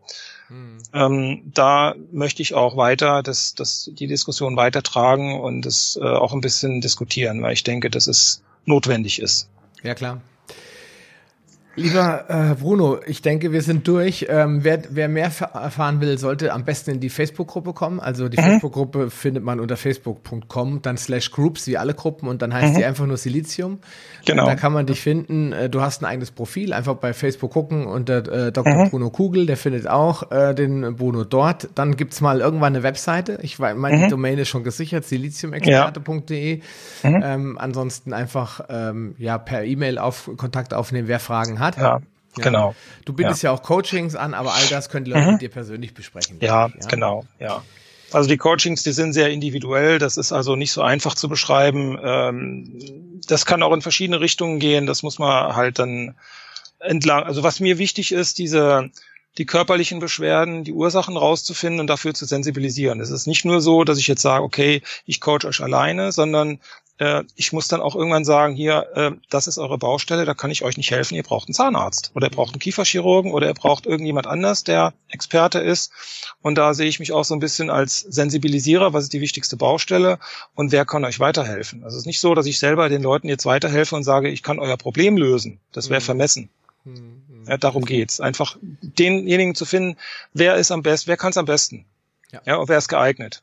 Hm. 0.48 0.78
Ähm, 0.94 1.52
da 1.54 1.96
möchte 2.12 2.42
ich 2.42 2.54
auch 2.56 2.78
weiter 2.78 3.22
das, 3.24 3.54
das, 3.56 3.90
die 3.94 4.08
Diskussion 4.08 4.56
weitertragen 4.56 5.40
und 5.40 5.66
es 5.66 6.00
äh, 6.02 6.06
auch 6.06 6.34
ein 6.34 6.42
bisschen 6.42 6.82
diskutieren, 6.82 7.42
weil 7.42 7.54
ich 7.54 7.64
denke, 7.64 7.90
dass 7.90 8.08
es 8.08 8.42
notwendig 8.66 9.22
ist. 9.22 9.50
Ja, 9.84 9.96
klar. 9.96 10.22
Lieber 11.76 12.26
äh, 12.28 12.56
Bruno, 12.56 13.00
ich 13.06 13.22
denke, 13.22 13.54
wir 13.54 13.62
sind 13.62 13.88
durch. 13.88 14.26
Ähm, 14.28 14.66
wer, 14.66 14.82
wer 14.90 15.08
mehr 15.08 15.32
erfahren 15.54 16.02
will, 16.02 16.18
sollte 16.18 16.52
am 16.52 16.66
besten 16.66 16.92
in 16.92 17.00
die 17.00 17.10
Facebook-Gruppe 17.10 17.72
kommen. 17.72 18.02
Also 18.02 18.28
die 18.28 18.38
mhm. 18.38 18.44
Facebook-Gruppe 18.44 19.10
findet 19.10 19.46
man 19.46 19.62
unter 19.62 19.78
facebook.com, 19.78 20.82
dann 20.82 20.98
slash 20.98 21.32
groups, 21.32 21.68
wie 21.68 21.78
alle 21.78 21.94
Gruppen, 21.94 22.28
und 22.28 22.42
dann 22.42 22.54
heißt 22.54 22.74
mhm. 22.74 22.78
die 22.78 22.84
einfach 22.84 23.06
nur 23.06 23.16
Silizium. 23.16 23.80
Genau. 24.26 24.46
da 24.46 24.56
kann 24.56 24.74
man 24.74 24.86
dich 24.86 25.00
finden. 25.00 25.54
Äh, 25.54 25.70
du 25.70 25.80
hast 25.80 26.02
ein 26.02 26.06
eigenes 26.06 26.32
Profil, 26.32 26.74
einfach 26.74 26.96
bei 26.96 27.14
Facebook 27.14 27.54
gucken 27.54 27.88
unter 27.88 28.48
äh, 28.48 28.52
Dr. 28.52 28.86
Mhm. 28.86 28.90
Bruno 28.90 29.10
Kugel, 29.10 29.46
der 29.46 29.56
findet 29.56 29.88
auch 29.88 30.30
äh, 30.30 30.54
den 30.54 30.98
Bruno 30.98 31.24
dort. 31.24 31.70
Dann 31.76 31.96
gibt's 31.96 32.20
mal 32.20 32.42
irgendwann 32.42 32.76
eine 32.76 32.84
Webseite. 32.84 33.40
Ich 33.44 33.60
meine, 33.60 33.98
die 33.98 34.04
mhm. 34.06 34.10
Domain 34.10 34.38
ist 34.38 34.50
schon 34.50 34.66
gesichert, 34.66 35.06
siliziumexperte.de. 35.06 36.60
Ja. 37.04 37.10
Mhm. 37.10 37.24
Ähm, 37.24 37.58
ansonsten 37.58 38.12
einfach 38.12 38.60
ähm, 38.68 39.16
ja 39.18 39.38
per 39.38 39.64
E-Mail 39.64 39.98
auf 40.00 40.30
Kontakt 40.36 40.74
aufnehmen, 40.74 41.08
wer 41.08 41.20
Fragen 41.20 41.60
hat. 41.60 41.61
Ja. 41.62 42.02
Ja. 42.38 42.44
Genau. 42.44 42.76
Du 43.06 43.14
bietest 43.14 43.44
ja. 43.44 43.52
ja. 43.52 43.58
auch 43.58 43.62
Coachings 43.62 44.16
an, 44.16 44.34
aber 44.34 44.54
all 44.54 44.66
das 44.70 44.90
können 44.90 45.06
die 45.06 45.12
Leute 45.12 45.26
mhm. 45.26 45.32
mit 45.34 45.42
dir 45.42 45.50
persönlich 45.50 45.94
besprechen. 45.94 46.38
Ja, 46.40 46.68
ja, 46.68 46.88
genau, 46.88 47.26
ja. 47.40 47.62
Also 48.14 48.28
die 48.28 48.38
Coachings, 48.38 48.84
die 48.84 48.92
sind 48.92 49.14
sehr 49.14 49.30
individuell. 49.30 50.00
Das 50.00 50.18
ist 50.18 50.32
also 50.32 50.56
nicht 50.56 50.72
so 50.72 50.82
einfach 50.82 51.16
zu 51.16 51.30
beschreiben. 51.30 51.98
Ähm, 52.02 53.22
das 53.28 53.46
kann 53.46 53.64
auch 53.64 53.74
in 53.74 53.82
verschiedene 53.82 54.20
Richtungen 54.20 54.60
gehen. 54.60 54.86
Das 54.86 55.02
muss 55.04 55.18
man 55.18 55.56
halt 55.56 55.80
dann 55.80 56.16
entlang. 56.80 57.24
Also 57.24 57.44
was 57.44 57.60
mir 57.60 57.78
wichtig 57.78 58.12
ist, 58.12 58.38
diese 58.38 58.90
die 59.38 59.46
körperlichen 59.46 60.00
Beschwerden, 60.00 60.66
die 60.66 60.74
Ursachen 60.74 61.16
rauszufinden 61.16 61.80
und 61.80 61.88
dafür 61.88 62.14
zu 62.14 62.26
sensibilisieren. 62.26 63.00
Es 63.00 63.12
ist 63.12 63.28
nicht 63.28 63.46
nur 63.46 63.62
so, 63.62 63.86
dass 63.86 63.98
ich 63.98 64.08
jetzt 64.08 64.22
sage, 64.22 64.44
okay, 64.44 64.82
ich 65.06 65.22
coach 65.22 65.46
euch 65.46 65.62
alleine, 65.62 66.12
sondern 66.12 66.60
äh, 67.02 67.24
ich 67.36 67.52
muss 67.52 67.68
dann 67.68 67.82
auch 67.82 67.96
irgendwann 67.96 68.26
sagen, 68.26 68.54
hier, 68.54 68.86
äh, 68.94 69.12
das 69.32 69.48
ist 69.48 69.58
eure 69.58 69.80
Baustelle, 69.80 70.24
da 70.24 70.36
kann 70.36 70.52
ich 70.52 70.64
euch 70.64 70.78
nicht 70.78 70.92
helfen, 70.92 71.16
ihr 71.16 71.24
braucht 71.24 71.48
einen 71.48 71.56
Zahnarzt 71.56 72.12
oder 72.14 72.28
ihr 72.28 72.32
braucht 72.32 72.54
einen 72.54 72.60
Kieferchirurgen 72.60 73.32
oder 73.32 73.48
ihr 73.48 73.56
braucht 73.56 73.88
irgendjemand 73.88 74.28
anders, 74.28 74.64
der 74.64 74.94
Experte 75.10 75.58
ist. 75.58 75.92
Und 76.44 76.60
da 76.60 76.76
sehe 76.76 76.88
ich 76.88 77.00
mich 77.00 77.12
auch 77.12 77.26
so 77.26 77.34
ein 77.34 77.40
bisschen 77.40 77.72
als 77.72 78.02
Sensibilisierer, 78.02 78.94
was 78.94 79.06
ist 79.06 79.14
die 79.14 79.22
wichtigste 79.22 79.58
Baustelle 79.58 80.20
und 80.54 80.72
wer 80.72 80.86
kann 80.86 81.04
euch 81.04 81.20
weiterhelfen. 81.20 81.84
Also 81.84 81.98
es 81.98 82.04
ist 82.04 82.08
nicht 82.08 82.20
so, 82.20 82.36
dass 82.36 82.46
ich 82.46 82.60
selber 82.60 82.88
den 82.88 83.02
Leuten 83.02 83.28
jetzt 83.30 83.48
weiterhelfe 83.48 83.96
und 83.96 84.04
sage, 84.04 84.30
ich 84.30 84.44
kann 84.44 84.60
euer 84.60 84.78
Problem 84.78 85.18
lösen. 85.18 85.60
Das 85.72 85.90
wäre 85.90 86.02
mhm. 86.02 86.06
vermessen. 86.06 86.50
Mhm. 86.84 87.24
Ja, 87.48 87.58
darum 87.58 87.84
geht's. 87.84 88.20
Einfach 88.20 88.58
denjenigen 88.62 89.56
zu 89.56 89.66
finden, 89.66 89.98
wer 90.34 90.56
ist 90.56 90.70
am 90.70 90.84
besten, 90.84 91.08
wer 91.08 91.18
kann 91.18 91.32
es 91.32 91.38
am 91.38 91.46
besten. 91.46 91.86
Ja. 92.32 92.42
ja, 92.46 92.56
und 92.58 92.70
wer 92.70 92.78
ist 92.78 92.90
geeignet. 92.90 93.42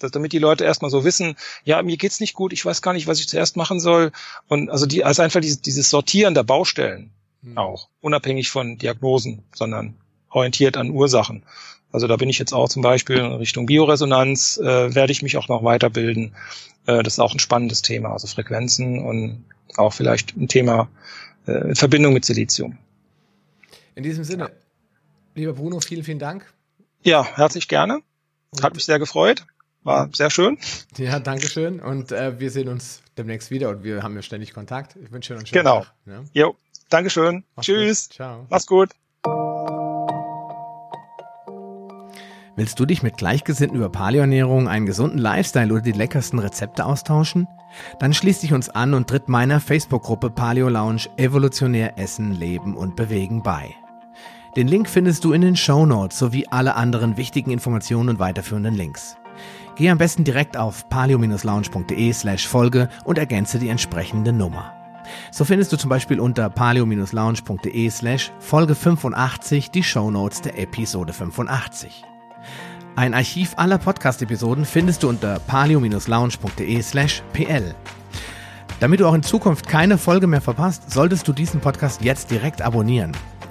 Dass, 0.00 0.10
damit 0.10 0.32
die 0.32 0.38
Leute 0.38 0.64
erstmal 0.64 0.90
so 0.90 1.04
wissen, 1.04 1.36
ja, 1.64 1.80
mir 1.82 1.96
geht's 1.96 2.20
nicht 2.20 2.34
gut, 2.34 2.52
ich 2.52 2.64
weiß 2.64 2.82
gar 2.82 2.92
nicht, 2.92 3.06
was 3.06 3.20
ich 3.20 3.28
zuerst 3.28 3.56
machen 3.56 3.80
soll. 3.80 4.12
Und 4.48 4.70
also 4.70 4.86
die, 4.86 5.04
also 5.04 5.22
einfach 5.22 5.40
dieses, 5.40 5.60
dieses 5.60 5.90
Sortieren 5.90 6.34
der 6.34 6.42
Baustellen 6.42 7.10
mhm. 7.42 7.58
auch, 7.58 7.88
unabhängig 8.00 8.50
von 8.50 8.78
Diagnosen, 8.78 9.44
sondern 9.54 9.94
orientiert 10.30 10.76
an 10.76 10.90
Ursachen. 10.90 11.44
Also 11.92 12.06
da 12.06 12.16
bin 12.16 12.28
ich 12.28 12.38
jetzt 12.38 12.52
auch 12.52 12.68
zum 12.68 12.82
Beispiel 12.82 13.16
in 13.16 13.32
Richtung 13.32 13.66
Bioresonanz, 13.66 14.58
äh, 14.58 14.94
werde 14.94 15.12
ich 15.12 15.22
mich 15.22 15.36
auch 15.36 15.48
noch 15.48 15.64
weiterbilden. 15.64 16.34
Äh, 16.86 17.02
das 17.02 17.14
ist 17.14 17.18
auch 17.18 17.32
ein 17.32 17.40
spannendes 17.40 17.82
Thema, 17.82 18.12
also 18.12 18.26
Frequenzen 18.26 19.04
und 19.04 19.44
auch 19.76 19.92
vielleicht 19.92 20.36
ein 20.36 20.48
Thema 20.48 20.88
äh, 21.46 21.68
in 21.68 21.76
Verbindung 21.76 22.12
mit 22.12 22.24
Silizium. 22.24 22.78
In 23.96 24.04
diesem 24.04 24.24
Sinne, 24.24 24.44
ja. 24.44 24.50
lieber 25.34 25.52
Bruno, 25.54 25.80
vielen, 25.80 26.04
vielen 26.04 26.20
Dank. 26.20 26.52
Ja, 27.02 27.24
herzlich 27.36 27.66
gerne. 27.66 28.00
Hat 28.62 28.74
mich 28.74 28.84
sehr 28.84 28.98
gefreut. 28.98 29.46
War 29.82 30.10
sehr 30.12 30.30
schön. 30.30 30.58
Ja, 30.96 31.18
danke 31.18 31.48
schön. 31.48 31.80
Und 31.80 32.12
äh, 32.12 32.38
wir 32.38 32.50
sehen 32.50 32.68
uns 32.68 33.02
demnächst 33.16 33.50
wieder 33.50 33.70
und 33.70 33.82
wir 33.82 34.02
haben 34.02 34.14
ja 34.14 34.22
ständig 34.22 34.52
Kontakt. 34.52 34.96
Ich 35.02 35.10
wünsche 35.10 35.32
dir 35.32 35.38
einen 35.38 35.46
schönen 35.46 35.62
genau. 35.62 35.80
Tag. 35.80 35.94
Genau. 36.04 36.20
Ja? 36.20 36.24
Jo, 36.44 36.56
Dankeschön. 36.90 37.44
Mach's 37.56 37.66
Tschüss. 37.66 38.08
Gut. 38.08 38.16
Ciao. 38.16 38.46
Mach's 38.50 38.66
gut. 38.66 38.90
Willst 42.56 42.78
du 42.78 42.84
dich 42.84 43.02
mit 43.02 43.16
Gleichgesinnten 43.16 43.78
über 43.78 43.88
Paleoernährung, 43.88 44.68
einen 44.68 44.84
gesunden 44.84 45.18
Lifestyle 45.18 45.72
oder 45.72 45.82
die 45.82 45.92
leckersten 45.92 46.38
Rezepte 46.40 46.84
austauschen? 46.84 47.46
Dann 48.00 48.12
schließ 48.12 48.40
dich 48.40 48.52
uns 48.52 48.68
an 48.68 48.92
und 48.92 49.08
tritt 49.08 49.28
meiner 49.28 49.60
Facebook-Gruppe 49.60 50.30
Paleo 50.30 50.68
Lounge 50.68 51.06
Evolutionär 51.16 51.96
Essen, 51.96 52.32
Leben 52.32 52.76
und 52.76 52.96
Bewegen 52.96 53.42
bei. 53.42 53.74
Den 54.56 54.66
Link 54.66 54.90
findest 54.90 55.24
du 55.24 55.32
in 55.32 55.42
den 55.42 55.56
Show 55.56 55.86
Notes 55.86 56.18
sowie 56.18 56.48
alle 56.50 56.74
anderen 56.74 57.16
wichtigen 57.16 57.52
Informationen 57.52 58.10
und 58.10 58.18
weiterführenden 58.18 58.74
Links. 58.74 59.16
Geh 59.76 59.90
am 59.90 59.98
besten 59.98 60.24
direkt 60.24 60.56
auf 60.56 60.88
paleo-lounge.de 60.88 62.12
slash 62.12 62.46
Folge 62.46 62.88
und 63.04 63.18
ergänze 63.18 63.58
die 63.58 63.68
entsprechende 63.68 64.32
Nummer. 64.32 64.72
So 65.32 65.44
findest 65.44 65.72
du 65.72 65.76
zum 65.76 65.88
Beispiel 65.88 66.20
unter 66.20 66.50
paleo-lounge.de 66.50 67.90
slash 67.90 68.32
Folge 68.38 68.74
85 68.74 69.70
die 69.70 69.82
Show 69.82 70.10
Notes 70.10 70.42
der 70.42 70.58
Episode 70.58 71.12
85. 71.12 72.04
Ein 72.96 73.14
Archiv 73.14 73.54
aller 73.56 73.78
Podcast-Episoden 73.78 74.64
findest 74.64 75.02
du 75.02 75.08
unter 75.08 75.38
palio-lounge.de 75.38 76.82
slash 76.82 77.22
pl. 77.32 77.74
Damit 78.80 79.00
du 79.00 79.06
auch 79.06 79.14
in 79.14 79.22
Zukunft 79.22 79.68
keine 79.68 79.98
Folge 79.98 80.26
mehr 80.26 80.40
verpasst, 80.40 80.90
solltest 80.90 81.28
du 81.28 81.32
diesen 81.32 81.60
Podcast 81.60 82.02
jetzt 82.02 82.30
direkt 82.30 82.62
abonnieren. 82.62 83.12